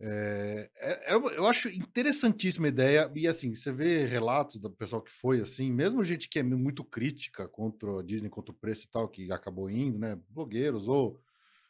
É, 0.00 0.70
é- 0.76 1.12
é 1.12 1.14
eu 1.14 1.46
acho 1.46 1.68
interessantíssima 1.68 2.66
a 2.66 2.68
ideia, 2.68 3.10
e 3.16 3.26
assim, 3.26 3.54
você 3.54 3.72
vê 3.72 4.04
relatos 4.04 4.60
do 4.60 4.70
pessoal 4.70 5.02
que 5.02 5.10
foi 5.10 5.40
assim, 5.40 5.72
mesmo 5.72 6.04
gente 6.04 6.28
que 6.28 6.38
é 6.38 6.42
muito 6.42 6.84
crítica 6.84 7.48
contra 7.48 7.98
a 7.98 8.02
Disney, 8.02 8.28
contra 8.28 8.52
o 8.52 8.56
preço 8.56 8.84
e 8.84 8.90
tal, 8.90 9.08
que 9.08 9.32
acabou 9.32 9.68
indo, 9.68 9.98
né? 9.98 10.16
Blogueiros 10.28 10.86
ou 10.86 11.20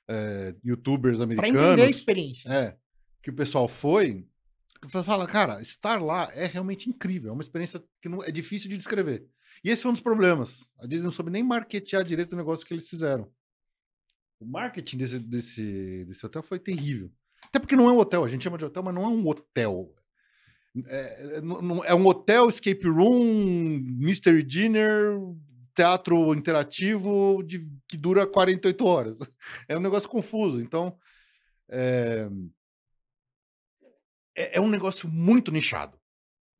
é, 0.07 0.55
youtubers 0.63 1.19
Pra 1.19 1.25
americanos. 1.25 1.63
entender 1.63 1.83
a 1.83 1.91
experiência. 1.91 2.53
É, 2.53 2.77
que 3.23 3.31
o 3.31 3.35
pessoal 3.35 3.67
foi, 3.67 4.27
que 4.83 4.89
fala, 4.89 5.27
cara, 5.27 5.61
estar 5.63 6.01
lá 6.03 6.31
é 6.35 6.45
realmente 6.47 6.91
incrível, 6.91 7.31
é 7.31 7.33
uma 7.33 7.43
experiência 7.43 7.83
que 8.03 8.09
não, 8.11 8.23
é 8.23 8.31
difícil 8.31 8.69
de 8.69 8.77
descrever. 8.77 9.27
E 9.65 9.71
esse 9.71 9.83
foi 9.83 9.91
um 9.91 9.95
dos 9.95 10.03
problemas. 10.03 10.69
A 10.79 10.87
Disney 10.87 11.05
não 11.05 11.11
soube 11.11 11.31
nem 11.31 11.43
marketear 11.43 12.05
direito 12.05 12.35
o 12.35 12.37
negócio 12.37 12.65
que 12.67 12.75
eles 12.75 12.89
fizeram. 12.89 13.33
O 14.41 14.47
marketing 14.47 14.97
desse, 14.99 15.19
desse, 15.19 16.05
desse 16.05 16.25
hotel 16.27 16.43
foi 16.43 16.59
terrível. 16.59 17.11
Até 17.45 17.59
porque 17.59 17.77
não 17.77 17.89
é 17.89 17.93
um 17.93 17.99
hotel, 17.99 18.25
a 18.25 18.29
gente 18.29 18.45
chama 18.45 18.59
de 18.59 18.65
hotel, 18.65 18.83
mas 18.83 18.95
não 18.95 19.03
é 19.05 19.09
um 19.09 19.27
hotel. 19.27 19.95
É, 20.87 21.39
é- 21.39 21.43
é 21.87 21.95
um 21.95 22.07
hotel, 22.07 22.49
escape 22.49 22.87
room, 22.89 23.79
mystery 23.99 24.43
dinner, 24.43 25.17
teatro 25.75 26.35
interativo 26.35 27.43
de- 27.45 27.65
que 27.89 27.97
dura 27.97 28.27
48 28.27 28.85
horas. 28.85 29.19
É 29.69 29.77
um 29.77 29.81
negócio 29.81 30.09
confuso. 30.09 30.61
Então, 30.61 30.97
é, 31.69 32.29
é, 34.37 34.59
é 34.59 34.61
um 34.61 34.69
negócio 34.69 35.09
muito 35.09 35.51
nichado. 35.51 35.99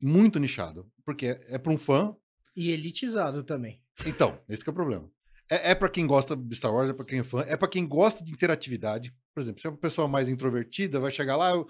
Muito 0.01 0.39
nichado. 0.39 0.89
Porque 1.05 1.27
é, 1.27 1.55
é 1.55 1.57
para 1.57 1.71
um 1.71 1.77
fã. 1.77 2.15
E 2.55 2.71
elitizado 2.71 3.43
também. 3.43 3.81
Então, 4.05 4.39
esse 4.49 4.67
é 4.67 4.71
o 4.71 4.73
problema. 4.73 5.09
É, 5.49 5.71
é 5.71 5.75
para 5.75 5.89
quem 5.89 6.05
gosta 6.07 6.35
de 6.35 6.55
Star 6.55 6.73
Wars, 6.73 6.89
é 6.89 6.93
para 6.93 7.05
quem 7.05 7.19
é 7.19 7.23
fã, 7.23 7.41
é 7.47 7.57
para 7.57 7.67
quem 7.67 7.87
gosta 7.87 8.23
de 8.23 8.31
interatividade. 8.31 9.13
Por 9.33 9.41
exemplo, 9.41 9.61
se 9.61 9.67
é 9.67 9.69
uma 9.69 9.77
pessoa 9.77 10.07
mais 10.07 10.29
introvertida, 10.29 10.99
vai 10.99 11.11
chegar 11.11 11.35
lá. 11.35 11.51
eu- 11.51 11.67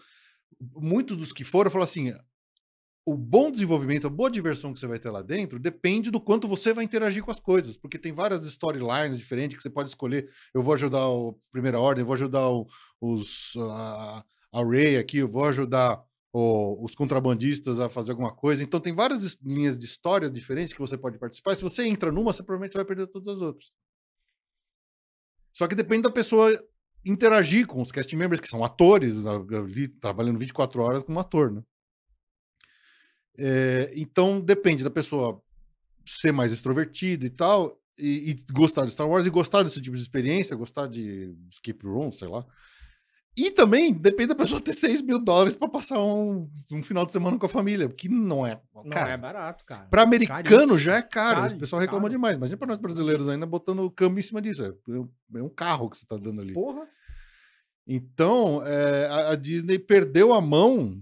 muitos 0.75 1.17
dos 1.17 1.33
que 1.33 1.43
foram 1.43 1.71
falam 1.71 1.83
assim: 1.85 2.13
o 3.05 3.15
bom 3.17 3.49
desenvolvimento, 3.51 4.05
a 4.07 4.09
boa 4.09 4.29
diversão 4.29 4.71
que 4.73 4.79
você 4.79 4.85
vai 4.87 4.99
ter 4.99 5.09
lá 5.09 5.21
dentro 5.21 5.57
depende 5.59 6.11
do 6.11 6.21
quanto 6.21 6.47
você 6.47 6.73
vai 6.73 6.83
interagir 6.83 7.23
com 7.23 7.31
as 7.31 7.39
coisas, 7.39 7.75
porque 7.77 7.97
tem 7.97 8.11
várias 8.13 8.45
storylines 8.45 9.17
diferentes 9.17 9.57
que 9.57 9.63
você 9.63 9.69
pode 9.69 9.89
escolher. 9.89 10.29
Eu 10.53 10.61
vou 10.61 10.73
ajudar 10.75 11.07
o 11.07 11.37
Primeira 11.51 11.79
Ordem, 11.79 12.01
eu 12.03 12.05
vou 12.05 12.13
ajudar 12.15 12.47
o- 12.49 12.67
os 13.01 13.53
a, 13.57 14.23
a 14.53 14.63
Rey 14.65 14.97
aqui, 14.97 15.17
eu 15.19 15.27
vou 15.29 15.45
ajudar 15.45 16.03
o- 16.31 16.83
os 16.83 16.93
contrabandistas 16.95 17.79
a 17.79 17.89
fazer 17.89 18.11
alguma 18.11 18.33
coisa. 18.33 18.63
Então 18.63 18.79
tem 18.79 18.93
várias 18.93 19.37
linhas 19.43 19.77
de 19.77 19.85
histórias 19.85 20.31
diferentes 20.31 20.73
que 20.73 20.79
você 20.79 20.97
pode 20.97 21.17
participar. 21.17 21.55
Se 21.55 21.63
você 21.63 21.85
entra 21.87 22.11
numa, 22.11 22.31
você 22.33 22.43
provavelmente 22.43 22.75
vai 22.75 22.85
perder 22.85 23.07
todas 23.07 23.27
as 23.35 23.41
outras. 23.41 23.75
Só 25.53 25.67
que 25.67 25.75
depende 25.75 26.03
da 26.03 26.11
pessoa 26.11 26.51
interagir 27.05 27.65
com 27.65 27.81
os 27.81 27.91
cast 27.91 28.15
members, 28.15 28.41
que 28.41 28.47
são 28.47 28.63
atores, 28.63 29.25
ali 29.25 29.87
trabalhando 29.87 30.37
24 30.39 30.81
horas 30.81 31.03
como 31.03 31.19
ator, 31.19 31.51
né? 31.51 31.63
É, 33.37 33.91
então 33.95 34.39
depende 34.41 34.83
da 34.83 34.89
pessoa 34.89 35.41
ser 36.05 36.31
mais 36.31 36.51
extrovertida 36.51 37.25
e 37.25 37.29
tal, 37.29 37.79
e, 37.97 38.31
e 38.31 38.53
gostar 38.53 38.85
de 38.85 38.91
Star 38.91 39.07
Wars, 39.07 39.25
e 39.25 39.29
gostar 39.29 39.63
desse 39.63 39.81
tipo 39.81 39.95
de 39.95 40.01
experiência, 40.01 40.55
gostar 40.55 40.87
de 40.87 41.33
escape 41.51 41.85
room, 41.85 42.11
sei 42.11 42.27
lá. 42.27 42.45
E 43.41 43.51
também 43.51 43.93
depende 43.93 44.29
da 44.29 44.35
pessoa 44.35 44.59
ter 44.59 44.73
6 44.73 45.01
mil 45.01 45.19
dólares 45.23 45.55
para 45.55 45.69
passar 45.69 45.99
um, 46.03 46.49
um 46.71 46.83
final 46.83 47.05
de 47.05 47.11
semana 47.11 47.37
com 47.39 47.45
a 47.45 47.49
família, 47.49 47.87
que 47.87 48.09
não 48.09 48.45
é. 48.45 48.59
Não 48.75 48.89
cara, 48.89 49.11
é 49.13 49.17
barato, 49.17 49.63
cara. 49.65 49.87
para 49.89 50.01
americano 50.03 50.43
Caríssimo. 50.43 50.77
já 50.77 50.97
é 50.97 51.01
caro. 51.01 51.41
Caro, 51.41 51.55
o 51.55 51.59
pessoal 51.59 51.79
reclama 51.79 52.01
caro. 52.03 52.11
demais. 52.13 52.37
Imagina 52.37 52.57
para 52.57 52.67
nós 52.67 52.77
brasileiros 52.79 53.27
ainda 53.27 53.45
botando 53.45 53.79
o 53.79 53.91
câmbio 53.91 54.19
em 54.19 54.23
cima 54.23 54.41
disso. 54.41 54.63
É, 54.63 55.37
é 55.39 55.43
um 55.43 55.49
carro 55.49 55.89
que 55.89 55.97
você 55.97 56.05
tá 56.05 56.17
dando 56.17 56.41
ali. 56.41 56.53
Porra. 56.53 56.87
Então, 57.87 58.61
é, 58.65 59.07
a, 59.07 59.29
a 59.31 59.35
Disney 59.35 59.79
perdeu 59.79 60.33
a 60.33 60.41
mão. 60.41 61.01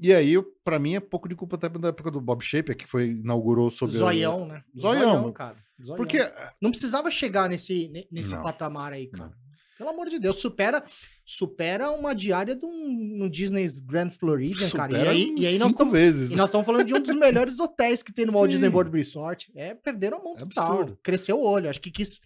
E 0.00 0.12
aí, 0.12 0.34
para 0.62 0.78
mim, 0.78 0.94
é 0.94 1.00
pouco 1.00 1.28
de 1.28 1.34
culpa 1.34 1.56
até 1.56 1.68
da 1.68 1.88
época 1.88 2.10
do 2.10 2.20
Bob 2.20 2.40
Shaper, 2.42 2.76
que 2.76 2.86
foi 2.86 3.06
inaugurou 3.08 3.68
sobre. 3.70 3.96
a- 3.96 3.98
Zoião, 3.98 4.46
né? 4.46 4.62
Zoião, 4.78 5.22
mano. 5.22 5.32
cara. 5.32 5.56
Zoião. 5.82 5.96
Porque 5.96 6.18
Não 6.62 6.70
precisava 6.70 7.10
chegar 7.10 7.48
nesse, 7.48 7.88
ne- 7.88 8.06
nesse 8.10 8.34
Não. 8.34 8.42
patamar 8.44 8.92
aí, 8.92 9.08
Não. 9.12 9.18
cara. 9.18 9.32
Pelo 9.78 9.90
amor 9.90 10.08
de 10.10 10.18
Deus, 10.18 10.38
supera, 10.38 10.82
supera 11.24 11.90
uma 11.92 12.12
diária 12.14 12.56
de 12.56 12.66
um, 12.66 13.16
no 13.16 13.30
Disney's 13.30 13.78
Grand 13.78 14.10
Floridian, 14.10 14.68
cara. 14.70 14.92
E 15.04 15.08
aí, 15.08 15.34
e 15.38 15.46
aí 15.46 15.58
nós 15.58 15.70
estamos 15.70 15.92
vezes. 15.92 16.32
e 16.32 16.36
nós 16.36 16.50
estamos 16.50 16.66
falando 16.66 16.84
de 16.84 16.94
um 16.94 17.00
dos 17.00 17.14
melhores 17.14 17.58
hotéis 17.60 18.02
que 18.02 18.12
tem 18.12 18.26
no 18.26 18.32
Walt. 18.32 18.50
Disney 18.50 18.68
World 18.68 18.90
Resort. 18.94 19.52
É, 19.54 19.74
perderam 19.74 20.18
a 20.18 20.22
mão 20.24 20.34
É 20.36 20.40
total. 20.40 20.66
absurdo. 20.66 20.98
Cresceu 21.02 21.38
o 21.38 21.44
olho. 21.44 21.70
Acho 21.70 21.80
que 21.80 21.92
quis 21.92 22.20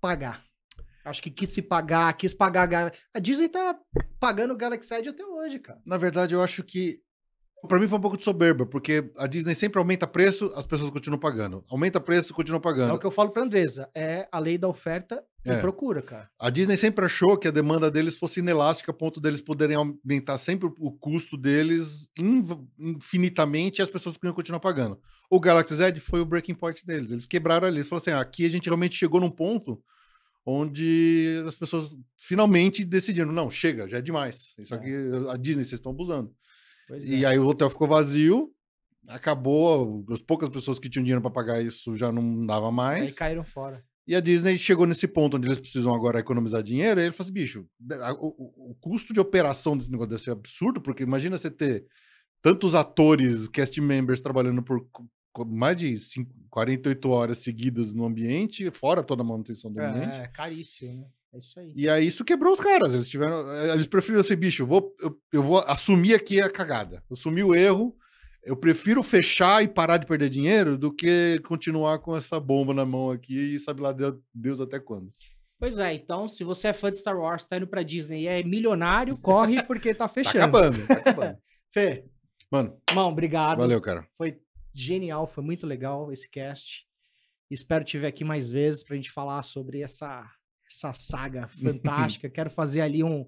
pagar. 0.00 0.42
Acho 1.04 1.22
que 1.22 1.30
quis 1.30 1.50
se 1.50 1.60
pagar, 1.62 2.12
quis 2.14 2.32
pagar. 2.34 2.92
A 3.14 3.18
Disney 3.20 3.48
tá 3.48 3.78
pagando 4.18 4.54
o 4.54 4.56
Galaxy 4.56 4.94
Edge 4.94 5.10
até 5.10 5.24
hoje, 5.24 5.58
cara. 5.58 5.78
Na 5.86 5.96
verdade, 5.96 6.34
eu 6.34 6.42
acho 6.42 6.64
que. 6.64 7.00
Pra 7.68 7.78
mim 7.78 7.86
foi 7.88 7.98
um 7.98 8.00
pouco 8.00 8.16
de 8.16 8.22
soberba, 8.24 8.64
porque 8.66 9.10
a 9.16 9.26
Disney 9.26 9.54
sempre 9.54 9.78
aumenta 9.78 10.06
preço, 10.06 10.52
as 10.54 10.66
pessoas 10.66 10.90
continuam 10.90 11.18
pagando. 11.20 11.64
Aumenta 11.70 12.00
preço, 12.00 12.32
continuam 12.34 12.60
É 12.60 12.62
pagando. 12.62 12.94
o 12.94 12.98
que 12.98 13.06
eu 13.06 13.10
falo 13.10 13.30
pra 13.30 13.42
Andresa. 13.42 13.88
É 13.94 14.28
a 14.30 14.38
lei 14.38 14.56
da 14.58 14.68
oferta 14.68 15.22
e 15.44 15.50
É. 15.50 15.60
procura, 15.60 16.00
cara. 16.02 16.28
A 16.38 16.50
Disney 16.50 16.76
sempre 16.76 17.04
achou 17.04 17.36
que 17.36 17.48
a 17.48 17.50
demanda 17.50 17.90
deles 17.90 18.16
fosse 18.16 18.40
inelástica, 18.40 18.90
a 18.92 18.94
ponto 18.94 19.20
deles 19.20 19.40
poderem 19.40 19.76
aumentar 19.76 20.38
sempre 20.38 20.70
o 20.78 20.92
custo 20.92 21.36
deles 21.36 22.08
infinitamente 22.78 23.80
e 23.80 23.82
as 23.82 23.90
pessoas 23.90 24.16
iam 24.22 24.32
continuar 24.32 24.60
pagando. 24.60 24.98
O 25.30 25.40
Galaxy 25.40 25.74
Z 25.74 25.98
foi 26.00 26.20
o 26.20 26.24
breaking 26.26 26.54
point 26.54 26.84
deles. 26.86 27.10
Eles 27.10 27.26
quebraram 27.26 27.66
ali. 27.66 27.78
Eles 27.78 27.88
falaram 27.88 28.02
assim: 28.02 28.10
ah, 28.10 28.20
aqui 28.20 28.44
a 28.44 28.50
gente 28.50 28.66
realmente 28.66 28.96
chegou 28.96 29.20
num 29.20 29.30
ponto 29.30 29.82
onde 30.46 31.42
as 31.46 31.54
pessoas 31.54 31.96
finalmente 32.16 32.84
decidiram: 32.84 33.32
não, 33.32 33.50
chega, 33.50 33.88
já 33.88 33.98
é 33.98 34.02
demais. 34.02 34.54
Isso 34.58 34.74
É. 34.74 34.76
aqui, 34.76 34.92
a 35.30 35.36
Disney, 35.36 35.64
vocês 35.64 35.78
estão 35.78 35.92
abusando. 35.92 36.32
Pois 36.88 37.04
E 37.08 37.24
é. 37.24 37.28
aí 37.28 37.38
o 37.38 37.46
hotel 37.46 37.70
ficou 37.70 37.88
vazio, 37.88 38.52
acabou, 39.08 40.04
as 40.10 40.20
poucas 40.22 40.48
pessoas 40.48 40.78
que 40.78 40.88
tinham 40.88 41.02
dinheiro 41.04 41.20
para 41.22 41.30
pagar 41.30 41.62
isso 41.62 41.94
já 41.94 42.10
não 42.12 42.44
dava 42.46 42.68
Aí 42.68 42.74
mais. 42.74 43.14
caíram 43.14 43.44
fora. 43.44 43.84
E 44.06 44.14
a 44.14 44.20
Disney 44.20 44.58
chegou 44.58 44.86
nesse 44.86 45.08
ponto 45.08 45.36
onde 45.38 45.46
eles 45.46 45.58
precisam 45.58 45.94
agora 45.94 46.18
economizar 46.20 46.62
dinheiro, 46.62 47.00
e 47.00 47.04
ele 47.04 47.12
falou 47.12 47.24
assim, 47.24 47.32
bicho, 47.32 47.66
o, 48.20 48.70
o- 48.70 48.74
custo 48.78 49.14
de 49.14 49.20
operação 49.20 49.76
desse 49.78 49.90
negócio 49.90 50.10
deve 50.10 50.22
ser 50.22 50.30
absurdo, 50.32 50.78
porque 50.80 51.02
imagina 51.02 51.38
você 51.38 51.50
ter 51.50 51.86
tantos 52.42 52.74
atores, 52.74 53.48
cast 53.48 53.80
members 53.80 54.20
trabalhando 54.20 54.62
por 54.62 54.86
mais 55.46 55.76
de 55.78 55.98
cinco- 55.98 56.34
48 56.50 57.08
horas 57.08 57.38
seguidas 57.38 57.94
no 57.94 58.04
ambiente, 58.04 58.70
fora 58.70 59.02
toda 59.02 59.22
a 59.22 59.24
manutenção 59.24 59.72
do 59.72 59.80
ambiente. 59.80 60.16
É, 60.18 60.28
caríssimo, 60.28 61.00
né? 61.00 61.06
É 61.34 61.38
isso 61.38 61.58
aí. 61.60 61.72
E 61.74 61.88
aí 61.88 62.06
isso 62.06 62.24
quebrou 62.24 62.52
os 62.52 62.60
caras. 62.60 62.94
Eles 62.94 63.08
tiveram. 63.08 63.50
eh, 63.52 63.72
Eles 63.72 63.86
preferiram 63.86 64.20
assim, 64.20 64.36
bicho, 64.36 64.62
eu 64.62 64.66
vou, 64.66 64.94
eu, 65.00 65.18
eu 65.32 65.42
vou 65.42 65.58
assumir 65.66 66.14
aqui 66.14 66.40
a 66.40 66.48
cagada. 66.48 67.02
Eu 67.10 67.14
assumi 67.14 67.42
o 67.42 67.54
erro. 67.54 67.96
Eu 68.42 68.56
prefiro 68.56 69.02
fechar 69.02 69.64
e 69.64 69.68
parar 69.68 69.96
de 69.96 70.06
perder 70.06 70.28
dinheiro 70.28 70.76
do 70.76 70.92
que 70.94 71.40
continuar 71.46 71.98
com 72.00 72.14
essa 72.16 72.38
bomba 72.38 72.74
na 72.74 72.84
mão 72.84 73.10
aqui 73.10 73.54
e 73.56 73.58
sabe 73.60 73.80
lá 73.80 73.90
Deus, 73.90 74.16
Deus 74.34 74.60
até 74.60 74.78
quando. 74.78 75.10
Pois 75.58 75.78
é, 75.78 75.94
então, 75.94 76.28
se 76.28 76.44
você 76.44 76.68
é 76.68 76.72
fã 76.74 76.90
de 76.90 76.98
Star 76.98 77.18
Wars, 77.18 77.44
tá 77.44 77.56
indo 77.56 77.66
pra 77.66 77.82
Disney 77.82 78.24
e 78.24 78.26
é 78.26 78.42
milionário, 78.42 79.16
corre 79.18 79.62
porque 79.62 79.94
tá 79.94 80.04
Tá 80.06 80.08
fechando. 80.12 80.38
acabando, 80.58 80.86
tá 80.86 80.94
acabando. 80.94 81.38
Fê, 81.72 82.04
Mano, 82.52 82.76
irmão, 82.90 83.08
obrigado. 83.10 83.56
valeu, 83.58 83.80
cara. 83.80 84.06
Foi 84.16 84.38
genial, 84.74 85.26
foi 85.26 85.42
muito 85.42 85.66
legal 85.66 86.12
esse 86.12 86.28
cast. 86.30 86.84
Espero 87.50 87.82
te 87.84 87.98
ver 87.98 88.08
aqui 88.08 88.24
mais 88.24 88.50
vezes 88.50 88.82
pra 88.84 88.94
gente 88.94 89.10
falar 89.10 89.42
sobre 89.42 89.80
essa, 89.80 90.22
essa 90.74 90.92
saga 90.92 91.46
fantástica. 91.62 92.28
Quero 92.28 92.50
fazer 92.50 92.80
ali 92.80 93.02
um, 93.02 93.26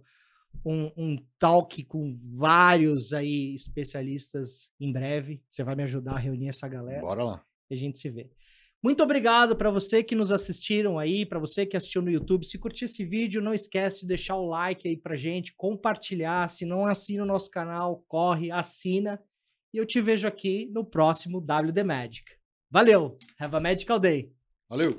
um, 0.64 0.90
um 0.96 1.16
talk 1.38 1.82
com 1.84 2.18
vários 2.34 3.12
aí 3.12 3.54
especialistas 3.54 4.70
em 4.80 4.92
breve. 4.92 5.42
Você 5.48 5.62
vai 5.62 5.74
me 5.74 5.82
ajudar 5.84 6.14
a 6.14 6.18
reunir 6.18 6.48
essa 6.48 6.68
galera 6.68 7.00
Bora 7.00 7.24
lá. 7.24 7.44
e 7.70 7.74
a 7.74 7.76
gente 7.76 7.98
se 7.98 8.10
vê. 8.10 8.30
Muito 8.82 9.02
obrigado 9.02 9.56
para 9.56 9.70
você 9.70 10.02
que 10.02 10.14
nos 10.14 10.30
assistiram 10.30 10.98
aí, 10.98 11.26
para 11.26 11.40
você 11.40 11.66
que 11.66 11.76
assistiu 11.76 12.02
no 12.02 12.10
YouTube. 12.10 12.46
Se 12.46 12.58
curtiu 12.58 12.84
esse 12.84 13.04
vídeo, 13.04 13.42
não 13.42 13.54
esquece 13.54 14.02
de 14.02 14.08
deixar 14.08 14.36
o 14.36 14.46
like 14.46 14.86
aí 14.86 14.96
pra 14.96 15.16
gente, 15.16 15.54
compartilhar. 15.56 16.48
Se 16.48 16.64
não 16.64 16.86
assina 16.86 17.24
o 17.24 17.26
nosso 17.26 17.50
canal, 17.50 18.04
corre, 18.06 18.52
assina. 18.52 19.20
E 19.74 19.78
eu 19.78 19.86
te 19.86 20.00
vejo 20.00 20.28
aqui 20.28 20.70
no 20.72 20.84
próximo 20.84 21.38
WD 21.40 21.82
Magic. 21.82 22.24
Valeu! 22.70 23.18
Have 23.40 23.56
a 23.56 23.60
magical 23.60 23.98
day! 23.98 24.30
Valeu. 24.68 24.94